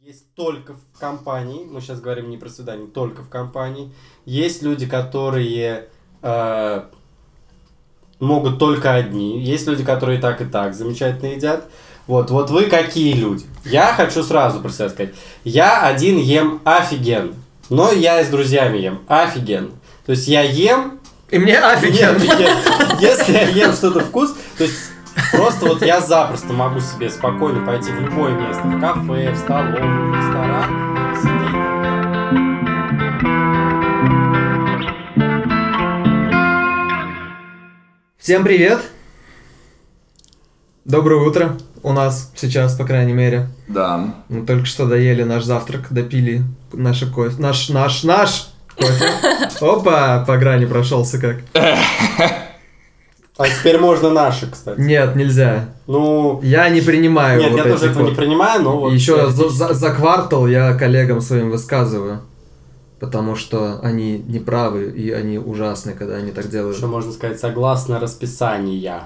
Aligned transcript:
есть 0.00 0.32
только 0.34 0.74
в 0.74 0.98
компании, 1.00 1.64
мы 1.68 1.80
сейчас 1.80 2.00
говорим 2.00 2.30
не 2.30 2.36
про 2.38 2.48
свидание, 2.48 2.86
только 2.86 3.22
в 3.22 3.28
компании. 3.28 3.92
Есть 4.24 4.62
люди, 4.62 4.86
которые 4.86 5.88
э, 6.22 6.82
могут 8.20 8.60
только 8.60 8.94
одни. 8.94 9.42
Есть 9.42 9.66
люди, 9.66 9.84
которые 9.84 10.20
так 10.20 10.40
и 10.40 10.44
так 10.44 10.74
замечательно 10.74 11.34
едят. 11.34 11.68
Вот, 12.06 12.30
вот 12.30 12.50
вы 12.50 12.66
какие 12.66 13.12
люди? 13.14 13.44
Я 13.64 13.92
хочу 13.92 14.22
сразу 14.22 14.60
про 14.60 14.70
себя 14.70 14.88
сказать. 14.88 15.14
Я 15.42 15.84
один 15.84 16.16
ем 16.16 16.62
офигенно. 16.64 17.34
Но 17.68 17.90
я 17.90 18.20
и 18.20 18.24
с 18.24 18.28
друзьями 18.28 18.78
ем 18.78 19.02
офигенно. 19.08 19.72
То 20.06 20.12
есть 20.12 20.28
я 20.28 20.42
ем... 20.42 21.00
И 21.28 21.38
мне 21.38 21.58
офигенно. 21.58 22.18
Если 23.00 23.32
я 23.32 23.48
ем 23.48 23.72
что-то 23.72 24.00
вкус, 24.00 24.34
то 24.56 24.62
есть 24.62 24.87
Просто 25.32 25.66
вот 25.66 25.82
я 25.82 26.00
запросто 26.00 26.52
могу 26.52 26.80
себе 26.80 27.10
спокойно 27.10 27.64
пойти 27.64 27.90
в 27.90 28.00
любое 28.00 28.32
место, 28.32 28.62
в 28.62 28.80
кафе, 28.80 29.32
в 29.32 29.36
столовую, 29.36 30.10
в 30.10 30.16
ресторан, 30.16 31.16
сидеть. 31.16 31.58
Всем 38.18 38.44
привет! 38.44 38.80
Доброе 40.84 41.20
утро 41.20 41.58
у 41.82 41.92
нас 41.92 42.32
сейчас, 42.34 42.74
по 42.76 42.84
крайней 42.84 43.12
мере. 43.12 43.48
Да. 43.68 44.14
Мы 44.28 44.46
только 44.46 44.66
что 44.66 44.86
доели 44.86 45.22
наш 45.22 45.44
завтрак, 45.44 45.88
допили 45.90 46.42
наш 46.72 47.00
кофе. 47.04 47.36
Наш, 47.38 47.68
наш, 47.68 48.02
наш 48.04 48.48
кофе. 48.74 49.10
Опа, 49.60 50.24
по 50.26 50.38
грани 50.38 50.64
прошелся 50.64 51.18
как. 51.18 51.38
А 53.38 53.48
теперь 53.48 53.78
можно 53.78 54.10
наши, 54.10 54.50
кстати. 54.50 54.80
Нет, 54.80 55.14
нельзя. 55.14 55.68
Ну, 55.86 56.40
Я 56.42 56.68
не 56.68 56.80
принимаю 56.80 57.40
нет, 57.40 57.52
вот 57.52 57.56
я 57.58 57.72
тоже 57.72 57.86
этого 57.86 58.02
не 58.02 58.08
вот. 58.10 58.16
принимаю, 58.18 58.62
но 58.62 58.78
вот... 58.80 58.92
Еще 58.92 59.30
за, 59.30 59.48
за- 59.48 59.74
за 59.74 59.90
квартал 59.94 60.46
я 60.48 60.74
коллегам 60.74 61.20
своим 61.20 61.50
высказываю. 61.50 62.20
Потому 62.98 63.36
что 63.36 63.78
они 63.80 64.18
неправы 64.18 64.90
и 64.90 65.12
они 65.12 65.38
ужасны, 65.38 65.92
когда 65.92 66.16
они 66.16 66.32
так 66.32 66.50
делают. 66.50 66.76
Что 66.76 66.88
можно 66.88 67.12
сказать, 67.12 67.38
согласно 67.38 68.00
расписания 68.00 69.04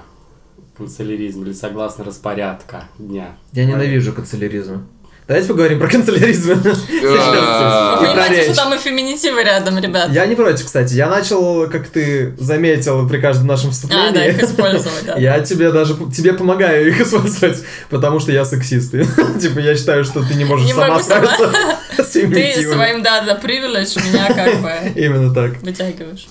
канцеляризм 0.75 1.43
или 1.43 1.53
согласно 1.53 2.03
распорядка 2.03 2.85
дня. 2.97 3.35
Я 3.51 3.65
ненавижу 3.65 4.13
канцеляризм. 4.13 4.87
Давайте 5.27 5.47
поговорим 5.47 5.79
про 5.79 5.87
канцеляризм. 5.87 6.51
Э, 7.03 7.97
про 7.97 8.07
Понимаете, 8.07 8.43
что 8.53 8.55
там 8.55 8.73
и 8.73 8.77
феминитивы 8.77 9.43
рядом, 9.43 9.77
ребят. 9.79 10.11
Я 10.11 10.25
не 10.25 10.35
против, 10.35 10.65
кстати. 10.65 10.93
Я 10.93 11.09
начал, 11.09 11.69
как 11.69 11.87
ты 11.87 12.33
заметил 12.37 13.07
при 13.07 13.19
каждом 13.19 13.47
нашем 13.47 13.71
А, 13.91 14.11
да, 14.11 14.25
их 14.25 14.37
вступлении. 14.41 14.45
использовать, 14.45 15.05
да. 15.05 15.15
Я 15.17 15.39
тебе 15.41 15.71
даже 15.71 15.95
тебе 16.13 16.33
помогаю 16.33 16.87
их 16.89 17.01
использовать, 17.05 17.63
потому 17.89 18.19
что 18.19 18.31
я 18.31 18.45
сексист. 18.45 18.91
Типа 18.91 19.59
я 19.59 19.75
считаю, 19.75 20.03
что 20.03 20.23
ты 20.23 20.33
не 20.35 20.45
можешь 20.45 20.69
сама 20.71 21.01
справиться 21.01 21.51
с 21.97 22.07
Ты 22.11 22.63
своим, 22.63 23.01
да, 23.03 23.21
да, 23.21 23.35
привилегь 23.35 23.95
меня 23.95 24.27
как 24.33 24.61
бы 24.61 24.71
Именно 24.95 25.33
так. 25.33 25.61
вытягиваешь. 25.61 26.27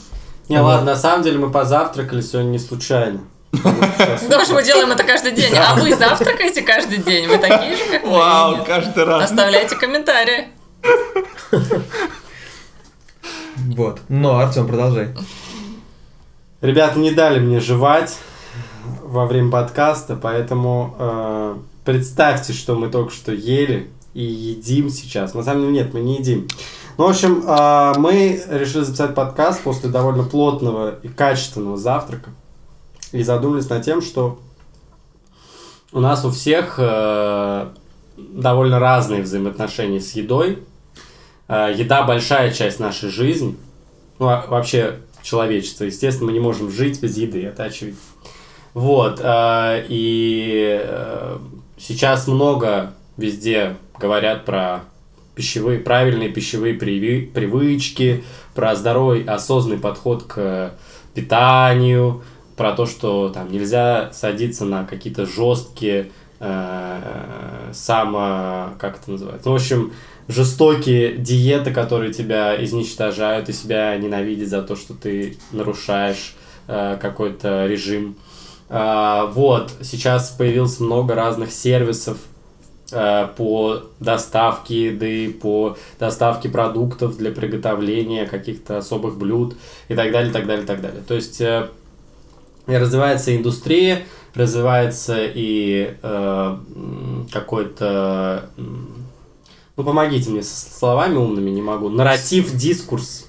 Не, 0.49 0.61
ладно, 0.61 0.93
на 0.93 0.97
самом 0.97 1.23
деле 1.23 1.39
мы 1.39 1.51
позавтракали 1.51 2.21
сегодня 2.21 2.51
не 2.51 2.59
случайно. 2.59 3.21
Потому 3.53 4.45
что 4.45 4.55
мы 4.55 4.65
делаем 4.65 4.91
это 4.91 5.05
каждый 5.05 5.33
день. 5.33 5.55
А 5.57 5.75
вы 5.75 5.95
завтракаете 5.95 6.63
каждый 6.63 6.99
день? 6.99 7.29
Вы 7.29 7.39
такие 7.39 7.77
же, 7.77 7.85
как 7.91 8.05
мы? 8.05 8.11
Вау, 8.11 8.65
каждый 8.65 9.05
раз. 9.05 9.31
Оставляйте 9.31 9.77
комментарии. 9.77 10.49
Вот. 13.57 14.01
Но, 14.09 14.39
Артем, 14.39 14.67
продолжай. 14.67 15.15
Ребята 16.63 16.99
не 16.99 17.11
дали 17.11 17.39
мне 17.39 17.61
жевать 17.61 18.17
во 19.03 19.27
время 19.27 19.51
подкаста, 19.51 20.17
поэтому 20.17 20.97
э, 20.99 21.57
представьте, 21.85 22.53
что 22.53 22.75
мы 22.75 22.89
только 22.89 23.13
что 23.13 23.33
ели 23.33 23.91
и 24.15 24.23
едим 24.23 24.89
сейчас. 24.89 25.35
На 25.35 25.43
самом 25.43 25.63
деле 25.63 25.73
нет, 25.73 25.95
мы 25.95 26.01
не 26.01 26.19
едим. 26.19 26.49
Ну, 26.99 27.07
в 27.07 27.11
общем, 27.11 27.45
э, 27.47 27.99
мы 27.99 28.43
решили 28.49 28.85
записать 28.85 29.15
подкаст 29.15 29.61
после 29.63 29.91
довольно 29.91 30.25
плотного 30.25 30.95
и 31.03 31.09
качественного 31.09 31.77
завтрака. 31.77 32.31
И 33.13 33.23
задумались 33.23 33.69
над 33.69 33.85
тем, 33.85 34.01
что 34.03 34.39
у 35.93 36.01
нас 36.01 36.25
у 36.25 36.31
всех 36.31 36.77
э, 36.79 37.69
довольно 38.17 38.79
разные 38.79 39.23
взаимоотношения 39.23 40.01
с 40.01 40.13
едой. 40.13 40.59
Э, 41.49 41.73
еда 41.77 42.03
большая 42.05 42.51
часть 42.53 42.81
нашей 42.81 43.11
жизни. 43.11 43.57
Ну, 44.19 44.29
а- 44.29 44.47
вообще 44.49 45.01
человечества. 45.23 45.85
Естественно, 45.85 46.27
мы 46.29 46.33
не 46.33 46.41
можем 46.41 46.71
жить 46.71 47.01
без 47.03 47.17
еды, 47.19 47.45
это 47.45 47.65
очевидно. 47.65 48.01
Вот. 48.73 49.21
э, 49.23 49.85
И 49.89 50.81
э, 50.83 51.39
сейчас 51.77 52.27
много 52.27 52.95
везде 53.19 53.77
говорят 53.99 54.47
про 54.47 54.81
пищевые, 55.35 55.79
правильные 55.79 56.31
пищевые 56.31 56.75
приви- 56.79 57.31
привычки, 57.31 58.25
про 58.55 58.75
здоровый, 58.75 59.23
осознанный 59.25 59.79
подход 59.79 60.23
к 60.25 60.73
питанию, 61.15 62.23
про 62.63 62.75
то, 62.75 62.87
что 62.87 63.29
там 63.29 63.51
нельзя 63.51 64.11
садиться 64.13 64.65
на 64.65 64.85
какие-то 64.85 65.27
жесткие 65.27 66.13
э, 66.39 67.71
само... 67.73 68.75
как 68.79 69.01
это 69.01 69.11
называется? 69.11 69.49
Ну, 69.49 69.53
в 69.53 69.57
общем, 69.57 69.93
жестокие 70.29 71.17
диеты, 71.17 71.73
которые 71.73 72.13
тебя 72.13 72.55
изничтожают 72.65 73.49
и 73.49 73.53
себя 73.53 73.97
ненавидят 73.97 74.49
за 74.49 74.63
то, 74.63 74.77
что 74.77 74.95
ты 74.95 75.39
нарушаешь 75.51 76.37
э, 76.69 76.99
какой-то 77.03 77.67
режим. 77.67 78.15
А, 78.69 79.27
вот, 79.27 79.73
сейчас 79.83 80.31
появилось 80.31 80.79
много 80.79 81.17
разных 81.17 81.51
сервисов 81.51 82.17
э, 82.93 83.27
по 83.37 83.83
доставке 83.99 84.87
еды, 84.87 85.33
по 85.33 85.77
доставке 85.99 86.49
продуктов 86.49 87.17
для 87.17 87.33
приготовления 87.33 88.25
каких-то 88.25 88.79
особых 88.79 89.19
блюд 89.19 89.57
и 89.89 89.97
так 89.97 90.13
далее, 90.13 90.33
так 90.33 90.47
далее, 90.47 90.65
так 90.65 90.81
далее. 90.81 91.03
То 91.05 91.15
есть 91.15 91.41
э, 91.41 91.67
развивается 92.67 93.37
индустрия, 93.37 94.03
развивается 94.35 95.19
и 95.21 95.95
э, 96.03 96.57
какой-то... 97.31 98.51
Ну, 99.77 99.85
помогите 99.85 100.31
мне 100.31 100.43
со 100.43 100.79
словами 100.79 101.17
умными, 101.17 101.51
не 101.51 101.63
могу. 101.63 101.89
Нарратив, 101.89 102.55
дискурс. 102.55 103.27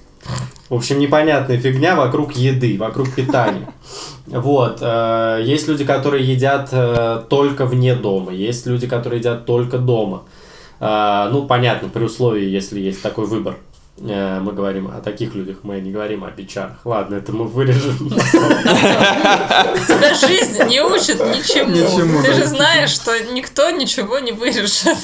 В 0.68 0.74
общем, 0.74 0.98
непонятная 0.98 1.58
фигня 1.58 1.96
вокруг 1.96 2.32
еды, 2.32 2.76
вокруг 2.78 3.10
питания. 3.14 3.68
Вот. 4.26 4.78
э, 4.80 5.42
Есть 5.44 5.68
люди, 5.68 5.84
которые 5.84 6.24
едят 6.24 6.68
э, 6.72 7.22
только 7.28 7.66
вне 7.66 7.94
дома. 7.94 8.32
Есть 8.32 8.66
люди, 8.66 8.86
которые 8.86 9.20
едят 9.20 9.46
только 9.46 9.78
дома. 9.78 10.22
Э, 10.80 11.28
Ну, 11.30 11.46
понятно, 11.46 11.88
при 11.88 12.04
условии, 12.04 12.48
если 12.48 12.80
есть 12.80 13.02
такой 13.02 13.26
выбор. 13.26 13.56
Э, 13.98 14.40
Мы 14.40 14.52
говорим 14.52 14.88
о 14.88 15.00
таких 15.00 15.34
людях, 15.34 15.58
мы 15.62 15.80
не 15.80 15.92
говорим 15.92 16.24
о 16.24 16.30
бичарах. 16.30 16.78
Ладно, 16.84 17.14
это 17.16 17.32
мы 17.32 17.46
вырежем. 17.46 17.96
Тебя 19.86 20.14
жизнь 20.14 20.64
не 20.64 20.80
учит 20.82 21.20
ничему. 21.20 22.22
Ты 22.22 22.32
же 22.34 22.46
знаешь, 22.46 22.90
что 22.90 23.12
никто 23.32 23.70
ничего 23.70 24.18
не 24.18 24.32
вырежет. 24.32 24.98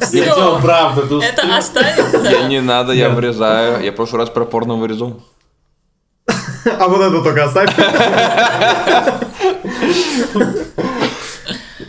Все. 0.00 0.60
правду. 0.60 1.02
эту 1.02 1.20
Это 1.20 1.56
останется. 1.56 2.46
Не 2.48 2.60
надо, 2.60 2.92
я 2.92 3.08
вырезаю. 3.08 3.82
Я 3.82 3.92
в 3.92 3.96
прошлый 3.96 4.20
раз 4.20 4.30
про 4.30 4.44
порно 4.44 4.74
вырезал. 4.74 5.22
А 6.78 6.88
вот 6.88 7.00
это 7.00 7.22
только 7.22 7.44
оставь. 7.44 7.70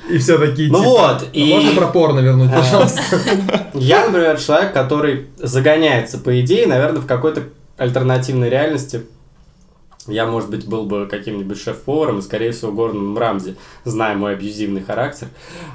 И 0.09 0.17
все 0.19 0.37
такие 0.37 0.71
Ну 0.71 0.79
типа, 0.79 0.89
вот, 0.89 1.21
«А 1.23 1.25
и- 1.33 1.53
Можно 1.53 1.71
про 1.71 1.87
порно 1.87 2.19
вернуть, 2.19 2.51
А. 2.53 2.57
пожалуйста? 2.57 3.01
Я, 3.73 4.05
например, 4.05 4.39
человек, 4.39 4.73
который 4.73 5.27
загоняется 5.37 6.17
по 6.19 6.39
идее, 6.41 6.67
наверное, 6.67 7.01
в 7.01 7.07
какой-то 7.07 7.43
альтернативной 7.77 8.49
реальности. 8.49 9.03
Я, 10.07 10.27
может 10.27 10.51
быть, 10.51 10.67
был 10.67 10.85
бы 10.85 11.07
каким-нибудь 11.07 11.59
шеф-поваром 11.59 12.19
и, 12.19 12.21
скорее 12.21 12.51
всего, 12.51 12.71
Гордоном 12.71 13.17
Рамзи, 13.17 13.55
зная 13.85 14.15
мой 14.15 14.33
абьюзивный 14.33 14.83
характер. 14.83 15.29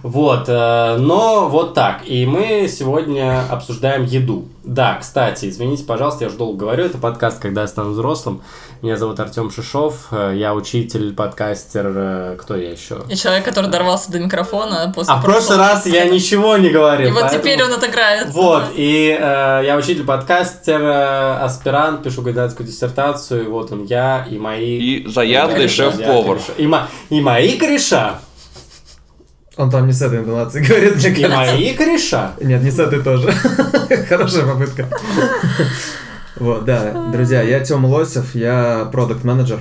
Вот, 0.05 0.45
э, 0.47 0.97
но 0.99 1.49
вот 1.49 1.75
так. 1.75 2.03
И 2.07 2.25
мы 2.27 2.69
сегодня 2.71 3.45
обсуждаем 3.51 4.05
еду. 4.05 4.47
Да, 4.63 4.99
кстати, 5.01 5.49
извините, 5.49 5.83
пожалуйста, 5.83 6.23
я 6.25 6.29
уже 6.29 6.39
долго 6.39 6.59
говорю, 6.61 6.85
это 6.85 6.99
подкаст 6.99 7.41
«Когда 7.41 7.63
я 7.63 7.67
стану 7.67 7.91
взрослым». 7.91 8.43
Меня 8.83 8.97
зовут 8.97 9.21
Артем 9.21 9.51
Шишов, 9.51 10.07
э, 10.11 10.33
я 10.37 10.55
учитель, 10.55 11.13
подкастер, 11.13 11.93
э, 11.95 12.37
кто 12.41 12.57
я 12.57 12.71
еще? 12.71 13.03
И 13.11 13.15
человек, 13.15 13.45
который 13.45 13.69
дорвался 13.69 14.11
до 14.11 14.19
микрофона 14.19 14.91
после 14.95 15.13
А 15.13 15.19
в 15.19 15.23
прошлый 15.23 15.59
раз 15.59 15.85
я 15.85 16.07
ничего 16.09 16.57
не 16.57 16.71
говорил. 16.71 17.09
И 17.09 17.13
вот 17.13 17.21
поэтому- 17.21 17.43
теперь 17.43 17.63
он 17.63 17.75
отыграется. 17.75 18.33
Вот, 18.33 18.63
да. 18.63 18.69
и 18.75 19.19
э, 19.21 19.63
я 19.67 19.77
учитель, 19.77 20.05
подкастер, 20.05 20.81
э, 20.81 21.33
аспирант, 21.45 22.03
пишу 22.05 22.23
кандидатскую 22.23 22.67
диссертацию, 22.67 23.45
и 23.45 23.49
вот 23.49 23.71
он 23.71 23.85
я, 23.85 24.27
и 24.31 24.39
мои... 24.39 24.79
И 24.79 25.07
заядлый 25.07 25.69
шеф-повар. 25.69 26.39
И, 26.57 26.67
мо- 26.67 26.89
и 27.11 27.21
мои 27.21 27.59
кореша, 27.59 28.21
Он 29.59 29.71
там 29.71 29.87
не 29.89 29.93
с 29.93 30.01
этой 30.01 30.21
интонацией 30.21 30.65
говорит, 30.67 30.97
мне 30.97 31.11
и 31.11 31.27
мои 31.29 31.75
кореша. 31.75 32.33
Нет, 32.41 32.63
не 32.63 32.71
с 32.71 32.79
этой 32.79 33.03
тоже. 33.03 33.31
Хорошая 34.09 34.47
попытка. 34.47 34.89
Вот, 36.37 36.65
да. 36.65 37.11
Друзья, 37.13 37.43
я 37.43 37.61
Тёма 37.61 37.87
Лосев, 37.87 38.35
я 38.35 38.89
продукт 38.93 39.25
менеджер 39.25 39.61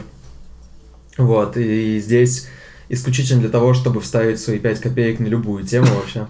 Вот, 1.17 1.57
и 1.57 1.99
здесь 1.99 2.47
исключительно 2.89 3.41
для 3.41 3.49
того, 3.49 3.73
чтобы 3.73 4.01
вставить 4.01 4.39
свои 4.39 4.59
5 4.59 4.79
копеек 4.79 5.19
на 5.19 5.25
любую 5.27 5.63
тему 5.65 5.87
вообще. 5.95 6.27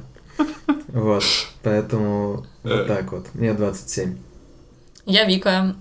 Вот. 0.88 1.24
Поэтому 1.64 2.46
Э. 2.64 2.78
вот 2.78 2.88
так 2.88 3.12
вот. 3.12 3.28
Мне 3.34 3.54
27. 3.54 4.16
Я 5.10 5.24
Вика, 5.26 5.74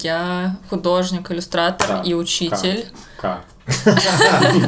я 0.00 0.56
художник, 0.70 1.30
иллюстратор 1.30 1.86
Так, 1.86 2.06
и 2.06 2.14
учитель. 2.14 2.86
Как? 3.20 3.44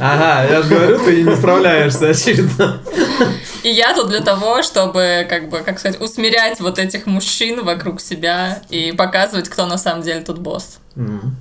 Ага, 0.01 0.45
я 0.45 0.63
же 0.63 0.69
говорю, 0.69 0.99
ты 0.99 1.23
не 1.23 1.35
справляешься, 1.35 2.11
очевидно. 2.11 2.83
И 3.63 3.71
я 3.71 3.95
тут 3.95 4.09
для 4.09 4.21
того, 4.21 4.63
чтобы, 4.63 5.27
как 5.29 5.49
бы, 5.49 5.61
как 5.61 5.79
сказать, 5.79 5.99
усмирять 5.99 6.61
вот 6.61 6.79
этих 6.79 7.07
мужчин 7.07 7.65
вокруг 7.65 8.03
себя 8.03 8.63
и 8.69 8.93
показывать, 8.93 9.49
кто 9.49 9.65
на 9.65 9.79
самом 9.79 10.03
деле 10.03 10.21
тут 10.21 10.39
босс. 10.39 10.79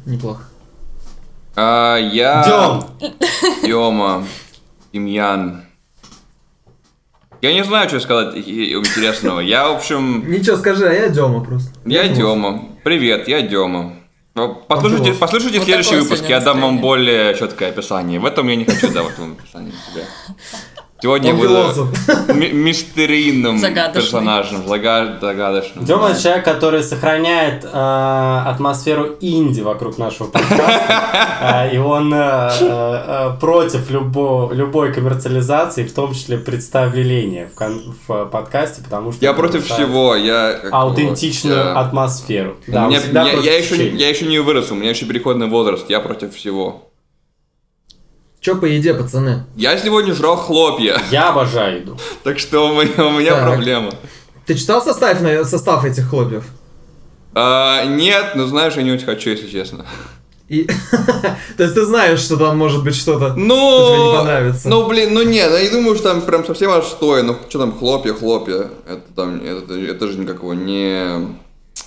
Неплохо. 0.05 0.43
А, 1.57 1.97
я... 1.97 2.87
Дем! 2.99 3.11
Дема. 3.63 4.25
Демьян. 4.93 5.64
Я 7.45 7.53
не 7.53 7.63
знаю, 7.63 7.87
что 7.87 7.99
сказать 7.99 8.35
интересного. 8.35 9.39
Я, 9.39 9.69
в 9.69 9.75
общем, 9.75 10.23
Ничего, 10.27 10.57
скажи, 10.57 10.87
а 10.87 10.91
я 10.91 11.09
Дема 11.09 11.43
просто. 11.43 11.69
я 11.85 12.07
Дема. 12.07 12.69
Привет, 12.83 13.27
я 13.27 13.43
Дема. 13.43 13.93
Послушайте, 14.67 15.13
послушайте 15.13 15.59
Вот 15.59 15.67
следующий 15.67 15.95
выпуск, 15.97 16.23
я 16.27 16.39
дам 16.39 16.59
вам 16.59 16.79
более 16.79 17.35
четкое 17.35 17.69
описание. 17.69 18.19
В 18.19 18.25
этом 18.25 18.47
я 18.47 18.55
не 18.55 18.65
хочу 18.65 18.91
давать 18.91 19.19
вам 19.19 19.33
описание 19.39 19.71
себя. 19.71 20.05
Сегодня 21.01 21.33
Он 21.33 21.91
мистерийным 22.53 23.57
Загадочный. 23.59 24.01
персонажем, 24.01 24.61
зага- 24.65 25.19
загадочным. 25.19 25.83
Дема 25.83 26.15
человек, 26.15 26.45
который 26.45 26.83
сохраняет 26.83 27.65
э, 27.65 27.67
атмосферу 28.47 29.17
инди 29.19 29.59
вокруг 29.61 29.97
нашего 29.97 30.27
подкаста. 30.27 31.01
Э, 31.41 31.75
и 31.75 31.77
он 31.77 32.13
э, 32.13 32.49
э, 32.61 33.31
против 33.39 33.89
любо- 33.91 34.51
любой 34.53 34.93
коммерциализации, 34.93 35.83
в 35.85 35.93
том 35.93 36.13
числе 36.13 36.37
представления 36.37 37.49
в, 37.53 37.55
кон- 37.55 37.93
в 38.07 38.25
подкасте, 38.25 38.81
потому 38.81 39.11
что... 39.11 39.23
Я 39.23 39.33
против 39.33 39.65
всего, 39.67 40.15
я... 40.15 40.59
Аутентичную 40.71 41.57
я- 41.57 41.73
атмосферу. 41.73 42.55
Да, 42.67 42.87
меня- 42.87 43.33
я, 43.33 43.57
еще, 43.57 43.89
я 43.89 44.09
еще 44.09 44.25
не 44.27 44.39
вырос, 44.39 44.71
у 44.71 44.75
меня 44.75 44.89
еще 44.91 45.05
переходный 45.05 45.47
возраст, 45.47 45.89
я 45.89 45.99
против 45.99 46.33
всего. 46.35 46.89
Че 48.45 48.53
по 48.53 48.65
еде, 48.65 48.93
пацаны? 48.93 49.43
Я 49.55 49.75
сегодня 49.75 50.13
жрал 50.13 50.35
хлопья, 50.35 51.01
Я 51.09 51.29
обожаю 51.29 51.79
еду. 51.79 51.97
так 52.23 52.37
что 52.37 52.69
у 52.69 52.73
меня, 52.73 53.07
у 53.07 53.09
меня 53.09 53.31
Так. 53.31 53.47
проблема. 53.47 53.91
Ты 54.45 54.53
читал 54.53 54.83
состав, 54.83 55.17
состав 55.47 55.83
этих 55.83 56.07
хлопьев? 56.07 56.43
А, 57.33 57.85
нет, 57.85 58.33
ну 58.35 58.45
знаешь, 58.45 58.75
я 58.75 58.83
не 58.83 58.91
очень 58.91 59.07
хочу, 59.07 59.31
если 59.31 59.49
честно. 59.49 59.87
И... 60.47 60.69
То 61.57 61.63
есть 61.63 61.73
ты 61.73 61.85
знаешь, 61.85 62.19
что 62.19 62.37
там 62.37 62.55
может 62.55 62.83
быть 62.83 62.95
что-то... 62.95 63.33
Ну, 63.33 63.55
тебе 63.55 64.05
не 64.11 64.15
понравится. 64.15 64.69
ну 64.69 64.87
блин, 64.87 65.15
ну 65.15 65.23
нет, 65.23 65.51
я 65.51 65.63
не 65.63 65.69
думаю, 65.69 65.95
что 65.95 66.13
там 66.13 66.21
прям 66.21 66.45
совсем 66.45 66.69
что 66.83 67.23
ну 67.23 67.35
что 67.49 67.57
там 67.57 67.75
хлопья, 67.75 68.13
хлопья, 68.13 68.69
это 68.87 69.11
там, 69.15 69.43
это, 69.43 69.73
это 69.73 70.07
же 70.07 70.19
никакого 70.19 70.53
не, 70.53 71.35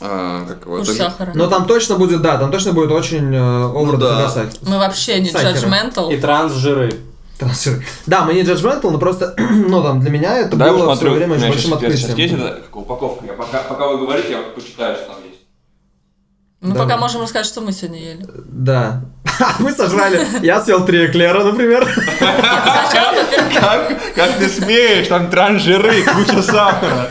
а, 0.01 0.45
как 0.47 0.65
его, 0.67 0.79
Куш 0.79 0.89
это 0.89 0.93
же- 0.93 0.99
сахара. 0.99 1.33
Но 1.35 1.47
там 1.49 1.67
точно 1.67 1.97
будет, 1.97 2.23
да, 2.23 2.39
там 2.39 2.51
точно 2.51 2.73
будет 2.73 2.91
очень 2.93 3.35
э, 3.35 3.39
over 3.39 3.93
Ну 3.93 3.97
да. 3.97 4.31
Мы 4.63 4.79
вообще 4.79 5.21
не 5.21 5.31
judgmental. 5.31 6.13
И 6.13 6.21
трансжиры. 6.21 6.95
Трансфер. 7.39 7.85
Да, 8.07 8.25
мы 8.25 8.35
не 8.35 8.43
judgmental, 8.43 8.91
но 8.91 8.99
просто, 8.99 9.35
ну 9.39 9.83
там 9.83 10.01
для 10.01 10.11
меня 10.11 10.39
это 10.39 10.57
Дай 10.57 10.71
было 10.71 10.79
в 10.79 10.81
посмотрю, 10.89 11.11
свое 11.11 11.17
время 11.27 11.35
очень 11.37 11.49
большим 11.49 11.71
сейчас, 11.71 11.81
сейчас 11.81 11.93
есть 11.93 12.09
открытием. 12.11 12.41
это, 12.43 12.61
как 12.63 12.77
упаковка, 12.77 13.27
я 13.27 13.33
пока, 13.35 13.59
пока 13.63 13.87
вы 13.89 13.99
говорите, 13.99 14.33
я 14.33 14.39
почитаю, 14.55 14.97
что 14.97 15.07
там 15.07 15.17
есть. 15.25 15.39
Мы 16.61 16.75
Да. 16.75 16.81
пока 16.83 16.97
можем 16.97 17.23
рассказать, 17.23 17.47
что 17.47 17.61
мы 17.61 17.71
сегодня 17.73 18.01
ели. 18.01 18.27
Да. 18.47 19.03
Мы 19.61 19.71
сожрали. 19.71 20.27
Я 20.43 20.61
съел 20.61 20.85
три 20.85 21.07
эклера, 21.07 21.45
например. 21.45 21.87
Как 24.17 24.39
ты 24.39 24.49
смеешь, 24.49 25.07
там 25.07 25.31
транжиры, 25.31 26.03
куча 26.03 26.43
сахара. 26.43 27.09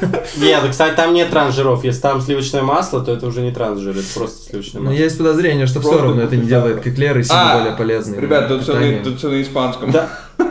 Нет, 0.36 0.62
кстати, 0.70 0.94
там 0.96 1.12
нет 1.14 1.30
трансжиров. 1.30 1.84
Если 1.84 2.00
там 2.00 2.20
сливочное 2.20 2.62
масло, 2.62 3.00
то 3.02 3.12
это 3.12 3.26
уже 3.26 3.42
не 3.42 3.50
трансжир, 3.52 3.96
это 3.96 4.06
просто 4.14 4.50
сливочное 4.50 4.80
Но 4.82 4.90
масло. 4.90 5.02
есть 5.02 5.18
подозрение, 5.18 5.66
что 5.66 5.80
все 5.80 6.00
равно 6.00 6.22
это 6.22 6.36
не 6.36 6.46
делает 6.46 6.86
эклеры 6.86 7.22
сильно 7.24 7.58
более 7.58 7.76
полезными. 7.76 8.18
А, 8.18 8.20
Ребят, 8.22 8.48
тут 8.48 8.62
все, 8.62 8.74
на, 8.74 9.04
тут 9.04 9.18
всё 9.18 9.30
на 9.30 9.42
испанском. 9.42 9.90
Да. 9.90 10.08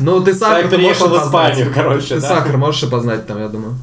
Ну, 0.00 0.20
ты 0.22 0.34
сахар 0.34 0.76
можешь 0.78 0.96
Испанию, 0.96 1.18
опознать. 1.18 1.72
короче, 1.74 2.14
Ты 2.16 2.20
сахар 2.20 2.56
можешь 2.56 2.82
опознать 2.82 3.26
там, 3.26 3.40
я 3.40 3.48
думаю. 3.48 3.76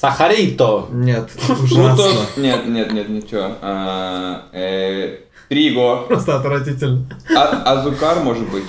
Сахарито. 0.00 0.86
Нет, 0.92 1.28
ну, 1.48 1.54
ужасно. 1.54 1.96
то, 1.96 2.40
нет, 2.40 2.66
нет, 2.68 2.92
нет, 2.92 3.08
ничего. 3.08 3.50
А, 3.60 4.42
э, 4.52 5.16
Триго. 5.48 6.04
Просто 6.06 6.36
отвратительно. 6.36 7.04
А, 7.36 7.72
азукар, 7.72 8.20
может 8.20 8.48
быть. 8.48 8.64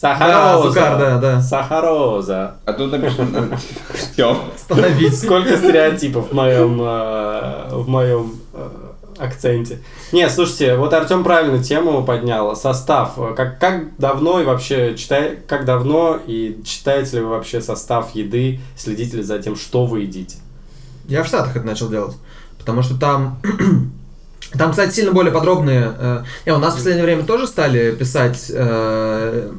Да, 0.00 0.16
Сахароза. 0.16 0.68
сукар, 0.68 0.98
да, 0.98 1.18
да. 1.18 1.40
Сахароза. 1.40 2.54
А 2.64 2.72
тут 2.72 2.92
написано... 2.92 3.58
Тём. 4.16 4.38
Остановись. 4.54 5.22
Сколько 5.22 5.56
стереотипов 5.56 6.30
в 6.30 6.34
моем, 6.34 6.80
э, 6.80 7.68
в 7.72 7.88
моем 7.88 8.36
э, 8.52 8.68
акценте. 9.18 9.80
Не, 10.12 10.30
слушайте, 10.30 10.76
вот 10.76 10.92
Артем 10.92 11.24
правильную 11.24 11.64
тему 11.64 12.04
поднял. 12.04 12.54
Состав. 12.54 13.18
Как, 13.36 13.58
как 13.58 13.96
давно 13.96 14.40
и 14.40 14.44
вообще 14.44 14.96
читай, 14.96 15.36
как 15.48 15.64
давно 15.64 16.20
и 16.24 16.60
читаете 16.64 17.16
ли 17.16 17.22
вы 17.22 17.30
вообще 17.30 17.60
состав 17.60 18.14
еды, 18.14 18.60
следите 18.76 19.16
ли 19.16 19.22
за 19.24 19.40
тем, 19.40 19.56
что 19.56 19.84
вы 19.84 20.02
едите? 20.02 20.36
Я 21.08 21.24
в 21.24 21.26
Штатах 21.26 21.56
это 21.56 21.66
начал 21.66 21.88
делать. 21.88 22.16
Потому 22.58 22.82
что 22.82 22.98
там... 22.98 23.40
Там, 24.52 24.70
кстати, 24.70 24.94
сильно 24.94 25.12
более 25.12 25.30
подробные... 25.30 25.92
э, 26.46 26.52
у 26.52 26.56
нас 26.56 26.72
в 26.72 26.76
последнее 26.78 27.04
время 27.04 27.22
тоже 27.24 27.46
стали 27.46 27.94
писать 27.94 28.46
э, 28.48 29.52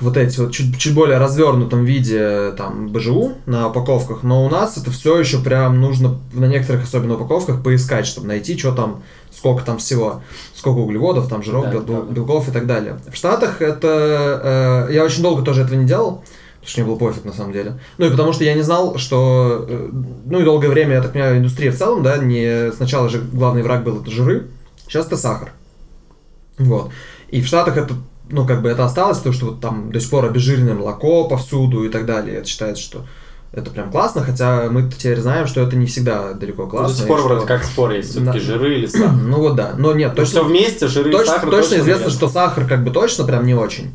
вот 0.00 0.16
эти 0.16 0.38
вот 0.40 0.52
чуть, 0.52 0.78
чуть 0.78 0.94
более 0.94 1.18
развернутом 1.18 1.84
виде 1.84 2.52
там 2.56 2.88
БЖУ 2.88 3.32
на 3.46 3.68
упаковках, 3.68 4.22
но 4.22 4.44
у 4.44 4.48
нас 4.48 4.76
это 4.76 4.90
все 4.90 5.18
еще 5.18 5.38
прям 5.38 5.80
нужно 5.80 6.18
на 6.32 6.46
некоторых 6.46 6.84
особенно 6.84 7.14
упаковках 7.14 7.62
поискать, 7.62 8.06
чтобы 8.06 8.28
найти, 8.28 8.56
что 8.58 8.72
там, 8.72 9.02
сколько 9.30 9.64
там 9.64 9.78
всего, 9.78 10.22
сколько 10.54 10.78
углеводов, 10.78 11.28
там 11.28 11.42
жиров, 11.42 11.64
Да, 11.66 11.72
бел- 11.72 11.82
правда. 11.84 12.12
белков 12.12 12.48
и 12.48 12.52
так 12.52 12.66
далее. 12.66 12.98
В 13.12 13.16
Штатах 13.16 13.60
это... 13.60 14.86
э, 14.88 14.94
я 14.94 15.04
очень 15.04 15.22
долго 15.22 15.42
тоже 15.42 15.62
этого 15.62 15.78
не 15.78 15.86
делал, 15.86 16.22
потому 16.60 16.68
что 16.70 16.80
мне 16.80 16.88
было 16.90 16.98
пофиг 16.98 17.24
на 17.24 17.32
самом 17.32 17.52
деле. 17.52 17.78
Ну 17.98 18.06
и 18.06 18.10
потому 18.10 18.32
что 18.32 18.44
я 18.44 18.54
не 18.54 18.62
знал, 18.62 18.96
что... 18.98 19.66
э, 19.68 19.90
Ну 20.26 20.40
и 20.40 20.44
долгое 20.44 20.68
время, 20.68 20.94
я 20.94 21.02
так 21.02 21.12
понимаю, 21.12 21.38
индустрия 21.38 21.72
в 21.72 21.76
целом, 21.76 22.02
да, 22.02 22.16
не... 22.18 22.72
Сначала 22.72 23.08
же 23.08 23.20
главный 23.20 23.62
враг 23.62 23.84
был 23.84 24.00
это 24.00 24.10
жиры, 24.10 24.46
сейчас 24.86 25.06
это 25.06 25.16
сахар. 25.16 25.52
Вот. 26.58 26.90
И 27.30 27.40
в 27.42 27.46
Штатах 27.46 27.76
это, 27.76 27.94
ну, 28.30 28.46
как 28.46 28.62
бы 28.62 28.68
это 28.68 28.84
осталось, 28.84 29.18
потому 29.18 29.34
что 29.34 29.46
вот 29.46 29.60
там 29.60 29.90
до 29.92 30.00
сих 30.00 30.10
пор 30.10 30.24
обезжиренное 30.26 30.74
молоко 30.74 31.28
повсюду 31.28 31.84
и 31.84 31.88
так 31.88 32.06
далее. 32.06 32.38
Это 32.38 32.48
считается, 32.48 32.82
что 32.82 33.04
это 33.52 33.70
прям 33.70 33.90
классно, 33.90 34.22
хотя 34.22 34.68
мы 34.70 34.90
теперь 34.90 35.18
знаем, 35.20 35.46
что 35.46 35.62
это 35.62 35.74
не 35.76 35.86
всегда 35.86 36.34
далеко 36.34 36.66
классно. 36.66 36.88
До 36.88 36.94
сих 36.94 37.04
и 37.04 37.08
пор 37.08 37.18
что- 37.20 37.28
вроде 37.28 37.46
как 37.46 37.64
спор 37.64 37.90
есть, 37.92 38.10
все-таки 38.10 38.38
Да. 38.38 38.44
жиры 38.44 38.74
или 38.78 38.86
сахар. 38.86 39.12
Ну 39.26 39.38
вот 39.38 39.56
да. 39.56 39.74
Но 39.78 39.94
нет, 39.94 40.10
То 40.10 40.22
точно, 40.22 40.40
все 40.40 40.44
вместе, 40.48 40.86
жиры 40.88 41.08
и 41.08 41.12
точно, 41.12 41.32
сахар 41.34 41.50
точно 41.50 41.74
известно, 41.76 42.04
нет. 42.04 42.12
что 42.12 42.28
сахар 42.28 42.66
как 42.66 42.84
бы 42.84 42.90
точно 42.90 43.24
прям 43.24 43.46
не 43.46 43.54
очень. 43.54 43.94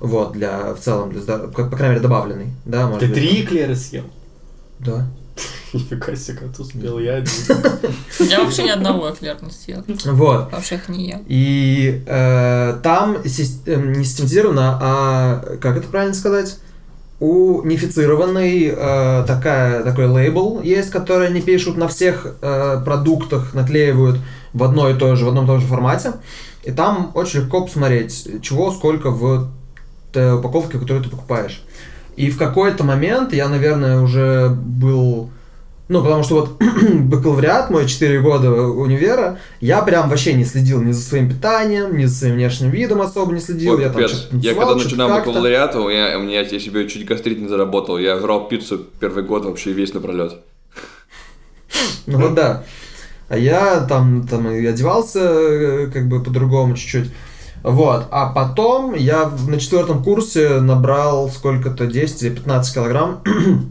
Вот, 0.00 0.32
для, 0.32 0.74
в 0.74 0.80
целом, 0.80 1.12
для 1.12 1.20
по 1.22 1.64
крайней 1.76 1.94
мере, 1.96 2.00
добавленный. 2.00 2.46
Да, 2.64 2.86
может 2.86 3.00
Ты 3.00 3.06
быть. 3.06 3.14
три 3.14 3.42
эклера 3.44 3.74
съел? 3.74 4.04
Да. 4.80 5.06
Нифига 5.72 6.14
себе, 6.16 6.38
как 6.38 6.54
ты 6.54 6.62
успел, 6.62 6.98
я 6.98 7.16
один. 7.16 7.32
я 8.20 8.42
вообще 8.42 8.64
ни 8.64 8.70
одного 8.70 9.10
эклер 9.10 9.36
не 9.42 9.50
съела. 9.50 9.84
Вот. 10.04 10.52
Вообще 10.52 10.76
их 10.76 10.88
не 10.88 11.08
ем. 11.08 11.24
И 11.26 12.02
э, 12.06 12.78
там 12.82 13.16
э, 13.16 13.22
не 13.24 14.04
систематизировано, 14.04 14.78
а 14.80 15.56
как 15.60 15.76
это 15.76 15.88
правильно 15.88 16.14
сказать? 16.14 16.58
Унифицированный 17.20 18.74
э, 18.76 19.24
такая, 19.26 19.84
такой 19.84 20.06
лейбл 20.06 20.60
есть, 20.62 20.90
который 20.90 21.28
они 21.28 21.40
пишут 21.40 21.76
на 21.76 21.88
всех 21.88 22.26
э, 22.42 22.82
продуктах, 22.84 23.54
наклеивают 23.54 24.18
в 24.52 24.64
одно 24.64 24.90
и 24.90 24.94
то 24.94 25.14
же, 25.16 25.24
в 25.24 25.28
одном 25.28 25.44
и 25.44 25.46
том 25.46 25.60
же 25.60 25.66
формате. 25.66 26.14
И 26.64 26.72
там 26.72 27.12
очень 27.14 27.40
легко 27.40 27.64
посмотреть, 27.64 28.42
чего, 28.42 28.72
сколько 28.72 29.10
в 29.10 29.50
той 30.12 30.38
упаковке, 30.38 30.78
которую 30.78 31.02
ты 31.02 31.10
покупаешь. 31.10 31.62
И 32.16 32.30
в 32.30 32.38
какой-то 32.38 32.84
момент 32.84 33.32
я, 33.32 33.48
наверное, 33.48 34.00
уже 34.00 34.50
был... 34.50 35.30
Ну, 35.88 36.02
потому 36.02 36.22
что 36.22 36.40
вот 36.40 36.62
бакалавриат 36.92 37.70
мой, 37.70 37.86
4 37.86 38.20
года 38.20 38.50
универа, 38.50 39.38
я 39.60 39.82
прям 39.82 40.08
вообще 40.08 40.32
не 40.32 40.44
следил 40.44 40.80
ни 40.80 40.92
за 40.92 41.02
своим 41.02 41.28
питанием, 41.28 41.96
ни 41.96 42.04
за 42.04 42.14
своим 42.14 42.34
внешним 42.34 42.70
видом 42.70 43.02
особо 43.02 43.32
не 43.32 43.40
следил. 43.40 43.72
Вот 43.72 43.80
я 43.80 43.90
там 43.90 44.02
Я 44.40 44.54
когда 44.54 44.74
начинал 44.74 45.08
бакалавриат, 45.08 45.74
у 45.76 45.88
меня, 45.88 46.18
у 46.18 46.22
меня 46.22 46.40
я 46.40 46.58
себе 46.58 46.88
чуть 46.88 47.04
гастрит 47.04 47.40
не 47.40 47.48
заработал. 47.48 47.98
Я 47.98 48.18
жрал 48.18 48.48
пиццу 48.48 48.86
первый 49.00 49.24
год 49.24 49.44
вообще 49.44 49.72
весь 49.72 49.92
напролет. 49.94 50.34
Ну 52.06 52.18
вот 52.18 52.34
да. 52.34 52.64
А 53.28 53.38
я 53.38 53.80
там, 53.80 54.26
там 54.28 54.50
и 54.50 54.66
одевался 54.66 55.20
э, 55.20 55.86
как 55.86 56.06
бы 56.06 56.22
по-другому 56.22 56.76
чуть-чуть. 56.76 57.10
Вот. 57.62 58.06
А 58.10 58.26
потом 58.32 58.94
я 58.94 59.30
на 59.48 59.58
четвертом 59.58 60.02
курсе 60.02 60.60
набрал 60.60 61.30
сколько-то, 61.30 61.86
10 61.86 62.22
или 62.22 62.30
15 62.30 62.74
килограмм. 62.74 63.20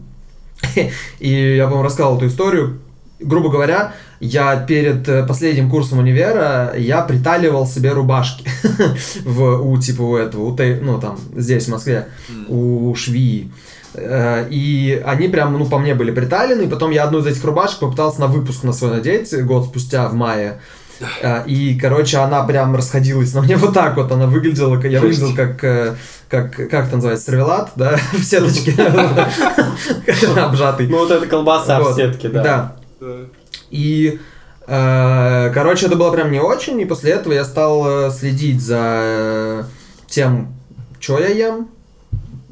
И 1.18 1.56
я, 1.56 1.64
по-моему, 1.64 1.82
рассказывал 1.82 2.16
эту 2.16 2.28
историю. 2.28 2.78
грубо 3.20 3.50
говоря, 3.50 3.94
я 4.20 4.56
перед 4.56 5.08
э, 5.08 5.26
последним 5.26 5.68
курсом 5.68 5.98
универа, 5.98 6.74
я 6.76 7.02
приталивал 7.02 7.66
себе 7.66 7.92
рубашки 7.92 8.48
в, 9.24 9.62
у 9.62 9.76
типа 9.78 10.02
у 10.02 10.16
этого, 10.16 10.42
у, 10.42 10.56
ну 10.56 11.00
там, 11.00 11.18
здесь, 11.36 11.66
в 11.66 11.70
Москве, 11.70 12.08
у 12.48 12.94
швеи. 12.94 13.50
Э, 13.94 14.46
И 14.48 15.02
они 15.04 15.28
прям, 15.28 15.58
ну, 15.58 15.66
по 15.66 15.78
мне 15.78 15.94
были 15.94 16.10
приталены, 16.12 16.62
и 16.62 16.68
потом 16.68 16.90
я 16.92 17.04
одну 17.04 17.18
из 17.18 17.26
этих 17.26 17.44
рубашек 17.44 17.80
попытался 17.80 18.20
на 18.20 18.26
выпуск 18.26 18.62
на 18.62 18.72
свой 18.72 18.90
надеть 18.90 19.34
год 19.44 19.66
спустя, 19.66 20.08
в 20.08 20.14
мае. 20.14 20.60
Э, 21.22 21.42
И, 21.46 21.78
короче, 21.78 22.18
она 22.18 22.42
прям 22.44 22.74
расходилась 22.76 23.34
на 23.34 23.42
мне 23.42 23.56
вот 23.56 23.74
так 23.74 23.96
вот, 23.96 24.10
она 24.12 24.26
выглядела, 24.26 24.76
как- 24.76 24.90
я 24.90 25.00
выглядел 25.00 25.34
как, 25.34 25.62
э, 25.64 25.94
как, 26.28 26.54
как 26.54 26.86
это 26.86 26.96
называется, 26.96 27.26
сервелат, 27.26 27.70
да, 27.76 27.96
в 28.12 28.22
сеточке, 28.22 28.72
обжатый. 30.36 30.86
Ну, 30.88 30.98
вот 30.98 31.10
эта 31.10 31.26
колбаса 31.26 31.80
в 31.80 31.94
сетке, 31.94 32.28
да. 32.28 32.42
Да. 32.42 32.76
И, 33.70 34.20
э, 34.66 35.50
короче, 35.54 35.86
это 35.86 35.96
было 35.96 36.10
прям 36.12 36.30
не 36.30 36.40
очень, 36.40 36.80
и 36.80 36.84
после 36.84 37.12
этого 37.12 37.32
я 37.32 37.44
стал 37.44 38.06
э, 38.06 38.10
следить 38.10 38.60
за 38.62 39.66
тем, 40.06 40.54
что 41.00 41.18
я 41.18 41.28
ем, 41.28 41.68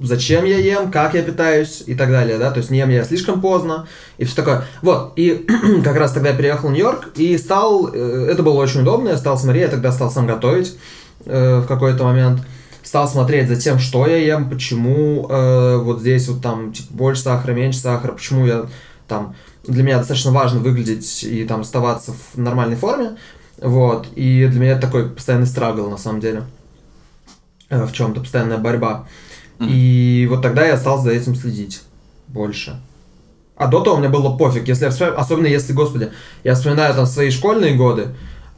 зачем 0.00 0.44
я 0.44 0.58
ем, 0.58 0.90
как 0.90 1.14
я 1.14 1.22
питаюсь 1.22 1.82
и 1.86 1.94
так 1.94 2.10
далее, 2.10 2.38
да, 2.38 2.50
то 2.50 2.58
есть 2.58 2.70
не 2.70 2.78
ем 2.78 2.90
я 2.90 3.04
слишком 3.04 3.40
поздно 3.40 3.86
и 4.18 4.24
все 4.24 4.36
такое. 4.36 4.64
Вот, 4.82 5.12
и 5.16 5.46
как 5.84 5.96
раз 5.96 6.12
тогда 6.12 6.30
я 6.30 6.36
переехал 6.36 6.68
в 6.68 6.72
Нью-Йорк 6.72 7.10
и 7.16 7.36
стал, 7.38 7.90
э, 7.92 8.28
это 8.30 8.42
было 8.42 8.54
очень 8.54 8.80
удобно, 8.80 9.10
я 9.10 9.18
стал 9.18 9.38
смотреть, 9.38 9.64
я 9.64 9.68
тогда 9.68 9.92
стал 9.92 10.10
сам 10.10 10.26
готовить 10.26 10.76
э, 11.26 11.60
в 11.60 11.66
какой-то 11.66 12.04
момент, 12.04 12.40
стал 12.82 13.08
смотреть 13.08 13.48
за 13.48 13.56
тем, 13.56 13.78
что 13.78 14.06
я 14.06 14.16
ем, 14.16 14.48
почему 14.48 15.26
э, 15.28 15.76
вот 15.76 16.00
здесь 16.00 16.28
вот 16.28 16.42
там 16.42 16.72
типа, 16.72 16.88
больше 16.92 17.22
сахара, 17.22 17.52
меньше 17.52 17.78
сахара, 17.78 18.12
почему 18.12 18.46
я 18.46 18.66
там 19.06 19.34
для 19.66 19.82
меня 19.82 19.98
достаточно 19.98 20.32
важно 20.32 20.60
выглядеть 20.60 21.24
и 21.24 21.44
там 21.44 21.60
оставаться 21.60 22.12
в 22.12 22.38
нормальной 22.38 22.76
форме, 22.76 23.16
вот, 23.60 24.06
и 24.16 24.46
для 24.46 24.60
меня 24.60 24.72
это 24.72 24.82
такой 24.82 25.10
постоянный 25.10 25.46
страгл 25.46 25.90
на 25.90 25.98
самом 25.98 26.20
деле, 26.20 26.44
Э, 27.70 27.84
в 27.84 27.92
чем-то 27.92 28.20
постоянная 28.20 28.58
борьба, 28.58 29.06
и 29.60 30.26
вот 30.30 30.42
тогда 30.42 30.66
я 30.66 30.76
стал 30.76 31.00
за 31.02 31.10
этим 31.10 31.34
следить 31.34 31.82
больше. 32.28 32.80
А 33.56 33.66
до 33.66 33.80
того 33.80 33.98
мне 33.98 34.08
было 34.08 34.36
пофиг, 34.36 34.66
если 34.68 34.84
я 34.86 34.90
вспоминаю, 34.90 35.20
особенно 35.20 35.46
если, 35.46 35.72
господи, 35.74 36.10
я 36.44 36.54
вспоминаю 36.54 36.94
там 36.94 37.04
свои 37.06 37.30
школьные 37.30 37.74
годы, 37.74 38.08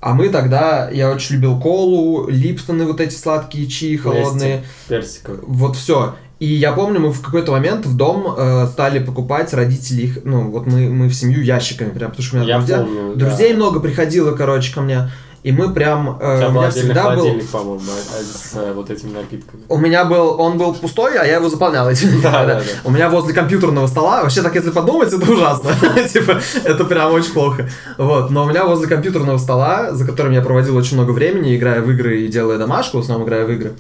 а 0.00 0.14
мы 0.14 0.28
тогда, 0.28 0.88
я 0.90 1.10
очень 1.10 1.36
любил 1.36 1.58
колу, 1.60 2.28
липтоны 2.28 2.84
вот 2.84 3.00
эти 3.00 3.14
сладкие 3.14 3.66
чаи 3.66 3.96
холодные, 3.96 4.64
Персиковый. 4.88 5.40
вот 5.42 5.76
все. 5.76 6.14
И 6.38 6.46
я 6.46 6.72
помню, 6.72 6.98
мы 6.98 7.12
в 7.12 7.20
какой-то 7.22 7.52
момент 7.52 7.86
в 7.86 7.96
дом 7.96 8.34
э, 8.36 8.66
стали 8.66 8.98
покупать 8.98 9.52
родители 9.54 10.02
их, 10.02 10.18
ну 10.24 10.50
вот 10.50 10.66
мы, 10.66 10.88
мы 10.88 11.08
в 11.08 11.14
семью 11.14 11.40
ящиками, 11.42 11.90
прям, 11.90 12.10
потому 12.10 12.24
что 12.26 12.36
у 12.36 12.40
меня 12.40 12.48
Я 12.48 12.58
друзья, 12.58 12.78
помню, 12.78 13.14
да. 13.14 13.26
друзей 13.26 13.54
много 13.54 13.78
приходило, 13.78 14.32
короче, 14.32 14.74
ко 14.74 14.80
мне, 14.80 15.08
и 15.42 15.50
мы 15.50 15.72
прям, 15.72 16.08
У 16.08 16.12
э, 16.20 16.36
тебя 16.36 16.48
у 16.48 16.52
был 16.52 16.60
меня 16.60 16.68
отдельный 16.68 16.94
всегда 16.94 17.10
был, 17.16 17.40
по-моему, 17.50 17.80
а- 17.88 18.18
а 18.18 18.22
с 18.22 18.52
э, 18.54 18.72
вот 18.74 18.90
этими 18.90 19.12
напитками. 19.12 19.62
у 19.68 19.76
меня 19.76 20.04
был, 20.04 20.40
он 20.40 20.56
был 20.56 20.72
пустой, 20.72 21.18
а 21.18 21.24
я 21.24 21.36
его 21.36 21.48
заполнял 21.48 21.90
этим. 21.90 22.20
Да, 22.22 22.30
да, 22.46 22.54
да. 22.56 22.62
У 22.84 22.90
меня 22.90 23.08
возле 23.08 23.34
компьютерного 23.34 23.88
стола, 23.88 24.22
вообще 24.22 24.42
так 24.42 24.54
если 24.54 24.70
подумать, 24.70 25.12
это 25.12 25.30
ужасно. 25.30 25.70
Типа, 26.12 26.40
это 26.64 26.84
прям 26.84 27.12
очень 27.12 27.32
плохо. 27.32 27.68
Вот, 27.98 28.30
но 28.30 28.44
у 28.44 28.48
меня 28.48 28.64
возле 28.64 28.86
компьютерного 28.86 29.38
стола, 29.38 29.92
за 29.92 30.06
которым 30.06 30.32
я 30.32 30.42
проводил 30.42 30.76
очень 30.76 30.96
много 30.96 31.10
времени, 31.10 31.56
играя 31.56 31.80
в 31.80 31.90
игры 31.90 32.20
и 32.20 32.28
делая 32.28 32.58
домашку, 32.58 32.98
в 32.98 33.00
основном 33.00 33.26
играя 33.26 33.44
в 33.44 33.50
игры, 33.50 33.72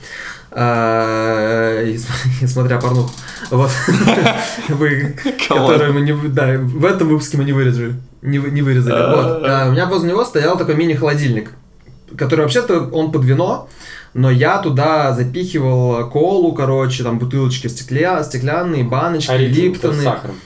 см- 0.52 1.98
и 2.42 2.46
смотря 2.46 2.78
порнуху. 2.80 3.10
Вот. 3.50 3.70
Вы, 4.68 5.16
которую 5.48 5.94
мы 5.94 6.00
не... 6.00 6.12
Да, 6.28 6.54
в 6.58 6.84
этом 6.84 7.08
выпуске 7.08 7.36
мы 7.36 7.44
не 7.44 7.52
вырезали. 7.52 7.94
Не, 8.22 8.38
вы- 8.38 8.50
не 8.50 8.62
вырезали. 8.62 8.94
Вот. 8.94 9.42
А, 9.44 9.66
У 9.68 9.72
меня 9.72 9.86
возле 9.86 10.10
него 10.10 10.24
стоял 10.24 10.56
такой 10.56 10.74
мини-холодильник, 10.76 11.50
который 12.16 12.42
вообще-то 12.42 12.88
он 12.92 13.10
под 13.12 13.24
вино, 13.24 13.68
но 14.14 14.30
я 14.30 14.58
туда 14.58 15.12
запихивал 15.12 16.08
колу, 16.10 16.52
короче, 16.54 17.02
там 17.02 17.18
бутылочки 17.18 17.66
стекля, 17.66 18.22
стеклянные, 18.22 18.84
баночки, 18.84 19.30
А 19.32 19.36
с 19.36 19.40
липтоны. 19.40 20.02
сахаром. 20.02 20.36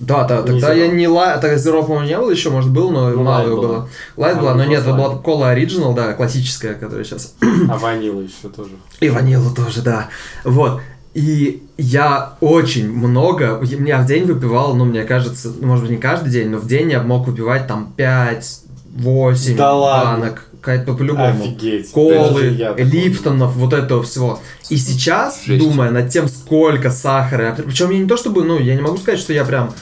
Да, 0.00 0.24
да, 0.24 0.40
Не 0.40 0.46
тогда 0.60 0.72
я 0.74 0.86
zero. 0.86 0.96
не 0.96 1.06
light, 1.08 1.40
тогда 1.40 1.56
zero, 1.56 1.82
по-моему, 1.84 2.08
не 2.08 2.18
было 2.18 2.30
еще, 2.32 2.50
может, 2.50 2.70
был, 2.70 2.90
но 2.90 3.10
Ну, 3.10 3.22
мало 3.22 3.36
light 3.36 3.46
его 3.48 3.62
было. 3.62 3.88
Light 4.16 4.36
А, 4.36 4.40
была, 4.40 4.54
но 4.54 4.64
нет, 4.64 4.80
это 4.82 4.92
была 4.92 5.16
кола 5.18 5.50
оригинал, 5.50 5.94
да, 5.94 6.14
классическая, 6.14 6.74
которая 6.74 7.04
сейчас. 7.04 7.34
А 7.70 7.78
ванила 7.78 8.20
еще 8.20 8.48
тоже. 8.54 8.70
И 8.98 9.08
ванилу 9.08 9.54
тоже, 9.54 9.82
да. 9.82 10.08
Вот. 10.42 10.80
И 11.14 11.62
я 11.78 12.34
очень 12.40 12.92
много, 12.92 13.60
я 13.62 13.98
в 14.02 14.06
день 14.06 14.24
выпивал, 14.24 14.74
ну, 14.74 14.84
мне 14.84 15.04
кажется, 15.04 15.52
ну, 15.60 15.68
может 15.68 15.84
быть, 15.84 15.92
не 15.92 15.98
каждый 15.98 16.30
день, 16.30 16.48
но 16.50 16.58
в 16.58 16.66
день 16.66 16.90
я 16.90 17.02
мог 17.02 17.26
выпивать 17.26 17.68
там 17.68 17.92
5-8 17.96 19.56
Да 19.56 19.74
ладно? 19.74 20.04
банок. 20.04 20.44
Какая-то 20.60 20.92
ну, 20.92 20.98
по-любому. 20.98 21.44
Офигеть. 21.44 21.92
Колы, 21.92 22.74
липтонов, 22.78 23.54
вот 23.54 23.74
этого 23.74 24.02
всего. 24.02 24.40
И 24.70 24.76
сейчас, 24.76 25.42
Жесть. 25.44 25.62
думая 25.62 25.90
над 25.90 26.08
тем, 26.08 26.26
сколько 26.26 26.90
сахара, 26.90 27.54
причем 27.64 27.90
я 27.90 27.98
не 27.98 28.08
то 28.08 28.16
чтобы, 28.16 28.44
ну, 28.44 28.58
я 28.58 28.74
не 28.74 28.80
могу 28.80 28.96
сказать, 28.96 29.20
что 29.20 29.32
я 29.32 29.44
прям 29.44 29.72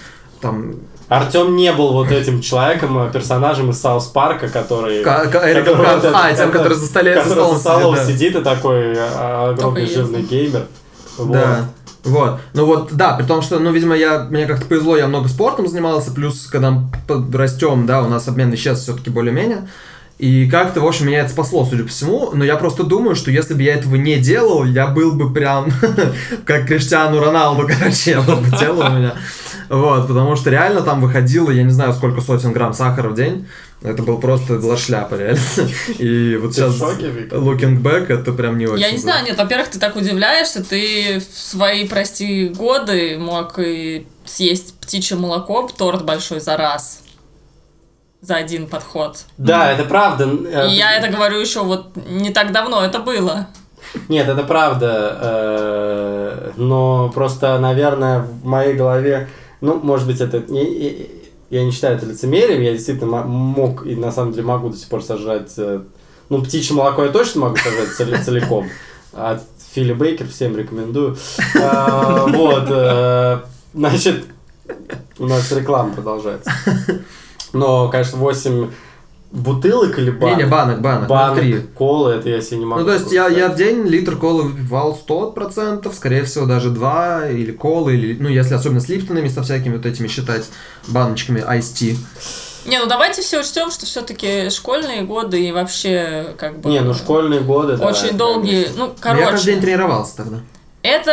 там 0.41 0.75
Артем 1.09 1.57
не 1.57 1.73
был 1.73 1.93
вот 1.93 2.11
этим 2.11 2.41
человеком, 2.41 2.99
э, 2.99 3.13
персонажем 3.13 3.71
из 3.71 3.79
Саус 3.79 4.07
Парка, 4.07 4.49
который... 4.49 5.03
Эриком 5.03 5.77
который 5.77 6.11
А, 6.15 6.31
этот, 6.31 6.39
тем, 6.39 6.51
который 6.51 6.77
за 6.77 6.89
который 6.89 7.25
столом 7.25 7.55
за 7.55 7.61
столом 7.61 7.97
сидит, 7.97 8.07
да. 8.07 8.13
сидит 8.13 8.37
и 8.37 8.43
такой 8.43 8.95
а, 8.99 9.51
огромный 9.51 9.87
жирный 9.87 10.23
геймер. 10.23 10.67
Вот. 11.25 11.33
Да. 11.33 11.65
Вот. 12.05 12.41
Ну 12.55 12.67
вот, 12.67 12.93
да, 12.93 13.15
при 13.15 13.25
том, 13.25 13.43
что, 13.43 13.59
ну, 13.59 13.71
видимо, 13.71 13.95
я, 13.95 14.25
мне 14.25 14.47
как-то 14.47 14.67
повезло, 14.67 14.97
я 14.97 15.07
много 15.07 15.29
спортом 15.29 15.69
занимался, 15.69 16.11
плюс, 16.13 16.47
когда 16.47 16.73
мы 16.73 16.91
подрастем, 17.07 17.87
да, 17.87 18.03
у 18.03 18.09
нас 18.09 18.27
обмен 18.27 18.51
веществ 18.51 18.83
все-таки 18.83 19.11
более-менее. 19.11 19.69
И 20.19 20.49
как-то, 20.49 20.81
в 20.81 20.87
общем, 20.87 21.09
меня 21.09 21.21
это 21.21 21.31
спасло, 21.31 21.65
судя 21.65 21.83
по 21.83 21.89
всему. 21.89 22.31
Но 22.33 22.45
я 22.45 22.57
просто 22.57 22.85
думаю, 22.85 23.17
что 23.17 23.31
если 23.31 23.55
бы 23.55 23.63
я 23.63 23.75
этого 23.75 23.97
не 23.97 24.19
делал, 24.19 24.65
я 24.65 24.87
был 24.87 25.13
бы 25.13 25.33
прям 25.33 25.67
как 26.45 26.67
Криштиану 26.67 27.19
Роналду, 27.21 27.67
короче, 27.79 28.13
я 28.13 28.21
был 28.21 28.37
бы 28.37 28.51
тело 28.57 28.85
у 28.89 28.93
меня. 28.93 29.15
Вот, 29.69 30.07
потому 30.07 30.37
что 30.37 30.51
реально 30.51 30.83
там 30.83 31.01
выходило, 31.01 31.51
я 31.51 31.63
не 31.63 31.71
знаю, 31.71 31.93
сколько 31.93 32.21
сотен 32.21 32.53
грамм 32.53 32.73
сахара 32.73 33.09
в 33.09 33.15
день. 33.15 33.49
Это 33.85 34.03
был 34.03 34.19
просто 34.19 34.59
была 34.59 34.77
шляпа, 34.77 35.17
реально. 35.17 35.41
И 35.99 36.37
вот 36.37 36.55
сейчас, 36.55 36.81
looking 36.81 37.83
back, 37.83 38.07
это 38.13 38.33
прям 38.33 38.57
не 38.59 38.67
очень. 38.67 38.81
Я 38.81 38.91
не 38.93 38.99
знаю, 38.99 39.25
нет, 39.25 39.37
во-первых, 39.37 39.69
ты 39.71 39.79
так 39.81 39.97
удивляешься, 39.97 40.63
ты 40.65 41.19
в 41.21 41.37
свои, 41.37 41.89
прости, 41.89 42.49
годы 42.49 43.19
мог 43.19 43.59
и 43.59 44.07
съесть 44.25 44.75
птичье 44.79 45.17
молоко, 45.17 45.69
торт 45.77 46.05
большой 46.05 46.39
за 46.41 46.57
раз. 46.57 47.01
За 48.21 48.37
один 48.37 48.69
подход. 48.69 49.25
Да, 49.37 49.73
это 49.73 49.83
правда. 49.85 50.29
Э, 50.47 50.69
И 50.69 50.75
я 50.75 50.93
это 50.97 51.09
говорю 51.09 51.41
еще 51.41 51.65
вот 51.65 51.97
не 52.09 52.31
так 52.31 52.53
давно 52.53 52.85
это 52.85 53.01
было. 53.01 53.49
Нет, 54.09 54.29
это 54.29 54.45
правда. 54.45 55.19
э, 55.21 56.51
Но 56.57 57.11
просто, 57.13 57.59
наверное, 57.59 58.21
в 58.21 58.45
моей 58.45 58.75
голове, 58.75 59.29
ну, 59.61 59.81
может 59.83 60.07
быть, 60.07 60.21
это 60.21 60.39
не- 60.53 61.09
я 61.53 61.65
не 61.65 61.71
считаю 61.71 61.97
это 61.97 62.07
лицемерием, 62.07 62.63
я 62.63 62.73
действительно 62.73 63.11
мо- 63.11 63.25
мог 63.25 63.87
и 63.87 63.95
на 63.95 64.11
самом 64.11 64.33
деле 64.33 64.45
могу 64.47 64.71
до 64.71 64.77
сих 64.77 64.89
пор 64.89 65.03
сожрать. 65.03 65.53
э, 65.59 65.81
Ну, 66.29 66.43
птичье 66.43 66.75
молоко 66.75 67.05
я 67.05 67.11
точно 67.13 67.43
могу 67.43 67.57
сожрать 67.57 67.91
цел- 67.97 68.25
целиком. 68.25 68.69
От 69.13 69.43
Фили 69.75 69.93
Бейкер 69.93 70.27
всем 70.29 70.57
рекомендую. 70.57 71.17
А, 71.63 72.27
Вот. 72.27 72.65
э, 72.71 73.39
Значит, 73.75 74.25
у 75.19 75.27
нас 75.27 75.51
реклама 75.53 75.95
продолжается. 75.95 76.51
Но, 77.53 77.89
конечно, 77.91 78.19
8 78.19 78.71
бутылок 79.33 79.99
или 79.99 80.11
банок? 80.11 80.37
Не-не, 80.39 80.49
банок, 80.51 80.81
банок, 80.81 81.09
Банок 81.09 81.39
внутри. 81.43 81.61
колы, 81.75 82.13
это 82.13 82.29
я 82.29 82.41
себе 82.41 82.59
не 82.59 82.67
могу. 82.67 82.83
Ну, 82.83 82.87
то 82.87 82.93
есть 82.95 83.11
я, 83.11 83.29
я 83.29 83.49
в 83.49 83.57
день 83.57 83.83
литр 83.87 84.17
колы 84.17 84.45
выпивал 84.45 84.99
100%, 85.09 85.93
скорее 85.95 86.25
всего, 86.25 86.47
даже 86.47 86.71
2, 86.71 87.29
или 87.31 87.51
колы, 87.53 87.95
или, 87.95 88.17
ну, 88.21 88.29
если 88.29 88.55
особенно 88.55 88.81
с 88.81 88.89
липтонами, 88.89 89.29
со 89.29 89.43
всякими 89.43 89.77
вот 89.77 89.87
этими 89.87 90.07
считать 90.07 90.45
баночками 90.89 91.41
Ice 91.41 91.73
Tea. 91.75 91.97
Не, 92.65 92.79
ну 92.79 92.87
давайте 92.87 93.23
все 93.23 93.41
учтем, 93.41 93.73
что 93.73 93.87
все-таки 93.87 94.49
школьные 94.51 95.03
годы 95.03 95.43
и 95.43 95.51
вообще 95.51 96.35
как 96.39 96.61
бы... 96.61 96.71
Не, 96.71 96.81
ну 96.81 96.95
школьные 96.95 97.41
годы, 97.41 97.77
да, 97.77 97.87
Очень 97.89 98.09
это, 98.09 98.17
долгие, 98.19 98.65
конечно. 98.65 98.77
ну, 98.79 98.87
Но 98.87 98.93
Я 98.93 99.01
каждый 99.01 99.25
короче, 99.25 99.45
день 99.47 99.61
тренировался 99.61 100.17
тогда. 100.19 100.37
это, 100.83 101.13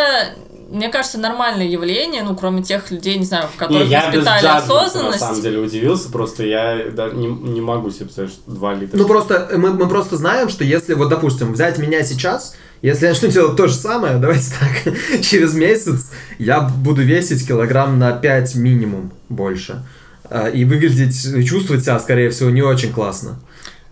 мне 0.72 0.90
кажется, 0.90 1.18
нормальное 1.18 1.68
явление, 1.68 2.24
ну, 2.24 2.36
кроме 2.36 2.62
тех 2.64 2.92
людей, 2.92 3.18
не 3.18 3.26
знаю, 3.26 3.48
в 3.48 3.54
Не, 3.54 3.58
которых 3.60 3.88
я 3.88 4.10
без 4.12 4.18
воспитали 4.20 4.42
джаджмента, 4.44 4.48
на 4.48 4.58
осознанность. 4.82 5.20
самом 5.20 5.42
деле 5.42 5.60
удивился, 5.60 6.10
просто 6.12 6.46
я 6.46 6.86
да, 6.92 7.10
не, 7.10 7.28
не 7.28 7.62
могу 7.62 7.90
себе 7.92 8.06
представить, 8.06 8.32
что 8.32 8.52
2 8.52 8.74
литра. 8.76 8.98
Ну, 8.98 9.06
просто 9.08 9.50
мы, 9.58 9.72
мы 9.74 9.88
просто 9.88 10.18
знаем, 10.18 10.50
что 10.50 10.64
если, 10.64 10.94
вот, 10.94 11.10
допустим, 11.10 11.54
взять 11.54 11.78
меня 11.78 12.04
сейчас, 12.04 12.56
если 12.82 13.06
я 13.06 13.12
начну 13.12 13.28
делать 13.32 13.58
то 13.58 13.68
же 13.68 13.74
самое, 13.76 14.18
давайте 14.18 14.52
так, 14.60 14.94
через 15.24 15.54
месяц 15.54 16.12
я 16.38 16.62
буду 16.62 17.02
весить 17.02 17.48
килограмм 17.48 17.98
на 18.00 18.12
5 18.12 18.56
минимум 18.56 19.12
больше. 19.30 19.84
А, 20.30 20.48
И 20.50 20.64
выглядеть, 20.66 21.26
и 21.26 21.44
чувствовать 21.44 21.84
себя, 21.84 22.00
скорее 22.00 22.30
всего, 22.30 22.50
не 22.52 22.62
очень 22.62 22.94
классно. 22.94 23.40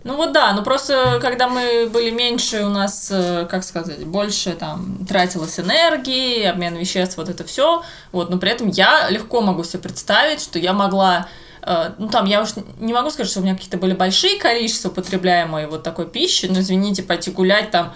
Ну 0.04 0.16
вот 0.16 0.32
да, 0.32 0.52
ну 0.52 0.62
просто 0.62 1.18
когда 1.20 1.48
мы 1.48 1.88
были 1.92 2.10
меньше, 2.10 2.64
у 2.64 2.68
нас, 2.68 3.08
э, 3.10 3.46
как 3.50 3.64
сказать, 3.64 4.06
больше 4.06 4.52
там 4.52 5.04
тратилось 5.06 5.58
энергии, 5.58 6.44
обмен 6.44 6.76
веществ, 6.76 7.16
вот 7.16 7.28
это 7.28 7.44
все. 7.44 7.82
Вот, 8.12 8.30
но 8.30 8.38
при 8.38 8.50
этом 8.50 8.68
я 8.68 9.10
легко 9.10 9.40
могу 9.40 9.64
себе 9.64 9.82
представить, 9.82 10.40
что 10.40 10.58
я 10.58 10.72
могла 10.72 11.28
э, 11.62 11.90
ну, 11.98 12.08
там, 12.08 12.26
я 12.26 12.42
уж 12.42 12.50
не 12.78 12.92
могу 12.92 13.10
сказать, 13.10 13.30
что 13.30 13.40
у 13.40 13.42
меня 13.42 13.54
какие-то 13.54 13.76
были 13.76 13.92
большие 13.92 14.38
количества 14.38 14.88
потребляемой 14.88 15.66
вот 15.66 15.82
такой 15.82 16.08
пищи, 16.08 16.46
но, 16.46 16.60
извините, 16.60 17.02
пойти 17.02 17.32
гулять 17.32 17.72
там, 17.72 17.92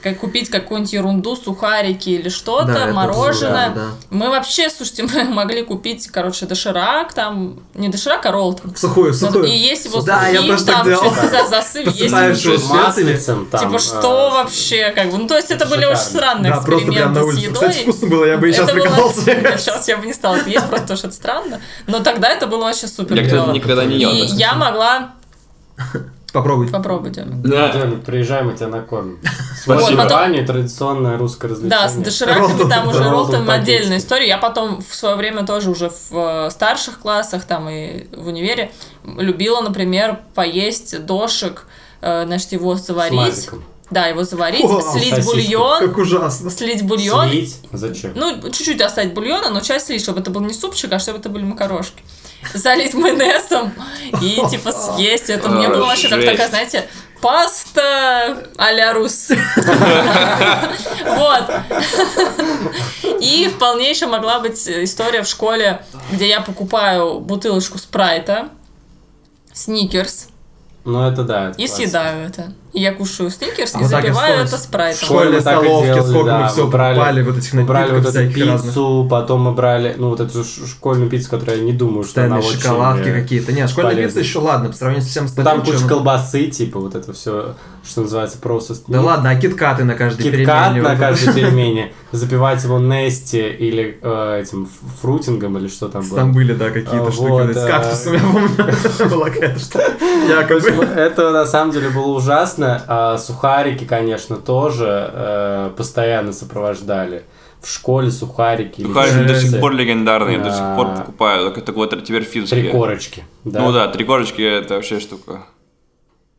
как 0.00 0.18
купить 0.18 0.50
какую-нибудь 0.50 0.92
ерунду, 0.92 1.36
сухарики 1.36 2.10
или 2.10 2.28
что-то, 2.28 2.66
Да, 2.72 2.84
это 2.84 2.92
мороженое. 2.92 3.68
да, 3.70 3.74
да. 3.74 3.86
Мы 4.10 4.28
вообще, 4.30 4.68
слушайте, 4.70 5.02
мы 5.14 5.24
могли 5.24 5.62
купить, 5.62 6.08
короче, 6.08 6.46
доширак, 6.46 7.12
там, 7.12 7.60
не 7.74 7.88
доширак, 7.88 8.24
а 8.26 8.32
роллтон. 8.32 8.74
Сухую, 8.76 9.12
Ну, 9.12 9.18
сухую. 9.18 9.44
И 9.46 9.50
есть 9.56 9.84
его 9.86 10.00
Да, 10.02 10.26
я 10.28 10.40
сухим, 10.40 10.52
тоже 10.52 10.64
так 10.66 10.84
там, 10.84 10.84
за 11.30 11.46
засыпь, 11.48 11.86
есть 11.86 12.00
его 12.00 12.18
его 12.18 12.34
специями. 12.34 12.82
маслицем 12.82 13.46
там. 13.50 13.60
Типа, 13.60 13.76
э, 13.76 13.78
что 13.78 14.30
вообще, 14.30 14.90
как 14.94 15.10
бы, 15.10 15.18
ну, 15.18 15.26
то 15.28 15.36
есть 15.36 15.50
это 15.50 15.66
были 15.66 15.84
очень 15.84 15.96
Шикарно. 15.96 16.18
странные 16.18 16.52
Да, 16.52 16.60
просто 16.60 16.92
прям 16.92 17.12
на 17.12 17.20
эксперименты 17.20 17.20
с 17.20 17.24
улице. 17.24 17.40
едой. 17.48 17.68
Кстати, 17.70 17.82
вкусно 17.82 18.08
было, 18.08 18.24
я 18.24 18.36
бы 18.38 18.48
и 18.48 18.52
сейчас 18.52 18.68
Это 18.68 18.78
было- 18.78 18.86
прикололся. 18.86 19.58
Сейчас 19.58 19.88
я 19.88 19.96
бы 19.96 20.06
не 20.06 20.12
стала 20.14 20.36
это 20.36 20.48
есть, 20.50 20.66
просто 20.66 20.80
потому 20.82 20.96
что 20.98 21.06
это 21.08 21.16
странно. 21.16 21.60
Но 21.86 22.00
тогда 22.00 22.28
это 22.28 22.46
было 22.46 22.64
вообще 22.64 22.86
супер 22.88 23.16
Я, 23.20 23.46
никогда 23.46 23.84
не 23.84 23.96
ел. 23.98 24.10
И 24.10 24.26
я 24.36 24.54
могла... 24.54 25.12
Попробуйте. 26.32 26.72
Попробуй, 26.72 27.10
Дёмик. 27.10 27.42
Да, 27.42 27.68
Дёмик, 27.72 27.96
Ну, 27.96 28.02
приезжай, 28.02 28.42
мы 28.42 28.54
тебя 28.54 28.68
накормим. 28.68 29.18
Спасибо. 29.62 29.96
Вот, 30.02 30.08
потом- 30.08 30.46
традиционное 30.46 31.18
русское 31.18 31.48
развлечение. 31.48 31.78
Да, 31.82 31.88
с 31.88 31.94
дошираками 31.94 32.68
там 32.68 32.88
уже 32.88 32.98
да, 33.00 33.10
роллтон 33.10 33.48
отдельная 33.50 33.98
история. 33.98 34.28
Я 34.28 34.38
потом 34.38 34.82
в 34.82 34.94
свое 34.94 35.16
время 35.16 35.44
тоже 35.46 35.70
уже 35.70 35.90
в 35.90 36.12
э, 36.46 36.50
старших 36.50 37.00
классах 37.00 37.44
там 37.44 37.68
и 37.68 38.06
в 38.14 38.28
универе 38.28 38.70
любила, 39.04 39.60
например, 39.60 40.20
поесть 40.34 41.04
дошик, 41.04 41.66
э, 42.00 42.24
значит, 42.26 42.52
его 42.52 42.76
С 42.76 42.86
заварить. 42.86 43.48
Да, 43.90 44.06
его 44.06 44.22
заварить, 44.22 44.62
Вау, 44.64 44.80
слить 44.82 45.10
сосиски. 45.16 45.26
бульон, 45.48 45.88
Как 45.88 45.98
ужасно. 45.98 46.48
слить 46.50 46.82
бульон. 46.84 47.28
Слить? 47.28 47.56
Зачем? 47.72 48.12
Ну, 48.14 48.40
чуть-чуть 48.50 48.80
оставить 48.80 49.14
бульона, 49.14 49.50
но 49.50 49.60
часть 49.60 49.86
слить, 49.86 50.00
чтобы 50.00 50.20
это 50.20 50.30
был 50.30 50.40
не 50.42 50.54
супчик, 50.54 50.92
а 50.92 51.00
чтобы 51.00 51.18
это 51.18 51.28
были 51.28 51.42
макарошки. 51.42 52.00
Залить 52.54 52.94
майонезом 52.94 53.72
и, 54.20 54.40
типа, 54.50 54.72
съесть. 54.72 55.30
Это 55.30 55.48
мне 55.48 55.68
было 55.68 55.86
вообще 55.86 56.08
как 56.08 56.24
такая, 56.24 56.48
знаете, 56.48 56.88
паста 57.20 58.48
а-ля 58.56 58.92
рус. 58.94 59.28
Вот. 61.04 61.50
И 63.20 63.50
вполне 63.54 63.90
еще 63.90 64.06
могла 64.06 64.40
быть 64.40 64.66
история 64.68 65.22
в 65.22 65.28
школе, 65.28 65.84
где 66.10 66.28
я 66.28 66.40
покупаю 66.40 67.20
бутылочку 67.20 67.78
спрайта, 67.78 68.48
сникерс, 69.52 70.28
Ну, 70.84 71.06
это 71.06 71.22
да. 71.24 71.52
и 71.56 71.66
съедаю 71.66 72.26
это. 72.28 72.52
Я 72.72 72.92
кушаю 72.94 73.30
сникерс 73.30 73.74
А 73.74 73.80
и 73.80 73.84
запиваю 73.84 74.44
это 74.44 74.56
В 74.56 74.60
спрайтом. 74.60 75.04
школе 75.04 75.20
школьной 75.22 75.40
столовке 75.40 75.84
делали, 75.94 76.00
сколько 76.10 76.26
да, 76.26 76.38
мы 76.40 76.48
всё 76.48 76.66
брали- 76.68 76.94
покупали 76.96 77.22
вот 77.22 77.38
этих 77.38 77.66
брали 77.66 77.90
вот 77.92 78.00
эту 78.02 78.10
всяких 78.10 78.46
разных. 78.46 78.62
пиццу, 78.70 79.06
потом 79.10 79.40
мы 79.42 79.52
брали, 79.52 79.94
ну, 79.98 80.08
вот 80.10 80.20
эту 80.20 80.44
школьную 80.44 81.10
пиццу, 81.10 81.30
которую 81.30 81.58
я 81.58 81.64
не 81.64 81.72
думаю, 81.72 82.04
что 82.04 82.22
она 82.24 82.36
Постоянные 82.36 82.48
очень... 82.58 82.60
шоколадки 82.68 83.08
э, 83.08 83.22
какие-то. 83.22 83.52
Нет, 83.52 83.70
школьная 83.70 83.92
полезно. 83.94 84.08
пицца 84.08 84.20
еще 84.20 84.38
ладно, 84.38 84.68
по 84.70 84.76
сравнению 84.76 85.04
с 85.06 85.10
всем 85.10 85.24
Ну, 85.24 85.30
там 85.30 85.38
остальным. 85.38 85.64
куча 85.66 85.78
чем- 85.78 85.88
колбасы, 85.88 86.46
типа, 86.46 86.78
вот 86.80 86.94
это 86.94 87.12
все, 87.12 87.54
что 87.84 88.00
называется, 88.02 88.38
просто... 88.38 88.74
Да 88.86 89.00
ладно, 89.00 89.30
а 89.30 89.34
киткаты 89.36 89.84
на 89.84 89.94
каждой 89.94 90.22
Киткат 90.22 90.68
перемене. 90.74 90.82
на 90.82 90.90
вот 90.90 90.98
каждой 90.98 91.34
перемене, 91.34 91.92
запивать 92.12 92.62
его 92.62 92.78
Нести 92.78 93.40
или 93.48 93.98
э, 94.00 94.40
этим 94.42 94.68
фрутингом 95.00 95.58
или 95.58 95.66
что 95.68 95.88
там 95.88 96.02
было. 96.08 96.18
Там 96.20 96.32
были, 96.32 96.52
да, 96.54 96.70
какие-то 96.70 97.06
А, 97.08 97.12
штуки. 97.12 97.28
вот, 97.30 97.50
эти 97.50 97.58
С 97.58 97.64
кактусом, 97.66 98.12
я 98.14 98.20
помню. 98.20 99.10
Была 99.10 99.30
какая-то 99.30 99.58
штука. 99.58 99.84
В. 100.60 100.96
Это 100.96 101.30
на 101.30 101.46
самом 101.46 101.72
деле 101.72 101.88
было 101.90 102.16
ужасно. 102.16 102.59
А 102.66 103.18
сухарики, 103.18 103.84
конечно, 103.84 104.36
тоже 104.36 105.10
э, 105.12 105.70
постоянно 105.76 106.32
сопровождали. 106.32 107.24
В 107.60 107.68
школе 107.70 108.10
сухарики. 108.10 108.82
Сухарики 108.82 109.26
до 109.28 109.34
сих 109.40 109.60
пор 109.60 109.72
легендарные, 109.74 110.38
до 110.38 110.50
сих 110.50 110.62
пор 110.76 110.86
А. 110.86 110.96
покупаю, 111.00 111.42
только 111.44 111.60
это 111.60 111.72
вот 111.72 111.90
теперь 112.04 112.22
Три 112.24 112.30
финские. 112.32 112.70
корочки. 112.70 113.24
Да? 113.44 113.60
Ну 113.60 113.72
да, 113.72 113.88
три 113.88 114.04
корочки 114.04 114.40
это 114.42 114.74
вообще 114.76 114.98
штука. 114.98 115.42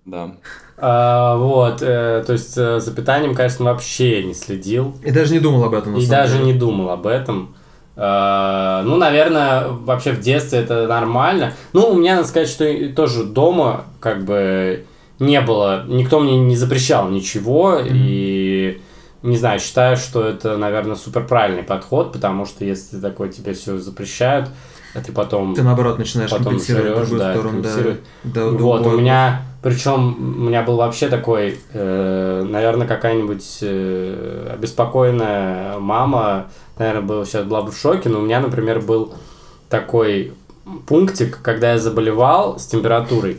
Да. 0.05 0.31
А, 0.77 1.35
вот, 1.37 1.83
э, 1.83 2.23
то 2.25 2.33
есть 2.33 2.57
э, 2.57 2.79
за 2.79 2.91
питанием, 2.91 3.35
конечно, 3.35 3.65
вообще 3.65 4.23
не 4.23 4.33
следил. 4.33 4.95
И 5.05 5.11
даже 5.11 5.31
не 5.33 5.39
думал 5.39 5.63
об 5.65 5.75
этом, 5.75 5.93
на 5.93 5.97
И 5.97 6.01
самом 6.01 6.09
даже 6.23 6.37
деле. 6.39 6.53
не 6.53 6.53
думал 6.59 6.89
об 6.89 7.05
этом. 7.05 7.53
Э, 7.95 8.81
Ну, 8.83 8.95
наверное, 8.97 9.67
вообще 9.67 10.13
в 10.13 10.19
детстве 10.21 10.59
это 10.59 10.87
нормально. 10.87 11.53
Ну, 11.73 11.89
у 11.89 11.95
меня, 11.95 12.15
надо 12.15 12.27
сказать, 12.27 12.49
что 12.49 12.65
тоже 12.95 13.25
дома 13.25 13.83
как 13.99 14.25
бы 14.25 14.85
не 15.21 15.39
было, 15.39 15.85
никто 15.87 16.19
мне 16.19 16.37
не 16.37 16.55
запрещал 16.55 17.09
ничего, 17.09 17.79
и 17.79 18.81
не 19.21 19.37
знаю, 19.37 19.59
считаю, 19.59 19.95
что 19.97 20.27
это, 20.27 20.57
наверное, 20.57 20.95
супер 20.95 21.27
правильный 21.27 21.61
подход, 21.61 22.11
потому 22.11 22.47
что 22.47 22.65
если 22.65 22.99
такое 22.99 23.29
тебе 23.29 23.53
все 23.53 23.77
запрещают, 23.77 24.49
а 24.95 24.99
ты 24.99 25.11
потом... 25.11 25.53
Ты 25.53 25.61
наоборот 25.61 25.99
начинаешь 25.99 26.31
Потом 26.31 26.45
компенсировать 26.45 26.91
в 26.91 26.95
жрёшь, 26.95 27.09
другую 27.09 27.19
да, 27.21 27.33
сторону. 27.33 27.61
да. 28.23 28.41
Да, 28.41 28.49
Вот, 28.49 28.87
у 28.87 28.97
меня, 28.97 29.43
причем 29.61 30.15
у 30.39 30.49
меня 30.49 30.63
был 30.63 30.77
вообще 30.77 31.07
такой, 31.07 31.59
э, 31.71 32.45
наверное, 32.49 32.87
какая-нибудь 32.87 33.59
э, 33.61 34.49
обеспокоенная 34.53 35.77
мама, 35.77 36.47
наверное, 36.79 37.03
была, 37.03 37.25
сейчас 37.25 37.45
была 37.45 37.61
бы 37.61 37.71
в 37.71 37.77
шоке, 37.77 38.09
но 38.09 38.19
у 38.19 38.23
меня, 38.23 38.39
например, 38.39 38.81
был 38.81 39.13
такой 39.69 40.33
пунктик, 40.87 41.39
когда 41.43 41.73
я 41.73 41.77
заболевал 41.77 42.57
с 42.59 42.65
температурой 42.65 43.37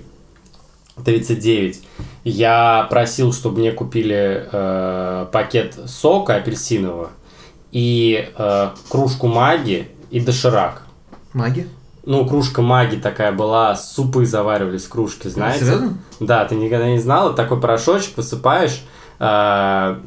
39, 1.04 1.82
я 2.24 2.86
просил, 2.90 3.32
чтобы 3.32 3.58
мне 3.60 3.72
купили 3.72 4.48
э, 4.50 5.26
пакет 5.32 5.76
сока 5.86 6.36
апельсинового 6.36 7.10
и 7.72 8.30
э, 8.36 8.68
кружку 8.90 9.26
маги 9.26 9.88
и 10.10 10.20
доширак. 10.20 10.82
Маги? 11.32 11.66
Ну, 12.04 12.26
кружка 12.26 12.62
маги 12.62 12.96
такая 12.96 13.32
была, 13.32 13.74
супы 13.76 14.26
заваривались 14.26 14.84
в 14.84 14.88
кружке, 14.88 15.30
знаете? 15.30 15.64
Серьезно? 15.64 15.98
Да, 16.20 16.44
ты 16.44 16.56
никогда 16.56 16.88
не 16.88 16.98
знал, 16.98 17.28
это 17.28 17.36
такой 17.36 17.60
порошочек 17.60 18.16
высыпаешь. 18.16 18.82
а, 19.18 20.00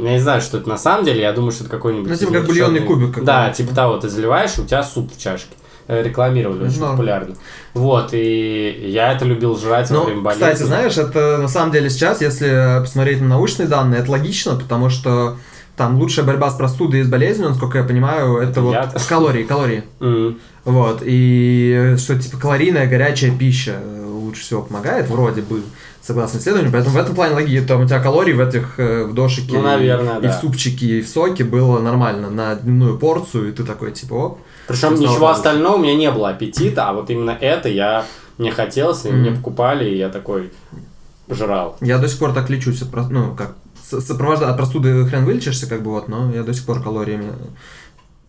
я 0.00 0.12
не 0.12 0.18
знаю, 0.18 0.40
что 0.40 0.58
это 0.58 0.68
на 0.68 0.78
самом 0.78 1.04
деле, 1.04 1.20
я 1.20 1.32
думаю, 1.32 1.52
что 1.52 1.64
это 1.64 1.70
какой-нибудь... 1.70 2.10
Ну, 2.10 2.16
типа 2.16 2.32
как 2.32 2.46
бульонный 2.46 2.80
кубик 2.80 3.08
какой-то. 3.10 3.26
Да, 3.26 3.50
типа 3.50 3.74
того, 3.74 3.98
ты 3.98 4.08
заливаешь, 4.08 4.56
и 4.56 4.62
у 4.62 4.64
тебя 4.64 4.82
суп 4.82 5.12
в 5.12 5.20
чашке. 5.20 5.54
Э, 5.92 6.02
Рекламировали 6.02 6.64
очень 6.66 6.80
Норм. 6.80 6.92
популярно. 6.92 7.34
Вот, 7.74 8.10
и 8.12 8.86
я 8.88 9.12
это 9.12 9.24
любил 9.24 9.58
жрать 9.58 9.90
во 9.90 10.00
время 10.04 10.16
Ну, 10.18 10.22
болезни. 10.22 10.44
кстати, 10.44 10.62
знаешь, 10.62 10.96
это 10.98 11.38
на 11.38 11.48
самом 11.48 11.72
деле 11.72 11.90
сейчас, 11.90 12.20
если 12.20 12.80
посмотреть 12.80 13.20
на 13.20 13.28
научные 13.28 13.68
данные, 13.68 14.00
это 14.00 14.10
логично, 14.10 14.56
потому 14.56 14.88
что 14.90 15.36
там 15.76 15.98
лучшая 15.98 16.24
борьба 16.26 16.50
с 16.50 16.54
простудой 16.54 17.00
и 17.00 17.02
с 17.02 17.08
болезнью, 17.08 17.48
насколько 17.48 17.78
я 17.78 17.84
понимаю, 17.84 18.36
это, 18.36 18.50
Это 18.50 18.60
вот 18.60 18.72
яд. 18.74 19.06
калории, 19.08 19.42
калории. 19.44 19.84
М. 20.00 20.38
Вот, 20.64 21.02
и 21.04 21.94
что 21.98 22.18
типа 22.18 22.36
калорийная 22.38 22.86
горячая 22.86 23.30
пища 23.36 23.76
э, 23.82 24.04
лучше 24.06 24.42
всего 24.42 24.62
помогает, 24.62 25.08
вроде 25.08 25.40
бы, 25.42 25.62
согласно 26.02 26.38
исследованию, 26.38 26.72
поэтому 26.72 26.94
в 26.94 26.98
этом 26.98 27.14
плане 27.14 27.34
логично, 27.34 27.66
там 27.66 27.80
у 27.82 27.86
тебя 27.86 28.00
калорий 28.00 28.32
в 28.34 28.40
этих, 28.40 28.74
э, 28.78 29.04
в 29.04 29.14
дошике, 29.14 29.54
Ну, 29.56 29.62
наверное, 29.62 30.18
и, 30.18 30.22
да. 30.22 30.30
в 30.30 30.40
супчике, 30.40 30.98
и 30.98 31.02
в 31.02 31.08
соке 31.08 31.42
было 31.44 31.80
нормально 31.80 32.28
на 32.30 32.54
дневную 32.54 32.98
порцию, 32.98 33.48
и 33.48 33.52
ты 33.52 33.64
такой, 33.64 33.92
типа, 33.92 34.14
оп. 34.14 34.38
Причем 34.72 34.94
ничего 34.94 35.14
радоваться. 35.14 35.36
остального 35.50 35.76
у 35.76 35.78
меня 35.78 35.94
не 35.94 36.10
было 36.10 36.30
аппетита, 36.30 36.88
а 36.88 36.92
вот 36.92 37.10
именно 37.10 37.30
это 37.40 37.68
я 37.68 38.04
мне 38.38 38.50
хотелось, 38.50 39.04
и 39.04 39.08
Мгм. 39.10 39.18
мне 39.20 39.30
покупали, 39.32 39.88
и 39.88 39.96
я 39.96 40.08
такой 40.08 40.52
жрал. 41.28 41.76
Я 41.80 41.98
до 41.98 42.08
сих 42.08 42.18
пор 42.18 42.32
так 42.32 42.50
лечусь, 42.50 42.82
ну, 43.10 43.34
как, 43.34 43.54
с- 43.82 44.00
сопровожда- 44.00 44.48
от 44.50 44.56
простуды 44.56 45.04
хрен 45.06 45.24
вылечишься, 45.24 45.68
как 45.68 45.82
бы 45.82 45.90
вот, 45.90 46.08
но 46.08 46.32
я 46.34 46.42
до 46.42 46.52
сих 46.54 46.64
пор 46.66 46.82
калориями 46.82 47.32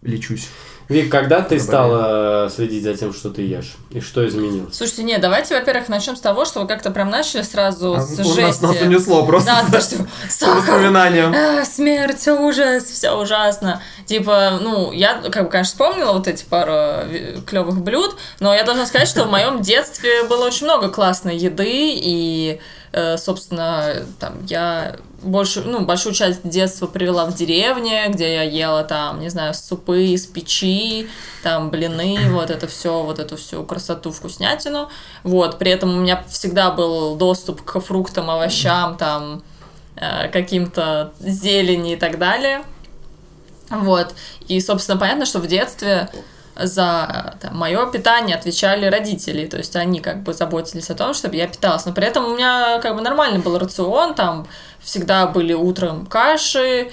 лечусь. 0.02 0.50
Вик, 0.90 1.10
когда 1.12 1.42
ты 1.42 1.60
стала 1.60 2.50
следить 2.54 2.84
за 2.84 2.94
тем, 2.96 3.14
что 3.14 3.30
ты 3.30 3.42
ешь? 3.44 3.76
И 3.92 4.00
что 4.02 4.28
изменилось? 4.28 4.76
Слушайте, 4.76 5.04
нет, 5.04 5.22
давайте, 5.22 5.56
во-первых, 5.56 5.88
начнем 5.90 6.16
с 6.16 6.20
того, 6.22 6.46
что 6.46 6.60
вы 6.62 6.68
как-то 6.68 6.92
прям 6.92 7.10
начали 7.10 7.42
сразу 7.42 7.96
А, 7.96 8.02
с 8.02 8.14
у 8.20 8.24
нас, 8.24 8.36
жести. 8.36 8.64
нас 8.64 8.82
унесло 8.82 9.26
просто 9.26 9.50
Да, 9.52 9.64
потому 9.66 9.82
что 9.84 9.96
сахар, 10.30 10.58
воспоминаниям. 10.62 11.34
а, 11.34 11.66
смерть, 11.66 12.28
ужас, 12.28 12.84
все 12.84 13.12
ужасно. 13.12 13.82
Типа, 14.06 14.60
ну, 14.62 14.92
я, 14.92 15.16
как 15.32 15.46
бы, 15.46 15.50
конечно, 15.50 15.72
вспомнила 15.72 16.14
вот 16.14 16.28
эти 16.28 16.44
пару 16.44 17.08
клевых 17.48 17.82
блюд, 17.82 18.16
но 18.40 18.54
я 18.54 18.64
должна 18.64 18.86
сказать, 18.86 19.08
что 19.08 19.24
в 19.24 19.32
моем 19.32 19.62
детстве 19.62 20.24
было 20.24 20.46
очень 20.46 20.66
много 20.66 20.90
классной 20.90 21.38
еды, 21.38 21.94
и, 21.96 22.60
э, 22.60 22.60
собственно, 23.18 24.06
там, 24.20 24.46
я 24.46 24.96
большую, 25.24 25.68
ну, 25.68 25.82
большую 25.86 26.14
часть 26.14 26.48
детства 26.48 26.88
провела 26.88 27.26
в 27.26 27.34
деревне, 27.34 28.08
где 28.10 28.34
я 28.34 28.44
ела 28.44 28.84
там, 28.84 29.20
не 29.20 29.30
знаю, 29.30 29.54
супы 29.54 30.06
из 30.06 30.26
печи, 30.26 31.08
там, 31.42 31.70
блины, 31.70 32.30
вот 32.32 32.50
это 32.50 32.68
все, 32.68 33.04
вот 33.04 33.20
эту 33.20 33.38
всю 33.38 33.64
красоту, 33.64 34.12
вкуснятину. 34.12 34.90
Вот, 35.24 35.58
при 35.58 35.72
этом 35.72 35.98
у 35.98 36.02
меня 36.02 36.24
всегда 36.30 36.72
был 36.72 37.16
доступ 37.16 37.64
к 37.64 37.80
фруктам, 37.80 38.30
овощам, 38.30 38.98
там, 38.98 39.44
э, 39.96 40.28
каким-то 40.30 41.14
зелени 41.20 41.94
и 41.94 41.98
так 41.98 42.20
далее. 42.20 42.64
Вот. 43.70 44.14
И, 44.48 44.60
собственно, 44.60 44.98
понятно, 44.98 45.26
что 45.26 45.40
в 45.40 45.48
детстве 45.48 46.10
за 46.56 47.36
мое 47.52 47.86
питание 47.92 48.36
отвечали 48.36 48.86
родители, 48.86 49.46
то 49.46 49.58
есть 49.58 49.76
они 49.76 50.00
как 50.00 50.24
бы 50.24 50.34
заботились 50.34 50.90
о 50.90 50.96
том, 50.96 51.14
чтобы 51.14 51.36
я 51.36 51.48
питалась, 51.48 51.86
но 51.86 51.94
при 51.94 52.06
этом 52.06 52.26
у 52.26 52.36
меня 52.36 52.80
как 52.82 52.96
бы 52.96 53.02
нормальный 53.02 53.40
был 53.40 53.58
рацион, 53.58 54.14
там 54.14 54.48
всегда 54.80 55.28
были 55.28 55.54
утром 55.54 56.06
каши, 56.06 56.92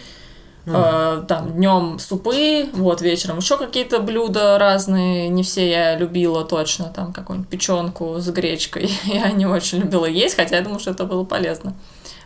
Э, 0.67 1.23
там 1.27 1.53
днем 1.53 1.99
супы, 1.99 2.69
вот 2.73 3.01
вечером 3.01 3.39
еще 3.39 3.57
какие-то 3.57 4.01
блюда 4.01 4.59
разные, 4.59 5.29
не 5.29 5.43
все 5.43 5.69
я 5.69 5.97
любила 5.97 6.45
точно, 6.45 6.87
там 6.95 7.13
какую-нибудь 7.13 7.51
печенку 7.51 8.19
с 8.19 8.29
гречкой. 8.29 8.91
Я 9.05 9.31
не 9.31 9.47
очень 9.47 9.79
любила 9.79 10.07
есть, 10.07 10.37
хотя 10.37 10.57
я 10.57 10.63
думаю, 10.63 10.81
что 10.81 10.91
это 10.91 11.05
было 11.05 11.25
полезно. 11.25 11.75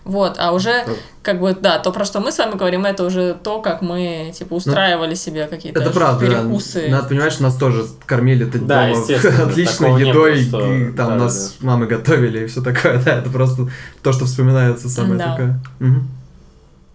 Вот, 0.04 0.36
а 0.38 0.52
уже, 0.52 0.84
как 1.22 1.40
бы, 1.40 1.54
да, 1.58 1.78
то, 1.78 1.90
про 1.90 2.04
что 2.04 2.20
мы 2.20 2.30
с 2.30 2.36
вами 2.36 2.56
говорим, 2.56 2.84
это 2.84 3.04
уже 3.04 3.32
то, 3.42 3.62
как 3.62 3.80
мы, 3.80 4.32
типа, 4.36 4.52
устраивали 4.52 5.14
себе 5.14 5.46
какие-то 5.46 5.80
Это 5.80 5.90
правда, 5.92 6.26
да. 6.26 6.42
перекусы. 6.42 6.88
Надо 6.90 7.08
понимать, 7.08 7.32
что 7.32 7.44
нас 7.44 7.56
тоже 7.56 7.86
кормили 8.04 8.44
-то 8.46 8.58
Да, 8.58 8.88
дома 8.88 9.02
отличной 9.50 10.00
едой, 10.06 10.32
было, 10.34 10.42
что- 10.60 10.72
и 10.74 10.92
там 10.92 11.08
да, 11.08 11.16
нас 11.24 11.56
мамы 11.60 11.86
готовили 11.86 12.44
и 12.44 12.46
все 12.48 12.60
такое, 12.60 12.98
да, 13.04 13.16
это 13.18 13.30
просто 13.30 13.68
то, 14.02 14.12
что 14.12 14.26
вспоминается 14.26 14.90
самое 14.90 15.16
Да. 15.18 15.30
такое. 15.30 15.60
Мгм. 15.78 16.08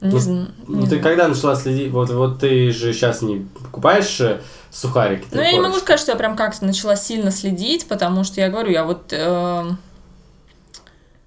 Не 0.02 0.12
Ну, 0.12 0.18
зн- 0.18 0.52
Ну, 0.68 0.82
ты 0.84 0.88
знаю. 0.90 1.04
когда 1.04 1.28
начала 1.28 1.56
следить? 1.56 1.92
Вот, 1.92 2.12
вот 2.12 2.40
ты 2.40 2.70
же 2.72 2.94
сейчас 2.94 3.24
не 3.24 3.48
покупаешь 3.64 4.22
э, 4.22 4.40
сухарики? 4.70 5.26
Ну, 5.32 5.42
я 5.42 5.52
не 5.52 5.60
могу 5.60 5.78
сказать, 5.80 6.00
что 6.00 6.12
я 6.12 6.16
прям 6.18 6.36
как-то 6.38 6.64
начала 6.64 6.96
сильно 6.96 7.32
следить, 7.32 7.88
потому 7.88 8.24
что 8.24 8.40
я 8.40 8.50
говорю, 8.50 8.70
я 8.72 8.84
вот... 8.84 9.12
эм, 9.12 9.78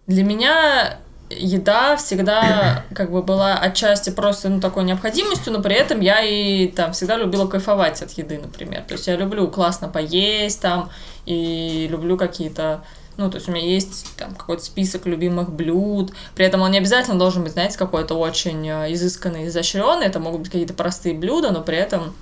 для 0.06 0.24
меня 0.24 0.98
еда 1.38 1.96
всегда 1.96 2.84
как 2.94 3.10
бы 3.10 3.22
была 3.22 3.54
отчасти 3.54 4.10
просто 4.10 4.48
ну, 4.48 4.60
такой 4.60 4.84
необходимостью, 4.84 5.52
но 5.52 5.62
при 5.62 5.74
этом 5.74 6.00
я 6.00 6.22
и 6.22 6.68
там 6.68 6.92
всегда 6.92 7.16
любила 7.16 7.46
кайфовать 7.46 8.02
от 8.02 8.10
еды, 8.12 8.38
например. 8.38 8.82
То 8.82 8.94
есть 8.94 9.06
я 9.06 9.16
люблю 9.16 9.48
классно 9.48 9.88
поесть 9.88 10.60
там, 10.60 10.90
и 11.26 11.86
люблю 11.90 12.16
какие-то 12.16 12.82
ну, 13.18 13.30
то 13.30 13.36
есть 13.36 13.48
у 13.48 13.52
меня 13.52 13.66
есть 13.66 14.16
там 14.16 14.34
какой-то 14.34 14.64
список 14.64 15.04
любимых 15.06 15.52
блюд. 15.52 16.12
При 16.34 16.46
этом 16.46 16.62
он 16.62 16.70
не 16.70 16.78
обязательно 16.78 17.18
должен 17.18 17.44
быть, 17.44 17.52
знаете, 17.52 17.76
какой-то 17.76 18.14
очень 18.14 18.66
э, 18.66 18.92
изысканный, 18.94 19.48
изощренный. 19.48 20.06
Это 20.06 20.18
могут 20.18 20.40
быть 20.40 20.50
какие-то 20.50 20.72
простые 20.72 21.14
блюда, 21.14 21.50
но 21.50 21.60
при 21.60 21.76
этом 21.76 22.14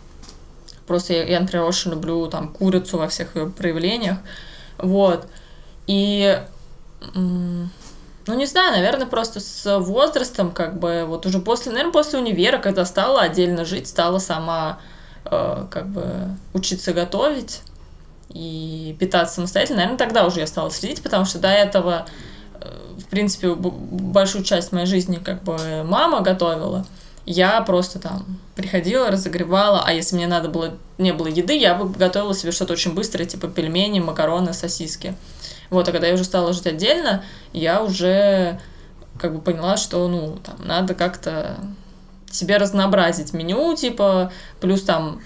просто 0.88 1.12
я, 1.12 1.24
я, 1.24 1.40
например, 1.40 1.64
очень 1.64 1.92
люблю 1.92 2.26
там 2.26 2.48
курицу 2.48 2.98
во 2.98 3.06
всех 3.06 3.36
ее 3.36 3.46
проявлениях. 3.46 4.18
Вот. 4.78 5.28
И 5.86 6.38
м, 7.14 7.70
ну, 8.30 8.36
не 8.36 8.46
знаю, 8.46 8.72
наверное, 8.72 9.06
просто 9.06 9.40
с 9.40 9.78
возрастом, 9.80 10.52
как 10.52 10.78
бы, 10.78 11.04
вот 11.04 11.26
уже 11.26 11.40
после, 11.40 11.72
наверное, 11.72 11.92
после 11.92 12.20
универа, 12.20 12.58
когда 12.58 12.84
стала 12.84 13.22
отдельно 13.22 13.64
жить, 13.64 13.88
стала 13.88 14.18
сама, 14.18 14.78
э, 15.24 15.66
как 15.68 15.88
бы, 15.88 16.04
учиться 16.54 16.92
готовить 16.92 17.62
и 18.28 18.96
питаться 19.00 19.34
самостоятельно, 19.36 19.78
наверное, 19.78 19.98
тогда 19.98 20.26
уже 20.26 20.38
я 20.38 20.46
стала 20.46 20.70
следить, 20.70 21.02
потому 21.02 21.24
что 21.24 21.40
до 21.40 21.48
этого, 21.48 22.06
э, 22.60 22.68
в 22.98 23.06
принципе, 23.06 23.52
большую 23.54 24.44
часть 24.44 24.70
моей 24.70 24.86
жизни, 24.86 25.16
как 25.16 25.42
бы, 25.42 25.82
мама 25.84 26.20
готовила, 26.20 26.86
я 27.26 27.60
просто 27.62 27.98
там 27.98 28.38
приходила, 28.54 29.10
разогревала, 29.10 29.82
а 29.84 29.92
если 29.92 30.14
мне 30.14 30.28
надо 30.28 30.48
было, 30.48 30.74
не 30.98 31.12
было 31.12 31.26
еды, 31.26 31.56
я 31.56 31.74
бы 31.74 31.88
готовила 31.88 32.34
себе 32.34 32.52
что-то 32.52 32.74
очень 32.74 32.94
быстрое, 32.94 33.26
типа 33.26 33.48
пельмени, 33.48 33.98
макароны, 33.98 34.52
сосиски. 34.52 35.16
Вот, 35.70 35.88
а 35.88 35.92
когда 35.92 36.08
я 36.08 36.14
уже 36.14 36.24
стала 36.24 36.52
жить 36.52 36.66
отдельно, 36.66 37.24
я 37.52 37.82
уже 37.82 38.60
как 39.18 39.34
бы 39.34 39.40
поняла, 39.40 39.76
что, 39.76 40.06
ну, 40.08 40.38
там, 40.42 40.56
надо 40.66 40.94
как-то 40.94 41.56
себе 42.30 42.56
разнообразить 42.56 43.32
меню, 43.32 43.74
типа, 43.76 44.32
плюс 44.60 44.82
там, 44.82 45.20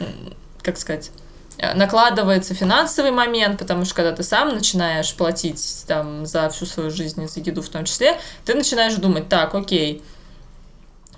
как 0.63 0.79
сказать, 0.79 1.11
э, 1.59 1.75
накладывается 1.75 2.55
финансовый 2.55 3.11
момент, 3.11 3.59
потому 3.59 3.85
что 3.85 3.95
когда 3.95 4.13
ты 4.13 4.23
сам 4.23 4.55
начинаешь 4.55 5.15
платить 5.15 5.85
там 5.87 6.27
за 6.27 6.49
всю 6.49 6.67
свою 6.67 6.91
жизнь, 6.91 7.27
за 7.27 7.41
еду 7.41 7.63
в 7.63 7.69
том 7.69 7.85
числе, 7.85 8.19
ты 8.45 8.55
начинаешь 8.55 8.95
думать, 8.95 9.29
так, 9.29 9.55
окей, 9.55 10.03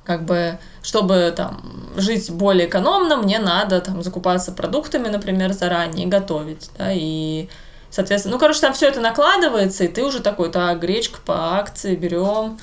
как 0.05 0.25
бы, 0.25 0.59
чтобы 0.83 1.33
там 1.37 1.93
жить 1.97 2.31
более 2.31 2.69
экономно, 2.69 3.17
мне 3.17 3.39
надо 3.39 3.81
там 3.81 4.03
закупаться 4.03 4.53
продуктами, 4.53 5.09
например, 5.09 5.53
заранее 5.53 6.07
и 6.07 6.09
готовить, 6.09 6.71
да, 6.79 6.93
и 6.93 7.49
Соответственно, 7.91 8.35
ну, 8.35 8.41
короче, 8.41 8.61
там 8.61 8.73
все 8.75 8.89
это 8.89 9.01
накладывается, 9.01 9.85
и 9.85 9.89
ты 9.89 10.05
уже 10.05 10.21
такой, 10.21 10.51
так, 10.51 10.81
гречка 10.81 11.19
по 11.25 11.57
акции 11.57 11.95
берем. 11.95 12.59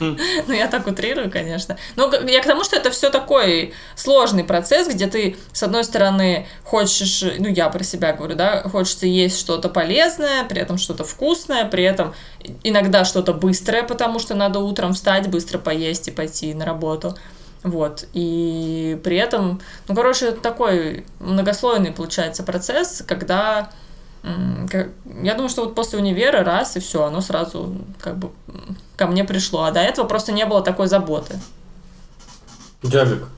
Ну, 0.00 0.52
я 0.52 0.66
так 0.66 0.86
утрирую, 0.86 1.30
конечно. 1.30 1.76
Но 1.94 2.08
г- 2.08 2.24
я 2.30 2.42
к 2.42 2.46
тому, 2.46 2.64
что 2.64 2.76
это 2.76 2.90
все 2.90 3.10
такой 3.10 3.74
сложный 3.94 4.44
процесс, 4.44 4.88
где 4.88 5.06
ты, 5.06 5.36
с 5.52 5.62
одной 5.62 5.84
стороны, 5.84 6.46
хочешь, 6.64 7.22
ну, 7.38 7.48
я 7.48 7.68
про 7.68 7.84
себя 7.84 8.12
говорю, 8.12 8.34
да, 8.34 8.62
хочется 8.62 9.06
есть 9.06 9.38
что-то 9.38 9.68
полезное, 9.68 10.44
при 10.44 10.60
этом 10.60 10.78
что-то 10.78 11.04
вкусное, 11.04 11.64
при 11.66 11.84
этом 11.84 12.14
иногда 12.64 13.04
что-то 13.04 13.32
быстрое, 13.34 13.82
потому 13.82 14.18
что 14.18 14.34
надо 14.34 14.58
утром 14.60 14.94
встать, 14.94 15.28
быстро 15.28 15.58
поесть 15.58 16.08
и 16.08 16.10
пойти 16.10 16.54
на 16.54 16.64
работу. 16.64 17.16
Вот, 17.62 18.06
и 18.12 18.98
при 19.02 19.16
этом, 19.16 19.60
ну, 19.88 19.94
короче, 19.94 20.26
это 20.26 20.40
такой 20.40 21.04
многослойный 21.18 21.90
получается 21.90 22.42
процесс, 22.42 23.02
когда 23.06 23.70
я 25.22 25.34
думаю, 25.34 25.48
что 25.48 25.64
вот 25.64 25.74
после 25.74 25.98
универа 25.98 26.42
раз 26.44 26.76
и 26.76 26.80
все, 26.80 27.04
оно 27.04 27.20
сразу 27.20 27.76
как 28.00 28.16
бы 28.18 28.30
ко 28.96 29.06
мне 29.06 29.24
пришло, 29.24 29.64
а 29.64 29.70
до 29.72 29.80
этого 29.80 30.06
просто 30.06 30.32
не 30.32 30.44
было 30.46 30.62
такой 30.62 30.88
заботы. 30.88 31.38
Джабик, 32.84 33.28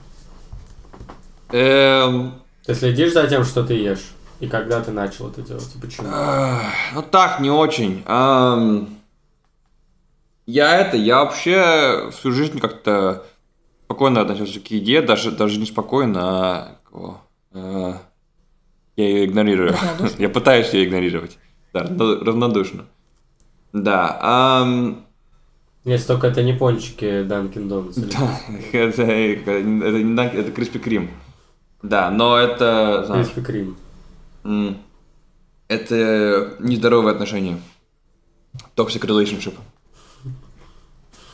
Эм, 1.51 2.35
ты 2.65 2.75
следишь 2.75 3.13
за 3.15 3.27
тем, 3.27 3.45
что 3.45 3.65
ты 3.65 3.75
ешь? 3.75 4.15
И 4.41 4.47
когда 4.49 4.81
ты 4.83 4.91
начал 4.93 5.31
это 5.31 5.43
делать? 5.43 5.75
И 5.75 5.79
почему? 5.79 6.09
Ну 6.93 7.03
так, 7.03 7.41
не 7.41 7.51
очень. 7.51 8.03
Ам, 8.07 8.99
Я 10.47 10.77
это, 10.79 10.97
я 10.97 11.25
вообще 11.25 12.11
всю 12.13 12.33
жизнь 12.33 12.59
как-то 12.61 13.25
спокойно 13.85 14.21
относился 14.21 14.61
к 14.61 14.67
еде, 14.71 15.03
даже, 15.03 15.31
даже 15.33 15.59
не 15.59 15.67
спокойно, 15.67 16.21
а 16.93 17.21
э, 17.55 17.95
я 18.99 19.09
ее 19.09 19.25
игнорирую. 19.27 19.75
Я 20.19 20.29
пытаюсь 20.29 20.73
ее 20.75 20.85
игнорировать. 20.87 21.39
Да, 21.73 21.85
равно- 21.85 22.19
равнодушно. 22.25 22.85
Да. 23.73 24.67
Если 25.85 26.07
только 26.07 26.27
это 26.27 26.43
не 26.43 26.53
пончики 26.53 27.23
Данкин 27.23 27.69
Донатс. 27.69 27.97
Да, 27.99 28.41
это, 28.73 29.03
это 29.03 29.61
не 29.63 30.15
Дак- 30.17 30.35
это 30.35 30.51
Криспи 30.51 30.79
Крим. 30.81 31.11
Да, 31.83 32.11
но 32.11 32.37
это... 32.37 33.07
Криспи 33.15 33.41
Крим. 33.41 33.77
это 35.69 36.57
нездоровые 36.59 37.13
отношения. 37.13 37.61
Toxic 38.75 39.01
relationship. 39.03 39.55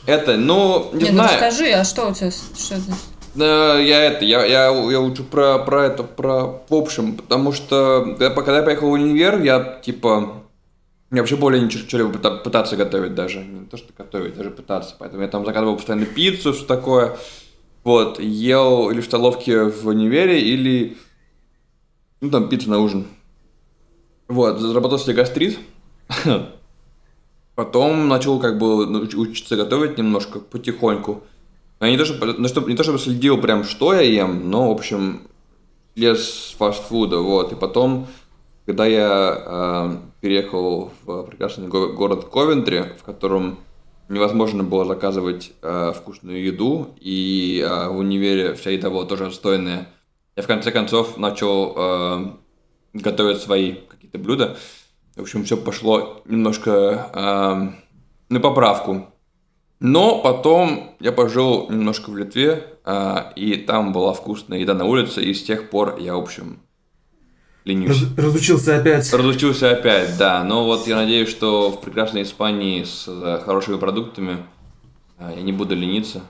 Это, 0.05 0.37
ну, 0.37 0.91
не, 0.93 1.05
Не, 1.05 1.09
ну 1.09 1.15
знаю. 1.23 1.31
расскажи, 1.31 1.71
а 1.71 1.83
что 1.83 2.09
у 2.09 2.13
тебя, 2.13 2.29
что 2.29 2.75
это? 2.75 2.93
Я 3.35 4.03
это, 4.03 4.23
я, 4.23 4.45
я, 4.45 4.67
я 4.67 4.99
лучше 4.99 5.23
про, 5.23 5.59
про 5.59 5.85
это, 5.85 6.03
про 6.03 6.63
в 6.69 6.73
общем, 6.73 7.17
потому 7.17 7.51
что 7.51 8.15
когда, 8.17 8.29
когда 8.29 8.57
я 8.57 8.63
поехал 8.63 8.89
в 8.89 8.93
универ, 8.93 9.41
я 9.41 9.81
типа, 9.83 10.41
я 11.11 11.17
вообще 11.17 11.35
более 11.35 11.61
ничего 11.61 11.83
что-либо 11.85 12.11
пыта- 12.11 12.41
пытаться 12.41 12.77
готовить 12.77 13.13
даже, 13.13 13.43
не 13.43 13.65
то 13.65 13.75
что 13.75 13.91
готовить, 13.97 14.35
даже 14.35 14.51
пытаться, 14.51 14.95
поэтому 14.97 15.21
я 15.21 15.27
там 15.27 15.43
заказывал 15.43 15.75
постоянно 15.75 16.05
пиццу, 16.05 16.53
что 16.53 16.65
такое, 16.65 17.17
вот, 17.83 18.21
ел 18.21 18.89
или 18.89 19.01
в 19.01 19.05
столовке 19.05 19.65
в 19.65 19.85
универе, 19.85 20.39
или, 20.39 20.97
ну 22.21 22.29
там 22.29 22.47
пиццу 22.47 22.69
на 22.69 22.79
ужин. 22.79 23.05
Вот, 24.29 24.59
заработал 24.59 24.97
себе 24.97 25.13
гастрит, 25.13 25.59
потом 27.55 28.07
начал 28.07 28.39
как 28.39 28.57
бы 28.57 28.85
учиться 28.87 29.57
готовить 29.57 29.97
немножко 29.97 30.39
потихоньку. 30.39 31.23
Я 31.85 31.91
не 31.91 31.97
то, 31.97 32.05
чтобы, 32.05 32.33
ну, 32.37 32.47
чтоб- 32.47 32.67
не 32.67 32.75
то 32.75 32.83
чтобы 32.83 32.99
следил 32.99 33.39
прям, 33.39 33.63
что 33.63 33.93
я 33.93 34.01
ем, 34.01 34.49
но, 34.49 34.69
в 34.69 34.71
общем, 34.71 35.21
лез 35.95 36.27
с 36.27 36.55
фастфуда, 36.57 37.19
вот. 37.19 37.51
И 37.51 37.55
потом, 37.55 38.07
когда 38.65 38.85
я 38.85 39.43
э, 39.45 39.97
переехал 40.21 40.91
в 41.03 41.23
прекрасный 41.23 41.67
го- 41.67 41.93
город 41.93 42.25
Ковентри, 42.25 42.93
в 42.99 43.03
котором 43.03 43.59
невозможно 44.09 44.63
было 44.63 44.85
заказывать 44.85 45.51
э, 45.61 45.93
вкусную 45.95 46.43
еду, 46.43 46.89
и 46.99 47.63
э, 47.65 47.89
в 47.89 47.97
универе 47.97 48.53
вся 48.55 48.71
еда 48.71 48.89
была 48.89 49.05
тоже 49.05 49.27
отстойная, 49.27 49.87
я 50.35 50.43
в 50.43 50.47
конце 50.47 50.71
концов 50.71 51.17
начал 51.17 51.73
э, 51.77 52.25
готовить 52.93 53.41
свои 53.41 53.75
какие-то 53.87 54.17
блюда. 54.17 54.57
В 55.15 55.21
общем, 55.21 55.45
все 55.45 55.55
пошло 55.55 56.21
немножко 56.25 57.09
э, 57.13 58.33
на 58.33 58.39
поправку. 58.39 59.07
Но 59.87 60.19
потом 60.19 60.95
я 60.99 61.11
пожил 61.11 61.67
немножко 61.69 62.09
в 62.09 62.17
Литве, 62.17 62.65
а, 62.83 63.31
и 63.35 63.55
там 63.55 63.93
была 63.93 64.13
вкусная 64.13 64.57
еда 64.57 64.73
на 64.73 64.85
улице, 64.85 65.21
и 65.23 65.31
с 65.31 65.43
тех 65.43 65.69
пор 65.69 65.97
я, 65.99 66.15
в 66.15 66.21
общем, 66.21 66.57
ленюсь. 67.65 67.89
Раз- 68.01 68.17
разучился 68.17 68.77
опять. 68.79 69.13
Разучился 69.13 69.69
опять, 69.69 70.17
да. 70.17 70.43
Но 70.43 70.65
вот 70.65 70.87
я 70.87 70.95
надеюсь, 70.95 71.29
что 71.29 71.69
в 71.69 71.81
прекрасной 71.81 72.23
Испании 72.23 72.83
с 72.83 73.05
э, 73.07 73.41
хорошими 73.45 73.77
продуктами 73.77 74.37
а, 75.19 75.31
я 75.31 75.43
не 75.43 75.51
буду 75.51 75.75
лениться. 75.75 76.21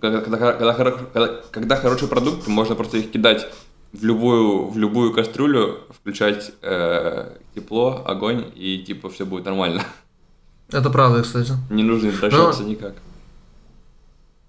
Когда, 0.00 0.20
когда, 0.20 0.52
когда, 0.52 0.90
когда- 0.90 1.40
когда 1.52 1.76
хорошие 1.76 2.08
продукты, 2.08 2.50
можно 2.50 2.74
просто 2.74 2.96
их 2.98 3.12
кидать 3.12 3.46
в 3.92 4.04
любую, 4.04 4.66
в 4.66 4.76
любую 4.78 5.12
кастрюлю, 5.12 5.78
включать 5.90 6.50
э, 6.60 7.36
тепло, 7.54 8.02
огонь, 8.04 8.46
и 8.56 8.78
типа 8.78 9.10
все 9.10 9.24
будет 9.24 9.44
нормально. 9.44 9.84
Это 10.74 10.90
правда, 10.90 11.22
кстати. 11.22 11.52
Не 11.70 11.84
нужно 11.84 12.08
извращаться 12.10 12.64
никак. 12.64 12.94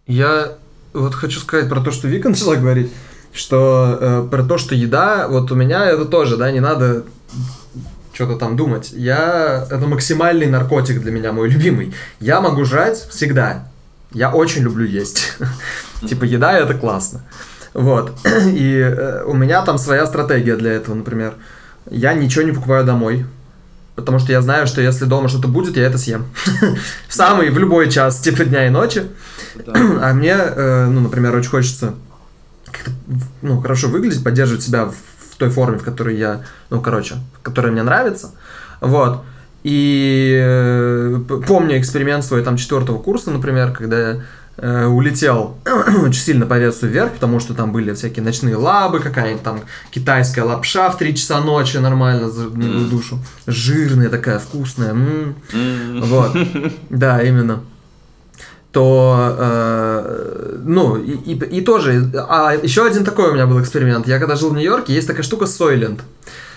Я 0.08 0.54
вот 0.94 1.14
хочу 1.14 1.40
сказать 1.40 1.70
про 1.70 1.82
то, 1.82 1.92
что 1.92 2.08
Вика 2.08 2.30
начала 2.30 2.56
говорить, 2.56 2.92
что 3.32 3.98
э, 4.00 4.28
про 4.30 4.44
то, 4.44 4.58
что 4.58 4.74
еда, 4.74 5.28
вот 5.28 5.52
у 5.52 5.56
меня 5.56 5.86
это 5.86 6.06
тоже, 6.06 6.38
да, 6.38 6.52
не 6.52 6.60
надо 6.60 7.04
что-то 8.12 8.38
там 8.38 8.56
думать. 8.56 8.92
Я, 8.92 9.68
это 9.70 9.86
максимальный 9.86 10.48
наркотик 10.48 11.02
для 11.02 11.12
меня, 11.12 11.32
мой 11.32 11.50
любимый. 11.50 11.94
Я 12.20 12.42
могу 12.42 12.66
жрать 12.66 12.98
всегда. 13.10 13.68
Я 14.12 14.32
очень 14.32 14.64
люблю 14.64 14.86
есть. 14.86 15.38
Типа 16.08 16.24
еда 16.24 16.58
это 16.58 16.74
классно. 16.74 17.22
Вот. 17.74 18.14
И 18.48 18.78
э, 18.78 19.24
у 19.26 19.34
меня 19.34 19.64
там 19.64 19.78
своя 19.78 20.08
стратегия 20.08 20.56
для 20.56 20.72
этого, 20.72 20.96
например. 20.96 21.36
Я 21.92 22.14
ничего 22.14 22.44
не 22.44 22.52
покупаю 22.52 22.84
домой. 22.84 23.26
Потому 23.96 24.20
что 24.20 24.32
я 24.32 24.42
знаю, 24.42 24.68
что 24.68 24.82
если 24.82 25.06
дома 25.06 25.30
что-то 25.30 25.48
будет, 25.48 25.78
я 25.78 25.84
это 25.84 25.98
съем. 25.98 26.26
В 27.08 27.14
самый, 27.14 27.50
в 27.50 27.58
любой 27.58 27.90
час, 27.90 28.20
типа 28.20 28.44
дня 28.44 28.68
и 28.68 28.70
ночи. 28.70 29.04
А 29.66 30.14
мне, 30.14 30.36
э, 30.36 30.88
ну, 30.88 31.00
например, 31.00 31.34
очень 31.36 31.50
хочется 31.50 31.94
как-то, 32.66 32.92
ну, 33.42 33.62
хорошо 33.62 33.88
выглядеть, 33.88 34.24
поддерживать 34.24 34.64
себя 34.64 34.86
в 34.86 35.38
той 35.38 35.50
форме, 35.50 35.78
в 35.78 35.84
которой 35.84 36.18
я, 36.18 36.42
ну, 36.70 36.82
короче, 36.82 37.16
которая 37.42 37.72
мне 37.72 37.84
нравится. 37.84 38.32
Вот. 38.82 39.24
И 39.64 40.38
э, 40.40 41.22
помню 41.48 41.80
эксперимент 41.80 42.24
свой 42.24 42.44
там 42.44 42.58
четвертого 42.58 43.00
курса, 43.00 43.32
например, 43.32 43.72
когда 43.72 43.98
я 43.98 44.22
э, 44.58 44.86
улетел 44.86 45.58
очень 46.04 46.22
сильно 46.22 46.46
по 46.46 46.58
весу 46.58 46.88
вверх, 46.88 47.14
потому 47.14 47.40
что 47.40 47.54
там 47.54 47.72
были 47.72 47.94
всякие 47.94 48.24
ночные 48.24 48.56
лабы, 48.56 49.00
какая-нибудь 49.00 49.44
там 49.44 49.62
китайская 49.92 50.44
лапша 50.44 50.90
в 50.90 50.98
3 50.98 51.16
часа 51.16 51.42
ночи 51.42 51.78
нормально 51.78 52.30
за 52.30 52.50
душу. 52.50 53.20
Жирная 53.48 54.10
такая, 54.10 54.40
вкусная. 54.40 54.92
м. 54.92 55.36
М. 55.54 56.02
Вот. 56.02 56.32
Да, 56.90 57.22
именно. 57.22 57.62
То, 58.72 59.36
э, 59.40 60.58
ну, 60.66 60.98
и, 60.98 61.12
и- 61.12 61.58
и 61.60 61.62
тоже, 61.62 62.12
а 62.28 62.54
еще 62.62 62.86
один 62.86 63.06
такой 63.06 63.30
у 63.30 63.34
меня 63.34 63.48
был 63.48 63.62
эксперимент. 63.62 64.06
Я 64.06 64.20
когда 64.20 64.36
жил 64.36 64.50
в 64.50 64.54
Нью-Йорке, 64.54 64.94
есть 64.94 65.08
такая 65.08 65.24
штука 65.24 65.46
Soylent. 65.46 66.02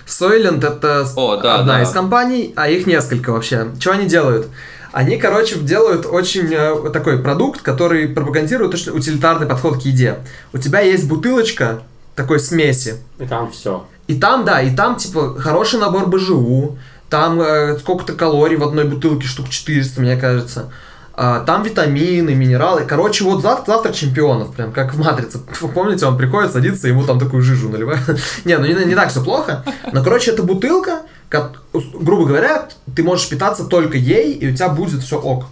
Soylent 0.04 0.66
это 0.66 1.06
О, 1.14 1.37
да, 1.37 1.61
одна 1.61 1.74
да. 1.76 1.82
из 1.82 1.90
компаний, 1.90 2.52
а 2.56 2.68
их 2.68 2.87
несколько 2.88 3.30
вообще. 3.30 3.68
Что 3.78 3.92
они 3.92 4.06
делают? 4.06 4.48
Они, 4.92 5.16
короче, 5.16 5.59
делают 5.59 6.07
очень 6.07 6.53
э, 6.53 6.90
такой 6.90 7.18
продукт, 7.18 7.62
который 7.62 8.09
пропагандирует 8.09 8.70
точно 8.72 8.94
утилитарный 8.94 9.46
подход 9.46 9.83
к 9.83 9.87
еде. 9.87 10.18
У 10.53 10.59
тебя 10.59 10.81
есть 10.81 11.07
бутылочка 11.09 11.83
такой 12.14 12.40
смеси, 12.40 12.96
И 13.18 13.27
там 13.27 13.51
все. 13.51 13.87
и 14.07 14.18
там, 14.18 14.44
да, 14.44 14.61
и 14.61 14.74
там, 14.74 14.96
типа, 14.96 15.37
хороший 15.38 15.79
набор 15.79 16.09
БЖУ, 16.09 16.79
там 17.11 17.40
э, 17.40 17.79
сколько-то 17.79 18.14
калорий 18.14 18.57
в 18.57 18.62
одной 18.64 18.85
бутылке, 18.85 19.27
штук 19.27 19.48
400, 19.51 20.01
мне 20.01 20.16
кажется. 20.16 20.72
А, 21.20 21.40
там 21.40 21.64
витамины, 21.64 22.33
минералы. 22.33 22.85
Короче, 22.85 23.24
вот 23.24 23.42
зав- 23.42 23.66
завтрак 23.66 23.92
чемпионов, 23.96 24.54
прям 24.54 24.70
как 24.72 24.94
в 24.94 24.98
«Матрице». 25.04 25.40
Помните, 25.74 26.07
он 26.07 26.16
приходит, 26.16 26.52
садится, 26.52 26.87
ему 26.87 27.02
там 27.04 27.18
такую 27.18 27.42
жижу 27.42 27.68
наливают. 27.68 28.20
Не, 28.44 28.57
ну 28.57 28.66
не, 28.66 28.85
не 28.85 28.94
так 28.94 29.11
все 29.11 29.24
плохо. 29.24 29.64
Но, 29.92 30.04
короче, 30.04 30.31
это 30.31 30.44
бутылка, 30.44 31.02
ко- 31.28 31.50
грубо 31.74 32.24
говоря, 32.24 32.68
ты 32.94 33.02
можешь 33.02 33.28
питаться 33.28 33.64
только 33.64 33.98
ей, 33.98 34.33
и 34.33 34.48
у 34.52 34.54
тебя 34.54 34.68
будет 34.68 35.02
все 35.02 35.18
ок. 35.18 35.46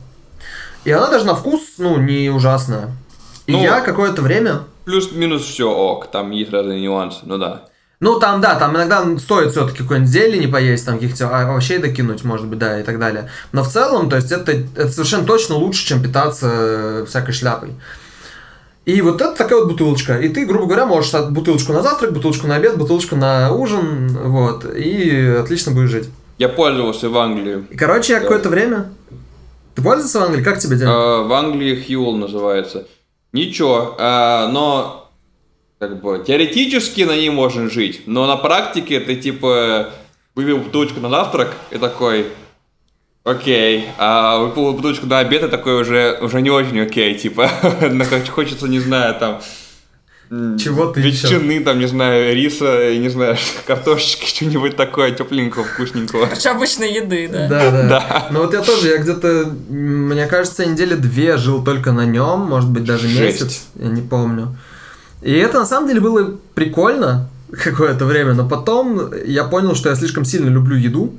И 0.85 0.93
она 0.93 1.09
даже 1.11 1.25
на 1.25 1.35
вкус, 1.35 1.63
ну, 1.79 1.97
не 1.97 2.31
ужасная. 2.31 2.93
И 3.47 3.53
Ну, 3.53 3.61
я 3.61 3.81
какое-то 3.81 4.23
время... 4.23 4.61
Плюс-минус 4.85 5.43
все 5.43 5.69
ок, 5.69 6.07
там 6.13 6.31
есть 6.31 6.53
разные 6.53 6.81
нюансы, 6.81 7.19
ну 7.25 7.39
да. 7.39 7.63
Ну, 7.99 8.19
там, 8.19 8.43
да, 8.43 8.57
там 8.57 8.77
иногда 8.77 9.05
стоит 9.19 9.53
все-таки 9.53 9.79
какой-нибудь 9.79 10.11
зелени 10.11 10.47
поесть, 10.47 10.85
там 10.85 10.99
каких-то 10.99 11.31
а, 11.31 11.51
овощей 11.51 11.79
докинуть, 11.79 12.25
может 12.25 12.47
быть, 12.47 12.59
да, 12.59 12.79
и 12.79 12.83
так 12.83 12.99
далее. 12.99 13.31
Но 13.53 13.63
в 13.63 13.69
целом, 13.69 14.11
то 14.11 14.17
есть, 14.17 14.31
это, 14.33 14.53
это 14.53 14.89
совершенно 14.89 15.25
точно 15.25 15.55
лучше, 15.55 15.87
чем 15.87 16.03
питаться 16.03 16.51
э, 16.53 17.05
всякой 17.09 17.33
шляпой. 17.33 17.71
И 18.85 19.01
вот 19.01 19.21
это 19.21 19.35
такая 19.35 19.61
вот 19.61 19.69
бутылочка. 19.69 20.19
И 20.19 20.29
ты, 20.29 20.45
грубо 20.45 20.67
говоря, 20.67 20.87
можешь 20.87 21.13
бутылочку 21.31 21.73
на 21.73 21.83
завтрак, 21.83 22.13
бутылочку 22.13 22.47
на 22.47 22.57
обед, 22.57 22.77
бутылочку 22.77 23.17
на 23.17 23.51
ужин, 23.51 24.09
вот, 24.09 24.65
и 24.77 25.27
отлично 25.41 25.73
будешь 25.73 25.91
жить. 25.91 26.09
Я 26.39 26.51
пользовался 26.51 27.09
в 27.09 27.17
Англии. 27.17 27.65
И, 27.71 27.77
короче, 27.77 28.13
я 28.13 28.19
Да. 28.21 28.25
какое-то 28.25 28.51
время... 28.51 28.93
Ты 29.75 29.83
пользовался 29.83 30.21
в 30.21 30.23
Англии? 30.25 30.45
Как 30.45 30.59
тебе 30.59 30.77
день? 30.77 30.87
Э, 30.87 31.23
в 31.23 31.33
Англии 31.33 31.83
Хьюл 31.83 32.17
называется. 32.17 32.87
Ничего, 33.33 33.97
э, 33.99 34.49
но 34.53 35.06
как 35.89 36.01
бы 36.03 36.23
теоретически 36.27 37.03
на 37.03 37.17
ней 37.17 37.31
можно 37.31 37.69
жить, 37.71 38.03
но 38.07 38.27
на 38.27 38.37
практике 38.37 39.01
ты 39.01 39.17
типа 39.17 39.91
выпил 40.35 40.59
бутылочку 40.59 41.01
на 41.01 41.09
завтрак 41.11 41.55
и 41.71 41.79
такой, 41.79 42.27
окей, 43.25 43.87
а 43.99 44.39
выпил 44.39 44.73
бутылочку 44.73 45.07
на 45.07 45.19
обед 45.19 45.43
и 45.45 45.49
такой 45.49 45.81
уже, 45.81 46.19
уже 46.21 46.41
не 46.43 46.51
очень 46.51 46.81
окей, 46.81 47.15
типа, 47.15 47.49
хоч- 48.11 48.29
хочется, 48.29 48.69
не 48.69 48.79
знаю, 48.81 49.15
там 49.19 49.41
м, 50.31 50.59
Чего-то 50.59 50.99
ещё. 51.01 51.29
ветчины, 51.29 51.61
там, 51.63 51.79
не 51.79 51.87
знаю, 51.87 52.35
риса, 52.35 52.91
и, 52.91 52.99
не 52.99 53.09
знаю, 53.09 53.37
картошечки, 53.67 54.27
что-нибудь 54.27 54.77
такое 54.77 55.13
тепленького, 55.13 55.65
вкусненького. 55.65 56.27
Короче, 56.27 56.51
обычной 56.51 56.93
еды, 56.93 57.29
да. 57.29 57.49
Да, 57.49 57.71
да. 57.71 57.83
Да. 57.89 58.29
Ну 58.33 58.41
вот 58.43 58.53
я 58.53 58.61
тоже, 58.61 58.89
я 58.89 58.99
где-то, 58.99 59.45
мне 59.71 60.27
кажется, 60.27 60.67
недели 60.67 60.95
две 60.95 61.37
жил 61.37 61.65
только 61.65 61.93
на 61.93 62.05
нем, 62.05 62.41
может 62.41 62.69
быть, 62.71 62.85
даже 62.85 63.07
Жесть. 63.09 63.41
месяц, 63.43 63.67
я 63.77 63.87
не 63.89 64.03
помню. 64.03 64.57
И 65.27 65.33
это 65.33 65.59
на 65.59 65.67
самом 65.67 65.89
деле 65.89 66.01
было 66.01 66.37
прикольно 66.55 67.29
какое-то 67.51 68.05
время, 68.05 68.35
но 68.35 68.49
потом 68.49 69.13
я 69.25 69.43
понял, 69.43 69.75
что 69.75 69.89
я 69.89 69.97
слишком 69.97 70.25
сильно 70.25 70.49
люблю 70.49 70.77
еду. 70.77 71.19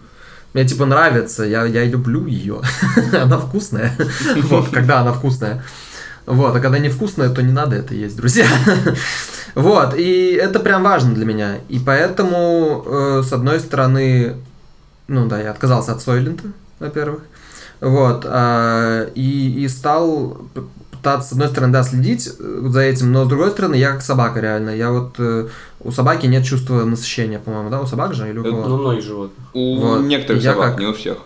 Мне 0.53 0.65
типа 0.65 0.85
нравится, 0.85 1.43
я, 1.43 1.65
я 1.65 1.83
люблю 1.83 2.25
ее. 2.25 2.61
она 3.21 3.37
вкусная. 3.37 3.91
вот, 4.43 4.69
когда 4.69 5.01
она 5.01 5.11
вкусная. 5.11 5.61
Вот, 6.25 6.55
а 6.55 6.61
когда 6.61 6.79
невкусная, 6.79 7.29
то 7.29 7.41
не 7.41 7.51
надо 7.51 7.75
это 7.75 7.93
есть, 7.95 8.15
друзья. 8.15 8.47
вот, 9.55 9.93
и 9.97 10.39
это 10.41 10.61
прям 10.61 10.83
важно 10.83 11.13
для 11.13 11.25
меня. 11.25 11.55
И 11.67 11.77
поэтому, 11.77 12.85
э, 12.85 13.23
с 13.25 13.33
одной 13.33 13.59
стороны, 13.59 14.37
ну 15.09 15.27
да, 15.27 15.41
я 15.41 15.51
отказался 15.51 15.91
от 15.91 16.01
Сойлента, 16.01 16.45
во-первых. 16.79 17.23
Вот, 17.81 18.25
а, 18.25 19.09
и, 19.15 19.63
и 19.63 19.67
стал 19.67 20.37
пытаться, 21.07 21.29
с 21.29 21.31
одной 21.31 21.47
стороны, 21.47 21.73
да, 21.73 21.83
следить 21.83 22.29
э, 22.39 22.61
за 22.69 22.81
этим, 22.81 23.11
но 23.11 23.25
с 23.25 23.27
другой 23.27 23.51
стороны, 23.51 23.75
я 23.75 23.91
как 23.93 24.01
собака 24.01 24.39
реально. 24.39 24.71
Я 24.71 24.91
вот, 24.91 25.15
э, 25.19 25.47
у 25.79 25.91
собаки 25.91 26.25
нет 26.27 26.45
чувства 26.45 26.83
насыщения, 26.83 27.39
по-моему, 27.39 27.69
да, 27.69 27.81
у 27.81 27.87
собак 27.87 28.13
же 28.13 28.29
или 28.29 28.37
у 28.39 28.43
кого? 28.43 28.67
Ну, 28.67 28.77
многие 28.77 29.01
животных. 29.01 29.47
У 29.53 29.79
Вот. 29.79 30.01
некоторых 30.01 30.43
Я 30.43 30.53
собак, 30.53 30.71
как- 30.71 30.79
не 30.79 30.85
у 30.87 30.93
всех. 30.93 31.17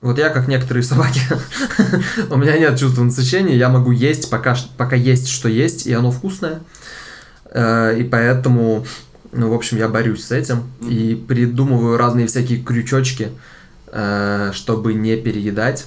Вот 0.00 0.18
я, 0.18 0.28
как 0.28 0.48
некоторые 0.48 0.82
собаки, 0.84 1.20
у 2.30 2.36
меня 2.36 2.58
нет 2.58 2.78
чувства 2.78 3.02
насыщения, 3.04 3.56
я 3.56 3.68
могу 3.68 3.90
есть, 3.90 4.30
пока, 4.30 4.54
пока 4.76 4.96
есть, 4.96 5.28
что 5.28 5.48
есть, 5.48 5.86
и 5.86 5.92
оно 5.92 6.10
вкусное. 6.10 6.60
Э, 7.50 7.96
И 7.98 8.04
поэтому, 8.04 8.86
ну, 9.32 9.50
в 9.50 9.54
общем, 9.54 9.78
я 9.78 9.88
борюсь 9.88 10.24
с 10.24 10.30
этим 10.30 10.64
и 10.82 11.14
придумываю 11.14 11.96
разные 11.96 12.26
всякие 12.26 12.62
крючочки, 12.62 13.30
э, 13.88 14.50
чтобы 14.52 14.92
не 14.94 15.16
переедать 15.16 15.86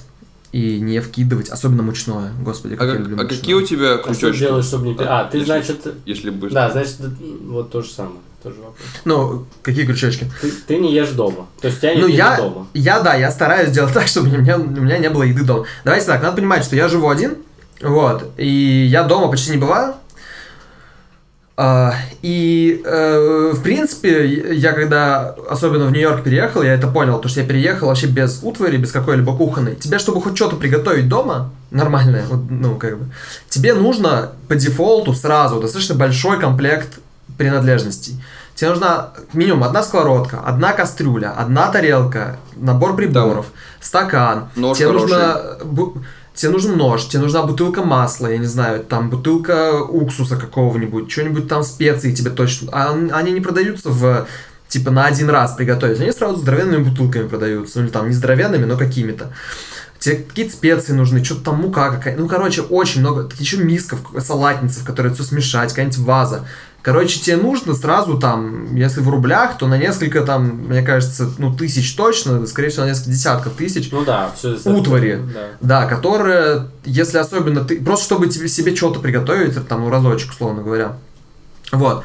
и 0.52 0.80
не 0.80 1.00
вкидывать, 1.00 1.48
особенно 1.50 1.82
мучное. 1.82 2.32
Господи, 2.42 2.74
А, 2.74 2.76
как 2.76 2.86
я 2.88 2.92
как- 2.94 3.00
люблю 3.00 3.16
а 3.16 3.22
мучное. 3.22 3.38
какие 3.38 3.54
у 3.54 3.62
тебя 3.62 3.94
А 3.94 3.98
что 3.98 4.12
крючочки? 4.14 4.38
делать, 4.40 4.64
чтобы 4.64 4.86
не... 4.88 4.94
пи- 4.94 5.04
А, 5.06 5.24
ты, 5.24 5.38
Если- 5.38 5.46
значит... 5.50 5.94
Если 6.06 6.30
быстро. 6.30 6.54
Да, 6.54 6.70
значит, 6.70 6.96
вот 7.46 7.70
то 7.70 7.82
же 7.82 7.90
самое. 7.90 8.16
Тоже 8.42 8.56
вопрос. 8.56 8.76
Ну, 9.04 9.46
какие 9.62 9.84
крючочки? 9.84 10.30
Ты, 10.40 10.50
ты 10.66 10.76
не 10.78 10.94
ешь 10.94 11.10
дома. 11.10 11.48
То 11.60 11.66
есть 11.68 11.78
у 11.78 11.80
тебя 11.82 11.94
нет 11.94 12.02
Ну, 12.02 12.08
я, 12.08 12.36
дома. 12.36 12.66
я, 12.72 13.00
да, 13.00 13.14
я 13.14 13.30
стараюсь 13.32 13.70
сделать 13.70 13.92
так, 13.94 14.06
чтобы 14.06 14.28
у 14.28 14.38
меня, 14.38 14.56
у 14.56 14.62
меня 14.62 14.98
не 14.98 15.10
было 15.10 15.24
еды 15.24 15.42
дома. 15.44 15.64
Давайте 15.84 16.06
так, 16.06 16.22
надо 16.22 16.36
понимать, 16.36 16.64
что 16.64 16.76
я 16.76 16.88
живу 16.88 17.08
один, 17.10 17.38
вот, 17.82 18.30
и 18.36 18.86
я 18.90 19.02
дома 19.04 19.28
почти 19.28 19.50
не 19.50 19.56
бываю. 19.58 19.94
А, 21.60 21.92
и, 22.22 22.80
э, 22.84 23.52
в 23.52 23.62
принципе, 23.64 24.54
я 24.54 24.72
когда, 24.72 25.34
особенно 25.50 25.86
в 25.86 25.90
Нью-Йорк 25.90 26.22
переехал, 26.22 26.62
я 26.62 26.72
это 26.74 26.86
понял, 26.86 27.14
потому 27.16 27.30
что 27.30 27.40
я 27.40 27.46
переехал 27.48 27.88
вообще 27.88 28.06
без 28.06 28.44
утвари, 28.44 28.76
без 28.76 28.92
какой-либо 28.92 29.36
кухонной. 29.36 29.74
Тебе, 29.74 29.98
чтобы 29.98 30.22
хоть 30.22 30.36
что-то 30.36 30.54
приготовить 30.54 31.08
дома, 31.08 31.50
нормальное, 31.72 32.24
вот, 32.30 32.42
ну, 32.48 32.76
как 32.76 32.96
бы, 32.96 33.06
тебе 33.48 33.74
нужно 33.74 34.30
по 34.46 34.54
дефолту 34.54 35.14
сразу 35.14 35.60
достаточно 35.60 35.96
большой 35.96 36.38
комплект 36.38 37.00
принадлежностей. 37.36 38.22
Тебе 38.54 38.70
нужна 38.70 39.08
минимум 39.32 39.64
одна 39.64 39.82
сковородка, 39.82 40.38
одна 40.46 40.72
кастрюля, 40.72 41.32
одна 41.36 41.72
тарелка, 41.72 42.36
набор 42.54 42.94
приборов, 42.94 43.46
стакан. 43.80 44.48
Нож 44.54 44.78
тебе 44.78 44.88
хороший. 44.88 45.02
нужно 45.02 45.42
тебе 46.38 46.52
нужен 46.52 46.76
нож, 46.76 47.06
тебе 47.06 47.22
нужна 47.22 47.42
бутылка 47.42 47.82
масла, 47.82 48.28
я 48.28 48.38
не 48.38 48.46
знаю, 48.46 48.84
там 48.84 49.10
бутылка 49.10 49.82
уксуса 49.82 50.36
какого-нибудь, 50.36 51.10
что-нибудь 51.10 51.48
там 51.48 51.64
специи 51.64 52.14
тебе 52.14 52.30
точно. 52.30 52.68
А 52.72 52.92
он- 52.92 53.10
они 53.12 53.32
не 53.32 53.40
продаются 53.40 53.90
в 53.90 54.26
типа 54.68 54.90
на 54.90 55.06
один 55.06 55.30
раз 55.30 55.54
приготовить, 55.54 56.00
они 56.00 56.12
сразу 56.12 56.36
здоровенными 56.36 56.84
бутылками 56.84 57.26
продаются, 57.26 57.78
ну 57.78 57.84
или 57.86 57.90
там 57.90 58.06
не 58.08 58.14
здоровенными, 58.14 58.66
но 58.66 58.76
какими-то. 58.76 59.32
Тебе 59.98 60.16
какие-то 60.16 60.52
специи 60.52 60.92
нужны, 60.92 61.24
что-то 61.24 61.44
там 61.44 61.60
мука 61.60 61.90
какая 61.90 62.16
Ну, 62.16 62.28
короче, 62.28 62.62
очень 62.62 63.00
много. 63.00 63.28
Еще 63.38 63.56
миска, 63.56 63.96
в- 63.96 64.20
салатница, 64.20 64.80
в 64.80 64.84
которой 64.84 65.12
все 65.12 65.24
смешать, 65.24 65.70
какая-нибудь 65.70 65.98
ваза. 65.98 66.44
Короче, 66.82 67.18
тебе 67.18 67.36
нужно 67.36 67.74
сразу 67.74 68.18
там, 68.18 68.74
если 68.76 69.00
в 69.00 69.08
рублях, 69.08 69.58
то 69.58 69.66
на 69.66 69.76
несколько 69.76 70.22
там, 70.22 70.66
мне 70.68 70.82
кажется, 70.82 71.28
ну, 71.38 71.52
тысяч 71.54 71.94
точно, 71.96 72.46
скорее 72.46 72.68
всего, 72.68 72.84
на 72.84 72.90
несколько 72.90 73.10
десятков 73.10 73.52
тысяч. 73.54 73.90
Ну 73.90 74.04
да, 74.04 74.32
все 74.36 74.56
Утвари. 74.64 75.20
Да. 75.34 75.46
Да, 75.60 75.86
которые, 75.86 76.68
если 76.84 77.18
особенно 77.18 77.64
ты, 77.64 77.80
просто 77.84 78.04
чтобы 78.04 78.28
тебе 78.28 78.48
себе 78.48 78.74
что-то 78.76 79.00
приготовить, 79.00 79.66
там, 79.66 79.80
ну, 79.80 79.90
разочек, 79.90 80.30
условно 80.30 80.62
говоря. 80.62 80.96
Вот. 81.72 82.04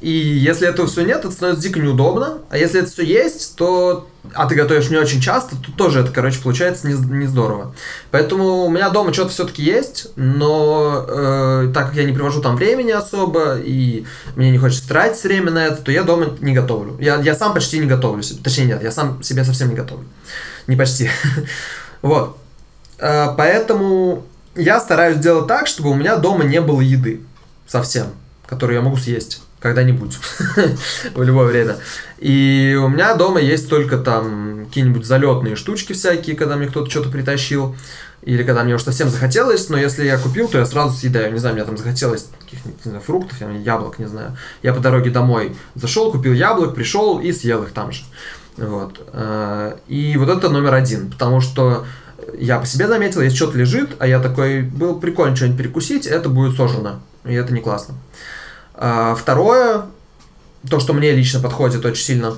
И 0.00 0.10
если 0.10 0.68
этого 0.68 0.86
все 0.86 1.02
нет, 1.02 1.20
это 1.20 1.30
становится 1.30 1.66
дико 1.66 1.80
неудобно. 1.80 2.38
А 2.50 2.58
если 2.58 2.80
это 2.80 2.90
все 2.90 3.04
есть, 3.04 3.56
то... 3.56 4.08
А 4.34 4.46
ты 4.46 4.54
готовишь 4.56 4.90
не 4.90 4.96
очень 4.96 5.20
часто, 5.20 5.56
то 5.56 5.72
тоже 5.72 6.00
это, 6.00 6.10
короче, 6.10 6.40
получается 6.42 6.88
не, 6.88 6.94
не 6.94 7.26
здорово. 7.26 7.74
Поэтому 8.10 8.64
у 8.64 8.68
меня 8.68 8.90
дома 8.90 9.12
что-то 9.12 9.30
все-таки 9.30 9.62
есть, 9.62 10.08
но 10.16 11.06
э, 11.08 11.70
так 11.72 11.86
как 11.86 11.94
я 11.94 12.04
не 12.04 12.12
привожу 12.12 12.42
там 12.42 12.56
времени 12.56 12.90
особо, 12.90 13.56
и 13.56 14.04
мне 14.34 14.50
не 14.50 14.58
хочется 14.58 14.88
тратить 14.88 15.22
время 15.22 15.52
на 15.52 15.66
это, 15.66 15.76
то 15.76 15.92
я 15.92 16.02
дома 16.02 16.36
не 16.40 16.52
готовлю. 16.52 16.96
Я, 17.00 17.20
я 17.20 17.36
сам 17.36 17.54
почти 17.54 17.78
не 17.78 17.86
готовлю. 17.86 18.22
Точнее, 18.42 18.64
нет, 18.64 18.82
я 18.82 18.90
сам 18.90 19.22
себе 19.22 19.44
совсем 19.44 19.68
не 19.68 19.76
готовлю. 19.76 20.06
Не 20.66 20.76
почти. 20.76 21.08
Вот. 22.02 22.36
Э, 22.98 23.28
поэтому 23.36 24.24
я 24.54 24.80
стараюсь 24.80 25.18
делать 25.18 25.46
так, 25.46 25.66
чтобы 25.66 25.90
у 25.90 25.94
меня 25.94 26.16
дома 26.16 26.44
не 26.44 26.60
было 26.60 26.80
еды. 26.80 27.22
Совсем. 27.66 28.08
Которую 28.46 28.76
я 28.76 28.82
могу 28.82 28.96
съесть 28.96 29.40
когда-нибудь, 29.60 30.18
в 31.14 31.22
любое 31.22 31.46
время. 31.46 31.76
И 32.18 32.78
у 32.80 32.88
меня 32.88 33.14
дома 33.14 33.40
есть 33.40 33.68
только 33.68 33.98
там 33.98 34.66
какие-нибудь 34.66 35.04
залетные 35.04 35.56
штучки 35.56 35.92
всякие, 35.92 36.36
когда 36.36 36.56
мне 36.56 36.66
кто-то 36.66 36.90
что-то 36.90 37.10
притащил, 37.10 37.74
или 38.22 38.42
когда 38.42 38.64
мне 38.64 38.74
уж 38.74 38.82
совсем 38.82 39.08
захотелось, 39.08 39.68
но 39.68 39.78
если 39.78 40.04
я 40.04 40.18
купил, 40.18 40.48
то 40.48 40.58
я 40.58 40.66
сразу 40.66 40.96
съедаю. 40.96 41.32
Не 41.32 41.38
знаю, 41.38 41.54
мне 41.54 41.64
там 41.64 41.76
захотелось 41.76 42.26
каких-нибудь 42.40 43.04
фруктов, 43.04 43.38
яблок, 43.62 43.98
не 43.98 44.06
знаю. 44.06 44.36
Я 44.62 44.74
по 44.74 44.80
дороге 44.80 45.10
домой 45.10 45.54
зашел, 45.74 46.10
купил 46.10 46.32
яблок, 46.32 46.74
пришел 46.74 47.20
и 47.20 47.32
съел 47.32 47.62
их 47.62 47.72
там 47.72 47.92
же. 47.92 48.02
Вот. 48.56 49.00
Э, 49.12 49.76
и 49.86 50.16
вот 50.16 50.28
это 50.28 50.48
номер 50.48 50.74
один, 50.74 51.10
потому 51.10 51.40
что 51.40 51.84
я 52.38 52.58
по 52.58 52.66
себе 52.66 52.88
заметил, 52.88 53.20
если 53.20 53.36
что-то 53.36 53.58
лежит, 53.58 53.90
а 53.98 54.06
я 54.06 54.18
такой, 54.18 54.62
был 54.62 54.98
прикольно 54.98 55.36
что-нибудь 55.36 55.58
перекусить, 55.58 56.06
это 56.06 56.28
будет 56.28 56.56
сожрано. 56.56 57.00
И 57.24 57.34
это 57.34 57.52
не 57.52 57.60
классно. 57.60 57.94
А, 58.76 59.14
второе, 59.14 59.86
то, 60.68 60.80
что 60.80 60.92
мне 60.92 61.12
лично 61.12 61.40
подходит 61.40 61.84
очень 61.84 62.04
сильно, 62.04 62.36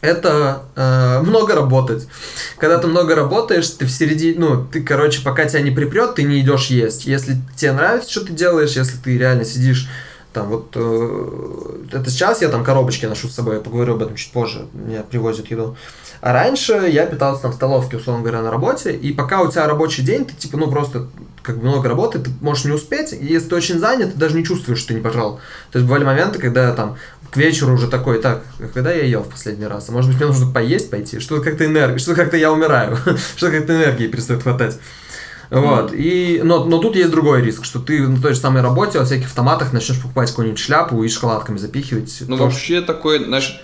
это 0.00 0.62
э, 0.76 1.20
много 1.20 1.54
работать. 1.54 2.08
Когда 2.56 2.78
ты 2.78 2.86
много 2.86 3.14
работаешь, 3.14 3.68
ты 3.68 3.84
в 3.84 3.90
середине, 3.90 4.34
ну, 4.38 4.64
ты, 4.64 4.82
короче, 4.82 5.20
пока 5.22 5.44
тебя 5.44 5.60
не 5.60 5.70
припрет, 5.70 6.14
ты 6.14 6.22
не 6.22 6.40
идешь 6.40 6.66
есть. 6.66 7.04
Если 7.04 7.36
тебе 7.54 7.72
нравится, 7.72 8.10
что 8.10 8.24
ты 8.24 8.32
делаешь, 8.32 8.76
если 8.76 8.96
ты 8.96 9.18
реально 9.18 9.44
сидишь 9.44 9.88
там 10.32 10.48
вот 10.48 10.72
э, 10.74 11.86
это 11.92 12.10
сейчас 12.10 12.40
я 12.42 12.48
там 12.48 12.62
коробочки 12.62 13.06
ношу 13.06 13.28
с 13.28 13.34
собой, 13.34 13.56
я 13.56 13.60
поговорю 13.60 13.94
об 13.94 14.02
этом 14.02 14.14
чуть 14.14 14.32
позже, 14.32 14.66
мне 14.72 15.02
привозят 15.02 15.50
еду. 15.50 15.76
А 16.20 16.32
раньше 16.32 16.88
я 16.90 17.06
питался 17.06 17.42
там 17.42 17.52
в 17.52 17.54
столовке, 17.54 17.96
условно 17.96 18.22
говоря, 18.22 18.42
на 18.42 18.50
работе, 18.50 18.92
и 18.92 19.12
пока 19.12 19.42
у 19.42 19.50
тебя 19.50 19.66
рабочий 19.66 20.02
день, 20.02 20.24
ты 20.24 20.34
типа, 20.34 20.56
ну 20.56 20.70
просто 20.70 21.08
как 21.42 21.58
бы 21.58 21.68
много 21.68 21.88
работы, 21.88 22.18
ты 22.18 22.30
можешь 22.40 22.64
не 22.64 22.72
успеть, 22.72 23.12
и 23.12 23.24
если 23.24 23.48
ты 23.48 23.56
очень 23.56 23.78
занят, 23.78 24.12
ты 24.12 24.18
даже 24.18 24.36
не 24.36 24.44
чувствуешь, 24.44 24.78
что 24.78 24.88
ты 24.88 24.94
не 24.94 25.00
пожрал. 25.00 25.40
То 25.72 25.78
есть 25.78 25.88
бывали 25.88 26.04
моменты, 26.04 26.38
когда 26.38 26.72
там 26.74 26.96
к 27.30 27.36
вечеру 27.36 27.74
уже 27.74 27.88
такой, 27.88 28.20
так, 28.20 28.42
когда 28.74 28.92
я 28.92 29.04
ел 29.04 29.22
в 29.22 29.28
последний 29.28 29.66
раз? 29.66 29.88
А 29.88 29.92
может 29.92 30.10
быть, 30.10 30.18
мне 30.18 30.26
нужно 30.26 30.52
поесть 30.52 30.90
пойти? 30.90 31.20
Что-то 31.20 31.42
как-то 31.42 31.64
энергия, 31.64 31.98
что-то 31.98 32.20
как-то 32.20 32.36
я 32.36 32.52
умираю, 32.52 32.96
что-то 33.36 33.52
как-то 33.52 33.74
энергии 33.74 34.06
перестает 34.06 34.42
хватать. 34.42 34.78
Вот. 35.50 35.92
И, 35.92 36.40
но, 36.44 36.64
но 36.64 36.78
тут 36.78 36.96
есть 36.96 37.10
другой 37.10 37.42
риск, 37.42 37.64
что 37.64 37.80
ты 37.80 38.06
на 38.06 38.20
той 38.20 38.34
же 38.34 38.40
самой 38.40 38.62
работе 38.62 38.98
во 38.98 39.04
всяких 39.04 39.26
автоматах 39.26 39.72
начнешь 39.72 40.00
покупать 40.00 40.30
какую-нибудь 40.30 40.60
шляпу 40.60 41.02
и 41.02 41.08
шоколадками 41.08 41.58
запихивать. 41.58 42.22
Ну, 42.28 42.36
вообще 42.36 42.80
такой, 42.80 43.24
знаешь, 43.24 43.60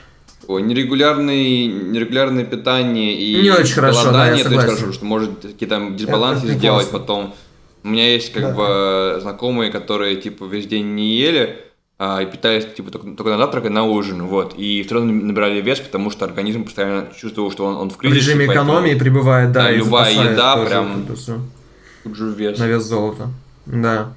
Ой, 0.48 0.62
нерегулярный, 0.62 1.66
нерегулярное 1.66 2.44
питание 2.44 3.14
и 3.14 3.42
не 3.42 3.50
очень 3.50 3.74
хорошо, 3.74 4.12
да, 4.12 4.28
это 4.28 4.48
очень 4.48 4.58
хорошо, 4.60 4.92
что 4.92 5.04
может 5.04 5.40
какие-то 5.42 5.90
дисбалансы 5.90 6.52
сделать 6.52 6.88
потом. 6.90 7.34
У 7.82 7.88
меня 7.88 8.12
есть 8.12 8.32
как 8.32 8.42
да. 8.42 8.54
бы 8.54 9.18
знакомые, 9.20 9.70
которые 9.70 10.16
типа 10.16 10.44
весь 10.44 10.66
день 10.66 10.94
не 10.94 11.16
ели, 11.16 11.58
а, 11.98 12.20
и 12.20 12.26
питались 12.26 12.66
типа 12.76 12.90
только, 12.90 13.08
только 13.10 13.30
на 13.30 13.38
завтрак 13.38 13.66
и 13.66 13.68
на 13.70 13.84
ужин, 13.84 14.24
вот. 14.26 14.54
И 14.56 14.82
все 14.82 14.96
равно 14.96 15.12
набирали 15.12 15.60
вес, 15.60 15.80
потому 15.80 16.10
что 16.10 16.24
организм 16.24 16.64
постоянно 16.64 17.08
чувствовал, 17.16 17.50
что 17.50 17.64
он, 17.64 17.76
он 17.76 17.90
в 17.90 17.96
кризисе. 17.96 18.32
В 18.32 18.38
режиме 18.38 18.52
экономии 18.52 18.94
прибывает, 18.94 19.52
да, 19.52 19.64
да 19.64 19.72
и 19.72 19.78
любая 19.78 20.12
еда 20.12 20.56
прям 20.64 21.06
тут 22.06 22.16
же 22.16 22.30
вес. 22.32 22.58
На 22.58 22.66
вес 22.66 22.84
золота, 22.84 23.28
да. 23.66 24.12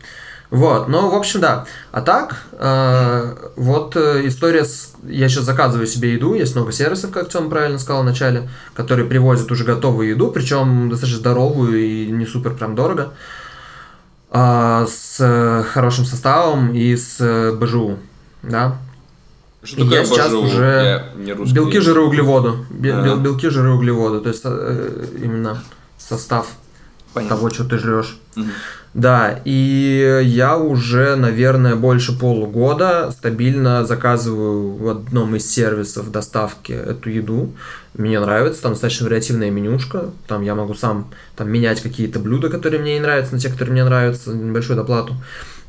Вот, 0.51 0.87
ну, 0.87 1.09
в 1.11 1.15
общем, 1.15 1.41
да. 1.41 1.65
А 1.91 2.01
так, 2.01 2.43
э, 2.53 3.35
вот 3.55 3.95
э, 3.95 4.27
история 4.27 4.65
с... 4.65 4.93
Я 5.07 5.29
сейчас 5.29 5.43
заказываю 5.43 5.85
себе 5.85 6.13
еду, 6.13 6.33
есть 6.33 6.55
много 6.55 6.71
сервисов, 6.71 7.11
как 7.11 7.29
Тём 7.29 7.49
правильно 7.51 7.77
сказал 7.77 8.01
в 8.01 8.05
начале, 8.05 8.49
которые 8.73 9.07
привозят 9.07 9.51
уже 9.51 9.63
готовую 9.63 10.09
еду, 10.09 10.31
причем 10.31 10.89
достаточно 10.89 11.19
здоровую 11.19 11.77
и 11.79 12.07
не 12.07 12.25
супер 12.25 12.55
прям 12.55 12.73
дорого, 12.73 13.13
э, 14.31 14.85
с 14.89 15.65
хорошим 15.71 16.05
составом 16.05 16.73
и 16.73 16.95
с 16.95 17.51
БЖУ, 17.59 17.99
да. 18.41 18.77
Что 19.61 19.83
такое 19.83 19.99
я 19.99 20.05
сейчас 20.05 20.29
БЖУ? 20.29 20.41
уже 20.41 21.11
Я 21.15 21.35
не 21.35 21.53
белки, 21.53 21.79
жиры, 21.79 22.01
углеводы. 22.01 22.49
А. 22.49 22.73
бел- 23.05 23.19
Белки, 23.19 23.49
жиры, 23.49 23.71
углеводы. 23.73 24.21
То 24.21 24.29
есть 24.29 24.41
э, 24.45 25.05
именно 25.21 25.61
состав 25.99 26.47
Понятно. 27.13 27.35
того, 27.35 27.49
что 27.49 27.65
ты 27.65 27.77
жрешь. 27.77 28.17
Мгм. 28.35 28.51
Да, 28.93 29.39
и 29.45 30.21
я 30.23 30.57
уже, 30.57 31.15
наверное, 31.15 31.75
больше 31.75 32.17
полугода 32.17 33.11
стабильно 33.11 33.85
заказываю 33.85 34.75
в 34.75 34.89
одном 34.89 35.35
из 35.35 35.49
сервисов 35.49 36.11
доставки 36.11 36.71
эту 36.71 37.09
еду. 37.09 37.53
Мне 37.95 38.19
нравится, 38.19 38.63
там 38.63 38.73
достаточно 38.73 39.05
вариативная 39.05 39.51
менюшка. 39.51 40.09
Там 40.27 40.41
я 40.41 40.55
могу 40.55 40.73
сам 40.73 41.11
там, 41.35 41.51
менять 41.51 41.81
какие-то 41.81 42.19
блюда, 42.19 42.49
которые 42.49 42.81
мне 42.81 42.95
не 42.95 42.99
нравятся, 42.99 43.33
на 43.33 43.39
те, 43.39 43.49
которые 43.49 43.73
мне 43.73 43.83
нравятся, 43.83 44.31
небольшую 44.31 44.77
доплату. 44.77 45.15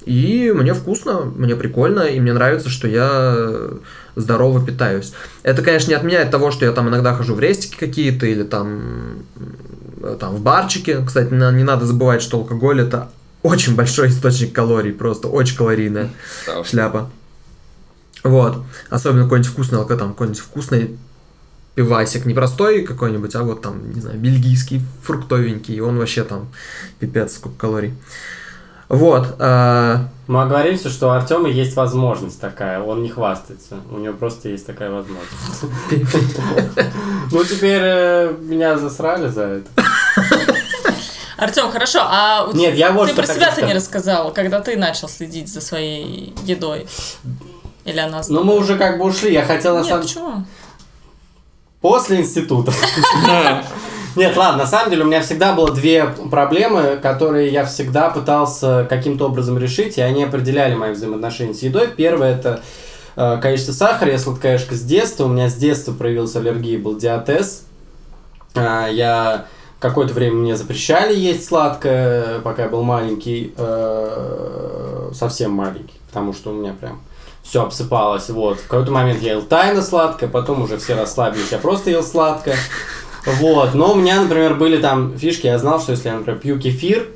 И 0.06 0.50
мне 0.54 0.72
вкусно, 0.72 1.20
мне 1.36 1.54
прикольно, 1.56 2.00
и 2.00 2.20
мне 2.20 2.32
нравится, 2.32 2.70
что 2.70 2.88
я 2.88 3.70
здорово 4.16 4.64
питаюсь. 4.64 5.12
Это, 5.42 5.62
конечно, 5.62 5.90
не 5.90 5.94
отменяет 5.94 6.30
того, 6.30 6.50
что 6.50 6.64
я 6.64 6.72
там 6.72 6.88
иногда 6.88 7.14
хожу 7.14 7.34
в 7.34 7.40
рестики 7.40 7.76
какие-то 7.78 8.26
или 8.26 8.44
там, 8.44 9.24
там 10.18 10.36
в 10.36 10.40
барчике. 10.40 11.04
Кстати, 11.04 11.32
не 11.32 11.64
надо 11.64 11.86
забывать, 11.86 12.22
что 12.22 12.38
алкоголь 12.38 12.80
это 12.80 13.10
очень 13.42 13.74
большой 13.74 14.08
источник 14.08 14.52
калорий, 14.52 14.92
просто 14.92 15.28
очень 15.28 15.56
калорийная 15.56 16.10
Да 16.46 16.62
шляпа. 16.64 17.10
Вот. 18.22 18.62
Особенно 18.90 19.24
какой-нибудь 19.24 19.52
вкусный 19.52 19.78
алко, 19.78 19.96
там 19.96 20.10
какой-нибудь 20.10 20.40
вкусный 20.40 20.98
пивасик. 21.74 22.26
Не 22.26 22.34
простой 22.34 22.82
какой-нибудь, 22.82 23.34
а 23.34 23.42
вот 23.42 23.62
там, 23.62 23.92
не 23.94 24.00
знаю, 24.00 24.18
бельгийский, 24.18 24.82
фруктовенький. 25.02 25.76
И 25.76 25.80
он 25.80 25.96
вообще 25.96 26.24
там 26.24 26.48
пипец, 26.98 27.36
сколько 27.36 27.56
калорий. 27.56 27.94
Вот. 28.90 29.36
а, 29.38 30.08
Мы 30.26 30.42
оговоримся, 30.42 30.90
что 30.90 31.06
у 31.06 31.10
Артема 31.10 31.48
есть 31.48 31.76
возможность 31.76 32.40
такая, 32.40 32.82
он 32.82 33.04
не 33.04 33.08
хвастается. 33.08 33.76
У 33.88 33.98
него 33.98 34.14
просто 34.14 34.48
есть 34.48 34.66
такая 34.66 34.90
возможность. 34.90 35.30
Ну, 37.32 37.44
теперь 37.44 37.80
э, 37.80 38.34
меня 38.40 38.76
засрали 38.76 39.28
за 39.28 39.42
это. 39.42 39.68
Артем, 41.36 41.70
хорошо, 41.70 42.00
а 42.02 42.48
у 42.50 42.52
Нет, 42.56 42.74
я 42.74 42.90
вот 42.90 43.08
ты 43.08 43.14
про 43.14 43.26
себя-то 43.26 43.62
не 43.62 43.72
рассказал, 43.72 44.32
когда 44.32 44.60
ты 44.60 44.76
начал 44.76 45.08
следить 45.08 45.48
за 45.48 45.60
своей 45.60 46.34
едой. 46.42 46.88
Или 47.84 48.00
она 48.00 48.22
Ну, 48.28 48.42
мы 48.42 48.56
уже 48.56 48.76
как 48.76 48.98
бы 48.98 49.04
ушли, 49.04 49.32
я 49.32 49.44
хотел 49.44 49.76
на 49.76 49.82
Нет, 49.82 49.88
самом 49.88 50.02
почему? 50.02 50.44
После 51.80 52.20
института. 52.20 52.72
Нет, 54.16 54.36
ладно, 54.36 54.64
на 54.64 54.66
самом 54.66 54.90
деле 54.90 55.04
у 55.04 55.06
меня 55.06 55.20
всегда 55.22 55.52
было 55.52 55.72
две 55.72 56.06
проблемы, 56.30 56.98
которые 57.00 57.52
я 57.52 57.64
всегда 57.64 58.10
пытался 58.10 58.86
каким-то 58.88 59.26
образом 59.26 59.58
решить, 59.58 59.98
и 59.98 60.00
они 60.00 60.24
определяли 60.24 60.74
мои 60.74 60.92
взаимоотношения 60.92 61.54
с 61.54 61.62
едой. 61.62 61.88
Первое 61.88 62.36
это 62.36 62.60
э, 63.14 63.38
количество 63.40 63.72
сахара. 63.72 64.10
Я 64.10 64.18
сладкоежка 64.18 64.74
с 64.74 64.82
детства. 64.82 65.24
У 65.24 65.28
меня 65.28 65.48
с 65.48 65.54
детства 65.54 65.92
проявилась 65.92 66.34
аллергия, 66.34 66.78
был 66.78 66.96
диатез. 66.96 67.62
А, 68.56 68.88
Я 68.88 69.46
какое-то 69.78 70.12
время 70.12 70.36
мне 70.36 70.56
запрещали 70.56 71.16
есть 71.16 71.46
сладкое, 71.46 72.40
пока 72.40 72.64
я 72.64 72.68
был 72.68 72.82
маленький, 72.82 73.54
э, 73.56 75.10
совсем 75.14 75.52
маленький, 75.52 75.98
потому 76.08 76.32
что 76.32 76.50
у 76.50 76.54
меня 76.54 76.74
прям 76.78 77.00
все 77.42 77.62
обсыпалось. 77.62 78.28
Вот. 78.28 78.58
В 78.58 78.66
какой-то 78.66 78.92
момент 78.92 79.22
я 79.22 79.32
ел 79.32 79.42
тайно 79.42 79.82
сладкое, 79.82 80.28
потом 80.28 80.62
уже 80.62 80.78
все 80.78 80.94
расслабились, 80.94 81.50
я 81.50 81.58
просто 81.58 81.90
ел 81.90 82.02
сладкое. 82.02 82.56
Вот. 83.26 83.74
Но 83.74 83.92
у 83.92 83.94
меня, 83.96 84.20
например, 84.22 84.54
были 84.54 84.80
там 84.80 85.16
фишки, 85.16 85.46
я 85.46 85.58
знал, 85.58 85.80
что 85.80 85.92
если 85.92 86.08
я, 86.08 86.16
например, 86.16 86.40
пью 86.40 86.58
кефир, 86.58 87.08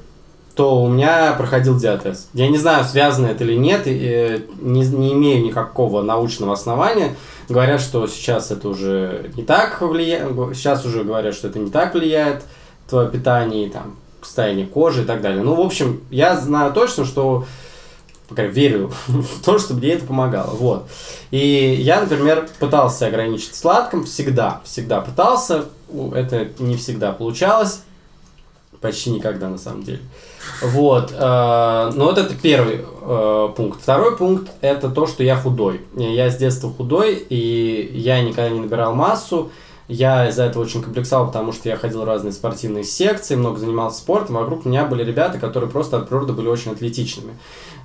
то 0.54 0.82
у 0.82 0.88
меня 0.88 1.34
проходил 1.36 1.76
диатез. 1.76 2.28
Я 2.32 2.48
не 2.48 2.58
знаю, 2.58 2.84
связано 2.84 3.26
это 3.26 3.44
или 3.44 3.54
нет, 3.54 3.86
и, 3.86 3.98
э, 4.00 4.40
не, 4.60 4.86
не 4.86 5.12
имею 5.12 5.44
никакого 5.44 6.02
научного 6.02 6.52
основания. 6.52 7.16
Говорят, 7.48 7.80
что 7.80 8.06
сейчас 8.06 8.50
это 8.50 8.68
уже 8.68 9.30
не 9.36 9.42
так 9.42 9.80
влияет, 9.80 10.28
сейчас 10.54 10.84
уже 10.84 11.02
говорят, 11.02 11.34
что 11.34 11.48
это 11.48 11.58
не 11.58 11.70
так 11.70 11.94
влияет 11.94 12.44
твое 12.88 13.08
питание, 13.08 13.66
и, 13.66 13.70
там, 13.70 13.96
состояние 14.22 14.66
кожи 14.66 15.02
и 15.02 15.04
так 15.04 15.20
далее. 15.20 15.42
Ну, 15.42 15.54
в 15.54 15.60
общем, 15.60 16.02
я 16.10 16.36
знаю 16.36 16.72
точно, 16.72 17.04
что 17.04 17.44
пока 18.28 18.44
верю 18.44 18.92
в 19.06 19.44
то, 19.44 19.58
что 19.58 19.74
мне 19.74 19.90
это 19.90 20.06
помогало. 20.06 20.50
Вот. 20.50 20.88
И 21.30 21.76
я, 21.80 22.00
например, 22.00 22.48
пытался 22.58 23.06
ограничить 23.06 23.54
сладком 23.54 24.04
всегда, 24.04 24.60
всегда 24.64 25.00
пытался. 25.00 25.66
Это 26.14 26.48
не 26.58 26.76
всегда 26.76 27.12
получалось. 27.12 27.82
Почти 28.80 29.10
никогда, 29.10 29.48
на 29.48 29.58
самом 29.58 29.82
деле. 29.82 30.00
Вот. 30.62 31.10
Э, 31.12 31.90
но 31.94 32.04
вот 32.06 32.18
это 32.18 32.34
первый 32.34 32.84
э, 32.84 33.48
пункт. 33.56 33.80
Второй 33.80 34.16
пункт– 34.16 34.50
это 34.60 34.90
то, 34.90 35.06
что 35.06 35.22
я 35.22 35.36
худой. 35.36 35.80
Я 35.96 36.30
с 36.30 36.36
детства 36.36 36.70
худой, 36.70 37.14
и 37.14 37.90
я 37.94 38.22
никогда 38.22 38.50
не 38.50 38.60
набирал 38.60 38.94
массу. 38.94 39.50
Я 39.86 40.28
из-за 40.30 40.44
этого 40.44 40.62
очень 40.62 40.82
комплексовал, 40.82 41.26
потому 41.26 41.52
что 41.52 41.68
я 41.68 41.76
ходил 41.76 42.02
в 42.02 42.04
разные 42.04 42.32
спортивные 42.32 42.84
секции, 42.84 43.36
много 43.36 43.58
занимался 43.58 43.98
спортом. 43.98 44.36
Вокруг 44.36 44.64
меня 44.64 44.86
были 44.86 45.04
ребята, 45.04 45.38
которые 45.38 45.70
просто 45.70 45.98
от 45.98 46.08
природы 46.08 46.32
были 46.32 46.48
очень 46.48 46.72
атлетичными. 46.72 47.34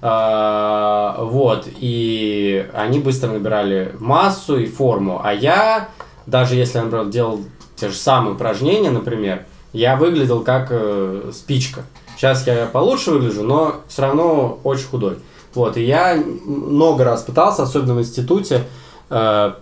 А, 0.01 1.17
вот, 1.21 1.67
и 1.67 2.69
они 2.73 2.99
быстро 2.99 3.31
набирали 3.31 3.95
массу 3.99 4.57
и 4.57 4.65
форму. 4.65 5.19
А 5.21 5.33
я, 5.33 5.89
даже 6.25 6.55
если 6.55 6.77
я, 6.77 6.85
например, 6.85 7.07
делал 7.07 7.41
те 7.79 7.89
же 7.89 7.95
самые 7.95 8.35
упражнения, 8.35 8.91
например, 8.91 9.45
я 9.73 9.95
выглядел 9.95 10.43
как 10.43 10.67
э, 10.71 11.31
спичка. 11.33 11.83
Сейчас 12.15 12.45
я 12.47 12.65
получше 12.65 13.11
выгляжу, 13.11 13.43
но 13.43 13.81
все 13.87 14.01
равно 14.01 14.59
очень 14.63 14.87
худой. 14.87 15.17
Вот, 15.53 15.77
и 15.77 15.83
я 15.83 16.15
много 16.15 17.03
раз 17.03 17.23
пытался, 17.23 17.63
особенно 17.63 17.95
в 17.95 17.99
институте, 17.99 18.63
э, 19.09 19.53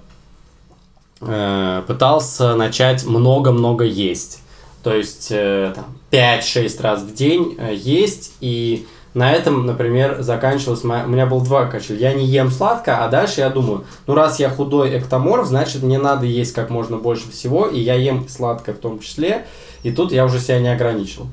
э, 1.22 1.84
пытался 1.88 2.56
начать 2.56 3.06
много-много 3.06 3.86
есть. 3.86 4.42
То 4.84 4.94
есть 4.94 5.28
э, 5.32 5.74
там, 5.76 5.86
5-6 6.12 6.82
раз 6.82 7.02
в 7.02 7.14
день 7.14 7.56
э, 7.60 7.74
есть, 7.76 8.34
и 8.40 8.88
на 9.18 9.32
этом, 9.32 9.66
например, 9.66 10.22
заканчивалось... 10.22 10.84
Моя... 10.84 11.06
У 11.06 11.10
меня 11.10 11.26
было 11.26 11.44
два 11.44 11.66
качества. 11.66 11.96
Я 11.96 12.14
не 12.14 12.24
ем 12.24 12.52
сладко, 12.52 13.04
а 13.04 13.10
дальше 13.10 13.42
я 13.42 13.50
думаю, 13.50 13.84
ну 14.06 14.14
раз 14.14 14.40
я 14.40 14.48
худой 14.48 14.96
эктоморф, 14.96 15.48
значит 15.48 15.82
мне 15.82 15.98
надо 15.98 16.28
есть 16.28 16.54
как 16.54 16.70
можно 16.70 16.98
больше 16.98 17.32
всего, 17.32 17.66
и 17.66 17.80
я 17.80 17.96
ем 17.96 18.30
сладкое 18.30 18.76
в 18.76 18.78
том 18.78 19.00
числе, 19.00 19.48
и 19.82 19.92
тут 19.92 20.12
я 20.12 20.24
уже 20.24 20.40
себя 20.40 20.60
не 20.60 20.72
ограничил. 20.72 21.26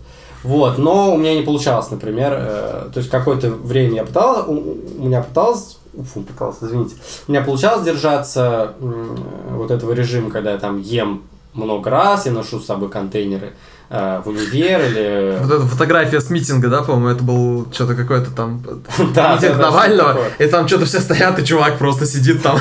Вот, 0.43 0.79
но 0.79 1.15
у 1.15 1.19
меня 1.19 1.35
не 1.35 1.43
получалось, 1.43 1.91
например, 1.91 2.33
э, 2.33 2.89
то 2.91 2.99
есть 3.01 3.11
какое-то 3.11 3.51
время 3.51 3.97
я 3.97 4.05
пытался, 4.05 4.51
у, 4.51 4.79
у 4.99 5.05
меня 5.05 5.21
пыталось 5.21 5.77
фу, 6.15 6.23
пытался, 6.23 6.65
извините. 6.65 6.95
У 7.29 7.33
меня 7.33 7.43
получалось 7.43 7.85
держаться 7.85 8.73
вот 8.81 9.71
этого 9.71 9.93
режима, 9.93 10.31
когда 10.31 10.53
я 10.53 10.59
там 10.59 10.81
ем 10.81 11.25
много 11.53 11.91
раз, 11.91 12.25
я 12.25 12.33
ношу 12.33 12.61
с 12.61 12.65
собой 12.65 12.89
контейнеры 12.89 13.49
э, 13.49 13.53
в 13.91 14.23
универ 14.27 14.81
или... 14.81 15.39
Вот 15.43 15.53
эта 15.53 15.67
фотография 15.67 16.21
с 16.21 16.31
митинга, 16.31 16.69
да, 16.69 16.83
по-моему, 16.83 17.09
это 17.09 17.23
был 17.23 17.67
что-то 17.73 17.95
какое-то 17.95 18.31
там... 18.31 18.63
Да, 19.15 19.35
митинг 19.35 19.59
Навального, 19.59 20.19
и 20.39 20.47
там 20.47 20.67
что-то 20.67 20.87
все 20.87 21.01
стоят, 21.01 21.39
и 21.39 21.45
чувак 21.45 21.79
просто 21.79 22.07
сидит 22.07 22.43
там. 22.43 22.59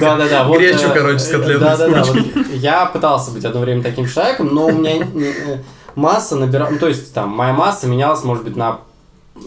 Да-да-да. 0.00 0.44
Гречу, 0.56 0.88
э, 0.88 0.94
короче, 0.94 1.18
с 1.18 1.28
котлетой 1.28 1.60
Да-да-да. 1.60 2.04
Я 2.52 2.86
пытался 2.86 3.30
быть 3.30 3.44
одно 3.44 3.60
время 3.60 3.82
таким 3.82 4.06
человеком, 4.06 4.50
но 4.52 4.66
у 4.66 4.72
меня 4.72 5.06
э, 5.14 5.58
масса 5.94 6.36
набирала... 6.36 6.70
Ну, 6.70 6.78
то 6.78 6.88
есть, 6.88 7.12
там, 7.14 7.30
моя 7.30 7.52
масса 7.52 7.86
менялась, 7.86 8.22
может 8.22 8.44
быть, 8.44 8.56
на 8.56 8.80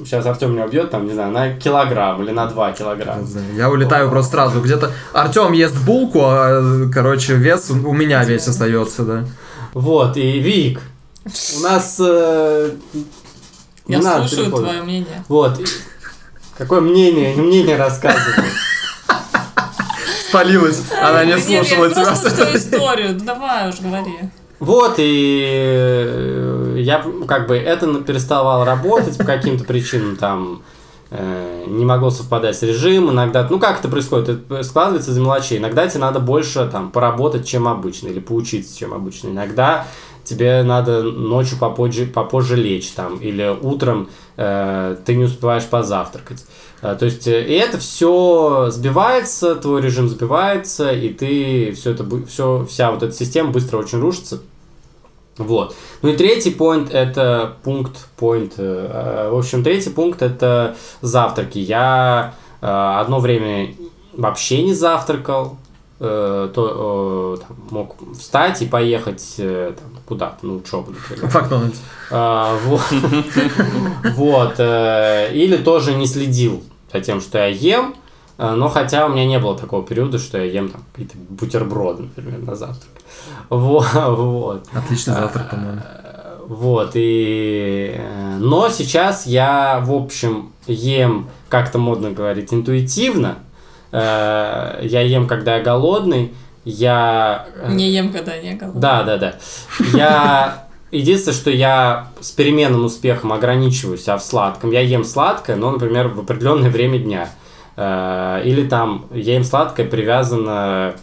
сейчас 0.03 0.25
Артем 0.25 0.53
меня 0.53 0.65
убьет, 0.65 0.89
там, 0.89 1.05
не 1.05 1.13
знаю, 1.13 1.31
на 1.31 1.53
килограмм 1.53 2.23
или 2.23 2.31
на 2.31 2.47
2 2.47 2.71
килограмма. 2.71 3.27
Я 3.55 3.69
улетаю 3.69 4.09
просто 4.09 4.31
сразу. 4.31 4.61
Где-то 4.61 4.91
Артем 5.13 5.51
ест 5.51 5.77
булку, 5.85 6.21
а, 6.23 6.89
короче, 6.91 7.35
вес 7.35 7.69
у 7.69 7.93
меня 7.93 8.23
весь 8.23 8.47
остается, 8.47 9.03
да. 9.03 9.25
Вот, 9.73 10.17
и 10.17 10.39
Вик, 10.39 10.81
у 11.25 11.59
нас... 11.61 11.97
Э, 11.99 12.71
Я 13.87 14.01
слушаю 14.01 14.51
твое 14.51 14.81
мнение. 14.81 15.23
Вот. 15.27 15.59
Какое 16.57 16.81
мнение? 16.81 17.35
Не 17.35 17.41
мнение 17.41 17.77
рассказывай. 17.77 18.45
Спалилась. 20.29 20.83
Она 21.01 21.25
не 21.25 21.37
слушала 21.37 21.89
тебя. 21.89 22.01
Я 22.01 22.55
историю. 22.55 23.19
Давай 23.19 23.69
уж 23.69 23.79
говори. 23.79 24.13
Вот, 24.59 24.95
и 24.97 25.45
э, 25.45 26.75
я 26.79 27.05
как 27.27 27.47
бы 27.47 27.57
это 27.57 27.93
переставал 27.95 28.63
работать 28.63 29.17
по 29.17 29.25
каким-то 29.25 29.65
причинам, 29.65 30.15
там, 30.15 30.61
э, 31.11 31.65
не 31.67 31.83
могло 31.83 32.09
совпадать 32.09 32.55
с 32.55 32.61
режимом, 32.61 33.11
иногда, 33.11 33.45
ну 33.49 33.59
как 33.59 33.79
это 33.79 33.89
происходит, 33.89 34.29
это 34.29 34.63
складывается 34.63 35.11
из 35.11 35.17
мелочей, 35.17 35.57
иногда 35.57 35.85
тебе 35.87 35.99
надо 35.99 36.21
больше 36.21 36.65
там 36.71 36.91
поработать, 36.91 37.45
чем 37.45 37.67
обычно, 37.67 38.07
или 38.07 38.21
поучиться, 38.21 38.77
чем 38.77 38.93
обычно, 38.93 39.29
иногда 39.29 39.85
тебе 40.23 40.63
надо 40.63 41.03
ночью 41.03 41.57
попозже, 41.57 42.05
попозже 42.05 42.55
лечь 42.55 42.89
там, 42.91 43.17
или 43.17 43.55
утром 43.61 44.09
э, 44.37 44.95
ты 45.05 45.15
не 45.15 45.25
успеваешь 45.25 45.65
позавтракать. 45.65 46.45
Э, 46.81 46.95
то 46.97 47.05
есть, 47.05 47.27
э, 47.27 47.45
и 47.45 47.53
это 47.53 47.77
все 47.77 48.69
сбивается, 48.69 49.55
твой 49.55 49.81
режим 49.81 50.09
сбивается, 50.09 50.91
и 50.91 51.09
ты 51.09 51.73
все 51.73 51.91
это, 51.91 52.05
все, 52.27 52.65
вся 52.69 52.91
вот 52.91 53.03
эта 53.03 53.13
система 53.13 53.51
быстро 53.51 53.77
очень 53.77 53.99
рушится. 53.99 54.41
Вот. 55.37 55.75
Ну 56.01 56.09
и 56.09 56.15
третий 56.15 56.51
пункт 56.51 56.93
это 56.93 57.55
пункт, 57.63 58.07
point, 58.19 58.53
э, 58.57 59.29
в 59.31 59.37
общем, 59.37 59.63
третий 59.63 59.89
пункт 59.89 60.21
это 60.21 60.75
завтраки. 61.01 61.57
Я 61.57 62.35
э, 62.61 62.65
одно 62.67 63.19
время 63.19 63.73
вообще 64.13 64.61
не 64.61 64.73
завтракал, 64.73 65.57
э, 65.99 66.49
то 66.53 67.39
там, 67.47 67.57
мог 67.69 67.95
встать 68.17 68.61
и 68.61 68.65
поехать 68.65 69.35
там, 69.37 69.89
куда-то, 70.05 70.45
на 70.45 70.55
учебу, 70.55 70.91
например. 70.91 71.33
Макдональдс. 71.33 71.79
А, 72.11 72.57
вот. 72.65 72.81
вот. 74.15 74.59
Или 74.59 75.57
тоже 75.57 75.93
не 75.95 76.07
следил 76.07 76.63
за 76.91 77.01
тем, 77.01 77.21
что 77.21 77.37
я 77.39 77.47
ем, 77.47 77.95
но 78.37 78.69
хотя 78.69 79.05
у 79.05 79.09
меня 79.09 79.25
не 79.25 79.39
было 79.39 79.57
такого 79.57 79.85
периода, 79.85 80.19
что 80.19 80.37
я 80.37 80.45
ем 80.45 80.69
там 80.69 80.83
какие-то 80.91 81.17
бутерброды, 81.29 82.03
например, 82.03 82.39
на 82.39 82.55
завтрак. 82.55 82.91
Вот, 83.49 83.85
вот. 83.93 84.67
Отличный 84.73 85.13
завтрак, 85.13 85.51
по-моему. 85.51 85.81
Вот, 86.47 86.91
и... 86.95 87.95
Э, 87.97 88.37
но 88.37 88.69
сейчас 88.69 89.25
я, 89.25 89.81
в 89.83 89.93
общем, 89.93 90.51
ем, 90.67 91.29
как-то 91.49 91.79
модно 91.79 92.11
говорить, 92.11 92.53
интуитивно. 92.53 93.37
Э, 93.93 94.79
я 94.81 95.01
ем, 95.01 95.27
когда 95.27 95.57
я 95.57 95.63
голодный. 95.63 96.33
Я... 96.65 97.45
Э, 97.55 97.71
не 97.71 97.91
ем, 97.91 98.11
когда 98.11 98.37
не 98.37 98.53
голодный. 98.55 98.81
Да, 98.81 99.03
да, 99.03 99.17
да. 99.17 99.35
Я... 99.93 100.67
Единственное, 100.91 101.35
что 101.35 101.49
я 101.49 102.07
с 102.19 102.31
переменным 102.31 102.85
успехом 102.85 103.33
ограничиваюсь 103.33 104.07
а 104.07 104.17
в 104.17 104.23
сладком. 104.23 104.71
Я 104.71 104.81
ем 104.81 105.03
сладкое, 105.03 105.55
но, 105.55 105.71
например, 105.71 106.07
в 106.09 106.19
определенное 106.19 106.69
время 106.69 106.99
дня. 106.99 107.29
Или 107.75 108.67
там 108.67 109.07
я 109.11 109.33
ем 109.33 109.43
сладкое 109.43 109.87
привязано 109.87 110.93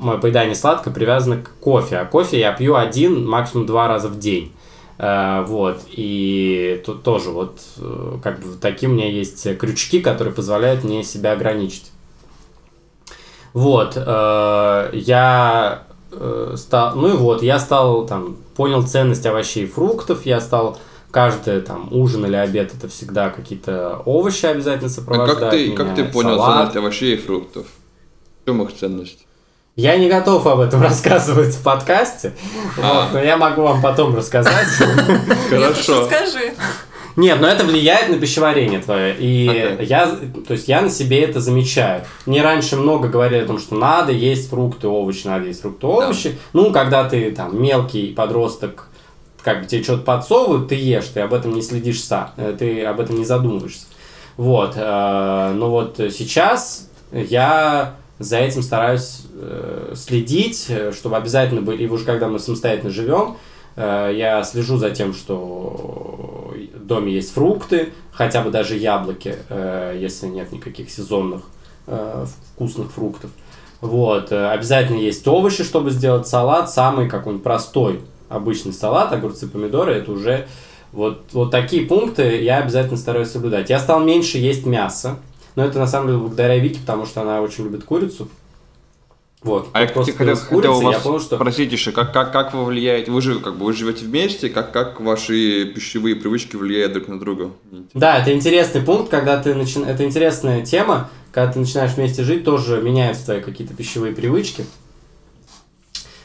мое 0.00 0.18
поедание 0.18 0.56
сладкое 0.56 0.92
привязано 0.92 1.36
к 1.36 1.52
кофе. 1.60 1.98
А 1.98 2.04
кофе 2.04 2.40
я 2.40 2.50
пью 2.50 2.74
один, 2.74 3.24
максимум 3.24 3.66
два 3.66 3.86
раза 3.86 4.08
в 4.08 4.18
день. 4.18 4.52
Вот, 4.98 5.82
и 5.88 6.82
тут 6.84 7.04
тоже 7.04 7.30
вот 7.30 7.60
как 8.24 8.40
бы 8.40 8.56
такие 8.60 8.90
у 8.90 8.92
меня 8.92 9.08
есть 9.08 9.56
крючки, 9.56 10.00
которые 10.00 10.34
позволяют 10.34 10.82
мне 10.82 11.04
себя 11.04 11.30
ограничить. 11.30 11.92
Вот, 13.56 13.96
uh, 13.96 14.94
я 14.94 15.84
стал, 16.56 16.94
ну 16.94 17.08
и 17.08 17.16
вот, 17.16 17.42
я 17.42 17.58
стал 17.58 18.06
там, 18.06 18.36
понял 18.54 18.86
ценность 18.86 19.24
овощей 19.24 19.64
и 19.64 19.66
фруктов, 19.66 20.26
я 20.26 20.42
стал 20.42 20.78
каждый 21.10 21.62
там 21.62 21.88
ужин 21.90 22.26
или 22.26 22.36
обед 22.36 22.74
это 22.74 22.86
всегда 22.88 23.30
какие-то 23.30 24.02
овощи 24.04 24.44
обязательно 24.44 24.90
сопровождают 24.90 25.38
а 25.38 25.40
как 25.40 25.50
ты, 25.52 25.66
меня, 25.68 25.76
как 25.76 25.94
ты 25.94 26.04
понял 26.04 26.36
салат. 26.36 26.56
ценность 26.56 26.76
овощей 26.76 27.14
и 27.14 27.16
фруктов? 27.16 27.66
В 28.42 28.46
чем 28.46 28.62
их 28.62 28.76
ценность? 28.76 29.26
Я 29.74 29.96
не 29.96 30.10
готов 30.10 30.46
об 30.46 30.60
этом 30.60 30.82
рассказывать 30.90 31.54
в 31.54 31.62
подкасте, 31.62 32.34
а. 32.78 33.04
вот, 33.04 33.14
но 33.14 33.20
я 33.20 33.38
могу 33.38 33.62
вам 33.62 33.80
потом 33.80 34.14
рассказать. 34.14 34.68
Хорошо. 35.48 36.04
Скажи. 36.04 36.52
Нет, 37.16 37.40
но 37.40 37.48
это 37.48 37.64
влияет 37.64 38.10
на 38.10 38.18
пищеварение 38.18 38.80
твое. 38.80 39.16
И 39.18 39.48
okay. 39.48 39.84
я, 39.84 40.06
то 40.06 40.52
есть 40.52 40.68
я 40.68 40.82
на 40.82 40.90
себе 40.90 41.22
это 41.22 41.40
замечаю. 41.40 42.04
Мне 42.26 42.42
раньше 42.42 42.76
много 42.76 43.08
говорили 43.08 43.42
о 43.42 43.46
том, 43.46 43.58
что 43.58 43.74
надо 43.74 44.12
есть 44.12 44.50
фрукты, 44.50 44.86
овощи, 44.86 45.26
надо 45.26 45.46
есть 45.46 45.62
фрукты, 45.62 45.86
овощи. 45.86 46.30
Да. 46.30 46.36
Ну, 46.52 46.72
когда 46.72 47.08
ты 47.08 47.30
там 47.30 47.60
мелкий 47.60 48.12
подросток, 48.12 48.88
как 49.42 49.62
бы 49.62 49.66
тебе 49.66 49.82
что-то 49.82 50.02
подсовывают, 50.02 50.68
ты 50.68 50.74
ешь, 50.74 51.06
ты 51.06 51.20
об 51.20 51.32
этом 51.32 51.54
не 51.54 51.62
следишь 51.62 52.02
сам, 52.02 52.32
э, 52.36 52.54
ты 52.58 52.84
об 52.84 53.00
этом 53.00 53.16
не 53.16 53.24
задумываешься. 53.24 53.86
Вот. 54.36 54.74
Э, 54.76 55.52
но 55.54 55.70
вот 55.70 55.94
сейчас 55.98 56.90
я 57.12 57.94
за 58.18 58.38
этим 58.38 58.62
стараюсь 58.62 59.22
э, 59.34 59.94
следить, 59.94 60.68
чтобы 60.92 61.16
обязательно 61.16 61.62
были, 61.62 61.84
и 61.84 61.88
уже 61.88 62.04
когда 62.04 62.28
мы 62.28 62.38
самостоятельно 62.38 62.90
живем, 62.90 63.36
я 63.76 64.42
слежу 64.42 64.78
за 64.78 64.90
тем, 64.90 65.12
что 65.12 66.54
в 66.74 66.86
доме 66.86 67.12
есть 67.12 67.32
фрукты, 67.32 67.92
хотя 68.12 68.42
бы 68.42 68.50
даже 68.50 68.76
яблоки, 68.76 69.36
э, 69.48 69.98
если 70.00 70.26
нет 70.28 70.52
никаких 70.52 70.88
сезонных 70.88 71.42
э, 71.86 72.26
вкусных 72.54 72.92
фруктов. 72.92 73.30
Вот, 73.80 74.32
э, 74.32 74.48
обязательно 74.50 74.98
есть 74.98 75.26
овощи, 75.26 75.64
чтобы 75.64 75.90
сделать 75.90 76.28
салат, 76.28 76.70
самый 76.70 77.08
какой-нибудь 77.08 77.42
простой 77.42 78.00
обычный 78.28 78.72
салат, 78.72 79.12
огурцы, 79.12 79.48
помидоры, 79.48 79.94
это 79.94 80.12
уже 80.12 80.46
Вот, 80.92 81.24
вот 81.32 81.50
такие 81.50 81.84
пункты 81.86 82.42
я 82.42 82.58
обязательно 82.58 82.96
стараюсь 82.96 83.30
соблюдать. 83.30 83.68
Я 83.68 83.80
стал 83.80 84.00
меньше 84.00 84.38
есть 84.38 84.64
мясо, 84.64 85.18
но 85.56 85.64
это 85.64 85.78
на 85.78 85.86
самом 85.86 86.06
деле 86.06 86.18
благодаря 86.20 86.58
Вике, 86.58 86.80
потому 86.80 87.04
что 87.04 87.20
она 87.22 87.42
очень 87.42 87.64
любит 87.64 87.84
курицу. 87.84 88.28
Вот. 89.42 89.68
А 89.72 89.82
я, 89.82 89.86
хотел, 89.86 90.04
хотел 90.04 90.80
я 90.80 90.88
вас 90.88 91.02
понял, 91.02 91.20
что... 91.20 91.36
спросить 91.36 91.70
еще, 91.70 91.92
как, 91.92 92.12
как, 92.12 92.32
как 92.32 92.54
вы 92.54 92.64
влияете, 92.64 93.10
вы 93.10 93.20
же 93.22 93.38
как 93.38 93.56
бы 93.56 93.66
вы 93.66 93.72
живете 93.74 94.04
вместе, 94.04 94.48
как, 94.48 94.72
как 94.72 95.00
ваши 95.00 95.66
пищевые 95.66 96.16
привычки 96.16 96.56
влияют 96.56 96.94
друг 96.94 97.08
на 97.08 97.20
друга? 97.20 97.50
Да, 97.94 98.18
это 98.18 98.32
интересный 98.32 98.80
пункт, 98.80 99.10
когда 99.10 99.40
ты 99.40 99.54
начи... 99.54 99.80
это 99.80 100.04
интересная 100.04 100.64
тема, 100.64 101.10
когда 101.32 101.52
ты 101.52 101.60
начинаешь 101.60 101.92
вместе 101.92 102.24
жить, 102.24 102.44
тоже 102.44 102.80
меняются 102.82 103.26
твои 103.26 103.40
какие-то 103.40 103.74
пищевые 103.74 104.14
привычки. 104.14 104.64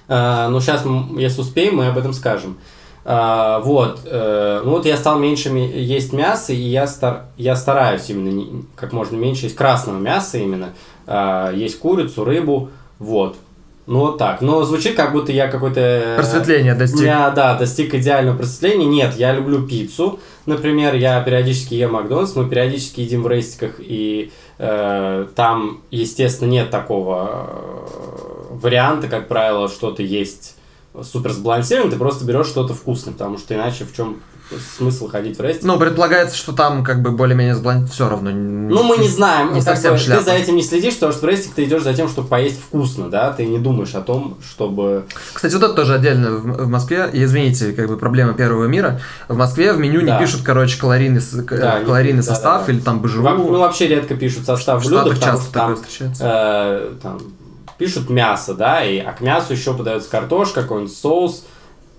А, 0.07 0.49
но 0.49 0.59
сейчас, 0.59 0.84
если 1.18 1.41
успеем, 1.41 1.76
мы 1.76 1.88
об 1.88 1.97
этом 1.97 2.14
скажем. 2.14 2.57
А, 3.03 3.59
вот, 3.62 4.01
э, 4.05 4.62
ну 4.64 4.72
вот 4.72 4.86
я 4.86 4.95
стал 4.95 5.18
меньше 5.18 5.49
есть 5.49 6.14
мясо, 6.14 6.53
и 6.53 6.62
я, 6.62 6.86
стар... 6.86 7.26
я 7.38 7.55
стараюсь 7.55 8.09
именно 8.09 8.64
как 8.76 8.93
можно 8.93 9.16
меньше 9.16 9.45
есть 9.45 9.55
красного 9.55 9.97
мяса 9.97 10.38
именно, 10.38 10.74
А, 11.07 11.51
есть 11.51 11.80
курицу, 11.80 12.24
рыбу, 12.24 12.70
вот. 13.02 13.36
Ну 13.88 13.99
вот 13.99 14.20
так. 14.20 14.41
Но 14.41 14.64
звучит, 14.64 14.95
как 14.95 15.12
будто 15.12 15.32
я 15.32 15.47
какой-то... 15.47 16.14
Просветление 16.16 16.76
достиг. 16.76 17.02
Я, 17.02 17.32
да, 17.32 17.58
достиг 17.58 17.95
идеального 17.95 18.38
просветления. 18.38 18.86
Нет, 18.86 19.16
я 19.18 19.34
люблю 19.34 19.68
пиццу. 19.68 20.20
Например, 20.45 20.93
я 20.93 21.20
периодически 21.22 21.74
ем 21.74 21.93
Макдональдс, 21.93 22.36
мы 22.36 22.47
периодически 22.47 23.02
едим 23.02 23.24
в 23.24 23.28
рейстиках, 23.28 23.76
и 23.80 24.32
э, 24.60 25.26
там, 25.36 25.82
естественно, 25.89 26.49
нет 26.49 26.70
такого 26.70 27.47
э, 27.47 28.54
варианта, 28.54 29.08
как 29.08 29.28
правило, 29.28 29.68
что-то 29.68 30.04
есть 30.04 30.56
супер 31.04 31.32
сбалансированное, 31.32 31.91
ты 31.91 31.97
просто 31.97 32.26
берешь 32.26 32.47
что-то 32.47 32.74
вкусное, 32.74 33.14
потому 33.14 33.38
что 33.38 33.56
иначе 33.56 33.86
в 33.86 33.95
чем 33.95 34.22
смысл 34.78 35.08
ходить 35.08 35.38
в 35.38 35.41
рейстик? 35.41 35.64
Ну, 35.66 35.78
предполагается, 35.80 36.36
что 36.38 36.52
там 36.54 36.84
как 36.84 37.02
бы 37.02 37.12
более-менее 37.12 37.56
сблан... 37.56 37.88
все 37.88 38.10
равно. 38.10 38.30
Ну, 38.32 38.84
мы 38.84 38.97
не 38.97 39.08
знаем. 39.08 39.54
Не 39.54 39.62
совсем 39.62 39.93
бы, 39.93 39.97
шляпа. 39.99 40.24
ты 40.24 40.26
за 40.30 40.36
этим 40.36 40.56
не 40.56 40.64
следишь, 40.64 40.95
потому 40.95 41.14
что 41.14 41.26
в 41.26 41.30
рейстик 41.30 41.54
ты 41.54 41.64
идешь 41.66 41.84
за 41.84 41.93
тем, 41.93 42.10
чтобы 42.10 42.28
поесть 42.28 42.60
вкусно, 42.62 43.10
да? 43.10 43.32
Ты 43.32 43.45
не 43.45 43.60
думаешь 43.60 43.93
о 43.95 44.02
том, 44.02 44.38
чтобы... 44.47 45.06
Кстати, 45.34 45.54
вот 45.54 45.64
это 45.64 45.74
тоже 45.74 45.95
отдельно 45.95 46.32
в 46.32 46.41
в 46.66 46.68
Москве. 46.68 47.10
И 47.12 47.24
извините, 47.24 47.72
как 47.74 47.88
бы 47.88 47.97
проблема 47.97 48.34
первого 48.34 48.66
мира. 48.66 49.02
В 49.28 49.36
Москве 49.36 49.74
в 49.74 49.80
меню 49.80 50.06
Да. 50.06 50.14
не 50.20 50.26
пишут, 50.26 50.41
короче, 50.43 50.80
калорийный, 50.80 51.22
Да, 51.49 51.80
калорийный 51.82 52.24
состав 52.24 52.70
или 52.70 52.80
там 52.80 53.02
БЖУ. 53.02 53.22
Во- 53.22 53.34
Ну, 53.34 53.60
вообще 53.60 53.88
редко 53.88 54.16
пишут 54.16 54.45
состав 54.45 54.84
В 54.84 54.88
блюда, 54.88 55.04
потому 55.10 55.22
часто 55.22 55.43
что 55.45 55.54
там, 55.54 55.76
встречается. 55.76 56.24
э, 56.26 56.91
там 57.02 57.20
пишут 57.78 58.10
мясо, 58.10 58.54
да, 58.54 58.84
и, 58.86 58.99
а 58.99 59.12
к 59.14 59.22
мясу 59.22 59.54
еще 59.54 59.74
подается 59.74 60.10
картошка, 60.10 60.62
какой-нибудь 60.62 60.95
соус. 60.95 61.45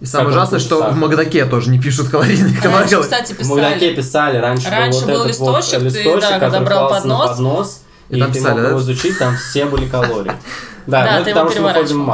И 0.03 0.07
самое 0.07 0.29
как 0.31 0.37
ужасное, 0.37 0.59
он 0.59 0.65
что 0.65 0.91
в 0.91 0.97
Магадаке 0.97 1.45
тоже 1.47 1.71
не 1.71 1.79
пишут 1.81 2.09
калорийный 2.09 2.51
Раньше, 2.61 2.63
калорий. 2.91 3.03
кстати, 3.03 3.33
В 3.35 3.49
Магдаке 3.49 3.95
писали. 3.95 3.95
писали, 3.95 4.37
раньше, 4.39 4.69
Раньше 4.71 5.01
был 5.01 5.07
вот 5.07 5.17
был 5.17 5.25
этот 5.27 5.39
вот 5.39 5.63
листочек, 5.63 5.93
ты, 5.93 6.05
да, 6.21 6.31
когда 6.33 6.47
который 6.51 6.65
брал 6.65 6.89
клался 6.89 7.07
на 7.07 7.15
поднос. 7.19 7.31
поднос, 7.37 7.83
И 8.11 8.17
и, 8.17 8.21
там 8.21 8.33
ты 8.33 8.39
писали, 8.39 8.53
мог 8.55 8.63
да? 8.63 8.69
его 8.71 8.81
изучить, 8.81 9.19
там 9.19 9.37
все 9.37 9.65
были 9.67 9.87
калории. 9.89 10.33
Да, 10.85 11.05
Да, 11.05 11.11
ну 11.13 11.17
это 11.19 11.25
ты 11.27 11.31
его 11.31 11.39
потому 11.43 11.51
что 11.53 11.63
мы 11.63 11.69
ходим 11.73 11.85
в 11.85 11.89
переворачивал. 11.91 12.05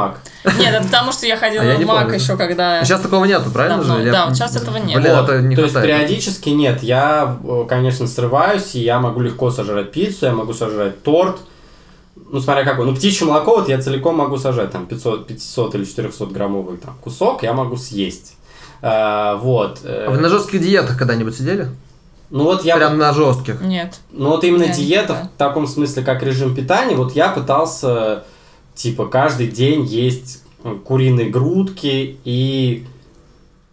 МАК. 0.45 0.59
Нет, 0.59 0.73
это 0.75 0.83
потому 0.85 1.11
что 1.11 1.25
я 1.25 1.37
ходила 1.37 1.63
А 1.63 1.65
я 1.65 1.75
не 1.77 1.85
в 1.85 1.87
МАК 1.87 2.01
помню. 2.03 2.19
еще, 2.19 2.37
когда... 2.37 2.83
Сейчас 2.85 3.01
такого 3.01 3.25
нету, 3.25 3.49
правильно 3.49 3.77
Давно. 3.79 3.95
же? 3.95 4.01
Или 4.03 4.11
Да, 4.11 4.17
я- 4.19 4.25
вот 4.27 4.35
сейчас 4.35 4.55
этого 4.55 4.77
нет. 4.77 5.01
Блин, 5.01 5.15
Вот, 5.15 5.23
это 5.27 5.41
не 5.41 5.55
то 5.55 5.61
есть 5.63 5.73
хватает. 5.73 5.97
периодически 5.97 6.49
нет, 6.49 6.83
я, 6.83 7.35
э, 7.43 7.65
конечно, 7.67 8.05
срываюсь, 8.05 8.75
и 8.75 8.81
я 8.81 8.99
могу 8.99 9.21
легко 9.21 9.49
сожрать 9.49 9.91
пиццу, 9.91 10.27
я 10.27 10.33
могу 10.33 10.53
сожрать 10.53 11.01
торт, 11.01 11.39
ну, 12.31 12.39
смотря 12.39 12.63
какой. 12.63 12.85
Ну, 12.85 12.95
птичье 12.95 13.27
молоко, 13.27 13.57
вот 13.57 13.69
я 13.69 13.81
целиком 13.81 14.15
могу 14.17 14.37
сожрать, 14.37 14.71
там, 14.71 14.85
500, 14.85 15.27
500 15.27 15.75
или 15.75 15.85
400 15.85 16.25
граммовый 16.27 16.77
там, 16.77 16.95
кусок, 17.01 17.43
я 17.43 17.53
могу 17.53 17.75
съесть. 17.77 18.35
А, 18.81 19.35
вот. 19.37 19.79
э, 19.83 20.05
А 20.07 20.11
вы 20.11 20.17
на 20.19 20.29
жестких 20.29 20.61
диетах 20.61 20.97
когда-нибудь 20.97 21.35
сидели? 21.35 21.69
Ну, 22.29 22.43
вот 22.43 22.63
я... 22.63 22.77
Прям 22.77 22.97
на 22.97 23.13
жестких. 23.13 23.61
Нет. 23.61 23.99
Ну, 24.11 24.29
вот 24.29 24.43
именно 24.43 24.63
Я 24.63 24.73
диета 24.73 25.13
никогда. 25.13 25.23
в 25.23 25.37
таком 25.37 25.67
смысле, 25.67 26.03
как 26.03 26.21
режим 26.23 26.55
питания, 26.55 26.95
вот 26.95 27.15
я 27.15 27.29
пытался, 27.29 28.23
типа, 28.75 29.07
каждый 29.07 29.47
день 29.47 29.83
есть 29.85 30.43
э, 30.63 30.75
куриные 30.85 31.29
грудки 31.29 32.17
и 32.23 32.85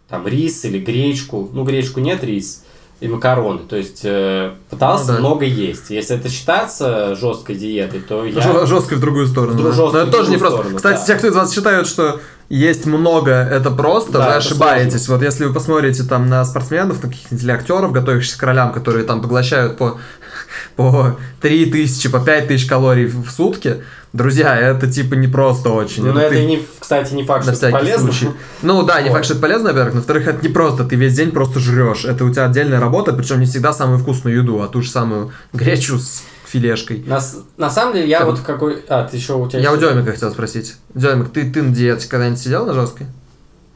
там 0.09 0.27
рис 0.27 0.65
или 0.65 0.79
гречку. 0.79 1.49
Ну, 1.53 1.63
гречку 1.63 1.99
нет, 1.99 2.23
рис 2.23 2.63
и 2.99 3.07
макароны. 3.07 3.59
То 3.59 3.75
есть 3.75 4.01
э, 4.03 4.53
пытался 4.69 5.07
Ну 5.07 5.13
да. 5.13 5.19
много 5.19 5.45
есть. 5.45 5.89
Если 5.89 6.15
это 6.15 6.29
считаться 6.29 7.15
жесткой 7.15 7.55
диетой, 7.55 7.99
то 7.99 8.25
я... 8.25 8.65
Жестко 8.65 8.95
в 8.95 8.99
другую 8.99 9.27
сторону. 9.27 9.61
Да. 9.61 9.75
Но 9.75 9.99
это 9.99 10.11
тоже 10.11 10.31
не 10.31 10.37
другую 10.37 10.39
просто. 10.39 10.57
сторону, 10.57 10.75
Кстати, 10.77 10.99
да. 10.99 11.05
те, 11.05 11.15
кто 11.15 11.27
из 11.27 11.35
вас 11.35 11.53
считают, 11.53 11.87
что 11.87 12.19
есть 12.49 12.85
много, 12.85 13.31
это 13.31 13.71
просто, 13.71 14.13
Да, 14.13 14.19
вы 14.19 14.25
это 14.25 14.37
ошибаетесь. 14.37 15.07
Вот 15.09 15.21
если 15.21 15.45
вы 15.45 15.53
посмотрите 15.53 16.03
там 16.03 16.27
на 16.29 16.43
спортсменов, 16.45 17.03
на 17.03 17.09
каких-нибудь 17.09 17.43
или 17.43 17.51
актеров, 17.51 17.91
готовящихся 17.91 18.39
к 18.39 18.43
ролям, 18.43 18.71
которые 18.71 19.05
там 19.05 19.21
поглощают 19.21 19.77
по, 19.77 19.99
по 20.75 21.17
3000, 21.41 22.09
по 22.09 22.19
5000 22.19 22.65
калорий 22.65 23.05
в 23.05 23.29
сутки, 23.29 23.83
друзья, 24.13 24.55
это 24.57 24.87
типа 24.91 25.13
не 25.15 25.27
просто 25.27 25.69
очень. 25.69 26.05
Ну, 26.05 26.13
но 26.13 26.21
Это 26.21 26.35
ты- 26.35 26.45
не, 26.45 26.65
кстати, 26.79 27.13
не 27.13 27.23
факт, 27.23 27.45
на 27.45 27.53
что 27.53 27.67
это 27.67 27.77
всякий 27.77 27.85
полезно. 27.91 28.11
случай. 28.13 28.33
Ну 28.61 28.83
да, 28.83 29.01
не 29.01 29.09
факт, 29.09 29.25
что 29.25 29.33
это 29.33 29.41
полезно, 29.41 29.69
во-первых. 29.69 29.93
но 29.93 29.99
Во-вторых, 29.99 30.27
это 30.27 30.41
не 30.45 30.51
просто. 30.53 30.83
Ты 30.85 30.95
весь 30.95 31.13
день 31.13 31.31
просто 31.31 31.59
жрешь. 31.59 32.05
Это 32.05 32.25
у 32.25 32.29
тебя 32.31 32.45
отдельная 32.45 32.79
работа, 32.79 33.13
причем 33.13 33.39
не 33.39 33.45
всегда 33.45 33.73
самую 33.73 33.99
вкусную 33.99 34.37
еду, 34.37 34.61
а 34.61 34.67
ту 34.67 34.81
же 34.81 34.89
самую 34.89 35.31
гречу 35.53 35.99
с 35.99 36.23
филешкой. 36.45 37.03
На, 37.05 37.19
на 37.57 37.69
самом 37.69 37.93
деле, 37.93 38.07
я 38.07 38.19
Как- 38.19 38.27
вот 38.27 38.39
какой... 38.39 38.77
А, 38.87 39.03
ты 39.03 39.17
еще 39.17 39.33
у 39.33 39.47
тебя... 39.49 39.59
Я 39.59 39.71
у 39.73 39.75
еще- 39.75 39.89
Демика 39.93 40.11
хотел 40.13 40.31
спросить. 40.31 40.75
Демик, 40.93 41.29
ты, 41.29 41.49
ты 41.51 41.61
на 41.61 41.73
диете 41.75 42.07
когда-нибудь 42.07 42.39
сидел 42.39 42.65
на 42.65 42.73
жесткой? 42.73 43.07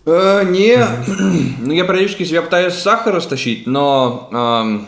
Э, 0.05 0.43
не, 0.49 0.77
ну 1.59 1.73
я 1.73 1.83
периодически 1.83 2.23
себя 2.23 2.41
пытаюсь 2.41 2.73
с 2.73 2.81
сахара 2.81 3.19
стащить, 3.19 3.67
но 3.67 4.29
эм, 4.31 4.87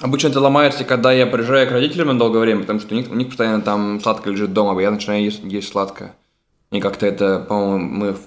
обычно 0.00 0.28
это 0.28 0.40
ломается, 0.40 0.84
когда 0.84 1.12
я 1.12 1.26
приезжаю 1.26 1.66
к 1.68 1.72
родителям 1.72 2.08
на 2.08 2.18
долгое 2.18 2.40
время, 2.40 2.60
потому 2.62 2.80
что 2.80 2.94
у 2.94 2.96
них, 2.96 3.10
у 3.10 3.14
них 3.14 3.28
постоянно 3.28 3.62
там 3.62 4.00
сладкое 4.00 4.32
лежит 4.34 4.52
дома, 4.52 4.78
а 4.78 4.82
я 4.82 4.90
начинаю 4.90 5.22
есть, 5.22 5.40
есть 5.44 5.70
сладкое. 5.70 6.14
И 6.72 6.80
как-то 6.80 7.06
это, 7.06 7.38
по-моему, 7.48 7.78
мы... 7.78 8.12
в- 8.12 8.18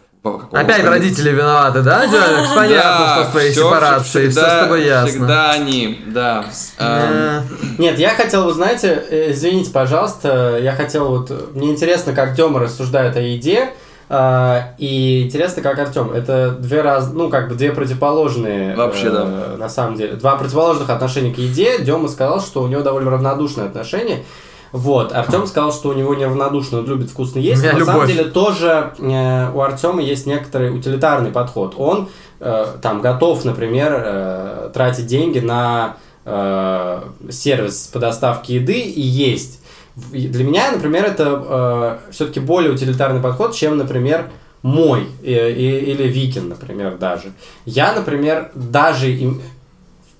Опять 0.51 0.83
родители 0.83 1.29
виноваты, 1.31 1.81
да, 1.81 2.05
Демик? 2.05 2.53
Понятно, 2.53 3.07
что 3.15 3.25
с 3.25 3.31
твоей 3.31 3.51
всё, 3.51 3.67
сепарацией, 3.69 4.29
все 4.29 4.39
с 4.41 4.43
всегда- 4.43 4.63
тобой 4.63 4.85
ясно. 4.85 5.09
Всегда 5.09 5.51
они, 5.51 6.01
да. 6.07 6.45
Эм, 6.77 6.87
Э, 6.99 7.41
Нет, 7.77 7.97
я 7.99 8.09
хотел, 8.09 8.43
вы 8.43 8.53
знаете, 8.53 9.01
э, 9.09 9.31
извините, 9.31 9.71
пожалуйста, 9.71 10.57
я 10.61 10.73
хотел 10.73 11.07
вот, 11.07 11.55
мне 11.55 11.71
интересно, 11.71 12.11
как 12.13 12.35
Тёма 12.35 12.59
рассуждает 12.59 13.15
о 13.15 13.21
еде, 13.21 13.69
и 14.09 15.23
интересно, 15.25 15.61
как 15.61 15.77
Артем. 15.77 16.11
Это 16.11 16.51
две 16.51 16.81
раз, 16.81 17.11
ну, 17.13 17.29
как 17.29 17.47
бы 17.47 17.55
две 17.55 17.71
противоположные, 17.71 18.75
Вообще, 18.75 19.07
э, 19.07 19.11
да. 19.11 19.57
на 19.57 19.69
самом 19.69 19.97
деле, 19.97 20.13
два 20.13 20.35
противоположных 20.35 20.89
отношения 20.89 21.31
к 21.31 21.37
еде. 21.37 21.79
Дема 21.79 22.07
сказал, 22.07 22.41
что 22.41 22.63
у 22.63 22.67
него 22.67 22.81
довольно 22.81 23.11
равнодушное 23.11 23.67
отношение. 23.67 24.23
Вот, 24.71 25.13
Артем 25.13 25.47
сказал, 25.47 25.71
что 25.71 25.89
у 25.89 25.93
него 25.93 26.13
неравнодушно, 26.13 26.79
он 26.79 26.85
любит 26.85 27.09
вкусно 27.09 27.39
есть. 27.39 27.63
На 27.63 27.71
самом 27.71 28.01
любовь. 28.01 28.07
деле 28.07 28.23
тоже 28.25 28.93
э, 28.99 29.51
у 29.51 29.61
Артема 29.61 30.01
есть 30.01 30.25
некоторый 30.25 30.75
утилитарный 30.75 31.31
подход. 31.31 31.73
Он 31.77 32.09
э, 32.39 32.65
там 32.81 33.01
готов, 33.01 33.45
например, 33.45 33.93
э, 33.95 34.69
тратить 34.73 35.07
деньги 35.07 35.39
на 35.39 35.97
э, 36.25 37.01
сервис 37.31 37.89
по 37.91 37.99
доставке 37.99 38.55
еды 38.55 38.79
и 38.79 39.01
есть. 39.01 39.58
Для 39.95 40.43
меня, 40.43 40.71
например, 40.71 41.05
это 41.05 41.99
все-таки 42.11 42.39
более 42.39 42.71
утилитарный 42.71 43.21
подход, 43.21 43.53
чем, 43.55 43.77
например, 43.77 44.29
мой 44.61 45.07
и- 45.21 45.31
и- 45.33 45.91
или 45.91 46.03
Викин, 46.03 46.49
например, 46.49 46.97
даже. 46.97 47.31
Я, 47.65 47.93
например, 47.93 48.51
даже 48.55 49.09
им- 49.11 49.41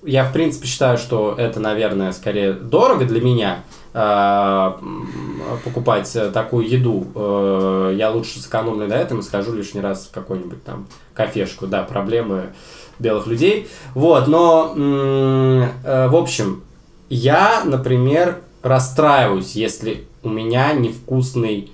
я 0.02 0.24
в 0.24 0.32
принципе 0.32 0.66
считаю, 0.66 0.96
что 0.98 1.34
это, 1.36 1.60
наверное, 1.60 2.12
скорее 2.12 2.52
дорого 2.54 3.04
для 3.04 3.20
меня 3.20 3.62
э, 3.92 4.72
покупать 5.64 6.14
э, 6.14 6.30
такую 6.30 6.68
еду. 6.68 7.06
Э, 7.14 7.92
Я 7.98 8.10
лучше 8.10 8.38
сэкономлю 8.38 8.86
на 8.86 8.94
этом 8.94 9.18
и 9.18 9.22
схожу 9.22 9.52
лишний 9.52 9.80
раз 9.80 10.06
в 10.06 10.14
какую-нибудь 10.14 10.62
там 10.64 10.86
кафешку. 11.12 11.66
Да, 11.66 11.82
проблемы 11.82 12.50
белых 13.00 13.26
людей. 13.26 13.68
Вот, 13.94 14.28
но 14.28 14.74
э, 14.76 16.06
в 16.08 16.14
общем, 16.16 16.62
я, 17.08 17.62
например, 17.64 18.38
расстраиваюсь, 18.62 19.52
если 19.52 20.06
у 20.22 20.28
меня 20.28 20.72
невкусный 20.72 21.72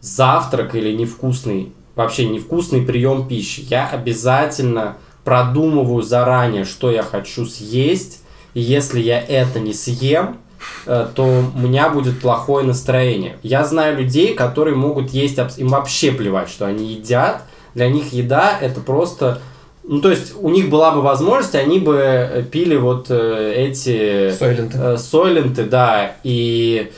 завтрак 0.00 0.74
или 0.74 0.92
невкусный, 0.92 1.72
вообще 1.94 2.26
невкусный 2.26 2.82
прием 2.82 3.28
пищи. 3.28 3.64
Я 3.68 3.88
обязательно 3.88 4.96
продумываю 5.24 6.02
заранее, 6.02 6.64
что 6.64 6.90
я 6.90 7.02
хочу 7.02 7.46
съесть, 7.46 8.22
и 8.54 8.60
если 8.60 9.00
я 9.00 9.20
это 9.20 9.60
не 9.60 9.72
съем, 9.72 10.38
э, 10.86 11.08
то 11.14 11.44
у 11.54 11.58
меня 11.58 11.88
будет 11.88 12.20
плохое 12.20 12.66
настроение. 12.66 13.38
Я 13.42 13.64
знаю 13.64 13.98
людей, 13.98 14.34
которые 14.34 14.74
могут 14.74 15.10
есть, 15.10 15.38
им 15.56 15.68
вообще 15.68 16.12
плевать, 16.12 16.48
что 16.48 16.66
они 16.66 16.92
едят. 16.92 17.42
Для 17.74 17.88
них 17.88 18.12
еда 18.12 18.58
это 18.60 18.80
просто... 18.80 19.40
Ну, 19.84 20.00
то 20.00 20.10
есть, 20.10 20.34
у 20.40 20.48
них 20.48 20.70
была 20.70 20.92
бы 20.92 21.02
возможность, 21.02 21.54
они 21.54 21.78
бы 21.80 21.96
э, 21.96 22.42
пили 22.44 22.76
вот 22.76 23.06
э, 23.10 23.54
эти... 23.56 24.30
Сойленты. 24.30 24.78
э, 24.78 24.96
Сойленты, 24.96 25.64
да, 25.64 26.16
и... 26.22 26.92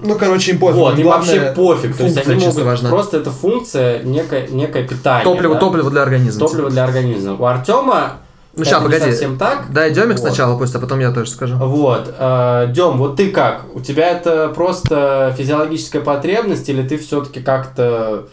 Ну, 0.00 0.16
короче, 0.18 0.52
им 0.52 0.58
пофиг. 0.58 0.76
Вот, 0.76 0.98
им 0.98 1.06
вообще 1.06 1.52
пофиг. 1.56 1.96
То 1.96 2.04
есть 2.04 2.16
они 2.18 2.46
могут... 2.46 2.62
важна. 2.62 2.88
Просто 2.88 3.16
это 3.16 3.30
функция, 3.30 4.02
некое, 4.02 4.46
некое 4.48 4.86
питание. 4.86 5.24
Топливо, 5.24 5.54
да? 5.54 5.60
топливо 5.60 5.90
для 5.90 6.02
организма. 6.02 6.46
Топливо 6.46 6.70
для 6.70 6.84
организма. 6.84 7.36
У 7.38 7.44
Артема 7.44 8.18
Ну, 8.58 8.64
это 8.64 8.80
не 8.80 8.84
погоди. 8.84 9.10
совсем 9.12 9.38
так. 9.38 9.72
Дай 9.72 9.90
Демик 9.92 10.18
Вот. 10.18 10.20
сначала 10.20 10.58
пусть, 10.58 10.74
а 10.74 10.78
потом 10.78 11.00
я 11.00 11.12
тоже 11.12 11.30
скажу. 11.30 11.56
Вот. 11.56 12.14
Э, 12.18 12.66
Дем, 12.74 12.98
вот 12.98 13.16
ты 13.16 13.30
как? 13.30 13.64
У 13.74 13.80
тебя 13.80 14.10
это 14.10 14.48
просто 14.48 15.34
физиологическая 15.38 16.02
потребность 16.02 16.68
или 16.68 16.86
ты 16.86 16.98
все-таки 16.98 17.40
как-то... 17.40 18.28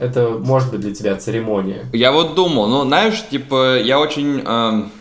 Это 0.00 0.30
может 0.38 0.70
быть 0.70 0.80
для 0.80 0.94
тебя 0.94 1.16
церемония? 1.16 1.86
Я 1.92 2.12
вот 2.12 2.34
думал, 2.34 2.68
ну, 2.68 2.84
знаешь, 2.84 3.24
типа, 3.28 3.78
я 3.78 3.98
очень... 3.98 4.42
эм, 4.46 4.92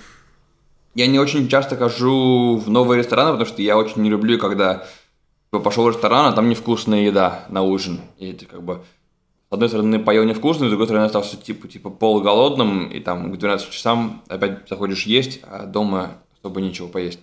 я 0.96 1.06
не 1.06 1.20
очень 1.20 1.48
часто 1.48 1.76
хожу 1.78 2.58
в 2.58 2.70
новые 2.70 2.98
рестораны, 3.00 3.32
потому 3.32 3.48
что 3.48 3.62
я 3.62 3.78
очень 3.78 4.02
не 4.02 4.10
люблю, 4.10 4.40
когда 4.40 4.86
типа, 5.52 5.60
пошел 5.60 5.84
в 5.84 5.90
ресторан, 5.90 6.26
а 6.26 6.32
там 6.32 6.50
невкусная 6.50 7.02
еда 7.02 7.46
на 7.50 7.62
ужин. 7.62 8.02
И 8.18 8.34
ты 8.34 8.46
как 8.46 8.64
бы 8.64 8.82
с 9.50 9.54
одной 9.54 9.70
стороны 9.70 10.00
поел 10.00 10.26
невкусно, 10.26 10.66
с 10.66 10.70
другой 10.70 10.88
стороны 10.88 11.06
остался 11.06 11.38
типа, 11.38 11.68
типа 11.68 11.90
полуголодным, 11.90 12.88
и 12.88 13.00
там 13.00 13.32
к 13.32 13.38
12 13.38 13.70
часам 13.70 14.24
опять 14.28 14.68
заходишь 14.68 15.04
есть, 15.04 15.40
а 15.44 15.66
дома 15.66 16.18
особо 16.40 16.60
нечего 16.60 16.88
поесть. 16.88 17.20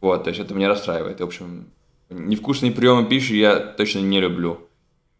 Вот, 0.00 0.24
то 0.24 0.30
есть 0.30 0.40
это 0.40 0.54
меня 0.54 0.68
расстраивает. 0.68 1.20
И, 1.20 1.22
в 1.22 1.26
общем, 1.26 1.66
невкусные 2.08 2.72
приемы 2.72 3.06
пищи 3.06 3.34
я 3.34 3.56
точно 3.56 4.00
не 4.00 4.20
люблю. 4.20 4.68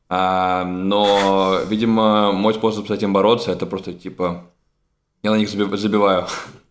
А, 0.08 0.64
но, 0.64 1.60
видимо, 1.68 2.32
мой 2.32 2.54
способ 2.54 2.88
с 2.88 2.90
этим 2.90 3.12
бороться, 3.12 3.52
это 3.52 3.66
просто 3.66 3.92
типа 3.92 4.50
я 5.22 5.30
на 5.30 5.36
них 5.36 5.48
заби- 5.48 5.76
забиваю. 5.76 6.26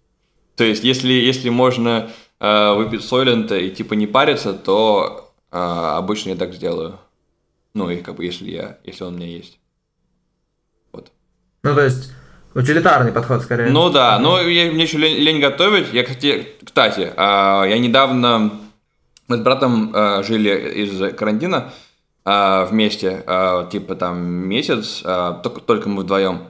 То 0.55 0.63
есть, 0.63 0.83
если, 0.83 1.13
если 1.13 1.49
можно 1.49 2.09
э, 2.39 2.73
выпить 2.73 3.03
Сойлента 3.03 3.57
и 3.57 3.69
типа 3.69 3.93
не 3.93 4.07
париться, 4.07 4.53
то 4.53 5.31
э, 5.51 5.57
обычно 5.57 6.31
я 6.31 6.35
так 6.35 6.53
сделаю. 6.53 6.99
Ну, 7.73 7.89
и 7.89 7.97
как 8.01 8.15
бы 8.15 8.25
если 8.25 8.49
я, 8.49 8.77
если 8.83 9.03
он 9.03 9.13
у 9.13 9.17
меня 9.17 9.27
есть. 9.27 9.58
Ну, 11.63 11.75
то 11.75 11.83
есть, 11.83 12.13
утилитарный 12.53 13.11
подход 13.11 13.41
скорее. 13.41 13.69
Ну 13.69 13.89
да, 13.89 14.19
но 14.19 14.41
я, 14.41 14.71
мне 14.71 14.83
еще 14.83 14.97
лень, 14.97 15.17
лень 15.17 15.39
готовить. 15.39 15.91
Я, 15.93 16.03
кстати, 16.03 16.47
кстати, 16.63 17.11
а, 17.15 17.65
я 17.65 17.77
недавно 17.77 18.51
мы 19.27 19.37
с 19.37 19.39
братом 19.41 19.91
а, 19.93 20.23
жили 20.23 20.49
из 20.83 21.15
карантина 21.15 21.71
а, 22.25 22.65
вместе, 22.65 23.23
типа 23.71 23.95
там 23.95 24.19
месяц, 24.19 25.01
только, 25.43 25.61
только 25.61 25.89
мы 25.89 26.03
вдвоем. 26.03 26.43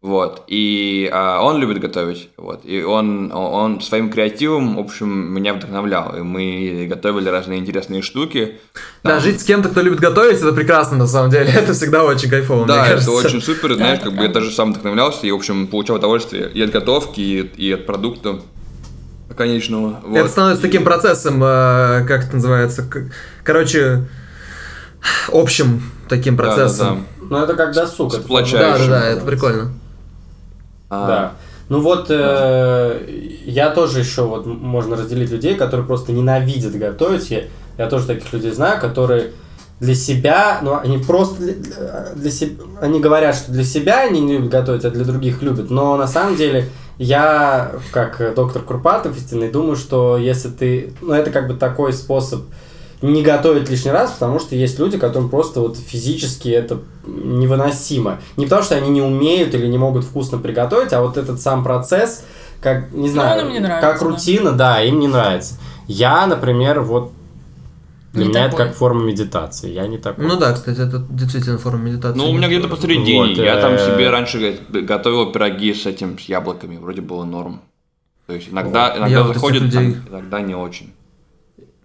Вот. 0.00 0.44
И 0.46 1.10
а, 1.12 1.40
он 1.42 1.58
любит 1.58 1.80
готовить. 1.80 2.30
Вот. 2.36 2.60
И 2.64 2.82
он, 2.84 3.32
он 3.32 3.80
своим 3.80 4.10
креативом, 4.10 4.76
в 4.76 4.78
общем, 4.78 5.08
меня 5.08 5.54
вдохновлял. 5.54 6.14
И 6.16 6.20
мы 6.20 6.86
готовили 6.88 7.28
разные 7.28 7.58
интересные 7.58 8.02
штуки. 8.02 8.58
Да, 9.02 9.14
Там- 9.14 9.20
жить 9.20 9.40
с 9.40 9.44
кем-то, 9.44 9.68
кто 9.70 9.80
любит 9.80 9.98
готовить, 9.98 10.38
это 10.38 10.52
прекрасно 10.52 10.98
на 10.98 11.08
самом 11.08 11.30
деле. 11.30 11.50
Это 11.52 11.72
всегда 11.72 12.04
очень 12.04 12.30
кайфово, 12.30 12.64
Да, 12.64 12.74
мне 12.74 12.82
это 12.82 12.90
кажется. 12.92 13.10
очень 13.10 13.42
супер, 13.42 13.74
знаешь, 13.74 13.98
это 13.98 14.06
как 14.10 14.16
бы 14.16 14.22
я 14.22 14.28
даже 14.28 14.52
сам 14.52 14.70
вдохновлялся 14.70 15.26
и, 15.26 15.32
в 15.32 15.34
общем, 15.34 15.66
получал 15.66 15.96
удовольствие 15.96 16.48
и 16.54 16.62
от 16.62 16.70
готовки, 16.70 17.20
и, 17.20 17.40
и 17.40 17.72
от 17.72 17.84
продукта 17.84 18.40
конечного. 19.36 20.00
Вот. 20.04 20.16
Это 20.16 20.28
становится 20.28 20.62
таким 20.62 20.84
процессом, 20.84 21.42
э, 21.42 22.04
как 22.06 22.24
это 22.24 22.36
называется, 22.36 22.88
короче, 23.44 24.06
общим 25.32 25.82
таким 26.08 26.36
Да, 26.36 26.44
да, 26.44 26.54
процессом. 26.54 27.06
Ну, 27.20 27.38
это 27.38 27.54
как 27.54 27.74
досуг. 27.74 28.14
это 28.14 28.22
Сплочающим. 28.22 28.90
Да, 28.90 29.00
да, 29.00 29.00
да, 29.00 29.06
это 29.08 29.24
прикольно. 29.24 29.72
А, 30.90 31.06
Да. 31.06 31.32
Ну 31.68 31.80
вот, 31.80 32.06
э, 32.08 33.00
я 33.44 33.70
тоже 33.70 33.98
еще, 34.00 34.22
вот 34.22 34.46
можно 34.46 34.96
разделить 34.96 35.30
людей, 35.30 35.54
которые 35.54 35.86
просто 35.86 36.12
ненавидят 36.12 36.74
готовить. 36.74 37.30
Я, 37.30 37.42
я 37.76 37.88
тоже 37.88 38.06
таких 38.06 38.32
людей 38.32 38.52
знаю, 38.52 38.80
которые 38.80 39.32
для 39.80 39.94
себя, 39.94 40.60
ну, 40.62 40.76
они 40.76 40.96
просто 40.98 41.42
для, 41.42 41.54
для- 42.16 42.30
себя, 42.30 42.64
они 42.80 43.00
говорят, 43.00 43.36
что 43.36 43.52
для 43.52 43.64
себя 43.64 44.00
они 44.00 44.20
не 44.20 44.38
любят 44.38 44.50
готовить, 44.50 44.84
а 44.86 44.90
для 44.90 45.04
других 45.04 45.42
любят. 45.42 45.70
Но 45.70 45.96
на 45.98 46.06
самом 46.06 46.36
деле 46.36 46.68
я, 46.96 47.72
как 47.92 48.34
доктор 48.34 48.62
Курпатов 48.62 49.16
истинный, 49.16 49.50
думаю, 49.50 49.76
что 49.76 50.16
если 50.16 50.48
ты, 50.48 50.94
ну, 51.02 51.12
это 51.12 51.30
как 51.30 51.48
бы 51.48 51.54
такой 51.54 51.92
способ 51.92 52.42
не 53.00 53.22
готовить 53.22 53.68
лишний 53.70 53.90
раз, 53.90 54.10
потому 54.12 54.40
что 54.40 54.56
есть 54.56 54.78
люди, 54.78 54.98
которым 54.98 55.28
просто 55.30 55.60
вот 55.60 55.76
физически 55.76 56.48
это 56.48 56.80
невыносимо. 57.06 58.20
Не 58.36 58.44
потому, 58.46 58.62
что 58.62 58.76
они 58.76 58.90
не 58.90 59.02
умеют 59.02 59.54
или 59.54 59.66
не 59.66 59.78
могут 59.78 60.04
вкусно 60.04 60.38
приготовить, 60.38 60.92
а 60.92 61.00
вот 61.00 61.16
этот 61.16 61.40
сам 61.40 61.62
процесс, 61.62 62.24
как, 62.60 62.92
не 62.92 63.08
знаю, 63.08 63.40
он 63.40 63.46
им 63.46 63.52
не 63.52 63.60
нравится, 63.60 63.88
как 63.88 64.00
да. 64.00 64.06
рутина, 64.06 64.52
да. 64.52 64.82
им 64.82 64.98
не 64.98 65.08
нравится. 65.08 65.54
Я, 65.86 66.26
например, 66.26 66.80
вот 66.80 67.12
для 68.12 68.24
Не 68.24 68.30
меня 68.30 68.46
это 68.46 68.52
такой. 68.52 68.66
как 68.66 68.76
форма 68.76 69.02
медитации. 69.02 69.70
Я 69.70 69.86
не 69.86 69.98
такой. 69.98 70.26
Ну 70.26 70.36
да, 70.36 70.52
кстати, 70.52 70.80
это 70.80 71.04
действительно 71.10 71.58
форма 71.58 71.84
медитации. 71.90 72.18
Ну, 72.18 72.30
у 72.30 72.32
меня 72.32 72.48
где-то 72.48 72.68
посередине. 72.68 73.28
Вот, 73.28 73.36
я 73.36 73.60
там 73.60 73.74
э, 73.74 73.78
себе 73.78 74.10
раньше 74.10 74.58
готовил 74.70 75.30
пироги 75.30 75.74
с 75.74 75.86
этим, 75.86 76.18
с 76.18 76.22
яблоками. 76.22 76.78
Вроде 76.78 77.02
было 77.02 77.24
норм. 77.24 77.60
То 78.26 78.32
есть 78.34 78.48
иногда, 78.50 78.90
иногда 78.96 79.06
Я 79.06 79.22
вот 79.22 79.28
тех 79.28 79.36
заходит, 79.36 79.62
людей- 79.62 79.92
там, 79.92 80.08
иногда 80.10 80.40
не 80.40 80.54
очень. 80.54 80.92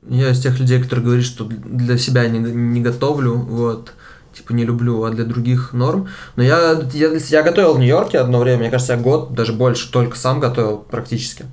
Я 0.10 0.32
из 0.32 0.42
тех 0.42 0.60
людей, 0.60 0.82
которые 0.82 1.06
говорят, 1.06 1.26
что 1.26 1.46
для 1.46 1.98
себя 1.98 2.28
не, 2.28 2.40
не 2.40 2.82
готовлю, 2.82 3.36
вот, 3.36 3.94
типа 4.34 4.52
не 4.52 4.66
люблю, 4.66 5.04
а 5.04 5.12
для 5.12 5.24
других 5.24 5.74
норм. 5.74 6.10
Но 6.36 6.44
я, 6.44 6.82
я, 6.94 7.12
я 7.14 7.44
готовил 7.44 7.76
в 7.76 7.80
Нью-Йорке 7.80 8.20
одно 8.20 8.40
время, 8.40 8.60
мне 8.60 8.72
кажется, 8.72 8.94
я 8.94 9.00
год, 9.00 9.34
даже 9.34 9.54
больше, 9.54 9.92
только 9.92 10.18
сам 10.18 10.40
готовил 10.40 10.78
практически. 10.80 11.46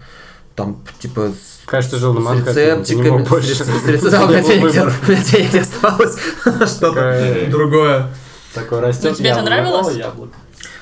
Там, 0.56 0.82
типа, 0.98 1.32
ты 1.70 1.96
жил 1.96 2.12
на 2.12 2.20
Манхэттене, 2.20 2.80
рецептиками, 2.80 3.24
больше. 3.24 3.54
с, 3.54 3.60
рец- 3.60 3.82
с 3.82 3.86
рецептами, 3.86 4.42
у 4.60 4.68
меня 4.68 5.22
денег 5.32 5.52
не 5.52 5.60
оставалось, 5.60 6.16
что-то 6.70 7.46
другое. 7.50 8.10
Такое 8.52 8.80
растет. 8.80 9.10
Ну, 9.10 9.14
тебе 9.14 9.30
это 9.30 9.42
нравилось? 9.42 9.96
яблоко. 9.96 10.36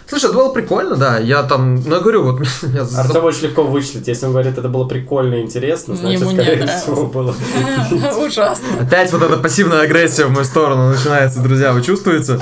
Слушай, 0.08 0.26
это 0.26 0.34
было 0.34 0.48
прикольно, 0.52 0.96
да, 0.96 1.18
я 1.18 1.42
там, 1.42 1.74
ну, 1.74 1.96
я 1.96 2.00
говорю, 2.00 2.22
вот, 2.22 2.40
меня 2.62 2.86
Артем 2.96 3.24
очень 3.24 3.48
легко 3.48 3.62
вычислить. 3.62 4.08
Если 4.08 4.24
он 4.24 4.32
говорит, 4.32 4.56
это 4.56 4.68
было 4.68 4.86
прикольно 4.88 5.34
и 5.34 5.42
интересно, 5.42 5.96
значит, 5.96 6.20
Ему 6.20 6.30
не 6.30 6.42
скорее 6.42 6.66
всего, 6.66 7.06
было. 7.06 7.34
Ужасно. 8.26 8.66
Опять 8.80 9.12
вот 9.12 9.22
эта 9.22 9.36
пассивная 9.36 9.82
агрессия 9.82 10.24
в 10.24 10.30
мою 10.30 10.44
сторону 10.44 10.88
начинается, 10.90 11.40
друзья, 11.40 11.72
вы 11.72 11.82
чувствуете? 11.82 12.40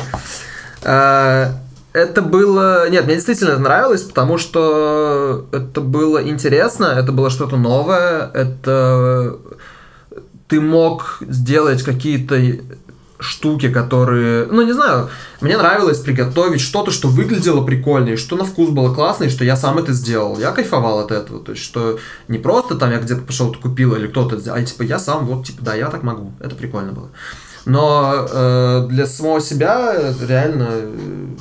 А, 0.85 1.55
Это 1.93 2.23
было... 2.23 2.89
Нет, 2.89 3.07
мне 3.07 3.15
действительно 3.15 3.51
это 3.51 3.61
нравилось, 3.61 4.03
потому 4.03 4.39
что 4.39 5.47
это 5.51 5.81
было 5.81 6.23
интересно, 6.23 6.85
это 6.85 7.11
было 7.11 7.31
что-то 7.31 7.57
новое, 7.57 8.31
это... 8.33 9.39
Ты 10.47 10.61
мог 10.61 11.19
сделать 11.23 11.83
какие-то 11.83 12.37
штуки, 13.19 13.71
которые... 13.71 14.47
Ну, 14.47 14.63
не 14.63 14.73
знаю, 14.73 15.09
мне 15.41 15.57
нравилось 15.57 15.99
приготовить 15.99 16.61
что-то, 16.61 16.91
что 16.91 17.09
выглядело 17.09 17.65
прикольно, 17.65 18.11
и 18.11 18.17
что 18.17 18.37
на 18.37 18.45
вкус 18.45 18.71
было 18.71 18.95
классно, 18.95 19.25
и 19.25 19.31
что 19.31 19.45
я 19.45 19.57
сам 19.57 19.79
это 19.79 19.93
сделал. 19.93 20.39
Я 20.39 20.53
кайфовал 20.53 21.01
от 21.01 21.11
этого. 21.11 21.41
То 21.43 21.53
есть, 21.53 21.65
что 21.65 21.99
не 22.29 22.39
просто 22.39 22.75
там 22.75 22.91
я 22.91 22.99
где-то 22.99 23.23
пошел 23.23 23.55
купил 23.55 23.95
или 23.95 24.07
кто-то, 24.07 24.39
сделал, 24.39 24.59
а 24.59 24.63
типа 24.63 24.83
я 24.83 24.99
сам, 24.99 25.27
вот, 25.27 25.47
типа, 25.47 25.63
да, 25.63 25.75
я 25.75 25.89
так 25.89 26.03
могу. 26.03 26.33
Это 26.41 26.55
прикольно 26.55 26.93
было. 26.93 27.09
Но 27.65 28.27
э, 28.31 28.87
для 28.89 29.07
самого 29.07 29.41
себя 29.41 29.93
это 29.93 30.25
реально 30.25 30.69
э, 30.71 31.37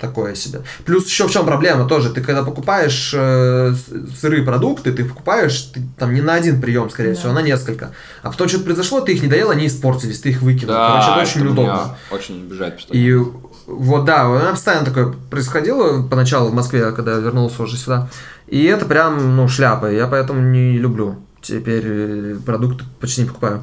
такое 0.00 0.34
себе. 0.34 0.62
Плюс 0.84 1.06
еще 1.06 1.28
в 1.28 1.30
чем 1.30 1.44
проблема 1.44 1.86
тоже. 1.86 2.10
Ты 2.10 2.20
когда 2.20 2.42
покупаешь 2.42 3.12
э, 3.14 3.74
сырые 4.18 4.42
продукты, 4.42 4.92
ты 4.92 5.04
покупаешь 5.04 5.60
ты, 5.74 5.82
там 5.98 6.14
не 6.14 6.20
на 6.22 6.34
один 6.34 6.60
прием, 6.60 6.88
скорее 6.90 7.10
Да. 7.12 7.18
всего, 7.18 7.30
а 7.32 7.34
на 7.34 7.42
несколько. 7.42 7.92
А 8.22 8.30
потом 8.30 8.48
что-то 8.48 8.64
произошло, 8.64 9.00
ты 9.00 9.12
их 9.12 9.22
не 9.22 9.28
доел, 9.28 9.50
они 9.50 9.66
испортились, 9.66 10.20
ты 10.20 10.30
их 10.30 10.42
выкинул. 10.42 10.74
Да, 10.74 10.88
Короче, 10.88 11.10
это 11.12 11.20
очень 11.20 11.40
меня 11.40 11.50
неудобно. 11.50 11.96
очень 12.10 12.42
обижает 12.46 12.76
постоянно. 12.76 13.04
И 13.06 13.14
вот 13.66 14.04
да, 14.04 14.28
у 14.28 14.34
меня 14.38 14.50
постоянно 14.50 14.84
такое 14.86 15.14
происходило 15.30 16.02
поначалу 16.08 16.48
в 16.50 16.54
Москве, 16.54 16.90
когда 16.92 17.12
я 17.12 17.18
вернулся 17.18 17.62
уже 17.62 17.76
сюда. 17.76 18.08
И 18.48 18.64
это 18.64 18.84
прям, 18.86 19.36
ну, 19.36 19.46
шляпа. 19.48 19.86
Я 19.92 20.06
поэтому 20.08 20.40
не 20.40 20.76
люблю. 20.78 21.16
Теперь 21.40 21.82
э, 21.86 22.36
продукты 22.44 22.84
почти 23.00 23.22
не 23.22 23.28
покупаю. 23.28 23.62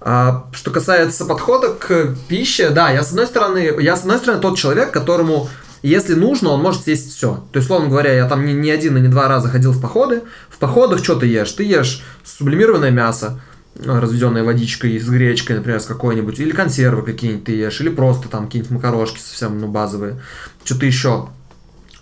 А, 0.00 0.44
что 0.52 0.70
касается 0.70 1.24
подхода 1.24 1.70
к 1.74 2.14
пище, 2.28 2.70
да, 2.70 2.90
я 2.90 3.02
с 3.02 3.10
одной 3.10 3.26
стороны, 3.26 3.74
я 3.80 3.96
с 3.96 4.00
одной 4.00 4.18
стороны 4.18 4.40
тот 4.40 4.56
человек, 4.56 4.92
которому 4.92 5.48
если 5.82 6.14
нужно, 6.14 6.50
он 6.50 6.60
может 6.60 6.82
съесть 6.82 7.14
все. 7.14 7.44
То 7.52 7.58
есть, 7.58 7.66
условно 7.66 7.88
говоря, 7.88 8.12
я 8.12 8.28
там 8.28 8.44
не, 8.44 8.52
не 8.52 8.70
один 8.70 8.96
и 8.96 9.00
не 9.00 9.08
два 9.08 9.28
раза 9.28 9.48
ходил 9.48 9.72
в 9.72 9.80
походы. 9.80 10.22
В 10.48 10.58
походах 10.58 11.02
что 11.02 11.14
ты 11.14 11.26
ешь? 11.26 11.52
Ты 11.52 11.64
ешь 11.64 12.02
сублимированное 12.24 12.90
мясо, 12.90 13.40
разведенное 13.76 14.42
водичкой 14.42 14.98
с 14.98 15.08
гречкой, 15.08 15.56
например, 15.56 15.80
с 15.80 15.86
какой-нибудь, 15.86 16.38
или 16.40 16.50
консервы 16.50 17.02
какие-нибудь 17.02 17.44
ты 17.44 17.52
ешь, 17.52 17.80
или 17.80 17.88
просто 17.88 18.28
там 18.28 18.46
какие-нибудь 18.46 18.72
макарошки 18.72 19.20
совсем, 19.20 19.60
ну, 19.60 19.68
базовые, 19.68 20.20
что-то 20.64 20.86
еще. 20.86 21.28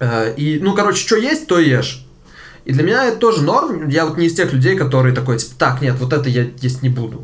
Э, 0.01 0.35
И, 0.37 0.59
ну, 0.61 0.75
короче, 0.75 1.07
что 1.07 1.17
есть, 1.17 1.47
то 1.47 1.59
ешь. 1.59 2.07
И 2.65 2.73
для 2.73 2.83
меня 2.83 3.05
это 3.05 3.19
тоже 3.19 3.43
норм. 3.43 3.89
Я 3.89 4.07
вот 4.07 4.19
не 4.19 4.27
из 4.27 4.35
тех 4.35 4.53
людей, 4.53 4.77
которые 4.77 5.15
такой, 5.15 5.39
типа, 5.39 5.55
так, 5.57 5.83
нет, 5.83 5.97
вот 6.01 6.13
это 6.13 6.29
я 6.29 6.49
есть 6.61 6.83
не 6.83 6.89
буду. 6.89 7.23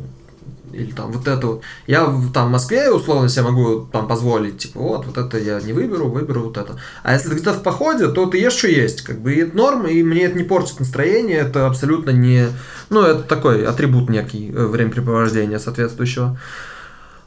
Или 0.73 0.91
там 0.91 1.11
вот 1.11 1.27
это 1.27 1.47
вот. 1.47 1.61
Я 1.87 2.05
там 2.33 2.47
в 2.47 2.51
Москве 2.51 2.91
условно 2.91 3.29
себе 3.29 3.43
могу 3.43 3.87
там 3.91 4.07
позволить, 4.07 4.57
типа, 4.57 4.79
вот, 4.79 5.05
вот 5.05 5.17
это 5.17 5.37
я 5.37 5.61
не 5.61 5.73
выберу, 5.73 6.09
выберу 6.09 6.43
вот 6.43 6.57
это. 6.57 6.79
А 7.03 7.13
если 7.13 7.29
ты 7.29 7.35
где-то 7.35 7.53
в 7.53 7.63
походе, 7.63 8.07
то 8.07 8.25
ты 8.25 8.39
ешь, 8.39 8.53
что 8.53 8.67
есть. 8.67 9.01
Как 9.01 9.21
бы 9.21 9.33
и 9.33 9.39
это 9.39 9.55
норм, 9.55 9.85
и 9.87 10.01
мне 10.03 10.23
это 10.23 10.37
не 10.37 10.43
портит 10.43 10.79
настроение, 10.79 11.37
это 11.37 11.67
абсолютно 11.67 12.09
не... 12.09 12.47
Ну, 12.89 13.01
это 13.01 13.23
такой 13.23 13.65
атрибут 13.65 14.09
некий 14.09 14.51
э, 14.51 14.65
времяпрепровождения 14.65 15.59
соответствующего. 15.59 16.39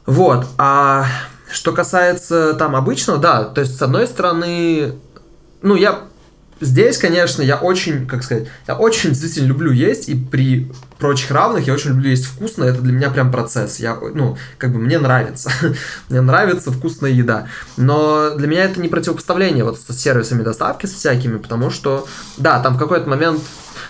Вот, 0.05 0.47
а 0.57 1.05
что 1.51 1.71
касается 1.73 2.53
там 2.53 2.75
обычного, 2.75 3.19
да, 3.19 3.43
то 3.43 3.61
есть 3.61 3.77
с 3.77 3.81
одной 3.81 4.07
стороны, 4.07 4.93
ну 5.61 5.75
я 5.75 6.01
здесь, 6.61 6.97
конечно, 6.97 7.41
я 7.41 7.57
очень, 7.57 8.07
как 8.07 8.23
сказать, 8.23 8.47
я 8.67 8.75
очень 8.75 9.11
действительно 9.11 9.47
люблю 9.47 9.71
есть, 9.71 10.09
и 10.09 10.15
при 10.15 10.71
прочих 10.97 11.31
равных 11.31 11.67
я 11.67 11.73
очень 11.73 11.91
люблю 11.91 12.09
есть 12.09 12.25
вкусно, 12.25 12.63
это 12.63 12.81
для 12.81 12.93
меня 12.93 13.09
прям 13.09 13.31
процесс. 13.31 13.79
Я, 13.79 13.95
ну, 13.95 14.37
как 14.57 14.73
бы 14.73 14.79
мне 14.79 14.99
нравится. 14.99 15.51
мне 16.09 16.21
нравится 16.21 16.71
вкусная 16.71 17.11
еда. 17.11 17.47
Но 17.77 18.31
для 18.35 18.47
меня 18.47 18.65
это 18.65 18.79
не 18.79 18.87
противопоставление 18.87 19.63
вот 19.63 19.79
с 19.79 19.95
сервисами 19.95 20.43
доставки, 20.43 20.85
с 20.85 20.93
всякими, 20.93 21.37
потому 21.37 21.69
что, 21.69 22.07
да, 22.37 22.59
там 22.59 22.75
в 22.75 22.79
какой-то 22.79 23.09
момент 23.09 23.41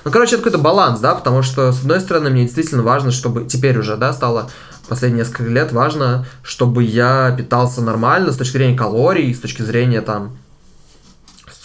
ну, 0.04 0.12
короче, 0.12 0.36
это 0.36 0.44
какой-то 0.44 0.64
баланс, 0.64 1.00
да, 1.00 1.16
потому 1.16 1.42
что, 1.42 1.72
с 1.72 1.82
одной 1.82 2.00
стороны, 2.00 2.30
мне 2.30 2.44
действительно 2.44 2.84
важно, 2.84 3.12
чтобы 3.12 3.46
теперь 3.46 3.78
уже, 3.78 3.98
да, 3.98 4.14
стало 4.14 4.50
последние 4.88 5.26
несколько 5.26 5.44
лет 5.44 5.72
важно, 5.72 6.26
чтобы 6.44 6.84
я 6.84 7.34
питался 7.38 7.82
нормально 7.82 8.32
с 8.32 8.38
точки 8.38 8.54
зрения 8.54 8.78
калорий, 8.78 9.34
с 9.34 9.40
точки 9.40 9.64
зрения 9.64 10.02
там 10.02 10.38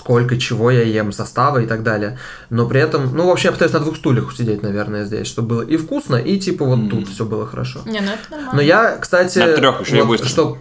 сколько 0.03 0.36
чего 0.36 0.72
я 0.72 0.82
ем, 0.82 1.12
состава 1.12 1.59
и 1.62 1.66
так 1.66 1.84
далее. 1.84 2.18
Но 2.50 2.66
при 2.66 2.80
этом, 2.80 3.14
ну, 3.14 3.28
вообще 3.28 3.48
я 3.48 3.53
пытаюсь 3.53 3.72
на 3.72 3.78
двух 3.78 3.96
стульях 3.96 4.34
сидеть, 4.36 4.61
наверное, 4.61 5.05
здесь, 5.05 5.28
чтобы 5.28 5.48
было 5.48 5.62
и 5.62 5.76
вкусно, 5.76 6.16
и 6.16 6.40
типа 6.40 6.64
вот 6.64 6.80
mm. 6.80 6.90
тут 6.90 7.09
все 7.09 7.24
было 7.24 7.46
хорошо. 7.46 7.82
Не, 7.86 8.00
ну 8.00 8.11
это 8.11 8.30
нормально. 8.30 8.53
Но 8.53 8.61
я, 8.62 8.96
кстати, 8.96 9.38
на 9.38 9.55
трех 9.55 9.80
еще 9.80 10.03
вот, 10.03 10.09
быстро. 10.09 10.28
что 10.28 10.59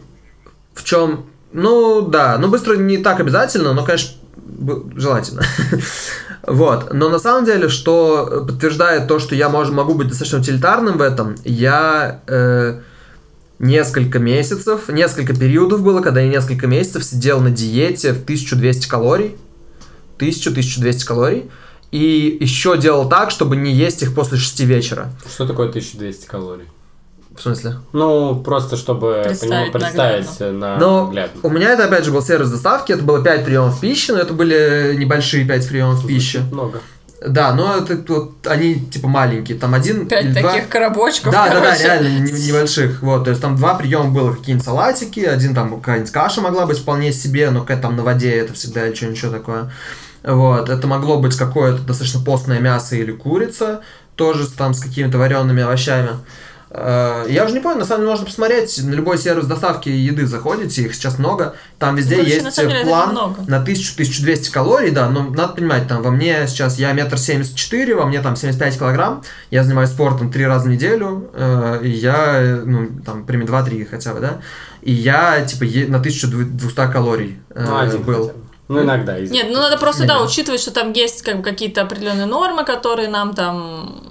в 0.75 0.83
чем, 0.83 1.25
ну 1.53 2.01
да, 2.01 2.37
ну 2.37 2.49
быстро 2.49 2.75
не 2.75 2.99
так 2.99 3.19
обязательно, 3.19 3.73
но, 3.73 3.83
конечно, 3.83 4.15
желательно. 4.95 5.41
вот. 6.43 6.93
Но 6.93 7.09
на 7.09 7.17
самом 7.17 7.45
деле, 7.45 7.67
что 7.67 8.45
подтверждает 8.47 9.07
то, 9.07 9.17
что 9.17 9.33
я 9.33 9.49
мож, 9.49 9.69
могу 9.69 9.95
быть 9.95 10.07
достаточно 10.07 10.37
утилитарным 10.37 10.99
в 10.99 11.01
этом, 11.01 11.35
я 11.43 12.21
э, 12.27 12.79
несколько 13.62 14.20
месяцев, 14.20 14.89
несколько 14.89 15.34
периодов 15.34 15.82
было, 15.82 16.01
когда 16.01 16.20
я 16.20 16.28
несколько 16.30 16.68
месяцев 16.68 17.03
сидел 17.03 17.39
на 17.39 17.51
диете 17.51 18.14
в 18.14 18.24
1200 18.24 18.88
калорий. 18.88 19.38
1000-1200 20.20 21.05
калорий. 21.05 21.49
И 21.91 22.38
еще 22.39 22.78
делал 22.78 23.07
так, 23.07 23.32
чтобы 23.32 23.55
не 23.55 23.74
есть 23.74 24.01
их 24.01 24.14
после 24.16 24.38
6 24.38 24.62
вечера. 24.62 25.12
Что 25.28 25.45
такое 25.45 25.70
1200 25.70 26.26
калорий? 26.26 26.66
В 27.36 27.41
смысле? 27.41 27.76
Ну, 27.93 28.41
просто 28.43 28.76
чтобы 28.76 29.22
Представить 29.26 29.72
представить 29.72 30.39
на 30.39 30.78
Но 30.78 31.05
наглядно. 31.05 31.39
у 31.43 31.49
меня 31.49 31.72
это 31.72 31.86
опять 31.86 32.03
же 32.03 32.12
был 32.12 32.22
сервис 32.22 32.49
доставки, 32.49 32.91
это 32.91 33.03
было 33.03 33.24
5 33.24 33.45
приемов 33.45 33.80
пищи, 33.80 34.12
но 34.12 34.20
это 34.20 34.34
были 34.34 34.95
небольшие 34.97 35.45
5 35.45 35.68
приемов 35.68 36.05
пищи. 36.05 36.41
Много. 36.51 36.82
Да, 37.26 37.53
но 37.53 37.76
это 37.78 38.01
вот 38.11 38.47
они 38.47 38.76
типа 38.80 39.07
маленькие, 39.07 39.55
там 39.57 39.76
один 39.76 40.07
Пять 40.07 40.34
два- 40.34 40.53
таких 40.53 40.69
коробочков, 40.69 41.32
Да, 41.32 41.49
да, 41.49 41.59
да, 41.59 41.61
короче. 41.67 41.84
реально 41.84 42.07
не- 42.19 42.32
небольших. 42.47 43.03
Вот, 43.03 43.26
то 43.26 43.30
есть 43.30 43.41
там 43.41 43.55
два 43.55 43.76
приема 43.76 44.09
было 44.09 44.34
какие-нибудь 44.34 44.65
салатики, 44.65 45.19
один 45.19 45.53
там 45.53 45.80
какая-нибудь 45.80 46.11
каша 46.11 46.41
могла 46.41 46.65
быть 46.65 46.80
вполне 46.80 47.13
себе, 47.13 47.51
но 47.51 47.61
какая-то 47.61 47.84
там 47.84 47.95
на 47.95 48.03
воде 48.03 48.32
это 48.32 48.53
всегда 48.53 48.93
что-нибудь 48.95 49.17
еще 49.17 49.30
такое. 49.30 49.72
Вот, 50.24 50.69
это 50.69 50.88
могло 50.88 51.19
быть 51.19 51.36
какое-то 51.38 51.84
достаточно 51.84 52.22
постное 52.22 52.59
мясо 52.59 52.95
или 52.95 53.11
курица, 53.11 53.82
тоже 54.15 54.47
там 54.49 54.74
с 54.74 54.80
какими-то 54.82 55.19
вареными 55.19 55.61
овощами. 55.61 56.09
Э, 56.74 57.26
Я 57.28 57.43
уже 57.43 57.53
не 57.53 57.59
помню, 57.59 57.80
на 57.80 57.86
самом 57.86 58.01
деле 58.01 58.11
можно 58.11 58.26
посмотреть, 58.26 58.82
на 58.84 58.93
любой 58.93 59.17
сервис 59.17 59.45
доставки 59.45 59.89
еды 59.89 60.26
заходите, 60.26 60.84
их 60.84 60.95
сейчас 60.95 61.19
много, 61.19 61.55
там 61.78 61.97
везде 61.97 62.15
Ну, 62.15 62.22
короче, 62.22 62.36
есть 62.36 62.57
на 62.57 62.63
деле 62.65 62.86
план 62.86 63.36
на 63.47 63.61
1000-1200 63.61 64.51
калорий, 64.51 64.91
да, 64.91 65.09
но 65.09 65.24
надо 65.24 65.53
понимать, 65.53 65.88
там 65.89 66.01
во 66.01 66.11
мне 66.11 66.47
сейчас, 66.47 66.80
я 66.80 66.93
метр 66.93 67.17
семьдесят 67.17 67.55
четыре, 67.55 67.95
во 67.95 68.05
мне 68.05 68.22
там 68.22 68.38
75 68.38 68.78
килограмм, 68.80 69.22
я 69.49 69.63
занимаюсь 69.65 69.89
спортом 69.89 70.32
три 70.32 70.45
раза 70.45 70.65
в 70.65 70.69
неделю, 70.69 71.30
э, 71.34 71.80
и 71.84 71.89
я, 71.89 72.38
э, 72.41 72.61
ну, 72.65 72.88
там, 73.05 73.26
примерно 73.26 73.49
2-3 73.51 73.86
хотя 73.86 74.13
бы, 74.13 74.22
да, 74.22 74.38
и 74.82 74.93
я, 74.93 75.41
типа, 75.41 75.63
е- 75.65 75.88
на 75.88 75.99
1200 75.99 76.89
калорий 76.91 77.38
Ну, 77.53 77.78
один 77.78 78.01
был. 78.03 78.13
хотя 78.28 78.34
бы. 78.34 78.39
Ну, 78.69 78.84
иногда. 78.84 79.19
Нет, 79.19 79.47
ну 79.49 79.57
надо 79.59 79.78
просто, 79.78 80.07
да, 80.07 80.24
учитывать, 80.24 80.61
что 80.61 80.72
там 80.72 80.93
есть 80.93 81.24
как 81.24 81.38
бы 81.39 81.43
какие-то 81.43 81.82
определенные 81.82 82.26
нормы, 82.26 82.63
которые 82.63 83.09
нам 83.09 83.34
там, 83.34 84.11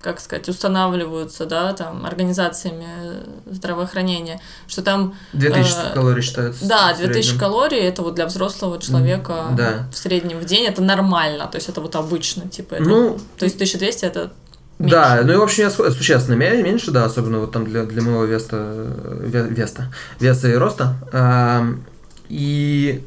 как 0.00 0.18
сказать, 0.20 0.48
устанавливаются, 0.48 1.44
да, 1.44 1.72
там, 1.74 2.06
организациями 2.06 2.86
здравоохранения, 3.50 4.40
что 4.66 4.80
там... 4.82 5.14
2000 5.34 5.72
э, 5.90 5.94
калорий 5.94 6.22
считается. 6.22 6.66
Да, 6.66 6.94
в 6.94 6.98
2000 6.98 7.22
среднем. 7.22 7.38
калорий, 7.40 7.80
это 7.80 8.02
вот 8.02 8.14
для 8.14 8.24
взрослого 8.26 8.80
человека 8.80 9.48
да. 9.56 9.86
в 9.92 9.96
среднем 9.98 10.38
в 10.38 10.44
день, 10.46 10.64
это 10.64 10.80
нормально, 10.80 11.46
то 11.48 11.56
есть 11.56 11.68
это 11.68 11.82
вот 11.82 11.96
обычно, 11.96 12.48
типа, 12.48 12.74
это, 12.74 12.84
Ну, 12.84 13.18
то 13.36 13.44
есть 13.44 13.56
1200 13.56 14.04
это 14.06 14.32
Да, 14.78 15.10
меньше. 15.16 15.24
ну 15.26 15.32
и 15.34 15.36
в 15.36 15.42
общем 15.42 15.64
я 15.64 15.70
су- 15.70 15.90
существенно 15.90 16.34
ме- 16.36 16.62
меньше, 16.62 16.90
да, 16.92 17.04
особенно 17.04 17.40
вот 17.40 17.52
там 17.52 17.66
для, 17.66 17.82
для 17.84 18.00
моего 18.00 18.24
веса, 18.24 18.56
ве- 18.56 19.52
веста, 19.52 19.92
веса 20.18 20.48
и 20.48 20.54
роста. 20.54 20.94
Ам, 21.12 21.84
И, 22.30 23.04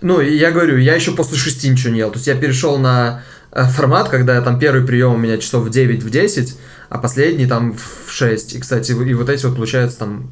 ну, 0.00 0.20
я 0.20 0.52
говорю, 0.52 0.76
я 0.78 0.94
еще 0.94 1.12
после 1.12 1.36
шести 1.38 1.68
ничего 1.68 1.92
не 1.92 1.98
ел. 2.00 2.10
То 2.10 2.16
есть 2.18 2.26
я 2.28 2.36
перешел 2.36 2.78
на 2.78 3.22
формат, 3.54 4.08
когда 4.08 4.40
там 4.42 4.58
первый 4.58 4.84
прием 4.84 5.14
у 5.14 5.18
меня 5.18 5.38
часов 5.38 5.64
в 5.64 5.70
9, 5.70 6.02
в 6.02 6.10
10, 6.10 6.58
а 6.88 6.98
последний 6.98 7.46
там 7.46 7.76
в 7.76 8.10
6. 8.10 8.54
И, 8.54 8.60
кстати, 8.60 8.92
и 8.92 9.14
вот 9.14 9.28
эти 9.28 9.46
вот 9.46 9.54
получается 9.56 9.98
там 10.00 10.28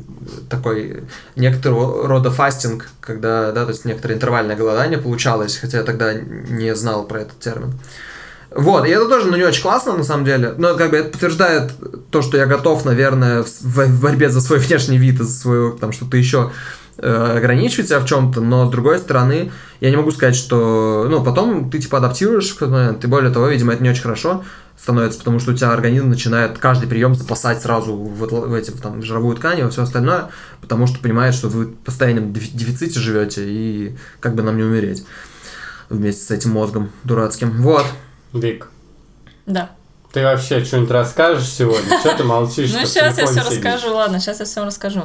такой 0.50 1.04
некоторого 1.36 2.06
рода 2.08 2.30
фастинг, 2.30 2.88
когда, 3.00 3.52
да, 3.52 3.64
то 3.64 3.70
есть 3.70 3.84
некоторое 3.84 4.14
интервальное 4.14 4.56
голодание 4.56 4.98
получалось, 4.98 5.56
хотя 5.56 5.78
я 5.78 5.84
тогда 5.84 6.12
не 6.14 6.74
знал 6.74 7.06
про 7.06 7.20
этот 7.20 7.38
термин. 7.38 7.74
Вот, 8.54 8.86
и 8.86 8.90
это 8.90 9.06
тоже, 9.08 9.28
ну, 9.28 9.36
не 9.36 9.44
очень 9.44 9.62
классно, 9.62 9.96
на 9.96 10.04
самом 10.04 10.26
деле, 10.26 10.54
но 10.58 10.74
как 10.74 10.90
бы 10.90 10.98
это 10.98 11.08
подтверждает 11.08 11.72
то, 12.10 12.20
что 12.20 12.36
я 12.36 12.44
готов, 12.44 12.84
наверное, 12.84 13.44
в, 13.44 13.48
в- 13.62 14.00
борьбе 14.02 14.28
за 14.28 14.42
свой 14.42 14.58
внешний 14.58 14.98
вид 14.98 15.18
за 15.18 15.26
свою, 15.30 15.72
там, 15.72 15.90
что-то 15.92 16.18
еще 16.18 16.50
э, 16.50 16.81
ограничивать 16.98 17.88
себя 17.88 18.00
в 18.00 18.06
чем-то, 18.06 18.40
но, 18.40 18.66
с 18.66 18.70
другой 18.70 18.98
стороны, 18.98 19.50
я 19.80 19.90
не 19.90 19.96
могу 19.96 20.10
сказать, 20.12 20.36
что, 20.36 21.06
ну, 21.08 21.22
потом 21.24 21.70
ты, 21.70 21.78
типа, 21.78 21.98
адаптируешь 21.98 22.50
в 22.50 22.54
какой-то 22.54 22.72
момент, 22.74 23.04
и 23.04 23.06
более 23.06 23.32
того, 23.32 23.48
видимо, 23.48 23.72
это 23.72 23.82
не 23.82 23.90
очень 23.90 24.02
хорошо 24.02 24.44
становится, 24.78 25.18
потому 25.18 25.38
что 25.38 25.52
у 25.52 25.54
тебя 25.54 25.70
организм 25.72 26.08
начинает 26.08 26.58
каждый 26.58 26.88
прием 26.88 27.14
запасать 27.14 27.62
сразу 27.62 27.94
в, 27.94 28.18
в 28.18 28.54
эти, 28.54 28.70
в, 28.70 28.80
там, 28.80 29.00
в 29.00 29.04
жировую 29.04 29.36
ткань 29.36 29.60
и 29.60 29.62
во 29.62 29.70
все 29.70 29.82
остальное, 29.82 30.28
потому 30.60 30.86
что 30.86 30.98
понимает, 30.98 31.34
что 31.34 31.48
вы 31.48 31.66
в 31.66 31.74
постоянном 31.76 32.32
дефи- 32.32 32.50
дефиците 32.52 32.98
живете, 32.98 33.44
и 33.46 33.96
как 34.20 34.34
бы 34.34 34.42
нам 34.42 34.56
не 34.56 34.64
умереть 34.64 35.04
вместе 35.88 36.22
с 36.24 36.30
этим 36.30 36.50
мозгом 36.50 36.90
дурацким. 37.04 37.62
Вот. 37.62 37.84
Вик, 38.32 38.68
Да. 39.46 39.70
ты 40.12 40.22
вообще 40.24 40.64
что-нибудь 40.64 40.90
расскажешь 40.90 41.48
сегодня? 41.48 42.00
Что 42.00 42.16
ты 42.16 42.24
молчишь? 42.24 42.72
Ну, 42.72 42.84
сейчас 42.86 43.18
я 43.18 43.26
все 43.26 43.40
расскажу, 43.40 43.94
ладно, 43.94 44.18
сейчас 44.18 44.40
я 44.40 44.46
все 44.46 44.64
расскажу. 44.64 45.04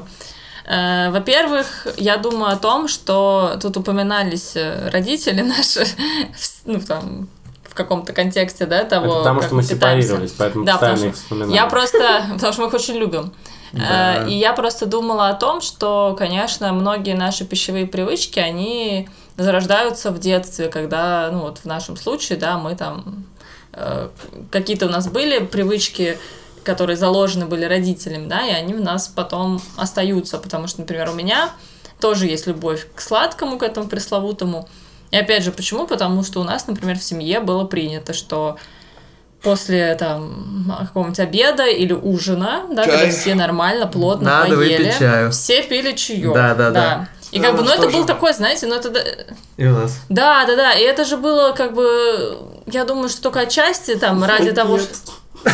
Э, 0.68 1.10
Во-первых, 1.12 1.88
я 1.98 2.18
думаю 2.18 2.52
о 2.54 2.58
том, 2.58 2.88
что 2.88 3.58
тут 3.62 3.78
упоминались 3.78 4.52
э, 4.56 4.90
родители 4.90 5.42
наши, 5.42 5.86
ну, 6.66 6.80
там, 6.82 7.30
в 7.64 7.74
каком-то 7.74 8.12
контексте, 8.12 8.66
да, 8.66 8.84
того, 8.84 9.06
Это 9.06 9.18
потому 9.20 9.42
что 9.42 9.56
мы 9.56 9.64
питаемся. 9.64 9.76
сепарировались, 10.08 10.32
поэтому 10.38 10.66
Да, 10.66 10.74
постоянно 10.74 10.96
потому 10.98 11.10
их 11.12 11.16
вспоминаем. 11.16 11.54
Я 11.54 11.66
просто, 11.68 12.26
потому 12.34 12.54
что 12.54 12.62
мы 12.62 12.68
их 12.68 12.74
очень 12.74 12.96
любим. 12.96 13.32
Да. 13.72 14.24
Э, 14.26 14.30
И 14.30 14.34
я 14.38 14.52
просто 14.54 14.86
думала 14.86 15.30
о 15.30 15.34
том, 15.34 15.62
что, 15.62 16.16
конечно, 16.20 16.74
многие 16.74 17.16
наши 17.16 17.46
пищевые 17.46 17.88
привычки, 17.88 18.40
они 18.40 19.08
зарождаются 19.38 20.12
в 20.12 20.20
детстве, 20.20 20.68
когда, 20.68 21.30
ну 21.32 21.40
вот 21.42 21.60
в 21.60 21.66
нашем 21.66 21.96
случае, 21.96 22.38
да, 22.40 22.58
мы 22.58 22.76
там 22.76 23.26
какие-то 24.50 24.88
у 24.88 24.90
нас 24.90 25.08
были 25.08 25.38
привычки, 25.46 26.18
которые 26.68 26.98
заложены 26.98 27.46
были 27.48 27.66
родителями, 27.66 28.28
да, 28.28 28.46
и 28.46 28.52
они 28.52 28.74
в 28.74 28.82
нас 28.82 29.08
потом 29.08 29.60
остаются, 29.78 30.38
потому 30.38 30.68
что, 30.68 30.82
например, 30.82 31.10
у 31.10 31.14
меня 31.14 31.50
тоже 32.00 32.28
есть 32.28 32.46
любовь 32.46 32.86
к 32.94 33.02
сладкому, 33.02 33.58
к 33.58 33.64
этому 33.64 33.88
пресловутому. 33.88 34.68
И 35.10 35.18
опять 35.18 35.44
же, 35.44 35.52
почему? 35.52 35.88
Потому 35.88 36.24
что 36.24 36.42
у 36.42 36.44
нас, 36.44 36.68
например, 36.68 37.00
в 37.00 37.04
семье 37.04 37.40
было 37.40 37.64
принято, 37.64 38.14
что 38.14 38.58
после 39.42 39.96
там 39.96 40.72
какого-нибудь 40.88 41.20
обеда 41.20 41.66
или 41.66 41.94
ужина, 41.94 42.66
да, 42.72 42.84
Чай. 42.86 42.92
когда 43.00 43.10
все 43.12 43.36
нормально, 43.36 43.88
плотно 43.88 44.30
Надо 44.42 44.56
поели, 44.58 44.94
чаю. 45.00 45.32
все 45.32 45.64
пили 45.64 45.94
чаек. 45.94 46.34
Да, 46.34 46.54
да, 46.56 46.72
да. 46.72 47.08
И 47.32 47.40
как 47.40 47.52
Да, 47.52 47.58
бы, 47.58 47.64
ну 47.64 47.72
это 47.72 47.84
тоже. 47.84 47.98
был 47.98 48.06
такой, 48.06 48.34
знаете, 48.34 48.68
ну 48.68 48.76
это 48.76 48.90
да- 48.90 49.04
И 49.58 49.66
у 49.66 49.72
нас. 49.74 50.00
да, 50.10 50.46
да, 50.46 50.56
да, 50.56 50.74
и 50.74 50.82
это 50.82 51.06
же 51.06 51.18
было 51.18 51.52
как 51.54 51.74
бы, 51.74 52.38
я 52.68 52.84
думаю, 52.86 53.10
что 53.10 53.22
только 53.24 53.42
отчасти 53.42 53.96
там 53.96 54.24
ради 54.24 54.52
того, 54.52 54.80
что... 54.80 54.94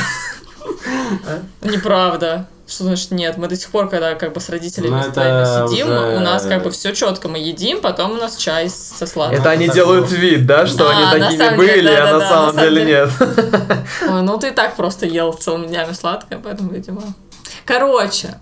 Неправда. 1.61 2.47
Что 2.65 2.85
значит 2.85 3.11
нет? 3.11 3.37
Мы 3.37 3.47
до 3.47 3.57
сих 3.57 3.69
пор, 3.69 3.89
когда 3.89 4.15
как 4.15 4.33
бы 4.33 4.39
с 4.39 4.49
родителями 4.49 4.95
Ну, 4.95 5.67
сидим, 5.67 5.87
уже- 5.87 6.15
у 6.15 6.19
нас 6.21 6.45
как 6.45 6.63
бы 6.63 6.71
все 6.71 6.93
четко. 6.93 7.27
Мы 7.27 7.37
едим, 7.39 7.81
потом 7.81 8.11
у 8.11 8.15
нас 8.15 8.37
чай 8.37 8.69
со 8.69 9.05
сладким. 9.05 9.39
Это 9.39 9.49
они 9.51 9.67
делают 9.67 10.09
вид, 10.11 10.45
да, 10.45 10.65
что 10.65 10.77
Да, 10.89 11.11
они 11.11 11.21
такими 11.21 11.37
деле, 11.37 11.57
были, 11.57 11.87
да, 11.87 11.93
а 11.93 12.05
да, 12.05 12.11
на 12.13 12.19
да, 12.19 12.29
самом 12.29 12.45
на 12.47 12.53
самом 12.53 12.69
деле 12.69 12.85
нет. 12.85 13.09
Ой, 14.09 14.21
ну 14.21 14.37
ты 14.39 14.47
и 14.47 14.51
так 14.51 14.75
просто 14.77 15.05
ел 15.05 15.33
целыми 15.33 15.67
днями 15.67 15.91
сладкое, 15.91 16.39
поэтому, 16.41 16.71
видимо. 16.71 17.03
Короче, 17.65 18.35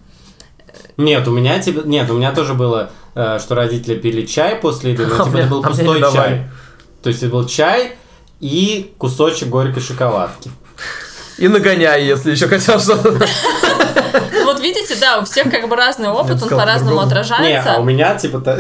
Нет, 0.98 1.28
у 1.28 1.32
меня 1.32 1.60
тебе... 1.60 1.82
Нет, 1.84 2.10
у 2.12 2.14
меня 2.14 2.32
тоже 2.32 2.54
было, 2.54 2.92
э, 3.16 3.40
что 3.40 3.56
родители 3.56 3.96
пили 3.96 4.26
чай 4.26 4.56
после 4.56 4.92
еды, 4.92 5.08
но 5.08 5.26
типа 5.26 5.38
это 5.38 5.48
был 5.48 5.64
пустой 5.64 6.00
чай. 6.14 6.48
То 7.02 7.10
есть 7.10 7.24
это 7.24 7.32
был 7.32 7.48
чай 7.48 7.94
и 8.40 8.94
кусочек 9.00 9.50
горькой 9.50 9.82
шоколадки. 9.82 10.52
И 11.42 11.48
нагоняй, 11.48 12.04
если 12.04 12.32
еще 12.32 12.48
хотел 12.48 12.80
что-то. 12.80 13.20
вот 14.46 14.60
видите, 14.60 14.96
да, 15.02 15.18
у 15.18 15.26
всех 15.26 15.50
как 15.50 15.68
бы 15.68 15.76
разный 15.76 16.10
опыт, 16.10 16.42
он 16.44 16.50
по-разному. 16.50 17.02
Не, 17.02 17.08
отражается. 17.08 17.76
а 17.78 17.80
у 17.80 17.84
меня, 17.84 18.14
типа, 18.14 18.38
Да, 18.38 18.58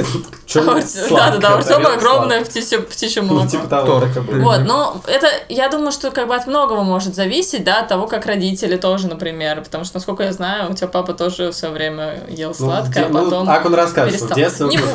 сладкое, 0.81 1.39
да, 1.39 1.49
да, 1.49 1.55
у 1.55 1.57
Артема 1.59 1.93
огромное 1.93 2.43
птичье. 2.43 3.21
Ну, 3.21 3.33
молоко. 3.33 3.49
типа 3.49 3.67
того, 3.67 3.99
так. 3.99 4.09
Вот, 4.15 4.61
но 4.61 4.99
это, 5.05 5.27
я 5.47 5.69
думаю, 5.69 5.91
что 5.91 6.09
как 6.09 6.27
бы 6.27 6.35
от 6.35 6.47
многого 6.47 6.81
может 6.81 7.13
зависеть, 7.13 7.63
да, 7.63 7.81
от 7.81 7.87
того, 7.87 8.07
как 8.07 8.25
родители 8.25 8.77
тоже, 8.77 9.07
например, 9.07 9.61
потому 9.61 9.85
что, 9.85 9.97
насколько 9.97 10.23
я 10.23 10.33
знаю, 10.33 10.71
у 10.71 10.73
тебя 10.73 10.87
папа 10.87 11.13
тоже 11.13 11.51
в 11.51 11.53
свое 11.53 11.75
время 11.75 12.23
ел 12.29 12.49
Ну, 12.49 12.65
сладкое, 12.65 13.05
а 13.05 13.09
ну, 13.09 13.25
потом 13.25 13.47
Ак, 13.47 13.63
он 13.63 13.75
тоже 13.75 14.17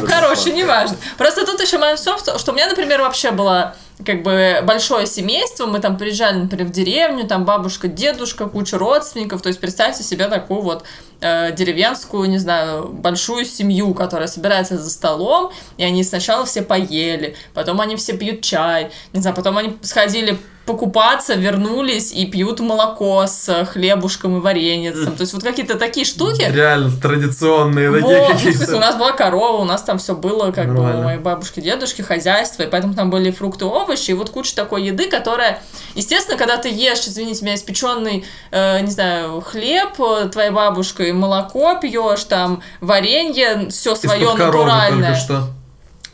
короче, 0.08 0.52
неважно. 0.52 0.96
Просто 1.18 1.46
тут 1.46 1.60
еще 1.60 1.78
момент 1.78 2.00
в 2.00 2.04
том, 2.04 2.18
что, 2.18 2.36
что 2.36 2.50
у 2.50 2.54
меня, 2.56 2.66
например, 2.66 3.00
вообще 3.02 3.30
было 3.30 3.76
как 4.04 4.22
бы 4.22 4.60
большое 4.62 5.06
семейство, 5.06 5.66
мы 5.66 5.80
там 5.80 5.96
приезжали, 5.96 6.38
например, 6.38 6.66
в 6.66 6.70
деревню, 6.70 7.26
там 7.26 7.44
бабушка, 7.44 7.88
дедушка, 7.88 8.46
куча 8.46 8.76
родственников, 8.76 9.40
то 9.40 9.48
есть 9.48 9.58
представьте 9.58 10.02
себе 10.02 10.28
такую 10.28 10.60
вот 10.60 10.84
э, 11.20 11.52
деревенскую, 11.52 12.28
не 12.28 12.38
знаю, 12.38 12.88
большую 12.88 13.46
семью, 13.46 13.94
которая 13.94 14.28
собирается 14.28 14.76
за 14.76 14.90
столом, 14.90 15.50
и 15.78 15.84
они 15.84 16.04
сначала 16.04 16.44
все 16.44 16.60
поели, 16.62 17.36
потом 17.54 17.80
они 17.80 17.96
все 17.96 18.16
пьют 18.16 18.42
чай, 18.42 18.90
не 19.14 19.20
знаю, 19.20 19.34
потом 19.34 19.56
они 19.56 19.76
сходили 19.80 20.38
покупаться, 20.66 21.34
вернулись 21.34 22.12
и 22.12 22.26
пьют 22.26 22.58
молоко 22.60 23.24
с 23.26 23.64
хлебушком 23.66 24.38
и 24.38 24.40
вареньицем. 24.40 25.16
То 25.16 25.22
есть 25.22 25.32
вот 25.32 25.44
какие-то 25.44 25.78
такие 25.78 26.04
штуки. 26.04 26.44
Реально 26.50 26.90
традиционные 27.00 27.90
Вот, 27.90 28.00
такие 28.00 28.50
ну, 28.50 28.52
в 28.52 28.56
смысле, 28.56 28.74
у 28.74 28.80
нас 28.80 28.96
была 28.96 29.12
корова, 29.12 29.62
у 29.62 29.64
нас 29.64 29.82
там 29.82 29.98
все 29.98 30.14
было, 30.14 30.50
как 30.50 30.74
бы, 30.74 30.80
у 30.80 31.02
моей 31.02 31.20
бабушки, 31.20 31.60
дедушки, 31.60 32.02
хозяйство, 32.02 32.64
и 32.64 32.66
поэтому 32.66 32.94
там 32.94 33.10
были 33.10 33.30
фрукты, 33.30 33.64
овощи, 33.64 34.10
и 34.10 34.14
вот 34.14 34.30
куча 34.30 34.56
такой 34.56 34.84
еды, 34.84 35.08
которая, 35.08 35.62
естественно, 35.94 36.36
когда 36.36 36.56
ты 36.56 36.68
ешь, 36.68 37.06
извините 37.06 37.44
меня, 37.44 37.54
испеченный, 37.54 38.24
э, 38.50 38.80
не 38.80 38.90
знаю, 38.90 39.40
хлеб 39.40 40.00
э, 40.00 40.28
твоей 40.28 40.50
бабушкой, 40.50 41.12
молоко 41.12 41.78
пьешь, 41.80 42.24
там, 42.24 42.60
варенье, 42.80 43.68
все 43.70 43.94
свое 43.94 44.34
коровы 44.34 44.44
натуральное. 44.44 45.14
только 45.14 45.20
что. 45.20 45.55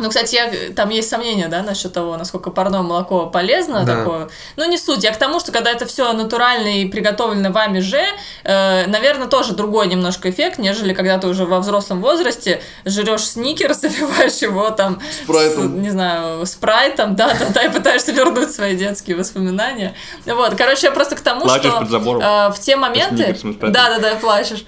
Ну, 0.02 0.08
кстати, 0.08 0.34
я, 0.34 0.50
там 0.74 0.90
есть 0.90 1.08
сомнения, 1.08 1.48
да, 1.48 1.62
насчет 1.62 1.92
того, 1.92 2.16
насколько 2.16 2.50
парное 2.50 2.82
молоко 2.82 3.26
полезно 3.26 3.84
Да. 3.84 3.96
такое. 3.98 4.28
Ну, 4.56 4.68
не 4.68 4.76
суть. 4.78 5.04
Я 5.04 5.12
к 5.12 5.16
тому, 5.16 5.40
что 5.40 5.52
когда 5.52 5.70
это 5.70 5.86
все 5.86 6.12
натурально 6.12 6.80
и 6.82 6.86
приготовлено 6.86 7.50
вами 7.52 7.78
же, 7.78 8.02
э, 8.44 8.86
наверное, 8.86 9.28
тоже 9.28 9.54
другой 9.54 9.86
немножко 9.86 10.28
эффект, 10.30 10.58
нежели 10.58 10.92
когда 10.92 11.18
ты 11.18 11.28
уже 11.28 11.44
во 11.46 11.60
взрослом 11.60 12.00
возрасте 12.00 12.60
жрешь 12.84 13.24
сникерс, 13.24 13.80
запиваешь 13.82 14.38
его 14.42 14.70
там, 14.70 15.00
Спрайтом. 15.22 15.68
с, 15.68 15.80
не 15.82 15.90
знаю, 15.90 16.44
спрайтом, 16.46 17.14
да, 17.16 17.28
да, 17.38 17.46
да, 17.54 17.62
и 17.62 17.68
пытаешься 17.70 18.12
вернуть 18.12 18.52
свои 18.52 18.76
детские 18.76 19.16
воспоминания. 19.16 19.94
Вот, 20.26 20.54
короче, 20.56 20.88
я 20.88 20.92
просто 20.92 21.14
к 21.16 21.20
тому, 21.20 21.42
Плачешь 21.42 21.70
что 21.70 22.20
э, 22.20 22.52
в 22.52 22.58
те 22.60 22.76
моменты... 22.76 23.16
сникерсом 23.16 23.50
и 23.50 23.54
спрайтом. 23.54 23.72
Да, 23.72 23.88
да, 23.90 23.98
да, 23.98 24.16
плачешь. 24.16 24.64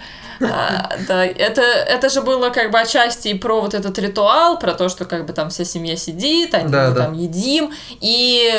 А, 0.51 0.97
Да, 1.09 1.25
это, 1.25 1.63
это 1.63 2.09
же 2.09 2.23
было 2.23 2.51
как 2.51 2.71
бы 2.71 2.79
отчасти 2.79 3.29
и 3.29 3.35
про 3.35 3.61
вот 3.61 3.75
этот 3.75 3.99
ритуал, 3.99 4.59
про 4.59 4.75
то, 4.75 4.89
что 4.89 5.05
как 5.05 5.27
бы 5.27 5.33
там 5.33 5.51
вся 5.51 5.65
семья 5.65 5.97
сидит, 5.97 6.55
они 6.55 6.71
Да, 6.71 6.91
да. 6.91 7.05
там 7.05 7.13
едим, 7.15 7.73
и 8.01 8.53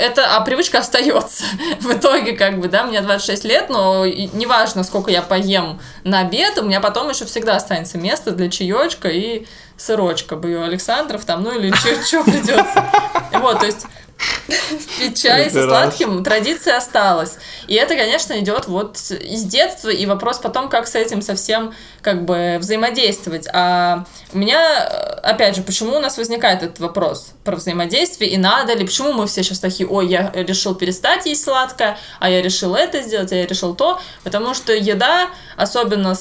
это, 0.00 0.34
а 0.36 0.40
привычка 0.40 0.78
остается. 0.80 1.44
В 1.80 1.92
итоге, 1.92 2.32
как 2.32 2.58
бы, 2.58 2.68
да, 2.68 2.84
мне 2.84 3.00
26 3.00 3.44
лет, 3.44 3.68
но 3.68 4.06
неважно, 4.06 4.82
сколько 4.82 5.10
я 5.10 5.22
поем 5.22 5.78
на 6.04 6.20
обед, 6.20 6.58
у 6.58 6.62
меня 6.62 6.80
потом 6.80 7.10
еще 7.10 7.26
всегда 7.26 7.56
останется 7.56 7.98
место 7.98 8.32
для 8.32 8.48
чаечка 8.50 9.08
и 9.08 9.46
сырочка, 9.76 10.36
бою 10.36 10.62
Александров 10.62 11.24
там, 11.24 11.42
ну 11.42 11.58
или 11.58 11.72
что 12.04 12.24
придется. 12.24 12.84
Вот, 13.32 13.60
то 13.60 13.66
есть 13.66 13.86
пить 14.98 15.22
чай 15.22 15.50
со 15.50 15.64
сладким 15.64 16.22
традиция 16.24 16.76
осталась. 16.76 17.38
И 17.66 17.74
это, 17.74 17.94
конечно, 17.94 18.38
идет 18.38 18.66
вот 18.66 18.96
из 19.10 19.44
детства, 19.44 19.88
и 19.88 20.06
вопрос 20.06 20.38
потом, 20.38 20.68
как 20.68 20.86
с 20.86 20.94
этим 20.94 21.22
совсем 21.22 21.72
как 22.02 22.24
бы 22.24 22.56
взаимодействовать. 22.58 23.48
А 23.52 24.04
у 24.32 24.38
меня, 24.38 24.60
э, 24.60 25.20
опять 25.22 25.56
же, 25.56 25.62
почему 25.62 25.96
у 25.96 26.00
нас 26.00 26.18
возникает 26.18 26.62
этот 26.62 26.80
вопрос 26.80 27.32
про 27.44 27.56
взаимодействие, 27.56 28.30
и 28.30 28.36
надо 28.36 28.74
ли, 28.74 28.84
почему 28.84 29.12
мы 29.12 29.26
все 29.26 29.42
сейчас 29.42 29.60
такие, 29.60 29.88
ой, 29.88 30.08
я 30.08 30.30
решил 30.34 30.74
перестать 30.74 31.26
есть 31.26 31.44
сладкое, 31.44 31.98
а 32.18 32.30
я 32.30 32.42
решил 32.42 32.74
это 32.74 33.02
сделать, 33.02 33.32
а 33.32 33.36
я 33.36 33.46
решил 33.46 33.74
то, 33.74 34.00
потому 34.24 34.54
что 34.54 34.72
еда, 34.72 35.28
особенно 35.56 36.14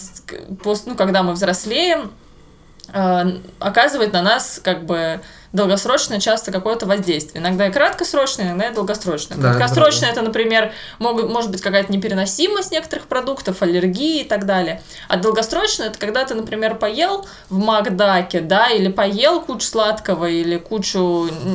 ну, 0.85 0.95
когда 0.95 1.23
мы 1.23 1.33
взрослеем, 1.33 2.11
оказывает 3.59 4.13
на 4.13 4.21
нас 4.21 4.59
как 4.63 4.85
бы 4.85 5.21
долгосрочное 5.51 6.19
часто 6.19 6.51
какое-то 6.51 6.85
воздействие. 6.85 7.41
Иногда 7.41 7.67
и 7.67 7.71
краткосрочное, 7.71 8.47
иногда 8.47 8.69
и 8.69 8.73
долгосрочное. 8.73 9.37
Да, 9.37 9.49
это 9.49 9.57
Краткосрочное 9.57 10.11
это, 10.11 10.21
например, 10.21 10.71
могут, 10.99 11.29
может 11.29 11.51
быть 11.51 11.61
какая-то 11.61 11.91
непереносимость 11.91 12.71
некоторых 12.71 13.07
продуктов, 13.07 13.61
аллергии 13.61 14.21
и 14.21 14.23
так 14.23 14.45
далее. 14.45 14.81
А 15.07 15.17
долгосрочное 15.17 15.87
это 15.87 15.97
когда 15.97 16.23
ты, 16.25 16.35
например, 16.35 16.75
поел 16.75 17.27
в 17.49 17.57
Макдаке, 17.57 18.41
да, 18.41 18.69
или 18.69 18.89
поел 18.89 19.41
кучу 19.41 19.65
сладкого, 19.65 20.25
или 20.29 20.57
кучу 20.57 20.99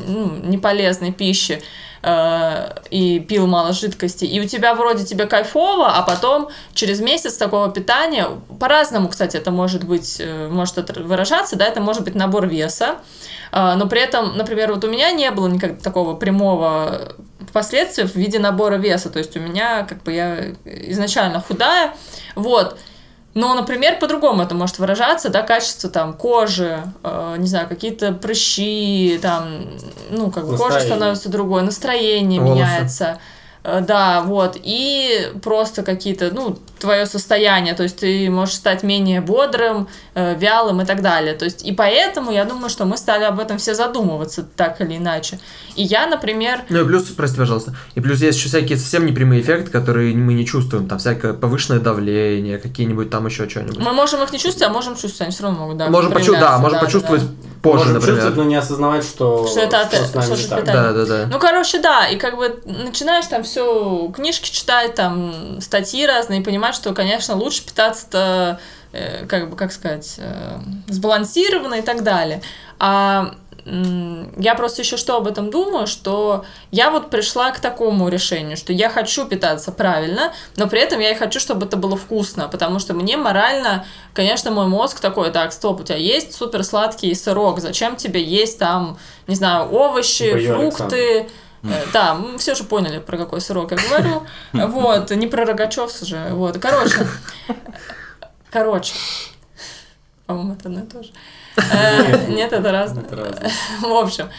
ну, 0.06 0.36
неполезной 0.42 1.12
пищи, 1.12 1.62
э, 2.04 2.68
и 2.90 3.20
пил 3.20 3.46
мало 3.46 3.72
жидкости, 3.72 4.24
и 4.24 4.40
у 4.40 4.44
тебя 4.44 4.74
вроде 4.74 5.04
тебе 5.04 5.26
кайфово, 5.26 5.96
а 5.96 6.02
потом 6.02 6.48
через 6.74 7.00
месяц 7.00 7.36
такого 7.36 7.70
питания, 7.70 8.26
по-разному, 8.60 9.08
кстати, 9.08 9.36
это 9.36 9.50
может 9.50 9.84
быть, 9.84 10.18
э, 10.20 10.48
может 10.48 10.90
выражаться, 10.98 11.56
да, 11.56 11.66
это 11.66 11.80
может 11.80 12.04
быть 12.04 12.14
набор 12.14 12.46
веса, 12.46 12.96
э, 13.52 13.74
но 13.76 13.86
при 13.86 14.00
этом, 14.00 14.36
например, 14.36 14.72
вот 14.72 14.84
у 14.84 14.90
меня 14.90 15.10
не 15.12 15.30
было 15.30 15.48
никак 15.48 15.80
такого 15.80 16.14
прямого 16.14 17.14
последствия 17.52 18.06
в 18.06 18.14
виде 18.16 18.38
набора 18.38 18.76
веса, 18.76 19.10
то 19.10 19.18
есть 19.18 19.36
у 19.36 19.40
меня, 19.40 19.84
как 19.84 20.02
бы, 20.02 20.12
я 20.12 20.52
изначально 20.64 21.40
худая, 21.40 21.94
вот, 22.34 22.78
но, 23.34 23.54
например, 23.54 23.98
по-другому 23.98 24.42
это 24.42 24.54
может 24.54 24.78
выражаться, 24.78 25.28
да, 25.28 25.42
качество 25.42 25.90
там 25.90 26.12
кожи, 26.14 26.82
э, 27.02 27.34
не 27.38 27.46
знаю, 27.46 27.68
какие-то 27.68 28.12
прыщи, 28.12 29.18
там, 29.20 29.66
ну, 30.10 30.30
как 30.30 30.46
бы 30.46 30.56
кожа 30.56 30.80
становится 30.80 31.28
другой, 31.28 31.62
настроение 31.62 32.40
Волосы. 32.40 32.54
меняется. 32.60 33.18
Э, 33.64 33.80
Да, 33.80 34.22
вот, 34.22 34.56
и 34.62 35.32
просто 35.42 35.82
какие-то, 35.82 36.30
ну, 36.32 36.58
твое 36.84 37.06
состояние, 37.06 37.74
то 37.74 37.82
есть 37.82 37.96
ты 37.96 38.28
можешь 38.30 38.56
стать 38.56 38.82
менее 38.82 39.20
бодрым, 39.22 39.88
э, 40.14 40.34
вялым 40.36 40.82
и 40.82 40.84
так 40.84 41.00
далее. 41.00 41.32
То 41.34 41.46
есть, 41.46 41.64
и 41.64 41.72
поэтому 41.72 42.30
я 42.30 42.44
думаю, 42.44 42.68
что 42.68 42.84
мы 42.84 42.96
стали 42.98 43.24
об 43.24 43.40
этом 43.40 43.56
все 43.56 43.74
задумываться 43.74 44.42
так 44.56 44.80
или 44.82 44.96
иначе. 44.98 45.38
И 45.76 45.82
я, 45.82 46.06
например, 46.06 46.60
Ну 46.68 46.82
и 46.82 46.84
плюс, 46.84 47.04
прости, 47.04 47.38
пожалуйста, 47.38 47.74
и 47.94 48.00
плюс 48.00 48.20
есть 48.20 48.38
еще 48.38 48.48
всякие 48.48 48.76
совсем 48.78 49.06
непрямые 49.06 49.40
эффекты, 49.40 49.70
которые 49.70 50.14
мы 50.14 50.34
не 50.34 50.44
чувствуем, 50.46 50.86
там 50.88 50.98
всякое 50.98 51.32
повышенное 51.32 51.80
давление, 51.80 52.58
какие-нибудь 52.58 53.08
там 53.10 53.26
еще 53.26 53.48
что-нибудь. 53.48 53.78
мы 53.78 53.92
можем 53.92 54.22
их 54.22 54.30
не 54.32 54.38
чувствовать, 54.38 54.70
а 54.70 54.72
можем 54.74 54.92
чувствовать, 54.94 55.22
они 55.22 55.30
все 55.32 55.42
равно 55.44 55.60
могут, 55.60 55.78
да, 55.78 55.88
можем 55.88 56.12
почу- 56.12 56.32
да, 56.32 56.58
можем 56.58 56.78
да, 56.78 56.84
почувствовать 56.84 57.22
да. 57.22 57.28
позже, 57.62 57.78
Можем 57.78 57.94
например. 57.94 58.14
чувствовать, 58.16 58.36
но 58.36 58.44
не 58.44 58.56
осознавать, 58.56 59.04
что, 59.04 59.46
Что 59.46 59.60
это 59.60 59.80
от- 59.80 59.94
с 59.94 60.14
нами 60.14 60.34
что. 60.36 60.62
Да, 60.62 60.92
да, 60.92 61.04
да. 61.06 61.26
Ну, 61.32 61.38
короче, 61.38 61.78
да, 61.80 62.06
и 62.08 62.16
как 62.16 62.36
бы 62.36 62.60
начинаешь 62.66 63.26
там 63.26 63.42
все 63.42 64.12
книжки 64.14 64.50
читать, 64.50 64.94
там 64.94 65.60
статьи 65.60 66.04
разные, 66.06 66.40
и 66.40 66.44
понимать, 66.44 66.73
что, 66.74 66.92
конечно, 66.92 67.36
лучше 67.36 67.64
питаться-то, 67.64 68.60
э, 68.92 69.26
как 69.26 69.50
бы, 69.50 69.56
как 69.56 69.72
сказать, 69.72 70.16
э, 70.18 70.58
сбалансированно 70.88 71.76
и 71.76 71.82
так 71.82 72.02
далее. 72.02 72.42
А 72.78 73.34
я 73.66 74.54
просто 74.56 74.82
еще 74.82 74.98
что 74.98 75.16
об 75.16 75.26
этом 75.26 75.50
думаю, 75.50 75.86
что 75.86 76.44
я 76.70 76.90
вот 76.90 77.08
пришла 77.08 77.50
к 77.50 77.60
такому 77.60 78.08
решению, 78.10 78.58
что 78.58 78.74
я 78.74 78.90
хочу 78.90 79.24
питаться 79.24 79.72
правильно, 79.72 80.34
но 80.56 80.68
при 80.68 80.80
этом 80.80 81.00
я 81.00 81.12
и 81.12 81.14
хочу, 81.14 81.40
чтобы 81.40 81.64
это 81.64 81.78
было 81.78 81.96
вкусно, 81.96 82.48
потому 82.48 82.78
что 82.78 82.92
мне 82.92 83.16
морально, 83.16 83.86
конечно, 84.12 84.50
мой 84.50 84.66
мозг 84.66 85.00
такой, 85.00 85.30
так, 85.30 85.52
стоп, 85.52 85.80
у 85.80 85.84
тебя 85.84 85.96
есть 85.96 86.34
супер 86.34 86.62
сладкий 86.62 87.14
сырок, 87.14 87.60
зачем 87.60 87.96
тебе 87.96 88.22
есть 88.22 88.58
там, 88.58 88.98
не 89.26 89.34
знаю, 89.34 89.72
овощи, 89.72 90.30
Бою 90.30 90.70
фрукты, 90.70 91.20
Э, 91.20 91.28
Да, 91.92 92.14
мы 92.14 92.38
все 92.38 92.54
же 92.54 92.64
поняли, 92.64 92.98
про 92.98 93.16
какой 93.16 93.40
сырок 93.40 93.72
я 93.72 93.78
говорю. 93.78 94.22
Вот, 94.52 95.10
не 95.10 95.26
про 95.26 95.44
Рогачевса 95.44 96.04
же. 96.04 96.28
Вот, 96.32 96.58
короче. 96.58 97.06
Короче. 98.50 98.94
По-моему, 100.26 100.54
это 100.54 100.68
одно 100.68 100.80
и 100.80 100.86
то 100.86 101.02
же. 101.02 101.10
Э, 101.56 102.26
Нет, 102.28 102.52
это 102.52 102.72
разное. 102.72 103.04
Это 103.04 103.16
разное. 103.16 103.50
В 103.80 103.92
общем, 103.92 104.30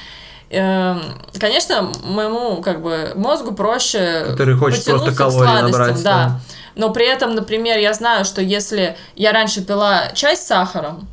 эм, 0.49 1.01
конечно, 1.39 1.91
моему 2.03 2.61
как 2.61 2.81
бы 2.81 3.13
мозгу 3.15 3.53
проще 3.53 4.25
Который 4.27 4.57
хочет 4.57 4.85
просто 4.85 5.11
к 5.11 5.17
калорий 5.17 5.47
сладостям, 5.47 5.71
набрать, 5.71 6.03
да. 6.03 6.39
Но 6.75 6.91
при 6.91 7.05
этом, 7.07 7.35
например, 7.35 7.77
я 7.77 7.93
знаю, 7.93 8.25
что 8.25 8.41
если 8.41 8.97
я 9.15 9.31
раньше 9.31 9.63
пила 9.63 10.11
чай 10.13 10.35
с 10.35 10.41
сахаром, 10.41 11.07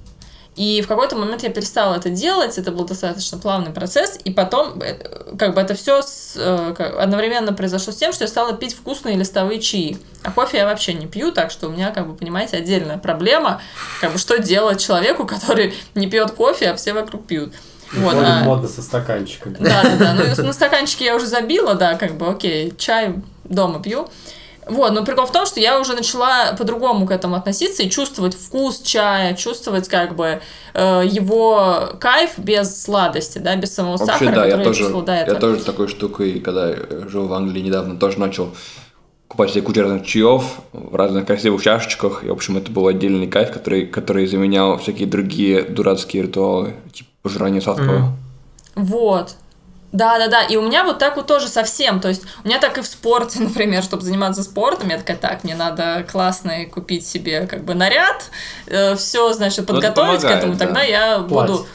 и 0.54 0.82
в 0.82 0.88
какой-то 0.88 1.16
момент 1.16 1.42
я 1.42 1.50
перестала 1.50 1.94
это 1.94 2.10
делать, 2.10 2.58
это 2.58 2.72
был 2.72 2.84
достаточно 2.84 3.38
плавный 3.38 3.70
процесс, 3.70 4.18
и 4.22 4.30
потом 4.30 4.80
э, 4.82 5.34
как 5.38 5.54
бы 5.54 5.60
это 5.60 5.74
все 5.74 6.02
одновременно 6.78 7.54
произошло 7.54 7.92
с 7.92 7.96
тем, 7.96 8.12
что 8.12 8.24
я 8.24 8.28
стала 8.28 8.52
пить 8.52 8.74
вкусные 8.74 9.16
листовые 9.16 9.60
чаи. 9.60 9.96
А 10.22 10.30
кофе 10.30 10.58
я 10.58 10.66
вообще 10.66 10.92
не 10.92 11.06
пью, 11.06 11.32
так 11.32 11.50
что 11.50 11.68
у 11.68 11.70
меня, 11.70 11.90
как 11.90 12.06
бы, 12.06 12.14
понимаете, 12.14 12.58
отдельная 12.58 12.98
проблема, 12.98 13.62
как 14.02 14.12
бы, 14.12 14.18
что 14.18 14.38
делать 14.38 14.84
человеку, 14.84 15.26
который 15.26 15.74
не 15.94 16.06
пьет 16.06 16.32
кофе, 16.32 16.70
а 16.70 16.76
все 16.76 16.92
вокруг 16.92 17.26
пьют. 17.26 17.54
Вот, 17.94 18.14
а- 18.14 18.44
модно 18.44 18.68
со 18.68 18.82
стаканчиками. 18.82 19.56
да, 19.58 19.82
да, 19.82 19.96
да. 19.96 20.14
Ну, 20.14 20.42
на 20.44 20.52
стаканчике 20.52 21.06
я 21.06 21.16
уже 21.16 21.26
забила, 21.26 21.74
да, 21.74 21.94
как 21.94 22.16
бы, 22.16 22.28
окей, 22.28 22.74
чай 22.76 23.14
дома 23.44 23.82
пью. 23.82 24.08
Вот, 24.66 24.92
но 24.92 25.04
прикол 25.04 25.26
в 25.26 25.32
том, 25.32 25.44
что 25.44 25.58
я 25.58 25.80
уже 25.80 25.94
начала 25.94 26.54
по-другому 26.56 27.06
к 27.06 27.10
этому 27.10 27.34
относиться 27.34 27.82
и 27.82 27.90
чувствовать 27.90 28.34
вкус 28.34 28.80
чая, 28.80 29.34
чувствовать 29.34 29.88
как 29.88 30.14
бы 30.14 30.40
э, 30.74 31.02
его 31.04 31.90
кайф 31.98 32.38
без 32.38 32.80
сладости, 32.80 33.38
да, 33.38 33.56
без 33.56 33.74
самого 33.74 33.96
Вообще, 33.96 34.26
сахара, 34.26 34.34
да, 34.34 34.44
я 34.46 34.50
который 34.58 34.64
тоже, 34.64 34.84
этого. 34.84 35.34
я 35.34 35.34
тоже 35.34 35.64
такой 35.64 35.88
штукой, 35.88 36.38
когда 36.40 36.74
жил 37.08 37.26
в 37.26 37.32
Англии 37.32 37.60
недавно, 37.60 37.96
тоже 37.96 38.20
начал 38.20 38.52
покупать 39.26 39.50
себе 39.50 39.62
кучу 39.62 39.80
разных 39.80 40.06
чаев 40.06 40.44
в 40.72 40.94
разных 40.94 41.26
красивых 41.26 41.62
чашечках. 41.62 42.22
И, 42.22 42.28
в 42.28 42.32
общем, 42.32 42.58
это 42.58 42.70
был 42.70 42.86
отдельный 42.86 43.26
кайф, 43.26 43.50
который, 43.50 43.86
который 43.86 44.26
заменял 44.26 44.78
всякие 44.78 45.08
другие 45.08 45.62
дурацкие 45.62 46.24
ритуалы, 46.24 46.74
типа 46.92 47.08
пожирания 47.22 47.60
сладкого. 47.60 47.98
Мгм. 47.98 48.16
Вот. 48.76 49.36
Да, 49.92 50.18
да, 50.18 50.28
да. 50.28 50.42
И 50.42 50.56
у 50.56 50.62
меня 50.62 50.84
вот 50.84 50.98
так 50.98 51.16
вот 51.16 51.26
тоже 51.26 51.48
совсем. 51.48 52.00
То 52.00 52.08
есть 52.08 52.22
у 52.44 52.48
меня 52.48 52.58
так 52.58 52.78
и 52.78 52.82
в 52.82 52.86
спорте, 52.86 53.40
например, 53.42 53.82
чтобы 53.82 54.02
заниматься 54.02 54.42
спортом, 54.42 54.88
я 54.88 54.98
такая, 54.98 55.16
так, 55.16 55.44
мне 55.44 55.54
надо 55.54 56.04
классный 56.10 56.66
купить 56.66 57.06
себе 57.06 57.46
как 57.46 57.64
бы 57.64 57.74
наряд, 57.74 58.30
все, 58.96 59.32
значит, 59.32 59.60
это 59.60 59.74
подготовить 59.74 60.20
к 60.20 60.22
помогает, 60.22 60.38
этому, 60.38 60.52
да. 60.54 60.64
тогда 60.64 60.82
я 60.82 61.18
Платье. 61.18 61.56
буду... 61.56 61.66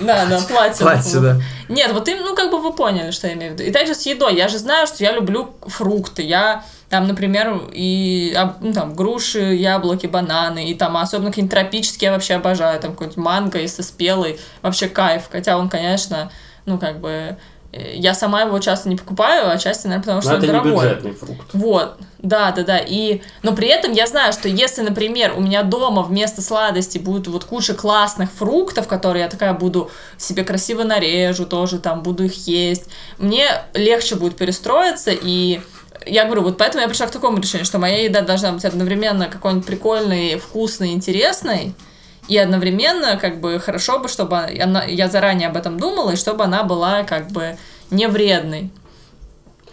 Да, 0.00 0.24
да, 0.26 0.40
платье. 0.48 0.86
Платье, 0.86 1.20
да. 1.20 1.36
Нет, 1.68 1.92
вот 1.92 2.08
им, 2.08 2.22
ну, 2.22 2.34
как 2.34 2.50
бы 2.50 2.60
вы 2.60 2.72
поняли, 2.72 3.10
что 3.10 3.26
я 3.26 3.34
имею 3.34 3.52
в 3.52 3.54
виду. 3.54 3.64
И 3.64 3.72
также 3.72 3.94
с 3.94 4.06
едой. 4.06 4.34
Я 4.34 4.48
же 4.48 4.58
знаю, 4.58 4.86
что 4.86 5.04
я 5.04 5.12
люблю 5.12 5.54
фрукты. 5.66 6.22
Я 6.22 6.64
там, 6.88 7.06
например, 7.06 7.60
и 7.72 8.36
ну, 8.60 8.72
там, 8.72 8.94
груши, 8.94 9.54
яблоки, 9.54 10.06
бананы, 10.06 10.70
и 10.70 10.74
там 10.74 10.96
особенно 10.96 11.30
какие-нибудь 11.30 11.54
тропические 11.54 12.08
я 12.08 12.12
вообще 12.12 12.34
обожаю. 12.34 12.80
Там 12.80 12.92
какой-нибудь 12.92 13.18
манго, 13.18 13.58
если 13.58 13.82
спелый, 13.82 14.40
вообще 14.62 14.88
кайф. 14.88 15.24
Хотя 15.30 15.58
он, 15.58 15.68
конечно, 15.68 16.30
ну, 16.66 16.78
как 16.78 17.00
бы, 17.00 17.36
э, 17.72 17.94
я 17.94 18.14
сама 18.14 18.42
его 18.42 18.58
часто 18.58 18.88
не 18.88 18.96
покупаю, 18.96 19.50
а 19.50 19.58
часто, 19.58 19.88
наверное, 19.88 20.02
потому 20.02 20.16
Но 20.16 20.22
что 20.22 20.30
он 20.30 20.36
это 20.38 20.46
не 20.46 20.52
дорогой. 20.52 20.72
бюджетный 20.72 21.12
фрукт. 21.12 21.46
Вот, 21.52 21.96
да, 22.18 22.52
да, 22.52 22.62
да. 22.62 22.78
И, 22.78 23.20
но 23.42 23.52
при 23.54 23.68
этом 23.68 23.92
я 23.92 24.06
знаю, 24.06 24.32
что 24.32 24.48
если, 24.48 24.82
например, 24.82 25.34
у 25.36 25.40
меня 25.40 25.62
дома 25.62 26.02
вместо 26.02 26.42
сладостей 26.42 27.00
будет 27.00 27.26
вот 27.26 27.44
куча 27.44 27.74
классных 27.74 28.30
фруктов, 28.30 28.86
которые 28.88 29.24
я 29.24 29.28
такая 29.28 29.54
буду 29.54 29.90
себе 30.18 30.44
красиво 30.44 30.84
нарежу, 30.84 31.46
тоже 31.46 31.78
там 31.78 32.02
буду 32.02 32.24
их 32.24 32.46
есть, 32.46 32.84
мне 33.18 33.46
легче 33.74 34.14
будет 34.14 34.36
перестроиться 34.36 35.10
и 35.10 35.60
я 36.06 36.24
говорю, 36.24 36.42
вот 36.42 36.58
поэтому 36.58 36.82
я 36.82 36.88
пришла 36.88 37.06
к 37.06 37.12
такому 37.12 37.38
решению, 37.38 37.64
что 37.64 37.78
моя 37.78 38.02
еда 38.02 38.22
должна 38.22 38.52
быть 38.52 38.64
одновременно 38.64 39.28
какой-нибудь 39.28 39.66
прикольной, 39.66 40.36
вкусной, 40.36 40.92
интересной, 40.92 41.74
и 42.28 42.36
одновременно, 42.36 43.16
как 43.16 43.40
бы, 43.40 43.58
хорошо 43.58 43.98
бы, 43.98 44.08
чтобы 44.08 44.36
она, 44.36 44.84
я 44.84 45.08
заранее 45.08 45.48
об 45.48 45.56
этом 45.56 45.78
думала, 45.78 46.12
и 46.12 46.16
чтобы 46.16 46.44
она 46.44 46.62
была, 46.62 47.02
как 47.02 47.28
бы, 47.28 47.56
не 47.90 48.06
вредной. 48.06 48.70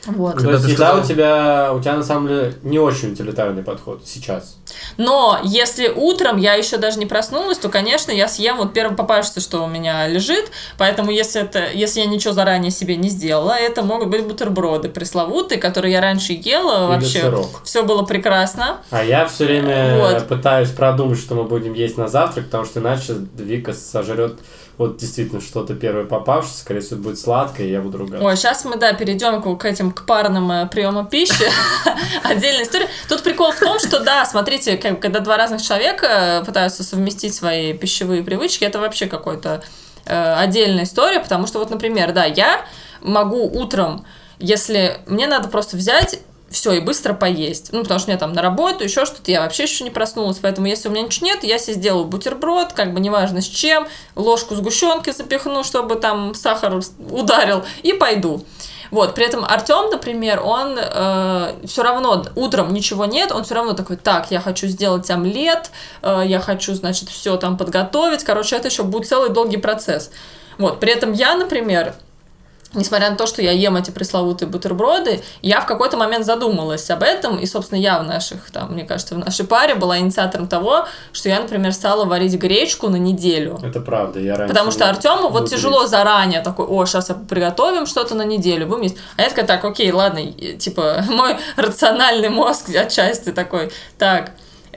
Вот. 0.06 0.36
Когда 0.36 0.58
То 0.58 0.64
есть 0.64 0.74
сказала- 0.76 1.02
у 1.02 1.04
тебя, 1.04 1.74
у 1.74 1.80
тебя 1.82 1.95
на 1.95 2.04
самом 2.04 2.28
деле 2.28 2.56
не 2.64 2.80
очень 2.80 3.12
утилитарный 3.12 3.64
подход 3.64 4.02
сейчас. 4.06 4.58
Но 4.97 5.39
если 5.43 5.89
утром 5.89 6.38
я 6.38 6.54
еще 6.54 6.78
даже 6.78 7.00
не 7.00 7.06
проснулась, 7.06 7.58
то, 7.58 7.70
конечно, 7.70 8.12
я 8.12 8.28
съем 8.28 8.58
вот 8.58 8.74
первое 8.74 8.95
попавшееся, 8.95 9.41
что 9.41 9.64
у 9.64 9.68
меня 9.68 10.08
лежит. 10.08 10.52
Поэтому, 10.78 11.12
если, 11.12 11.41
это, 11.41 11.66
если 11.74 12.00
я 12.00 12.06
ничего 12.06 12.34
заранее 12.34 12.72
себе 12.72 12.95
не 12.95 13.10
сделала, 13.10 13.52
это 13.54 13.82
могут 13.84 14.10
быть 14.10 14.24
бутерброды 14.26 14.89
пресловутые, 14.89 15.60
которые 15.60 15.93
я 15.93 16.02
раньше 16.02 16.34
ела. 16.34 16.84
Или 16.86 16.95
вообще 16.95 17.22
сырок. 17.22 17.62
все 17.64 17.84
было 17.84 18.04
прекрасно. 18.04 18.78
А 18.91 19.04
я 19.04 19.26
все 19.28 19.45
время 19.45 19.97
Вот. 20.00 20.28
пытаюсь 20.28 20.70
продумать, 20.70 21.20
что 21.20 21.36
мы 21.36 21.43
будем 21.43 21.74
есть 21.74 21.97
на 21.97 22.08
завтрак, 22.08 22.45
потому 22.45 22.66
что 22.66 22.80
иначе 22.80 23.16
Вика 23.36 23.74
сожрет 23.74 24.39
вот 24.80 24.95
действительно 24.95 25.41
что-то 25.41 25.75
первое 25.75 26.05
попавшееся, 26.05 26.59
скорее 26.59 26.80
всего, 26.80 27.01
будет 27.01 27.19
сладкое, 27.19 27.67
и 27.67 27.69
я 27.69 27.82
буду 27.82 27.97
ругаться. 27.97 28.25
Ой, 28.25 28.38
сейчас 28.38 28.63
мы, 28.63 28.77
да, 28.77 28.93
перейдем 28.93 29.41
к, 29.41 29.61
к 29.61 29.65
этим, 29.65 29.91
к 29.91 30.05
парным 30.05 30.49
э, 30.49 30.67
приемам 30.67 31.07
пищи. 31.07 31.34
Отдельная 32.23 32.63
история. 32.63 32.88
Тут 33.09 33.21
прикол 33.21 33.51
в 33.51 33.59
том, 33.59 33.77
что, 33.77 33.99
да, 33.99 34.25
смотрите, 34.25 34.77
когда 34.77 35.19
два 35.19 35.36
разных 35.36 35.61
человека 35.61 36.43
пытаются 36.45 36.86
совместить 36.86 37.36
свои 37.36 37.73
пищевые 37.73 38.23
привычки, 38.23 38.63
это 38.63 38.80
вообще 38.80 39.07
какой-то 39.07 39.61
э, 40.05 40.34
отдельная 40.36 40.86
история, 40.86 41.19
потому 41.19 41.45
что 41.45 41.59
вот, 41.59 41.69
например, 41.69 42.13
да, 42.13 42.23
я 42.23 42.65
могу 43.01 43.47
утром, 43.47 44.05
если 44.39 45.01
мне 45.07 45.27
надо 45.27 45.49
просто 45.49 45.75
взять 45.75 46.21
все 46.50 46.74
и 46.74 46.80
быстро 46.80 47.14
поесть. 47.14 47.70
Ну, 47.72 47.82
потому 47.84 48.00
что 48.00 48.10
мне 48.10 48.18
там 48.18 48.34
на 48.34 48.41
работу, 48.41 48.84
еще 48.84 49.06
что-то, 49.06 49.32
я 49.32 49.41
вообще 49.41 49.64
еще 49.64 49.84
не 49.84 49.89
проснулась, 49.89 50.39
поэтому 50.39 50.68
если 50.68 50.89
у 50.89 50.91
меня 50.91 51.04
ничего 51.04 51.28
нет, 51.28 51.43
я 51.43 51.60
себе 51.60 51.74
сделаю 51.74 52.06
бутерброд, 52.06 52.74
как 52.74 52.93
бы 52.93 53.00
неважно 53.00 53.41
с 53.41 53.45
чем, 53.45 53.88
ложку 54.16 54.56
сгущенки 54.56 55.12
запихну, 55.12 55.64
чтобы 55.64 55.95
там 55.95 56.34
сахар 56.34 56.82
ударил, 57.10 57.64
и 57.84 57.93
пойду. 57.93 58.43
Вот, 58.91 59.14
при 59.14 59.26
этом 59.26 59.45
Артем, 59.45 59.91
например, 59.91 60.41
он 60.43 60.76
все 61.68 61.84
равно 61.84 62.26
утром 62.36 62.74
ничего 62.74 63.06
нет, 63.06 63.32
он 63.32 63.43
все 63.43 63.56
равно 63.56 63.74
такой, 63.74 63.97
так, 63.97 64.32
я 64.32 64.41
хочу 64.41 64.68
сделать 64.68 65.10
омлет, 65.12 65.70
э, 66.02 66.24
я 66.26 66.39
хочу, 66.39 66.74
значит, 66.74 67.10
все 67.10 67.38
там 67.38 67.56
подготовить. 67.58 68.24
Короче, 68.24 68.56
это 68.56 68.68
еще 68.68 68.84
будет 68.84 69.08
целый 69.08 69.30
долгий 69.30 69.58
процесс. 69.58 70.10
Вот, 70.58 70.80
при 70.80 70.91
этом 70.91 71.14
я, 71.14 71.36
например, 71.36 71.93
Несмотря 72.74 73.09
на 73.09 73.15
то, 73.15 73.26
что 73.26 73.41
я 73.41 73.51
ем 73.51 73.76
эти 73.78 73.89
пресловутые 73.89 74.47
бутерброды, 74.47 75.22
я 75.41 75.59
в 75.59 75.65
какой-то 75.65 75.97
момент 75.97 76.24
задумалась 76.24 76.88
об 76.91 77.01
этом, 77.01 77.39
и, 77.39 77.47
собственно, 77.47 77.80
я 77.80 77.99
в 77.99 78.03
наших, 78.03 78.51
там, 78.51 78.74
мне 78.74 78.84
кажется, 78.84 79.15
в 79.15 79.17
нашей 79.17 79.47
паре 79.47 79.74
была 79.74 79.97
инициатором 79.97 80.47
того, 80.47 80.86
что 81.11 81.30
я, 81.30 81.39
например, 81.39 81.74
стала 81.74 82.05
варить 82.05 82.36
гречку 82.36 82.89
на 82.89 82.97
неделю. 82.97 83.59
Это 83.63 83.82
правда, 83.82 84.20
я 84.20 84.36
раньше... 84.36 84.53
Потому 84.53 84.72
что 84.72 84.88
Артему 84.88 85.30
вот 85.30 85.49
тяжело 85.49 85.88
заранее 85.88 86.41
такой, 86.41 86.67
о, 86.67 86.86
сейчас 86.86 87.11
приготовим 87.28 87.88
что-то 87.88 88.13
на 88.13 88.24
неделю, 88.24 88.67
будем 88.67 88.84
есть. 88.84 88.97
А 89.17 89.24
я 89.24 89.30
такая, 89.30 89.47
так, 89.47 89.65
окей, 89.65 89.91
ладно, 89.91 90.32
типа, 90.32 91.03
мой 91.09 91.38
рациональный 91.55 92.30
мозг 92.30 92.70
отчасти 92.70 93.32
такой, 93.32 93.72
так, 93.97 94.32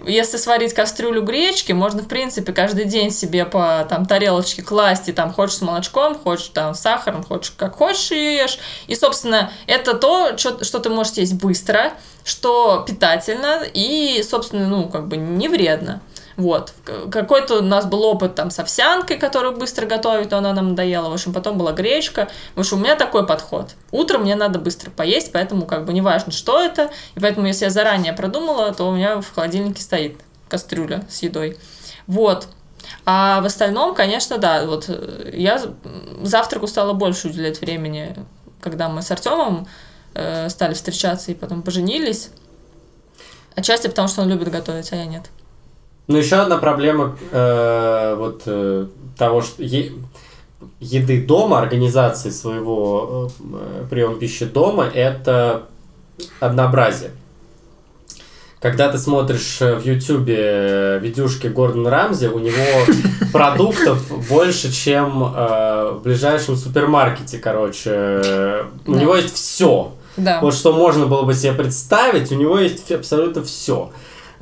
если 0.07 0.37
сварить 0.37 0.75
кастрюлю 0.75 1.23
гречки, 1.23 1.73
можно, 1.73 2.03
в 2.03 2.09
принципе, 2.09 2.53
каждый 2.53 2.85
день 2.85 3.11
себе 3.11 3.45
по 3.45 3.87
там 3.89 4.07
тарелочке 4.07 4.63
класть, 4.63 5.09
и 5.09 5.13
там 5.13 5.33
хочешь 5.33 5.57
с 5.57 5.61
молочком, 5.63 6.19
хочешь 6.19 6.49
там 6.49 6.75
с 6.75 6.81
сахаром, 6.81 7.23
хочешь 7.23 7.53
как 7.57 7.77
хочешь 7.77 8.11
ее 8.11 8.37
ешь. 8.37 8.59
И, 8.87 8.95
собственно, 8.95 9.51
это 9.67 9.95
то, 9.95 10.37
что, 10.37 10.63
что 10.65 10.79
ты 10.79 10.89
можешь 10.89 11.15
есть 11.15 11.35
быстро, 11.35 11.93
что 12.25 12.85
питательно 12.87 13.63
и, 13.73 14.23
собственно, 14.29 14.69
ну, 14.69 14.89
как 14.89 15.09
бы 15.09 15.17
не 15.17 15.49
вредно. 15.49 16.01
Вот. 16.43 16.75
Какой-то 17.13 17.61
у 17.61 17.63
нас 17.63 17.87
был 17.87 18.03
опыт 18.03 18.35
там 18.35 18.51
с 18.51 18.59
овсянкой, 18.59 19.17
которую 19.17 19.57
быстро 19.57 19.87
готовить, 19.87 20.33
но 20.33 20.39
она 20.39 20.53
нам 20.53 20.71
надоела. 20.71 21.09
В 21.09 21.13
общем, 21.13 21.33
потом 21.33 21.57
была 21.57 21.71
гречка. 21.71 22.29
В 22.57 22.61
общем, 22.61 22.79
у 22.79 22.81
меня 22.81 22.97
такой 22.97 23.25
подход. 23.25 23.77
Утром 23.93 24.23
мне 24.23 24.35
надо 24.35 24.59
быстро 24.59 24.91
поесть, 24.91 25.31
поэтому 25.31 25.67
как 25.67 25.85
бы 25.85 25.93
не 25.93 26.01
важно, 26.01 26.33
что 26.33 26.61
это. 26.61 26.91
И 27.15 27.21
поэтому, 27.21 27.47
если 27.47 27.67
я 27.67 27.71
заранее 27.71 28.13
продумала, 28.13 28.75
то 28.75 28.89
у 28.89 28.97
меня 28.97 29.21
в 29.21 29.33
холодильнике 29.33 29.81
стоит 29.81 30.21
кастрюля 30.49 31.05
с 31.09 31.23
едой. 31.23 31.59
Вот. 32.09 32.49
А 33.07 33.41
в 33.41 33.47
остальном, 33.47 33.95
конечно, 33.95 34.39
да, 34.39 34.67
вот 34.67 34.87
э, 34.89 35.31
я 35.35 35.63
завтраку 36.23 36.67
стала 36.67 36.93
больше 36.93 37.29
уделять 37.29 37.61
времени, 37.61 38.17
когда 38.61 38.89
мы 38.89 39.03
с 39.03 39.13
Артемом 39.13 39.69
э, 40.15 40.49
стали 40.49 40.75
встречаться 40.75 41.31
и 41.31 41.35
потом 41.35 41.63
поженились. 41.63 42.31
Отчасти 43.55 43.87
потому, 43.87 44.09
что 44.09 44.23
он 44.23 44.29
любит 44.29 44.51
готовить, 44.51 44.93
а 44.93 44.97
я 44.97 45.05
нет. 45.05 45.31
Ну, 46.09 46.19
еще 46.19 46.37
одна 46.37 46.59
проблема 46.59 47.17
э, 47.31 48.15
вот 48.19 48.43
э, 48.47 48.87
того, 49.17 49.41
что 49.43 49.63
е- 49.63 49.93
еды 50.81 51.23
дома, 51.25 51.61
организации 51.61 52.31
своего 52.31 53.31
э, 53.41 53.85
приема 53.89 54.17
пищи 54.17 54.45
дома, 54.47 54.85
это 54.85 55.63
однообразие. 56.41 57.11
Когда 58.61 58.89
ты 58.91 58.99
смотришь 58.99 59.59
э, 59.61 59.77
в 59.77 59.85
Ютубе 59.85 60.37
э, 60.39 60.99
видюшки 61.01 61.47
Гордона 61.47 61.89
Рамзи, 61.91 62.27
у 62.27 62.39
него 62.39 62.87
продуктов 63.33 64.03
больше, 64.29 64.73
чем 64.73 65.23
э, 65.25 65.93
в 65.95 66.01
ближайшем 66.03 66.57
супермаркете, 66.57 67.39
короче. 67.39 68.67
У 68.87 68.93
Да. 68.93 68.99
него 69.01 69.17
есть 69.17 69.35
все. 69.35 69.93
Да. 70.17 70.41
Вот 70.43 70.55
что 70.55 70.73
можно 70.73 71.07
было 71.07 71.23
бы 71.23 71.33
себе 71.35 71.53
представить, 71.53 72.31
у 72.33 72.35
него 72.35 72.59
есть 72.59 72.91
абсолютно 72.93 73.43
все. 73.43 73.91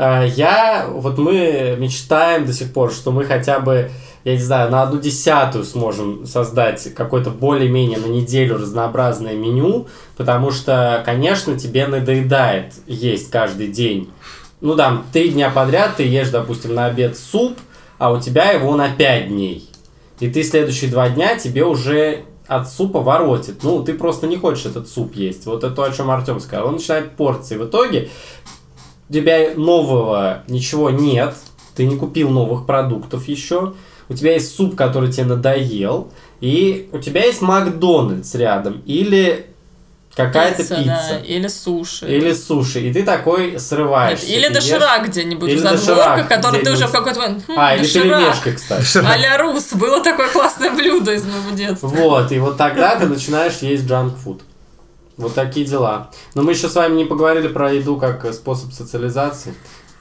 Я, 0.01 0.87
вот 0.89 1.19
мы 1.19 1.77
мечтаем 1.79 2.47
до 2.47 2.55
сих 2.55 2.73
пор, 2.73 2.91
что 2.91 3.13
мы 3.13 3.25
хотя 3.25 3.61
бы, 3.61 3.91
я 4.25 4.33
не 4.33 4.39
знаю, 4.39 4.71
на 4.71 4.83
одну 4.83 4.99
десятую 4.99 5.65
сможем 5.65 6.25
создать 6.27 6.95
какое-то 6.95 7.29
более-менее 7.29 7.99
на 7.99 8.07
неделю 8.07 8.57
разнообразное 8.57 9.35
меню, 9.35 9.89
потому 10.17 10.53
что, 10.53 11.03
конечно, 11.05 11.59
тебе 11.59 11.87
надоедает 11.87 12.73
есть 12.87 13.31
каждый 13.31 13.69
день. 13.69 14.11
Ну, 14.63 14.75
там, 14.75 15.05
три 15.13 15.31
дня 15.33 15.51
подряд 15.51 15.97
ты 15.99 16.05
ешь, 16.05 16.31
допустим, 16.31 16.75
на 16.75 16.87
обед 16.87 17.19
суп, 17.19 17.59
а 17.99 18.11
у 18.11 18.19
тебя 18.19 18.53
его 18.53 18.75
на 18.77 18.89
пять 18.89 19.29
дней. 19.29 19.69
И 20.19 20.31
ты 20.31 20.43
следующие 20.43 20.91
два 20.91 21.11
дня 21.11 21.39
тебе 21.39 21.65
уже 21.65 22.25
от 22.47 22.69
супа 22.71 23.01
воротит. 23.01 23.63
Ну, 23.63 23.85
ты 23.85 23.95
просто 23.95 24.27
не 24.27 24.37
хочешь 24.37 24.65
этот 24.65 24.89
суп 24.89 25.15
есть. 25.15 25.47
Вот 25.47 25.63
это 25.63 25.75
то, 25.75 25.83
о 25.85 25.93
чем 25.93 26.11
Артем 26.11 26.41
сказал. 26.41 26.69
Он 26.69 26.75
начинает 26.75 27.13
порции. 27.13 27.57
В 27.57 27.67
итоге 27.67 28.11
у 29.11 29.13
тебя 29.13 29.51
нового 29.57 30.43
ничего 30.49 30.89
нет. 30.91 31.35
Ты 31.75 31.85
не 31.87 31.97
купил 31.97 32.31
новых 32.31 32.65
продуктов 32.65 33.27
еще. 33.27 33.75
У 34.09 34.15
тебя 34.15 34.35
есть 34.35 34.55
суп, 34.57 34.77
который 34.77 35.11
тебе 35.13 35.25
надоел. 35.27 36.13
И 36.41 36.89
у 36.93 36.99
тебя 36.99 37.25
есть 37.25 37.43
Макдональдс 37.43 38.35
рядом. 38.37 38.83
Или 38.87 39.47
какая-то 40.15 40.59
Пицца, 40.59 40.77
пицца. 40.77 41.09
да, 41.11 41.19
или 41.19 41.49
суши. 41.49 42.07
Или 42.07 42.33
суши, 42.33 42.81
и 42.89 42.93
ты 42.93 43.03
такой 43.05 43.53
Нет, 43.53 43.63
срываешься. 43.63 44.27
или 44.27 44.49
ты 44.49 44.55
доширак 44.55 45.09
где-нибудь 45.09 45.49
Или 45.49 45.57
в 45.57 45.61
задворках, 45.61 46.29
который 46.29 46.63
ты 46.63 46.73
уже 46.73 46.87
в 46.87 46.93
какой-то 46.93 47.21
момент... 47.21 47.45
«Хм, 47.47 47.53
А, 47.57 47.75
или 47.77 47.83
доширак». 47.83 48.19
пельмешка, 48.43 48.53
кстати. 48.53 49.07
А-ля 49.07 49.39
рус. 49.39 49.73
Было 49.73 50.03
такое 50.03 50.29
классное 50.29 50.71
блюдо 50.71 51.13
из 51.13 51.25
моего 51.25 51.51
детства. 51.57 51.87
Вот, 51.89 52.33
и 52.33 52.39
вот 52.39 52.57
тогда 52.57 52.97
ты 52.97 53.07
начинаешь 53.07 53.59
есть 53.61 53.87
джанк-фуд. 53.87 54.43
Вот 55.21 55.35
такие 55.35 55.67
дела. 55.67 56.11
Но 56.35 56.43
мы 56.43 56.53
еще 56.53 56.69
с 56.69 56.75
вами 56.75 56.97
не 56.97 57.05
поговорили 57.05 57.49
про 57.49 57.73
еду 57.73 57.99
как 57.99 58.33
способ 58.33 58.73
социализации. 58.73 59.55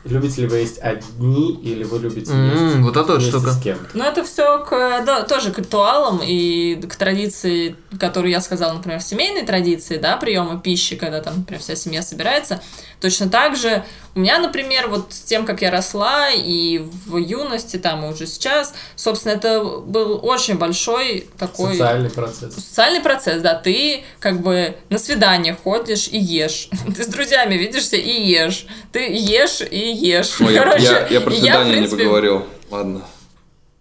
Любите 0.05 0.41
ли 0.41 0.47
вы 0.47 0.57
есть 0.57 0.79
одни, 0.79 1.55
или 1.55 1.83
вы 1.83 1.99
любите 1.99 2.31
есть 2.31 2.77
вот 2.77 2.95
это 2.95 3.03
вот 3.03 3.21
вместе 3.21 3.37
штука. 3.37 3.51
с 3.51 3.61
кем-то? 3.61 3.85
Ну, 3.93 4.03
это 4.03 4.23
все 4.23 4.63
к, 4.63 5.03
да, 5.05 5.23
тоже 5.23 5.51
к 5.51 5.59
ритуалам 5.59 6.21
и 6.23 6.81
к 6.87 6.95
традиции, 6.95 7.75
которую 7.99 8.31
я 8.31 8.39
сказала, 8.39 8.73
например, 8.73 8.99
в 8.99 9.03
семейной 9.03 9.45
традиции, 9.45 9.97
да, 9.97 10.15
приема 10.15 10.59
пищи, 10.59 10.95
когда 10.95 11.21
там, 11.21 11.39
например, 11.39 11.61
вся 11.61 11.75
семья 11.75 12.01
собирается. 12.01 12.61
Точно 13.01 13.29
так 13.29 13.57
же 13.57 13.83
у 14.15 14.19
меня, 14.19 14.39
например, 14.39 14.87
вот 14.87 15.13
с 15.13 15.21
тем, 15.21 15.45
как 15.45 15.61
я 15.61 15.71
росла 15.71 16.29
и 16.29 16.79
в 17.05 17.17
юности, 17.17 17.77
там, 17.77 18.05
и 18.05 18.09
уже 18.09 18.25
сейчас, 18.25 18.73
собственно, 18.95 19.33
это 19.33 19.63
был 19.63 20.19
очень 20.23 20.57
большой 20.57 21.27
такой... 21.37 21.73
Социальный 21.73 22.09
процесс. 22.09 22.55
Социальный 22.55 23.01
процесс, 23.01 23.41
да, 23.41 23.53
ты 23.53 24.03
как 24.19 24.41
бы 24.41 24.75
на 24.89 24.97
свидание 24.97 25.55
ходишь 25.55 26.07
и 26.07 26.17
ешь. 26.17 26.69
Ты 26.95 27.03
с 27.03 27.07
друзьями 27.07 27.55
видишься 27.55 27.95
и 27.95 28.11
ешь. 28.11 28.65
Ты 28.91 28.99
ешь 28.99 29.61
и 29.61 29.88
ешь. 29.93 30.39
Ой, 30.41 30.53
я, 30.53 30.63
Короче, 30.63 30.83
я, 30.85 31.07
я 31.07 31.21
про 31.21 31.31
свидание 31.31 31.63
в 31.63 31.67
не 31.67 31.73
принципе, 31.73 32.03
поговорил. 32.03 32.43
Ладно. 32.71 33.01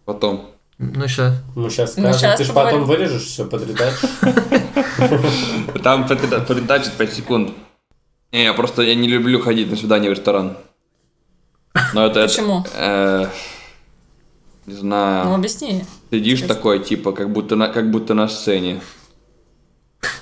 Потом. 0.04 0.50
Ну, 0.78 1.06
сейчас. 1.08 1.34
Ну, 1.56 1.68
сейчас 1.70 1.96
Ну, 1.96 2.02
скажем. 2.12 2.20
щас 2.20 2.38
ты 2.38 2.44
же 2.44 2.52
потом 2.52 2.84
вырежешь 2.84 3.24
все, 3.24 3.44
подредачишь. 3.44 4.08
Там 5.82 6.06
передача 6.06 6.90
5 6.96 7.12
секунд. 7.12 7.52
Не, 8.32 8.44
я 8.44 8.52
просто 8.52 8.82
я 8.82 8.94
не 8.94 9.08
люблю 9.08 9.40
ходить 9.40 9.70
на 9.70 9.76
свидание 9.76 10.10
в 10.10 10.14
ресторан. 10.14 10.56
Но 11.94 12.06
это... 12.06 12.20
это, 12.20 12.28
Почему? 12.28 12.64
э, 12.74 13.26
не 14.66 14.74
Ну, 14.74 14.80
знаю. 14.80 15.34
объясни. 15.34 15.84
Сидишь 16.10 16.42
такой, 16.42 16.80
типа, 16.80 17.12
как 17.12 17.30
будто 17.32 17.56
на, 17.56 17.68
как 17.68 17.90
будто 17.90 18.14
на 18.14 18.28
сцене. 18.28 18.80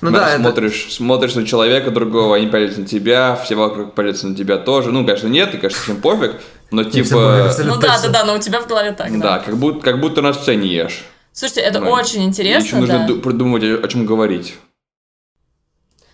Ну 0.01 0.11
да, 0.11 0.31
это... 0.31 0.41
смотришь, 0.43 0.87
смотришь 0.91 1.35
на 1.35 1.47
человека 1.47 1.91
другого, 1.91 2.37
они 2.37 2.47
пялятся 2.47 2.81
на 2.81 2.87
тебя, 2.87 3.37
все 3.37 3.55
вокруг 3.55 3.95
пялятся 3.95 4.27
на 4.29 4.35
тебя 4.35 4.57
тоже. 4.57 4.91
Ну, 4.91 5.05
конечно, 5.05 5.29
нет, 5.29 5.55
и, 5.55 5.59
конечно, 5.59 5.81
всем 5.83 6.01
пофиг, 6.01 6.37
но 6.71 6.85
типа... 6.85 7.53
Ну 7.65 7.77
да, 7.77 8.01
да, 8.03 8.09
да, 8.09 8.25
но 8.25 8.35
у 8.35 8.39
тебя 8.39 8.61
в 8.61 8.67
голове 8.67 8.93
так, 8.93 9.11
Да, 9.19 9.39
да. 9.39 9.39
как 9.41 9.57
будто, 9.57 9.81
как 9.81 10.01
будто 10.01 10.23
на 10.23 10.33
сцене 10.33 10.69
ешь. 10.69 11.05
Слушайте, 11.33 11.61
это 11.63 11.81
Да. 11.81 11.87
очень 11.91 12.21
Еще 12.21 12.29
интересно, 12.29 12.79
нужно 12.81 12.99
да. 13.01 13.07
ду- 13.07 13.21
придумывать, 13.21 13.85
о 13.85 13.89
чем 13.89 14.07
говорить. 14.07 14.55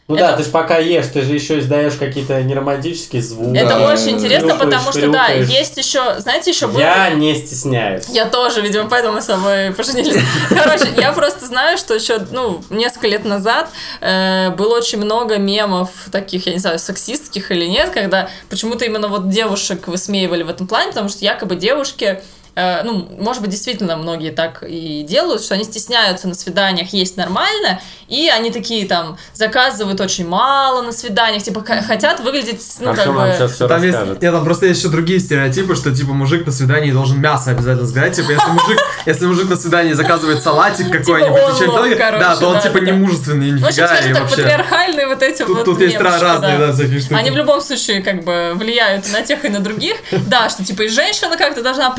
Ну 0.09 0.17
Это- 0.17 0.33
да, 0.33 0.37
ты 0.37 0.43
же 0.43 0.51
пока 0.51 0.79
ешь, 0.79 1.07
ты 1.07 1.23
же 1.23 1.33
еще 1.33 1.61
издаешь 1.61 1.95
какие-то 1.95 2.43
неромантические 2.43 3.23
звуки. 3.23 3.57
Это 3.57 3.79
Да. 3.79 3.93
очень 3.93 4.11
интересно, 4.17 4.57
потому 4.57 4.91
что, 4.91 5.09
да, 5.09 5.29
есть 5.29 5.77
еще, 5.77 6.19
знаете, 6.19 6.51
еще 6.51 6.67
было... 6.67 6.81
Я 6.81 7.11
не 7.11 7.35
стесняюсь. 7.37 8.07
Я 8.09 8.27
тоже, 8.27 8.61
видимо, 8.63 8.89
поэтому 8.89 9.15
мы 9.15 9.23
с 9.23 9.27
тобой 9.27 9.71
поженились. 9.73 10.21
Короче, 10.49 10.89
я 10.97 11.13
просто 11.13 11.47
знаю, 11.47 11.79
что 11.79 11.95
еще, 11.95 12.19
ну, 12.33 12.63
несколько 12.69 13.07
лет 13.07 13.25
назад 13.25 13.71
э, 14.01 14.51
было 14.51 14.77
очень 14.77 14.99
много 14.99 15.39
мемов 15.39 15.91
таких, 16.11 16.47
я 16.47 16.53
не 16.55 16.59
знаю, 16.59 16.79
сексистских 16.81 17.53
или 17.53 17.67
нет, 17.67 17.91
когда 17.91 18.29
почему-то 18.51 18.85
именно 18.85 19.07
вот 19.09 19.29
девушек 19.31 19.87
высмеивали 19.87 20.43
в 20.43 20.51
этом 20.51 20.67
плане, 20.67 20.89
потому 20.89 21.09
что 21.09 21.25
якобы 21.25 21.55
девушки 21.55 22.21
ну, 22.55 23.09
может 23.19 23.41
быть, 23.41 23.51
действительно 23.51 23.97
многие 23.97 24.31
так 24.31 24.63
и 24.67 25.05
делают, 25.09 25.43
что 25.43 25.55
они 25.55 25.65
стесняются 25.65 26.29
на 26.29 26.35
свиданиях 26.35 26.93
есть 26.93 27.17
нормально, 27.17 27.81
и 28.09 28.29
они 28.29 28.51
такие 28.51 28.87
там 28.87 29.17
заказывают 29.33 30.01
очень 30.01 30.29
мало 30.29 30.83
на 30.83 30.93
свиданиях, 30.93 31.43
типа 31.43 31.63
хотят 31.63 32.21
выглядеть, 32.21 32.63
ну, 32.81 32.91
как 32.91 32.99
Артем 32.99 33.15
нам 33.15 33.39
бы... 33.39 33.49
все 33.49 33.69
Там 33.69 33.83
есть, 33.83 33.99
нет, 33.99 34.21
там 34.21 34.45
просто 34.45 34.67
есть 34.67 34.81
еще 34.81 34.91
другие 34.91 35.19
стереотипы, 35.19 35.75
что 35.75 35.95
типа 35.95 36.13
мужик 36.13 36.45
на 36.45 36.53
свидании 36.53 36.93
должен 36.93 37.21
мясо 37.21 37.53
обязательно 37.53 37.89
сказать. 37.89 38.15
Типа, 38.15 38.33
если 38.33 38.51
мужик, 38.51 38.79
если 39.07 39.27
мужик 39.27 39.49
на 39.49 39.57
свидании 39.57 39.93
заказывает 39.95 40.43
салатик 40.43 40.91
какой-нибудь, 40.91 41.41
он 41.43 41.53
и 41.53 41.55
что-нибудь 41.55 41.75
лох, 41.75 41.99
короче, 41.99 42.25
да, 42.25 42.37
то 42.37 42.47
он 42.49 42.55
да, 42.55 42.61
типа 42.61 42.81
да, 42.81 42.85
не 42.85 42.93
мужественный, 42.93 43.53
общем, 43.53 43.67
нифига, 43.67 43.85
и 43.85 43.89
скажем 43.89 44.13
так, 44.13 44.23
вообще. 44.23 44.37
патриархальные 44.37 45.07
вот 45.07 45.23
эти 45.23 45.39
Тут, 45.39 45.57
вот 45.57 45.65
тут 45.65 45.81
есть 45.81 45.99
разные, 45.99 46.59
да. 46.59 46.67
да, 46.67 46.73
всякие 46.73 47.01
штуки. 47.01 47.15
Они 47.15 47.31
в 47.31 47.37
любом 47.37 47.61
случае 47.61 48.03
как 48.03 48.25
бы 48.25 48.53
влияют 48.55 49.09
и 49.09 49.11
на 49.11 49.23
тех, 49.23 49.45
и 49.45 49.49
на 49.49 49.61
других. 49.61 49.97
Да, 50.27 50.49
что 50.49 50.65
типа 50.65 50.83
и 50.83 50.89
женщина 50.89 51.37
как-то 51.37 51.63
должна 51.63 51.91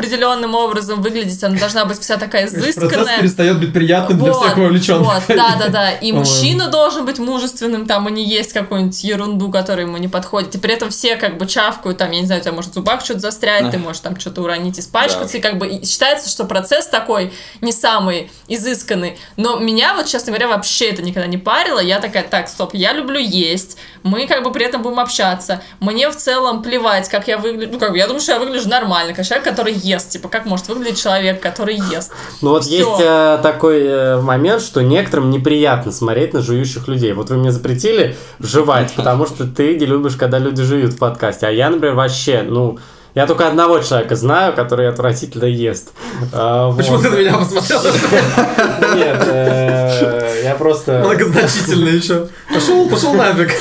определенным 0.44 0.56
образом 0.56 1.02
выглядеть, 1.02 1.44
она 1.44 1.58
должна 1.58 1.86
быть 1.86 2.00
вся 2.00 2.18
такая 2.18 2.48
Процесс 2.48 2.76
изысканная. 2.78 3.20
перестает 3.20 3.60
быть 3.60 3.74
приятным 3.74 4.18
для 4.20 4.32
Вот, 4.32 4.46
всех 4.46 4.58
вовлеченных. 4.58 5.08
Вот, 5.08 5.24
да, 5.28 5.56
да, 5.60 5.68
да. 5.70 5.92
И 5.92 6.12
мужчина 6.12 6.68
должен 6.68 7.06
быть 7.06 7.20
мужественным, 7.20 7.86
там, 7.86 8.08
и 8.10 8.12
не 8.12 8.28
есть 8.28 8.54
какую-нибудь 8.54 9.04
ерунду, 9.04 9.52
которая 9.52 9.86
ему 9.86 9.98
не 9.98 10.08
подходит. 10.08 10.56
И 10.56 10.58
при 10.58 10.74
этом 10.74 10.90
все 10.90 11.16
как 11.16 11.38
бы 11.38 11.48
чавкают, 11.48 11.98
там, 11.98 12.12
я 12.12 12.20
не 12.20 12.26
знаю, 12.26 12.42
у 12.42 12.44
тебя 12.44 12.54
может 12.54 12.72
в 12.72 12.74
зубах 12.76 13.04
что-то 13.04 13.20
застрять, 13.20 13.72
ты 13.72 13.78
можешь 13.78 14.02
там 14.02 14.20
что-то 14.20 14.42
уронить, 14.42 14.80
испачкаться. 14.80 15.34
Да. 15.34 15.38
И 15.38 15.42
как 15.42 15.58
бы 15.58 15.68
и 15.68 15.86
считается, 15.86 16.30
что 16.30 16.46
процесс 16.46 16.88
такой 16.88 17.34
не 17.62 17.72
самый 17.72 18.32
изысканный. 18.48 19.18
Но 19.38 19.58
меня 19.58 19.94
вот, 19.94 20.08
честно 20.08 20.32
говоря, 20.32 20.48
вообще 20.48 20.90
это 20.90 21.02
никогда 21.02 21.28
не 21.28 21.38
парило. 21.38 21.80
Я 21.80 22.00
такая, 22.00 22.24
так, 22.24 22.50
стоп, 22.50 22.74
я 22.74 22.94
люблю 22.94 23.20
есть. 23.20 23.78
Мы 24.04 24.28
как 24.28 24.44
бы 24.44 24.52
при 24.52 24.66
этом 24.66 24.82
будем 24.82 25.00
общаться. 25.00 25.62
Мне 25.80 26.10
в 26.10 26.16
целом 26.16 26.62
плевать, 26.62 27.10
как 27.10 27.28
я 27.28 27.38
выгляжу. 27.38 27.72
Ну, 27.74 27.80
как 27.80 27.92
бы, 27.92 27.98
я 27.98 28.08
думаю, 28.08 28.22
что 28.22 28.34
я 28.34 28.40
выгляжу 28.40 28.68
нормально, 28.70 29.14
как 29.14 29.26
человек, 29.26 29.46
который 29.46 29.74
ест. 29.74 30.10
Типа, 30.10 30.30
как 30.34 30.46
может 30.46 30.68
выглядеть 30.68 31.00
человек, 31.00 31.40
который 31.40 31.76
ест. 31.76 32.12
Ну 32.42 32.50
вот 32.50 32.64
Всё. 32.64 32.76
есть 32.76 33.02
э, 33.06 33.40
такой 33.44 33.84
э, 33.84 34.20
момент, 34.20 34.64
что 34.64 34.82
некоторым 34.82 35.30
неприятно 35.30 35.92
смотреть 35.92 36.34
на 36.34 36.42
жующих 36.42 36.88
людей. 36.88 37.14
Вот 37.14 37.30
вы 37.30 37.38
мне 37.38 37.52
запретили 37.52 38.18
жевать, 38.40 38.94
потому 38.96 39.28
что 39.28 39.46
ты 39.46 39.78
не 39.78 39.86
любишь, 39.86 40.16
когда 40.16 40.40
люди 40.40 40.64
жуют 40.64 40.94
в 40.94 40.98
подкасте. 40.98 41.46
А 41.46 41.52
я, 41.52 41.70
например, 41.70 41.94
вообще, 41.94 42.42
ну, 42.42 42.80
я 43.14 43.28
только 43.28 43.48
одного 43.48 43.78
человека 43.78 44.16
знаю, 44.16 44.54
который 44.54 44.90
отвратительно 44.90 45.46
ест. 45.46 45.92
А, 46.32 46.70
вот. 46.70 46.78
Почему 46.78 46.98
ты 46.98 47.12
на 47.12 47.16
меня 47.16 47.34
посмотрел? 47.38 47.82
Нет, 48.96 49.24
э, 49.28 50.42
я 50.46 50.56
просто... 50.56 51.04
Многозначительно 51.06 51.90
еще. 51.90 52.28
Пошел, 52.52 52.90
пошел 52.90 53.14
нафиг. 53.14 53.52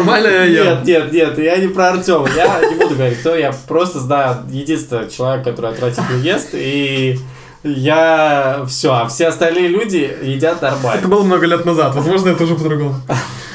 Нормально 0.00 0.26
я. 0.28 0.46
Нет, 0.46 0.84
нет, 0.84 1.12
нет, 1.12 1.38
я 1.38 1.56
не 1.56 1.68
про 1.68 1.90
Артема. 1.90 2.28
Я 2.34 2.60
не 2.68 2.76
буду 2.76 2.94
говорить, 2.94 3.20
кто 3.20 3.34
я 3.36 3.52
просто 3.68 4.00
знаю 4.00 4.38
единственного 4.48 5.10
человека, 5.10 5.50
который 5.50 5.72
отвратительно 5.72 6.22
ест, 6.22 6.48
и 6.52 7.18
я 7.62 8.64
все, 8.68 8.92
а 8.94 9.06
все 9.08 9.26
остальные 9.28 9.68
люди 9.68 10.10
едят 10.22 10.56
Это 10.62 10.70
нормально. 10.72 11.08
было 11.08 11.22
много 11.22 11.46
лет 11.46 11.64
назад, 11.66 11.94
возможно, 11.94 12.30
это 12.30 12.44
уже 12.44 12.54
по-другому. 12.54 12.94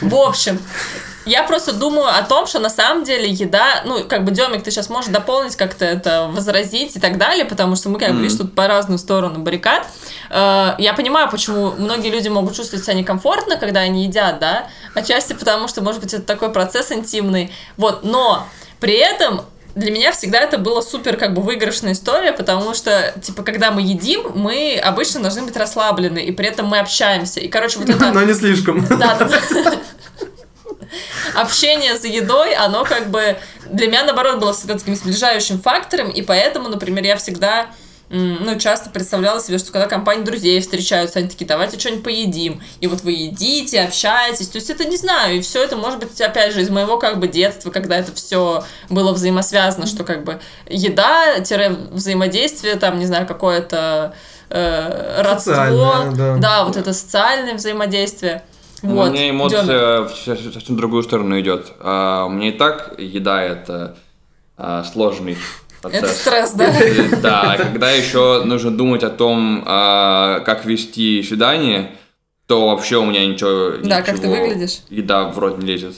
В 0.01 0.15
общем, 0.15 0.59
я 1.25 1.43
просто 1.43 1.73
думаю 1.73 2.07
о 2.07 2.21
том, 2.23 2.47
что 2.47 2.59
на 2.59 2.69
самом 2.69 3.03
деле 3.03 3.29
еда, 3.29 3.81
ну, 3.85 4.03
как 4.03 4.23
бы, 4.23 4.31
Демик, 4.31 4.63
ты 4.63 4.71
сейчас 4.71 4.89
можешь 4.89 5.11
дополнить 5.11 5.55
как-то 5.55 5.85
это, 5.85 6.27
возразить 6.31 6.95
и 6.95 6.99
так 6.99 7.17
далее, 7.17 7.45
потому 7.45 7.75
что 7.75 7.89
мы, 7.89 7.99
как 7.99 8.13
бы, 8.13 8.21
видишь, 8.21 8.37
тут 8.37 8.53
по 8.53 8.67
разную 8.67 8.99
сторону 8.99 9.39
баррикад. 9.39 9.87
Э, 10.29 10.75
Я 10.77 10.93
понимаю, 10.93 11.29
почему 11.29 11.71
многие 11.77 12.09
люди 12.09 12.27
могут 12.27 12.55
чувствовать 12.55 12.85
себя 12.85 12.93
некомфортно, 12.95 13.57
когда 13.57 13.81
они 13.81 14.05
едят, 14.05 14.39
да, 14.39 14.67
отчасти 14.93 15.33
потому, 15.33 15.67
что, 15.67 15.81
может 15.81 16.01
быть, 16.01 16.13
это 16.13 16.23
такой 16.23 16.51
процесс 16.51 16.91
интимный, 16.91 17.51
вот, 17.77 18.03
но 18.03 18.45
при 18.79 18.93
этом 18.93 19.41
для 19.75 19.91
меня 19.91 20.11
всегда 20.13 20.39
это 20.39 20.57
была 20.57 20.81
супер 20.81 21.17
как 21.17 21.33
бы 21.33 21.41
выигрышная 21.41 21.91
история, 21.91 22.31
потому 22.31 22.73
что, 22.73 23.13
типа, 23.21 23.43
когда 23.43 23.71
мы 23.71 23.81
едим, 23.81 24.31
мы 24.33 24.79
обычно 24.81 25.19
должны 25.21 25.41
быть 25.41 25.57
расслаблены, 25.57 26.19
и 26.19 26.31
при 26.31 26.47
этом 26.47 26.67
мы 26.67 26.79
общаемся. 26.79 27.41
И, 27.41 27.49
короче, 27.49 27.79
вот 27.79 27.89
это... 27.89 28.11
Но 28.11 28.23
не 28.23 28.33
слишком. 28.33 28.85
Да, 28.87 29.15
да, 29.15 29.25
да. 29.25 29.73
Общение 31.33 31.97
за 31.97 32.07
едой, 32.07 32.53
оно 32.53 32.83
как 32.83 33.09
бы 33.09 33.37
для 33.69 33.87
меня, 33.87 34.03
наоборот, 34.03 34.39
было 34.39 34.53
всегда 34.53 34.75
таким 34.75 34.95
сближающим 34.95 35.61
фактором, 35.61 36.09
и 36.09 36.21
поэтому, 36.21 36.69
например, 36.69 37.03
я 37.03 37.17
всегда 37.17 37.67
ну, 38.09 38.59
часто 38.59 38.91
представляла 38.91 39.39
себе, 39.39 39.57
что 39.57 39.71
когда 39.71 39.87
компания 39.87 40.23
друзей 40.23 40.61
встречаются, 40.61 41.17
они 41.19 41.27
такие, 41.27 41.47
давайте 41.47 41.79
что-нибудь 41.79 42.03
поедим. 42.03 42.61
И 42.79 42.85
вот 42.87 43.01
вы 43.01 43.13
едите, 43.13 43.81
общаетесь. 43.81 44.49
То 44.49 44.57
есть 44.57 44.69
это 44.69 44.85
не 44.85 44.97
знаю, 44.97 45.37
и 45.37 45.41
все 45.41 45.63
это 45.63 45.75
может 45.75 45.97
быть, 45.99 46.21
опять 46.21 46.53
же, 46.53 46.61
из 46.61 46.69
моего 46.69 46.99
как 46.99 47.17
бы 47.19 47.27
детства, 47.27 47.71
когда 47.71 47.97
это 47.97 48.13
все 48.13 48.63
было 48.89 49.11
взаимосвязано, 49.11 49.87
что 49.87 50.03
как 50.03 50.23
бы 50.23 50.39
еда-взаимодействие, 50.67 52.75
там, 52.75 52.99
не 52.99 53.07
знаю, 53.07 53.25
какое-то 53.25 54.13
э, 54.49 55.21
родство. 55.23 55.53
Социальное, 55.53 56.37
да. 56.37 56.65
вот 56.65 56.77
это 56.77 56.93
социальное 56.93 57.55
взаимодействие. 57.55 58.43
У 58.85 58.95
Вот. 58.95 59.11
меня 59.11 59.21
Демик. 59.23 59.31
эмоция 59.33 60.01
в 60.03 60.09
со- 60.15 60.35
совсем 60.51 60.75
другую 60.77 61.03
сторону 61.03 61.39
идет. 61.39 61.71
А, 61.79 62.25
у 62.25 62.29
меня 62.29 62.49
и 62.49 62.51
так 62.51 62.95
еда 62.97 63.41
это 63.41 63.97
а, 64.57 64.83
сложный 64.83 65.37
процесс. 65.81 66.03
Это 66.03 66.11
стресс, 66.13 66.51
да? 66.53 66.73
Да, 67.21 67.55
когда 67.57 67.91
еще 67.91 68.43
нужно 68.45 68.71
думать 68.71 69.03
о 69.03 69.09
том, 69.09 69.63
а, 69.65 70.39
как 70.41 70.65
вести 70.65 71.23
свидание, 71.23 71.91
то 72.47 72.67
вообще 72.69 72.97
у 72.97 73.05
меня 73.05 73.25
ничего... 73.25 73.77
Да, 73.83 74.01
как 74.01 74.19
ты 74.19 74.27
выглядишь. 74.29 74.79
Еда 74.89 75.29
в 75.29 75.39
рот 75.39 75.57
не 75.57 75.65
лезет. 75.65 75.95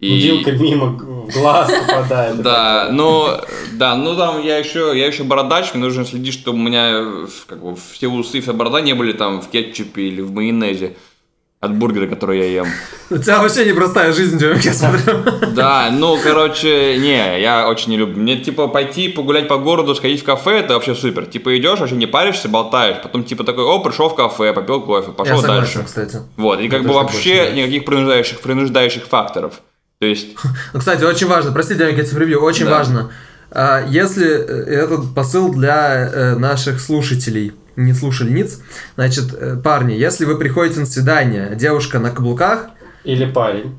Вилка 0.00 0.52
мимо 0.52 0.92
г- 0.92 1.04
в 1.04 1.32
глаз 1.32 1.70
попадает. 1.86 2.36
Да, 2.42 2.88
ну, 2.90 3.28
да, 3.72 3.94
ну 3.96 4.14
там 4.14 4.42
я 4.42 4.58
еще, 4.58 4.92
я 4.94 5.06
еще 5.06 5.22
бородач, 5.24 5.72
мне 5.74 5.84
нужно 5.84 6.04
следить, 6.04 6.34
чтобы 6.34 6.58
у 6.58 6.62
меня 6.62 7.26
как 7.46 7.62
бы 7.62 7.74
все 7.94 8.08
усы, 8.08 8.40
вся 8.42 8.52
борода 8.52 8.80
не 8.82 8.92
были 8.92 9.12
там 9.12 9.40
в 9.40 9.48
кетчупе 9.48 10.02
или 10.08 10.20
в 10.20 10.32
майонезе. 10.32 10.96
От 11.60 11.74
бургера, 11.74 12.06
который 12.06 12.38
я 12.38 12.44
ем. 12.62 12.66
У 13.10 13.16
тебя 13.18 13.40
вообще 13.40 13.64
непростая 13.64 14.12
жизнь, 14.12 14.38
Демик, 14.38 14.62
я 14.64 14.72
смотрю. 14.74 15.18
Да, 15.54 15.88
ну, 15.90 16.18
короче, 16.22 16.98
не, 16.98 17.40
я 17.40 17.66
очень 17.68 17.90
не 17.90 17.96
люблю. 17.96 18.16
Мне, 18.20 18.36
типа, 18.36 18.68
пойти 18.68 19.08
погулять 19.08 19.48
по 19.48 19.56
городу, 19.56 19.94
сходить 19.94 20.20
в 20.20 20.24
кафе, 20.24 20.58
это 20.60 20.74
вообще 20.74 20.94
супер. 20.94 21.24
Типа, 21.26 21.56
идешь, 21.56 21.78
вообще 21.80 21.96
не 21.96 22.06
паришься, 22.06 22.48
болтаешь. 22.48 23.02
Потом, 23.02 23.24
типа, 23.24 23.42
такой, 23.44 23.64
о, 23.64 23.78
пришел 23.80 24.08
в 24.10 24.14
кафе, 24.14 24.52
попил 24.52 24.82
кофе, 24.82 25.08
Я 25.08 25.12
пошел 25.14 25.40
согласен, 25.40 25.62
дальше. 25.62 25.82
кстати. 25.86 26.18
Вот, 26.36 26.60
и 26.60 26.68
как 26.68 26.82
бы 26.82 26.92
вообще 26.92 27.52
никаких 27.52 27.84
принуждающих, 27.86 28.40
принуждающих 28.40 29.04
факторов. 29.06 29.60
То 29.98 30.06
есть, 30.06 30.28
Ну, 30.74 30.78
кстати, 30.80 31.04
очень 31.04 31.26
важно, 31.26 31.52
прости, 31.52 31.74
Демик, 31.74 31.96
я 31.96 32.04
тебя 32.04 32.16
прибью, 32.18 32.42
очень 32.42 32.66
Да. 32.66 32.72
важно. 32.78 33.10
А, 33.50 33.82
Если 33.88 34.26
э, 34.28 34.82
этот 34.84 35.14
посыл 35.14 35.50
для 35.54 36.10
э, 36.12 36.34
наших 36.36 36.80
слушателей, 36.80 37.52
не 37.76 37.92
слушальниц, 37.92 38.60
значит, 38.96 39.32
э, 39.32 39.56
парни, 39.62 39.92
если 39.92 40.24
вы 40.24 40.36
приходите 40.36 40.80
на 40.80 40.86
свидание, 40.86 41.54
девушка 41.54 41.98
на 41.98 42.10
каблуках, 42.10 42.66
Или 43.04 43.26
парень. 43.30 43.76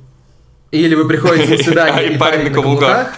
или 0.71 0.95
вы 0.95 1.07
приходите 1.07 1.57
на 1.57 1.63
свидание, 1.63 2.13
И 2.13 2.17
парень 2.17 2.43
на 2.43 2.51
каблуках, 2.51 3.09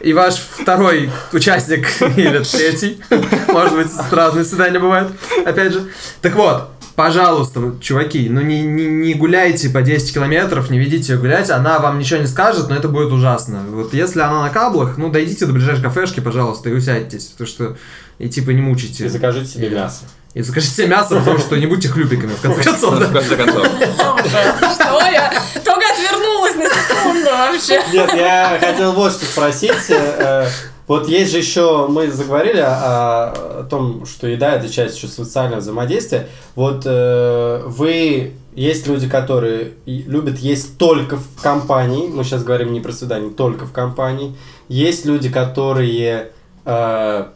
и 0.00 0.12
ваш 0.12 0.36
второй 0.36 1.10
участник, 1.32 1.86
или 2.16 2.38
третий, 2.42 3.00
может 3.48 3.74
быть, 3.74 3.88
разные 4.10 4.44
свидания 4.44 4.78
бывают, 4.78 5.12
опять 5.44 5.72
же. 5.72 5.88
Так 6.22 6.34
вот, 6.36 6.70
пожалуйста, 6.94 7.74
чуваки, 7.80 8.28
ну 8.30 8.40
не, 8.40 8.62
не, 8.62 8.86
не 8.86 9.14
гуляйте 9.14 9.68
по 9.68 9.82
10 9.82 10.14
километров, 10.14 10.70
не 10.70 10.78
ведите 10.78 11.12
ее 11.12 11.18
гулять, 11.18 11.50
она 11.50 11.78
вам 11.78 11.98
ничего 11.98 12.20
не 12.20 12.26
скажет, 12.26 12.68
но 12.68 12.76
это 12.76 12.88
будет 12.88 13.12
ужасно. 13.12 13.62
Вот 13.70 13.92
если 13.94 14.20
она 14.20 14.42
на 14.42 14.50
каблах, 14.50 14.96
ну 14.96 15.10
дойдите 15.10 15.44
до 15.46 15.52
ближайшей 15.52 15.82
кафешки, 15.82 16.20
пожалуйста, 16.20 16.70
и 16.70 16.72
усядьтесь, 16.72 17.26
потому 17.26 17.48
что 17.48 17.76
и 18.18 18.28
типа 18.28 18.50
не 18.50 18.60
мучите. 18.60 19.06
И 19.06 19.08
закажите 19.08 19.46
себе 19.46 19.70
мясо. 19.70 20.04
И 20.34 20.42
закажите 20.42 20.74
себе 20.74 20.86
мясо, 20.88 21.16
потому 21.16 21.38
что 21.38 21.56
не 21.56 21.66
будьте 21.66 21.88
хлюпиками, 21.88 22.32
в 22.34 22.40
конце 22.40 22.62
концов. 22.62 22.94
в 22.94 23.00
да. 23.00 23.06
конце 23.06 23.36
концов. 23.36 23.66
Ужасно. 23.66 24.70
Что 24.74 25.00
я? 25.06 25.32
Только 25.64 25.84
отвернулась 25.92 26.56
на 26.56 26.68
секунду 26.68 27.30
вообще. 27.30 27.80
Нет, 27.92 28.14
я 28.14 28.58
хотел 28.60 28.92
вот 28.92 29.12
что 29.12 29.24
спросить. 29.24 29.72
Э, 29.90 30.46
Вот 30.86 31.08
есть 31.08 31.32
же 31.32 31.38
еще, 31.38 31.88
мы 31.88 32.08
заговорили 32.12 32.60
о, 32.60 33.32
о 33.60 33.66
том, 33.68 34.06
что 34.06 34.28
еда 34.28 34.54
это 34.54 34.68
часть 34.72 34.96
еще 34.96 35.08
социального 35.08 35.60
взаимодействия. 35.60 36.28
Вот 36.54 36.82
э, 36.84 37.62
вы, 37.66 38.34
есть 38.54 38.86
люди, 38.86 39.08
которые 39.08 39.72
и- 39.86 40.04
любят 40.06 40.38
есть 40.38 40.78
только 40.78 41.16
в 41.16 41.42
компании. 41.42 42.06
Мы 42.06 42.22
сейчас 42.24 42.44
говорим 42.44 42.72
не 42.72 42.80
про 42.80 42.92
свидание, 42.92 43.30
только 43.30 43.64
в 43.64 43.72
компании. 43.72 44.36
Есть 44.68 45.06
люди, 45.06 45.28
которые 45.28 46.30
э, 46.64 47.26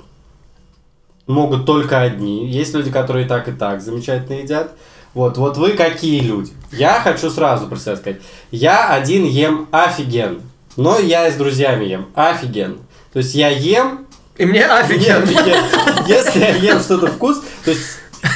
могут 1.30 1.66
только 1.66 2.00
одни. 2.00 2.46
Есть 2.48 2.74
люди, 2.74 2.90
которые 2.90 3.26
и 3.26 3.28
так 3.28 3.48
и 3.48 3.52
так 3.52 3.80
замечательно 3.80 4.36
едят. 4.38 4.72
Вот, 5.14 5.38
вот 5.38 5.56
вы 5.56 5.70
какие 5.72 6.20
люди? 6.20 6.52
Я 6.72 7.00
хочу 7.00 7.30
сразу 7.30 7.66
про 7.66 7.76
себя 7.76 7.96
сказать. 7.96 8.20
Я 8.50 8.90
один 8.90 9.24
ем 9.24 9.68
офиген. 9.72 10.42
Но 10.76 10.98
я 10.98 11.26
и 11.28 11.32
с 11.32 11.34
друзьями 11.34 11.84
ем 11.86 12.06
офиген. 12.14 12.78
То 13.12 13.18
есть 13.18 13.34
я 13.34 13.48
ем, 13.48 14.06
И 14.38 14.44
мне 14.44 14.64
офигенно. 14.64 15.24
офиген. 15.24 15.64
Если 16.06 16.38
я 16.40 16.48
ем 16.54 16.80
что-то 16.80 17.08
вкус, 17.08 17.42
то 17.64 17.72
есть 17.72 17.82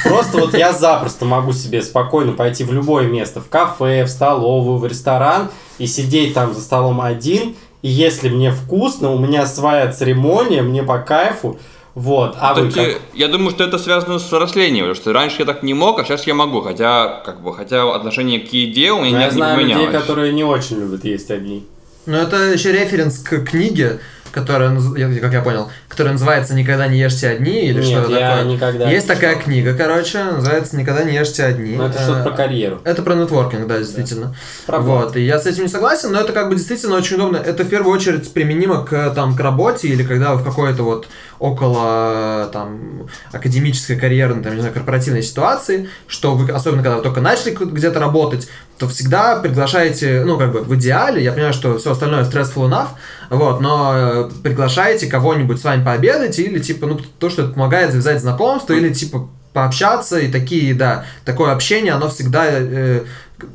просто 0.03 0.37
вот 0.39 0.53
я 0.53 0.73
запросто 0.73 1.23
могу 1.25 1.53
себе 1.53 1.81
спокойно 1.81 2.33
пойти 2.33 2.65
в 2.65 2.73
любое 2.73 3.07
место, 3.07 3.39
в 3.39 3.47
кафе, 3.47 4.03
в 4.03 4.09
столовую, 4.09 4.77
в 4.77 4.85
ресторан 4.85 5.49
и 5.77 5.87
сидеть 5.87 6.33
там 6.33 6.53
за 6.53 6.61
столом 6.61 6.99
один. 6.99 7.55
И 7.81 7.87
если 7.89 8.29
мне 8.29 8.51
вкусно, 8.51 9.11
у 9.11 9.19
меня 9.19 9.45
своя 9.45 9.91
церемония, 9.93 10.61
мне 10.61 10.83
по 10.83 10.97
кайфу. 10.99 11.57
Вот, 11.95 12.35
а 12.41 12.53
вы 12.53 12.67
Кстати, 12.67 12.93
как? 12.93 13.01
я 13.13 13.29
думаю, 13.29 13.51
что 13.51 13.63
это 13.63 13.77
связано 13.77 14.19
с 14.19 14.25
взрослением, 14.25 14.83
потому 14.83 14.95
что 14.95 15.13
раньше 15.13 15.37
я 15.39 15.45
так 15.45 15.63
не 15.63 15.73
мог, 15.73 15.97
а 15.97 16.03
сейчас 16.03 16.27
я 16.27 16.33
могу, 16.33 16.59
хотя, 16.59 17.21
как 17.25 17.41
бы, 17.41 17.55
хотя 17.55 17.89
отношение 17.95 18.41
к 18.41 18.51
еде 18.51 18.91
у 18.91 18.99
меня 19.01 19.11
Ну, 19.11 19.15
не, 19.15 19.21
я 19.21 19.25
не 19.27 19.31
знаю 19.31 19.65
людей, 19.65 19.87
которые 19.87 20.33
не 20.33 20.43
очень 20.43 20.77
любят 20.77 21.05
есть 21.05 21.31
одни. 21.31 21.65
Ну, 22.05 22.17
это 22.17 22.51
еще 22.51 22.73
референс 22.73 23.19
к 23.19 23.39
книге, 23.45 24.01
которая, 24.35 24.77
как 25.21 25.33
я 25.33 25.41
понял, 25.41 25.71
которая 25.87 26.13
называется 26.13 26.53
«Никогда 26.53 26.87
не 26.87 26.99
ешьте 26.99 27.29
одни» 27.29 27.67
или 27.67 27.77
Нет, 27.77 27.85
что-то 27.85 28.09
такое. 28.09 28.43
никогда 28.43 28.89
Есть 28.91 29.07
не 29.07 29.15
такая 29.15 29.35
книга, 29.37 29.73
короче, 29.73 30.23
называется 30.25 30.75
«Никогда 30.75 31.03
не 31.03 31.15
ешьте 31.15 31.45
одни». 31.45 31.77
Ну, 31.77 31.85
это 31.85 31.97
что-то 31.97 32.19
Э, 32.19 32.23
про 32.23 32.31
карьеру. 32.31 32.81
Это 32.83 33.01
про 33.01 33.15
нетворкинг, 33.15 33.67
да, 33.67 33.79
действительно. 33.79 34.35
Про 34.65 34.79
вот, 34.79 35.15
и 35.15 35.21
я 35.21 35.39
с 35.39 35.45
этим 35.45 35.63
не 35.63 35.69
согласен, 35.69 36.11
но 36.11 36.19
это 36.19 36.33
как 36.33 36.49
бы 36.49 36.55
действительно 36.55 36.95
очень 36.97 37.15
удобно. 37.15 37.37
Это 37.37 37.63
в 37.63 37.69
первую 37.69 37.95
очередь 37.95 38.31
применимо 38.33 38.85
к, 38.85 39.11
там, 39.11 39.35
к 39.35 39.39
работе 39.39 39.87
или 39.87 40.03
когда 40.03 40.33
вы 40.33 40.41
в 40.41 40.43
какой-то 40.43 40.83
вот 40.83 41.07
около 41.39 42.49
там 42.51 43.07
академической 43.31 43.95
карьерной, 43.95 44.43
там, 44.43 44.53
не 44.53 44.59
знаю, 44.59 44.73
корпоративной 44.73 45.23
ситуации, 45.23 45.89
что 46.07 46.35
вы, 46.35 46.51
особенно 46.51 46.83
когда 46.83 46.97
вы 46.97 47.03
только 47.03 47.21
начали 47.21 47.51
где-то 47.51 47.99
работать, 47.99 48.47
то 48.77 48.87
всегда 48.87 49.37
приглашаете, 49.37 50.23
ну, 50.25 50.37
как 50.37 50.51
бы 50.51 50.59
в 50.59 50.75
идеале, 50.75 51.23
я 51.23 51.31
понимаю, 51.31 51.53
что 51.53 51.77
все 51.77 51.91
остальное 51.91 52.23
stressful 52.23 52.69
enough, 52.69 52.89
вот, 53.29 53.61
но 53.61 53.93
э, 53.95 54.29
приглашаете 54.43 55.07
кого-нибудь 55.07 55.59
с 55.59 55.63
вами 55.63 55.83
пообедать 55.83 56.37
или, 56.39 56.59
типа, 56.59 56.87
ну, 56.87 56.99
то, 57.19 57.29
что 57.29 57.43
это 57.43 57.53
помогает 57.53 57.91
завязать 57.91 58.21
знакомство 58.21 58.73
или, 58.73 58.93
типа, 58.93 59.29
пообщаться 59.53 60.19
и 60.19 60.29
такие, 60.29 60.73
да, 60.73 61.05
такое 61.23 61.53
общение, 61.53 61.93
оно 61.93 62.09
всегда 62.09 62.45
э, 62.49 63.05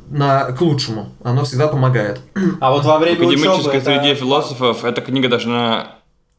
на, 0.09 0.45
к 0.51 0.61
лучшему, 0.61 1.09
оно 1.23 1.43
всегда 1.43 1.67
помогает. 1.67 2.19
А 2.59 2.71
вот 2.71 2.83
во 2.85 2.97
время 2.97 3.27
учебы... 3.27 3.33
академической 3.33 3.77
это- 3.77 3.85
среде 3.85 4.15
философов 4.15 4.83
эта 4.83 5.01
книга 5.01 5.29
должна, 5.29 5.97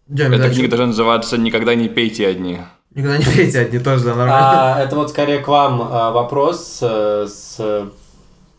Демя, 0.09 0.39
эта 0.39 0.51
книга 0.51 0.69
должна 0.69 0.87
называться 0.87 1.39
«Никогда 1.39 1.77
не 1.77 1.89
пейте 1.89 2.27
одни». 2.27 2.59
Никогда 2.95 3.17
не 3.19 3.25
пейте 3.25 3.61
одни 3.61 3.79
тоже, 3.79 4.05
да, 4.05 4.15
нормально. 4.15 4.75
А, 4.75 4.83
это 4.83 4.97
вот 4.97 5.11
скорее 5.11 5.39
к 5.39 5.49
вам 5.49 5.81
а, 5.81 6.11
вопрос 6.11 6.81
э, 6.83 7.27
с 7.27 7.89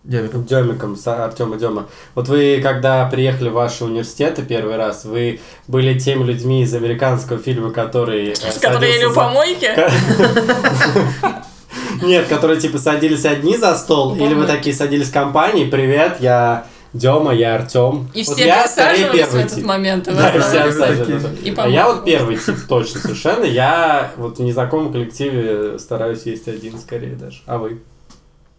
Демиком. 0.04 0.44
Демиком, 0.44 0.98
Артема 1.06 1.56
Дема. 1.58 1.88
Вот 2.14 2.28
вы, 2.28 2.60
когда 2.62 3.08
приехали 3.10 3.50
в 3.50 3.54
ваши 3.54 3.86
университеты 3.86 4.44
первый 4.44 4.76
раз, 4.76 5.06
вы 5.06 5.40
были 5.68 5.98
теми 5.98 6.24
людьми 6.24 6.64
из 6.64 6.74
американского 6.74 7.40
фильма, 7.40 7.72
который... 7.72 8.32
э, 8.32 8.60
Которые 8.62 8.96
ели 8.96 9.08
за- 9.08 9.14
помойки. 9.14 9.70
Нет, 12.04 12.28
которые 12.28 12.60
типа 12.60 12.78
садились 12.80 13.24
одни 13.26 13.56
за 13.56 13.76
стол, 13.76 14.16
или 14.16 14.34
вы 14.34 14.46
такие 14.46 14.76
садились 14.76 15.08
в 15.10 15.14
компании, 15.14 15.70
привет, 15.70 16.18
я 16.20 16.66
Дема, 16.92 17.34
я 17.34 17.56
Артем. 17.56 18.10
И 18.14 18.24
все 18.24 18.36
присаживались 18.64 19.28
в 19.28 19.36
этот 19.36 19.64
момент. 19.64 20.08
и 20.08 20.12
вы 20.12 20.18
Да, 20.18 20.30
и 20.30 20.40
все. 20.40 21.32
И 21.44 21.54
А 21.58 21.68
я 21.68 21.88
вот 21.88 22.06
первый 22.06 22.38
тип 22.38 22.56
точно 22.68 23.00
совершенно. 23.00 23.46
Я 23.46 24.12
вот 24.18 24.38
в 24.38 24.42
незнакомом 24.44 24.92
коллективе 24.92 25.80
стараюсь 25.80 26.24
есть 26.26 26.48
один 26.48 26.78
скорее 26.78 27.16
даже. 27.16 27.40
А 27.48 27.58
вы? 27.58 27.82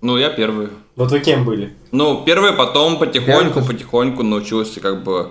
Ну, 0.05 0.19
я 0.19 0.29
первый. 0.29 0.69
Вот 0.97 1.11
вы 1.11 1.21
кем 1.21 1.47
были? 1.47 1.73
Ну, 1.91 2.25
первый, 2.27 2.53
потом 2.53 2.99
потихоньку, 2.99 3.61
тоже. 3.61 3.73
потихоньку 3.73 4.23
научился 4.23 4.79
как 4.81 5.03
бы 5.03 5.31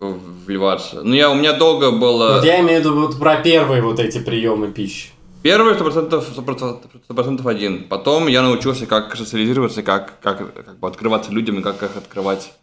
вливаться. 0.00 1.02
Ну, 1.02 1.12
я, 1.12 1.30
у 1.30 1.34
меня 1.34 1.52
долго 1.52 1.90
было... 1.90 2.36
Вот 2.36 2.44
я 2.44 2.60
имею 2.60 2.80
в 2.80 2.84
виду 2.84 3.00
вот 3.02 3.18
про 3.18 3.36
первые 3.36 3.82
вот 3.82 4.00
эти 4.00 4.18
приемы 4.18 4.68
пищи. 4.68 5.10
Первый 5.42 5.74
сто 5.74 5.84
процентов, 5.84 6.26
сто 6.32 7.14
процентов 7.14 7.46
один. 7.46 7.84
Потом 7.84 8.28
я 8.28 8.40
научился, 8.40 8.86
как 8.86 9.14
социализироваться, 9.14 9.82
как, 9.82 10.14
как, 10.22 10.54
как 10.54 10.78
бы 10.78 10.88
открываться 10.88 11.30
людям 11.30 11.58
и 11.58 11.62
как 11.62 11.82
их 11.82 11.94
открывать. 11.94 12.54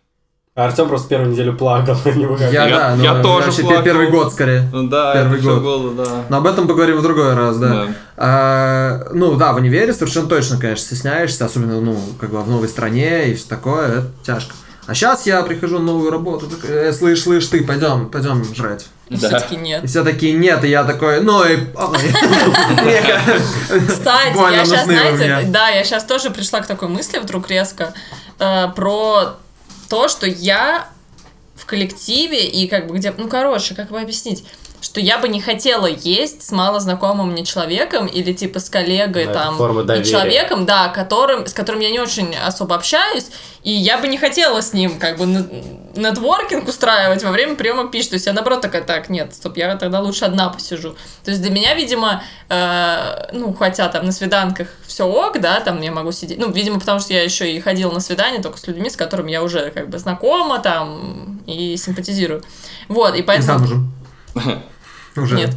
А 0.57 0.67
Артем 0.67 0.87
просто 0.87 1.09
первую 1.09 1.31
неделю 1.31 1.53
плакал. 1.57 1.97
Я, 2.49 2.69
да, 2.69 2.95
ну, 2.95 3.03
я 3.03 3.21
тоже 3.21 3.47
вообще 3.47 3.63
плакал. 3.63 3.83
первый 3.83 4.09
год 4.09 4.31
скорее. 4.31 4.69
Ну 4.71 4.87
да, 4.87 5.11
Первый 5.13 5.41
год. 5.41 5.61
было, 5.61 5.93
да. 6.05 6.23
Но 6.29 6.37
об 6.37 6.47
этом 6.47 6.65
поговорим 6.65 6.95
в 6.99 7.01
другой 7.01 7.33
раз, 7.35 7.57
да. 7.57 7.67
Да. 7.67 7.87
А, 8.15 9.07
ну 9.11 9.35
да, 9.35 9.51
в 9.51 9.57
универе 9.57 9.93
совершенно 9.93 10.29
точно, 10.29 10.57
конечно, 10.57 10.85
стесняешься, 10.85 11.43
особенно, 11.43 11.81
ну, 11.81 11.99
как 12.21 12.29
бы 12.31 12.41
в 12.41 12.49
новой 12.49 12.69
стране 12.69 13.31
и 13.31 13.35
все 13.35 13.49
такое, 13.49 13.87
это 13.99 14.07
тяжко. 14.25 14.53
А 14.87 14.93
сейчас 14.93 15.25
я 15.25 15.41
прихожу 15.43 15.79
на 15.79 15.85
новую 15.87 16.09
работу, 16.09 16.47
такой, 16.47 16.69
э, 16.69 16.93
слышь, 16.93 17.23
слышь, 17.23 17.47
ты, 17.47 17.61
пойдем, 17.65 18.07
пойдем 18.09 18.41
жрать. 18.55 18.85
И 19.09 19.17
Да. 19.17 19.27
все-таки 19.27 19.57
нет. 19.57 19.83
И 19.83 19.87
все 19.87 20.05
такие, 20.05 20.31
нет, 20.31 20.63
и 20.63 20.69
я 20.69 20.85
такой, 20.85 21.19
ну 21.19 21.43
и... 21.43 21.57
Кстати, 23.89 24.53
я 24.53 24.63
сейчас, 24.63 24.85
знаете, 24.85 25.47
да, 25.49 25.67
я 25.67 25.83
сейчас 25.83 26.05
тоже 26.05 26.29
пришла 26.29 26.61
к 26.61 26.67
такой 26.67 26.87
мысли 26.87 27.17
вдруг 27.19 27.49
резко 27.49 27.93
э, 28.39 28.67
про 28.73 29.35
то, 29.95 30.09
что 30.09 30.27
я 30.27 30.89
в 31.55 31.65
коллективе 31.65 32.45
и 32.49 32.67
как 32.67 32.87
бы 32.87 32.97
где, 32.97 33.13
ну 33.17 33.29
короче, 33.29 33.75
как 33.75 33.91
бы 33.91 34.01
объяснить, 34.01 34.43
что 34.95 35.01
я 35.01 35.17
бы 35.17 35.27
не 35.27 35.41
хотела 35.41 35.87
есть 35.87 36.41
с 36.41 36.53
малознакомым 36.53 37.31
мне 37.31 37.43
человеком 37.43 38.05
или 38.05 38.31
типа 38.31 38.59
с 38.59 38.69
коллегой 38.69 39.25
Да, 39.25 39.33
там 39.33 39.55
и 39.91 40.05
человеком, 40.05 40.65
да, 40.65 40.87
которым, 40.87 41.47
с 41.47 41.53
которым 41.53 41.81
я 41.81 41.91
не 41.91 41.99
очень 41.99 42.33
особо 42.33 42.75
общаюсь, 42.75 43.29
и 43.61 43.73
я 43.73 43.97
бы 43.97 44.07
не 44.07 44.17
хотела 44.17 44.61
с 44.61 44.71
ним 44.71 44.97
как 44.97 45.17
бы 45.17 45.25
нет- 45.25 45.51
нетворкинг 45.97 46.69
устраивать 46.69 47.25
во 47.25 47.31
время 47.31 47.55
приема 47.57 47.89
пищи. 47.89 48.07
То 48.07 48.13
есть 48.13 48.25
я 48.25 48.31
наоборот 48.31 48.61
такая, 48.61 48.83
так, 48.83 49.09
нет, 49.09 49.35
стоп, 49.35 49.57
я 49.57 49.75
тогда 49.75 49.99
лучше 49.99 50.23
одна 50.23 50.47
посижу. 50.47 50.95
То 51.25 51.31
есть 51.31 51.41
для 51.41 51.51
меня, 51.51 51.73
видимо, 51.73 52.23
э, 52.47 53.31
ну, 53.33 53.53
хотя 53.53 53.89
там 53.89 54.05
на 54.05 54.13
свиданках 54.13 54.69
все 54.87 55.05
ок, 55.05 55.41
да, 55.41 55.59
там 55.59 55.81
я 55.81 55.91
могу 55.91 56.13
сидеть, 56.13 56.37
ну, 56.37 56.49
видимо, 56.51 56.79
потому 56.79 57.01
что 57.01 57.11
я 57.11 57.21
еще 57.21 57.51
и 57.51 57.59
ходила 57.59 57.91
на 57.91 57.99
свидания 57.99 58.41
только 58.41 58.57
с 58.57 58.65
людьми, 58.65 58.89
с 58.89 58.95
которыми 58.95 59.31
я 59.31 59.43
уже 59.43 59.71
как 59.71 59.89
бы 59.89 59.97
знакома 59.97 60.59
там 60.59 61.41
и 61.47 61.75
симпатизирую. 61.75 62.43
Вот, 62.87 63.13
и 63.13 63.19
И 63.19 63.21
поэтому... 63.23 63.59
замужем. 63.59 63.91
Уже. 65.15 65.35
Нет. 65.35 65.49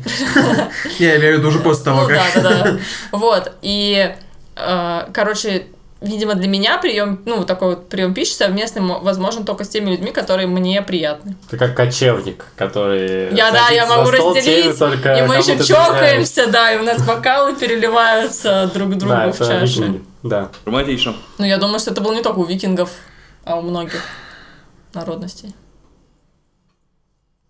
Не, 0.99 1.07
я 1.07 1.17
имею 1.19 1.37
в 1.37 1.39
виду 1.39 1.49
уже 1.49 1.59
после 1.61 1.85
того, 1.85 2.03
Ну 2.03 2.09
как... 2.09 2.19
да, 2.35 2.41
да, 2.43 2.63
да. 2.63 2.79
Вот. 3.13 3.53
И, 3.63 4.15
э, 4.57 5.09
короче, 5.13 5.67
видимо, 6.01 6.35
для 6.37 6.49
меня 6.49 6.79
прием, 6.79 7.21
ну, 7.27 7.45
такой 7.45 7.71
вот 7.71 7.89
прием 7.89 8.15
пищи 8.15 8.33
совместный 8.33 8.83
мо- 8.83 9.01
возможен 9.01 9.45
только 9.45 9.65
с 9.65 9.69
теми 9.69 9.91
людьми, 9.91 10.13
которые 10.13 10.47
мне 10.47 10.81
приятны. 10.83 11.37
Ты 11.51 11.57
как 11.57 11.75
кочевник, 11.77 12.45
который... 12.57 13.35
Я, 13.35 13.51
да, 13.51 13.69
я 13.71 13.87
могу 13.87 14.13
стол, 14.13 14.35
разделить, 14.35 14.79
только 14.79 15.15
и 15.15 15.23
мы 15.23 15.37
еще 15.37 15.59
чокаемся, 15.63 16.47
да, 16.47 16.73
и 16.73 16.79
у 16.79 16.83
нас 16.85 17.03
бокалы 17.05 17.57
переливаются 17.57 18.71
друг 18.73 18.91
другу 18.97 19.13
Да, 19.13 19.33
в 19.33 19.41
викинги. 19.41 20.05
Да. 20.23 20.51
Романтично. 20.65 21.15
Ну, 21.39 21.45
я 21.45 21.59
думаю, 21.59 21.79
что 21.81 21.91
это 21.91 22.01
было 22.01 22.13
не 22.15 22.23
только 22.23 22.39
у 22.39 22.45
викингов, 22.45 22.91
а 23.45 23.57
у 23.57 23.63
многих 23.63 24.03
народностей. 24.95 25.55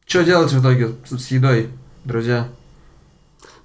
Что 0.06 0.24
делать 0.24 0.50
в 0.52 0.60
итоге 0.62 0.94
с 1.10 1.30
едой, 1.30 1.68
друзья? 2.08 2.48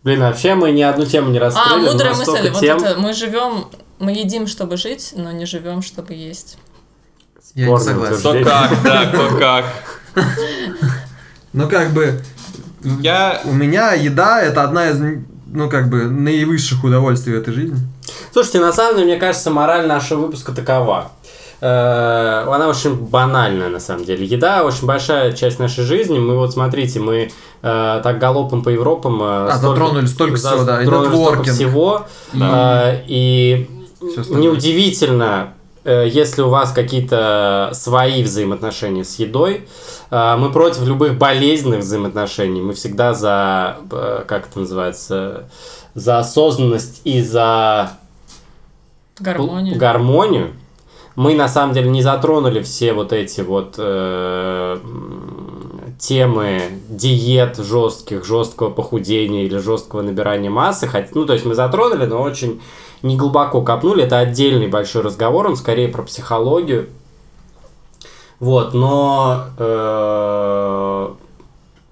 Блин, 0.04 0.20
вообще 0.20 0.54
мы 0.56 0.72
ни 0.72 0.82
одну 0.82 1.06
тему 1.06 1.32
не 1.32 1.38
А, 1.40 1.42
раскрыли. 1.44 1.86
но 1.86 1.92
мудрая 1.94 2.14
мысль. 2.14 2.50
Вот 2.50 2.60
тем 2.60 2.78
это 2.78 3.00
мы 3.00 3.14
живем, 3.14 3.68
мы 4.00 4.12
едим, 4.12 4.48
чтобы 4.48 4.78
жить, 4.78 5.14
но 5.16 5.32
не 5.32 5.46
живем, 5.46 5.82
чтобы 5.82 6.14
есть. 6.14 6.58
Я 7.56 7.68
не 7.70 7.80
согласен. 7.80 8.18
Кто 8.18 8.34
как, 8.44 8.84
да, 8.84 9.06
кто 9.06 9.38
как. 9.40 9.66
Ну, 11.54 11.70
как 11.70 11.92
бы, 11.92 12.20
Я... 12.84 13.42
у 13.46 13.54
меня 13.54 13.94
еда 13.94 14.42
это 14.42 14.64
одна 14.64 14.90
из, 14.90 15.00
ну, 15.48 15.70
как 15.70 15.90
бы, 15.90 16.04
наивысших 16.06 16.84
удовольствий 16.84 17.34
в 17.34 17.38
этой 17.38 17.54
жизни. 17.54 17.78
Слушайте, 18.34 18.60
на 18.60 18.74
самом 18.74 18.96
деле, 18.98 19.12
мне 19.12 19.18
кажется, 19.18 19.52
мораль 19.52 19.88
нашего 19.88 20.26
выпуска 20.26 20.52
такова. 20.52 21.12
Э, 21.66 22.44
Она 22.54 22.68
очень 22.68 22.94
банальная, 22.96 23.70
на 23.70 23.80
самом 23.80 24.04
деле. 24.04 24.26
Еда 24.26 24.66
очень 24.66 24.86
большая 24.86 25.32
часть 25.32 25.60
нашей 25.60 25.86
жизни. 25.86 26.20
Мы 26.20 26.36
вот, 26.36 26.52
смотрите, 26.52 27.00
мы 27.00 27.32
э, 27.62 28.02
так 28.04 28.20
галопом 28.20 28.64
по 28.64 28.70
Европам... 28.70 29.22
э, 29.24 29.48
А, 29.50 29.58
затронули 29.58 30.06
столько 30.08 30.36
всего, 30.36 30.64
да, 30.66 30.82
и 30.82 30.86
затронули 30.86 31.16
столько 31.16 31.44
всего. 31.54 32.06
Да. 32.34 32.92
Э, 32.96 33.04
И 33.08 33.70
неудивительно, 34.30 35.54
э, 35.86 36.08
если 36.12 36.42
у 36.42 36.50
вас 36.50 36.74
какие-то 36.74 37.70
свои 37.74 38.24
взаимоотношения 38.24 39.06
с 39.06 39.18
едой. 39.20 39.66
Э, 40.12 40.36
Мы 40.38 40.52
против 40.52 40.84
любых 40.86 41.18
болезненных 41.18 41.80
взаимоотношений. 41.80 42.60
Мы 42.62 42.74
всегда 42.74 43.14
за, 43.14 43.78
э, 43.90 44.24
как 44.28 44.48
это 44.50 44.60
называется, 44.60 45.46
за 45.96 46.20
осознанность 46.20 47.00
и 47.06 47.22
за 47.22 47.92
Гармонию. 49.18 49.78
гармонию. 49.78 50.52
Мы 51.16 51.36
на 51.36 51.48
самом 51.48 51.74
деле 51.74 51.90
не 51.90 52.02
затронули 52.02 52.62
все 52.64 52.94
вот 52.94 53.14
эти 53.14 53.42
вот 53.42 53.76
э, 53.78 54.78
темы 56.00 56.62
диет 56.90 57.58
жестких, 57.58 58.26
жесткого 58.26 58.70
похудения 58.72 59.44
или 59.46 59.58
жесткого 59.58 60.02
набирания 60.02 60.50
массы. 60.50 60.88
Хоть- 60.88 61.14
Ну, 61.14 61.26
то 61.26 61.34
есть 61.34 61.46
мы 61.46 61.54
затронули, 61.54 62.06
но 62.06 62.22
очень 62.22 62.62
не 63.04 63.16
глубоко 63.16 63.62
копнули. 63.62 64.04
Это 64.04 64.18
отдельный 64.20 64.68
большой 64.68 65.04
разговор, 65.04 65.48
он 65.48 65.56
скорее 65.56 65.88
про 65.88 66.02
психологию. 66.04 66.88
Вот, 68.40 68.74
но 68.74 69.46
э, 69.58 71.10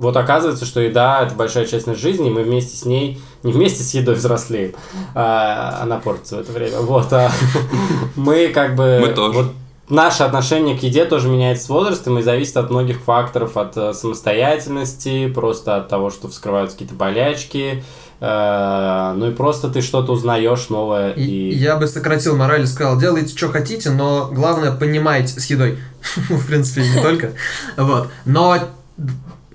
вот 0.01 0.17
оказывается, 0.17 0.65
что 0.65 0.81
еда 0.81 1.21
это 1.21 1.35
большая 1.35 1.65
часть 1.65 1.85
нашей 1.85 2.01
жизни, 2.01 2.27
и 2.29 2.33
мы 2.33 2.41
вместе 2.41 2.75
с 2.75 2.85
ней, 2.85 3.21
не 3.43 3.53
вместе 3.53 3.83
с 3.83 3.93
едой 3.93 4.15
взрослеем, 4.15 4.73
а 5.13 5.79
она 5.81 5.97
портится 5.97 6.37
в 6.37 6.39
это 6.39 6.51
время. 6.51 6.79
Вот, 6.79 7.13
а 7.13 7.31
мы 8.15 8.47
как 8.47 8.75
бы... 8.75 8.99
Мы 8.99 9.13
тоже. 9.13 9.37
вот 9.37 9.51
наше 9.89 10.23
отношение 10.23 10.75
к 10.75 10.81
еде 10.81 11.05
тоже 11.05 11.29
меняется 11.29 11.65
с 11.65 11.69
возрастом 11.69 12.17
и 12.17 12.23
зависит 12.23 12.57
от 12.57 12.71
многих 12.71 12.99
факторов, 13.01 13.57
от 13.57 13.77
э, 13.77 13.93
самостоятельности, 13.93 15.27
просто 15.27 15.75
от 15.75 15.87
того, 15.87 16.09
что 16.09 16.29
вскрываются 16.29 16.77
какие-то 16.77 16.95
болячки, 16.95 17.83
э, 18.21 19.13
ну 19.17 19.29
и 19.29 19.33
просто 19.35 19.69
ты 19.69 19.81
что-то 19.81 20.13
узнаешь 20.13 20.69
новое. 20.69 21.11
И 21.11 21.51
И, 21.51 21.55
я 21.55 21.75
бы 21.75 21.85
сократил 21.85 22.35
мораль 22.35 22.63
и 22.63 22.65
сказал, 22.65 22.97
делайте, 22.97 23.37
что 23.37 23.49
хотите, 23.49 23.91
но 23.91 24.29
главное, 24.31 24.71
понимайте 24.71 25.39
с 25.39 25.45
едой. 25.51 25.77
В 26.29 26.47
принципе, 26.47 26.81
не 26.89 26.99
только. 27.03 27.33
Вот. 27.77 28.07
Но 28.25 28.57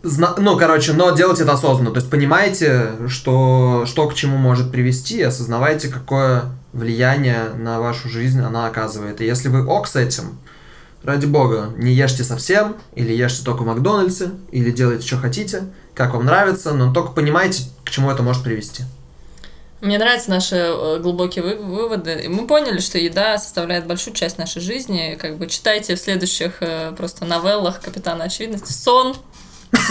зна- 0.07 0.35
ну, 0.39 0.57
короче, 0.57 0.93
но 0.93 1.11
делать 1.11 1.41
это 1.41 1.53
осознанно. 1.53 1.91
То 1.91 1.99
есть 1.99 2.11
понимаете, 2.11 2.93
что, 3.09 3.85
что 3.87 4.09
к 4.09 4.15
чему 4.15 4.37
может 4.37 4.71
привести, 4.73 5.23
осознавайте, 5.23 5.89
какое 5.89 6.45
влияние 6.73 7.51
на 7.57 7.81
вашу 7.81 8.09
жизнь 8.09 8.41
она 8.41 8.67
оказывает. 8.67 9.21
И 9.21 9.25
если 9.25 9.49
вы 9.49 9.67
ок 9.67 9.87
с 9.89 9.97
этим, 9.97 10.39
ради 11.03 11.27
бога, 11.27 11.71
не 11.77 11.93
ешьте 11.93 12.25
совсем, 12.25 12.77
или 12.95 13.13
ешьте 13.13 13.45
только 13.45 13.63
в 13.63 13.67
Макдональдсе, 13.67 14.31
или 14.51 14.71
делайте, 14.71 15.07
что 15.07 15.17
хотите, 15.19 15.65
как 15.95 16.15
вам 16.15 16.25
нравится, 16.25 16.73
но 16.75 16.93
только 16.93 17.13
понимайте, 17.13 17.65
к 17.85 17.91
чему 17.91 18.11
это 18.11 18.23
может 18.23 18.43
привести. 18.43 18.85
Мне 19.83 19.99
нравятся 19.99 20.31
наши 20.31 20.57
э, 20.57 20.99
глубокие 21.01 21.45
вы- 21.45 21.57
выводы. 21.57 22.23
И 22.25 22.29
мы 22.29 22.47
поняли, 22.47 22.79
что 22.81 22.99
еда 22.99 23.37
составляет 23.39 23.87
большую 23.87 24.15
часть 24.15 24.39
нашей 24.39 24.63
жизни. 24.63 25.19
Как 25.21 25.37
бы 25.37 25.47
читайте 25.47 25.95
в 25.95 26.01
следующих 26.01 26.57
э, 26.61 26.93
просто 26.97 27.27
новеллах 27.27 27.81
Капитана 27.81 28.25
Очевидности. 28.25 28.73
Сон. 28.73 29.15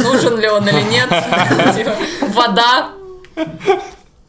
Нужен 0.01 0.39
ли 0.39 0.47
он 0.47 0.67
или 0.67 0.81
нет. 0.83 1.09
Типа, 1.75 1.95
Вода. 2.33 2.89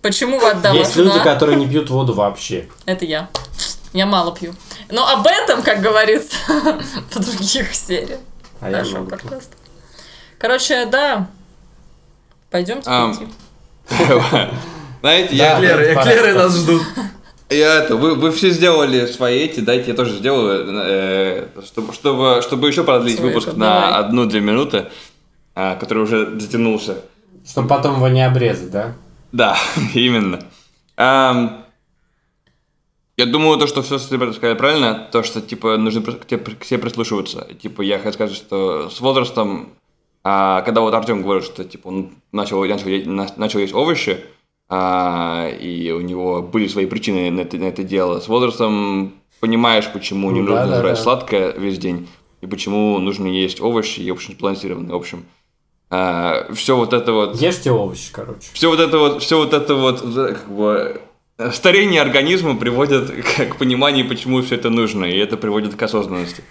Почему 0.03 0.39
вода 0.39 0.71
Есть 0.71 0.95
важна? 0.97 1.15
люди, 1.15 1.25
которые 1.25 1.57
не 1.57 1.67
пьют 1.67 1.91
воду 1.91 2.13
вообще. 2.13 2.69
Это 2.85 3.05
я. 3.05 3.29
Я 3.93 4.07
мало 4.07 4.35
пью. 4.35 4.55
Но 4.91 5.09
об 5.09 5.27
этом, 5.27 5.63
как 5.63 5.81
говорится, 5.81 6.37
в 7.11 7.19
других 7.19 7.75
сериях 7.75 8.21
А 8.61 8.71
я 8.71 8.79
нашего 8.79 8.99
много. 8.99 9.19
Короче, 10.39 10.87
да. 10.87 11.27
Пойдемте. 12.51 12.89
Знаете, 15.01 15.37
я... 15.37 15.59
Эклеры, 15.59 16.35
нас 16.35 16.55
ждут. 16.57 16.83
Я 17.49 17.77
это, 17.77 17.95
вы, 17.97 18.17
вы 18.17 18.33
все 18.33 18.51
сделали 18.51 19.07
свои 19.07 19.45
эти, 19.45 19.61
дайте 19.61 19.93
я 19.93 19.97
тоже 19.97 20.17
сделаю, 20.17 20.67
э, 20.85 21.47
чтобы, 21.65 21.93
чтобы, 21.93 22.41
чтобы 22.43 22.67
еще 22.67 22.83
продлить 22.83 23.19
Свои, 23.19 23.29
выпуск 23.29 23.49
это 23.49 23.59
на 23.59 23.81
давай. 23.81 24.01
одну-две 24.01 24.41
минуты, 24.41 24.87
который 25.57 26.03
уже 26.03 26.39
затянулся. 26.39 27.03
Чтобы 27.45 27.69
потом 27.69 27.97
его 27.97 28.09
не 28.09 28.23
обрезать, 28.27 28.71
да? 28.71 28.95
Да, 29.33 29.57
именно. 29.95 30.41
Ам, 30.97 31.65
я 33.17 33.25
думаю, 33.25 33.59
то, 33.59 33.67
что 33.67 33.83
все 33.83 33.99
ребята 34.11 34.35
сказали 34.35 34.57
правильно, 34.57 35.09
то, 35.11 35.23
что, 35.23 35.41
типа, 35.41 35.79
нужно 35.79 36.03
к 36.03 36.65
себе 36.65 36.79
прислушиваться. 36.79 37.49
Типа, 37.61 37.81
я 37.81 37.99
хочу 37.99 38.13
сказать, 38.15 38.37
что 38.37 38.91
с 38.91 39.01
возрастом, 39.01 39.71
а, 40.23 40.61
когда 40.63 40.83
вот 40.83 40.93
Артем 40.93 41.23
говорит, 41.23 41.45
что, 41.45 41.65
типа, 41.65 41.89
он 41.89 42.11
начал, 42.33 42.63
начал, 42.65 42.89
начал 43.37 43.59
есть 43.59 43.75
овощи, 43.75 44.19
а, 44.69 45.49
и 45.49 45.91
у 45.93 46.01
него 46.01 46.43
были 46.43 46.69
свои 46.69 46.85
причины 46.87 47.31
на 47.31 47.41
это, 47.41 47.57
на 47.57 47.65
это 47.65 47.85
дело, 47.85 48.21
с 48.21 48.29
возрастом 48.29 49.15
понимаешь, 49.41 49.91
почему 49.93 50.31
не 50.31 50.41
Ну 50.41 50.51
нужно 50.51 50.67
да, 50.67 50.81
жрать 50.81 50.97
да. 50.97 51.03
сладкое 51.03 51.53
весь 51.53 51.79
день, 51.79 52.09
и 52.41 52.47
почему 52.47 52.99
нужно 52.99 53.27
есть 53.29 53.61
овощи, 53.61 54.01
и, 54.01 54.11
в 54.11 54.15
общем, 54.15 54.35
сбалансированно, 54.35 54.93
в 54.93 54.97
общем. 54.97 55.25
Все 55.89 56.77
вот 56.77 56.93
это 56.93 57.13
вот 57.13 57.41
Ешьте 57.41 57.71
овощи, 57.71 58.13
короче. 58.13 58.49
все 58.53 58.69
вот 58.69 58.81
это 58.81 58.99
вот, 58.99 59.23
все 59.23 59.39
вот 59.39 59.53
это 59.53 59.75
вот, 59.75 60.01
как 60.01 60.49
бы, 60.51 61.01
э, 61.39 61.51
старение 61.53 62.01
организма 62.03 62.57
приводит 62.57 63.11
к, 63.11 63.47
к 63.51 63.57
пониманию, 63.57 64.09
почему 64.09 64.43
все 64.43 64.57
это 64.57 64.69
нужно, 64.69 65.05
и 65.05 65.17
это 65.17 65.37
приводит 65.37 65.77
к 65.77 65.83
осознанности. 65.83 66.43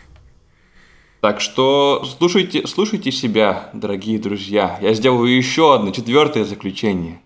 Так 1.19 1.41
что 1.41 2.05
слушайте, 2.17 2.65
слушайте 2.67 3.11
себя, 3.11 3.69
дорогие 3.73 4.19
друзья. 4.19 4.77
Я 4.81 4.93
сделаю 4.93 5.35
еще 5.35 5.75
одно, 5.75 5.91
четвертое 5.91 6.45
заключение. 6.45 7.19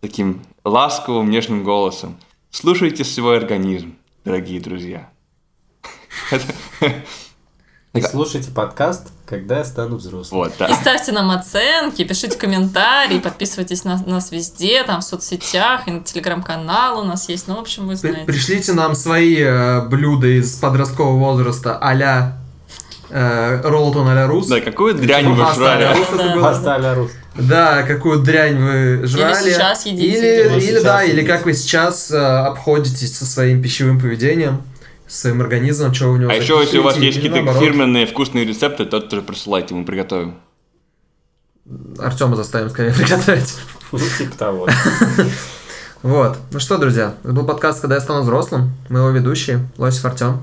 Таким 0.00 0.42
ласковым, 0.62 1.30
нежным 1.30 1.64
голосом. 1.64 2.16
Слушайте 2.50 3.02
свой 3.02 3.38
организм, 3.38 3.96
дорогие 4.24 4.60
друзья. 4.60 5.10
И 7.96 8.02
слушайте 8.02 8.50
подкаст, 8.50 9.08
когда 9.26 9.58
я 9.58 9.64
стану 9.64 9.96
взрослым. 9.96 10.40
Вот, 10.40 10.52
И 10.54 10.58
да. 10.58 10.74
ставьте 10.74 11.12
нам 11.12 11.30
оценки, 11.30 12.04
пишите 12.04 12.36
комментарии, 12.36 13.18
подписывайтесь 13.18 13.84
на 13.84 13.96
нас 14.06 14.30
везде, 14.30 14.82
там 14.84 15.00
в 15.00 15.04
соцсетях, 15.04 15.88
и 15.88 15.90
на 15.92 16.00
телеграм-канал 16.02 17.00
у 17.00 17.04
нас 17.04 17.28
есть. 17.28 17.48
Ну, 17.48 17.56
в 17.56 17.60
общем, 17.60 17.86
вы 17.86 17.96
знаете. 17.96 18.24
Пришлите 18.26 18.72
нам 18.74 18.94
свои 18.94 19.36
э, 19.40 19.80
блюда 19.88 20.26
из 20.26 20.54
подросткового 20.56 21.18
возраста 21.18 21.78
а-ля 21.80 22.38
э, 23.08 23.60
Роллтон 23.64 24.08
а-ля 24.08 24.26
Рус. 24.26 24.46
Да, 24.46 24.60
какую 24.60 24.94
дрянь 24.94 25.26
вы 25.28 25.42
Паста 25.42 25.72
а-ля 25.72 25.94
жрали. 25.94 26.94
Рус 26.96 27.10
Да. 27.36 27.82
какую 27.82 28.20
дрянь 28.20 28.58
вы 28.58 29.06
жрали. 29.06 29.34
сейчас 29.34 29.86
едите. 29.86 30.06
Или, 30.18 30.26
Или 30.26 30.52
или, 30.56 30.60
сейчас 30.60 30.82
да, 30.82 31.02
или 31.04 31.12
едите. 31.20 31.28
как 31.28 31.44
вы 31.46 31.54
сейчас 31.54 32.10
э, 32.10 32.16
обходитесь 32.18 33.16
со 33.16 33.24
своим 33.24 33.62
пищевым 33.62 33.98
поведением, 34.00 34.62
своим 35.16 35.40
организмом, 35.40 35.94
что 35.94 36.08
у 36.08 36.16
него 36.16 36.30
А 36.30 36.34
за 36.34 36.40
еще, 36.42 36.58
если 36.60 36.78
у 36.78 36.82
вас 36.82 36.96
есть 36.96 37.16
какие-то 37.16 37.36
наоборот. 37.42 37.62
фирменные 37.62 38.06
вкусные 38.06 38.44
рецепты, 38.44 38.84
то 38.84 39.00
тоже 39.00 39.22
присылайте, 39.22 39.74
мы 39.74 39.84
приготовим. 39.84 40.34
Артема 41.98 42.36
заставим 42.36 42.70
скорее 42.70 42.92
приготовить. 42.94 43.54
Ну, 43.92 43.98
типа 44.18 44.36
того. 44.38 44.68
Вот. 46.02 46.38
Ну 46.52 46.60
что, 46.60 46.78
друзья, 46.78 47.14
это 47.24 47.32
был 47.32 47.44
подкаст 47.44 47.80
«Когда 47.80 47.96
я 47.96 48.00
стану 48.00 48.22
взрослым». 48.22 48.70
Мы 48.90 49.00
его 49.00 49.08
ведущие, 49.10 49.66
Лосев 49.76 50.04
Артем. 50.04 50.40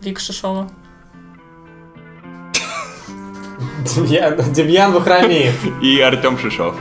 Вика 0.00 0.20
Шишова. 0.20 0.70
Демьян, 3.94 4.52
Демьян 4.52 4.92
Вахромеев. 4.92 5.82
И 5.82 6.00
Артем 6.00 6.38
Шишов. 6.38 6.74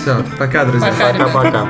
Все, 0.00 0.24
пока, 0.38 0.64
друзья. 0.66 0.92
Пока-пока. 0.92 1.68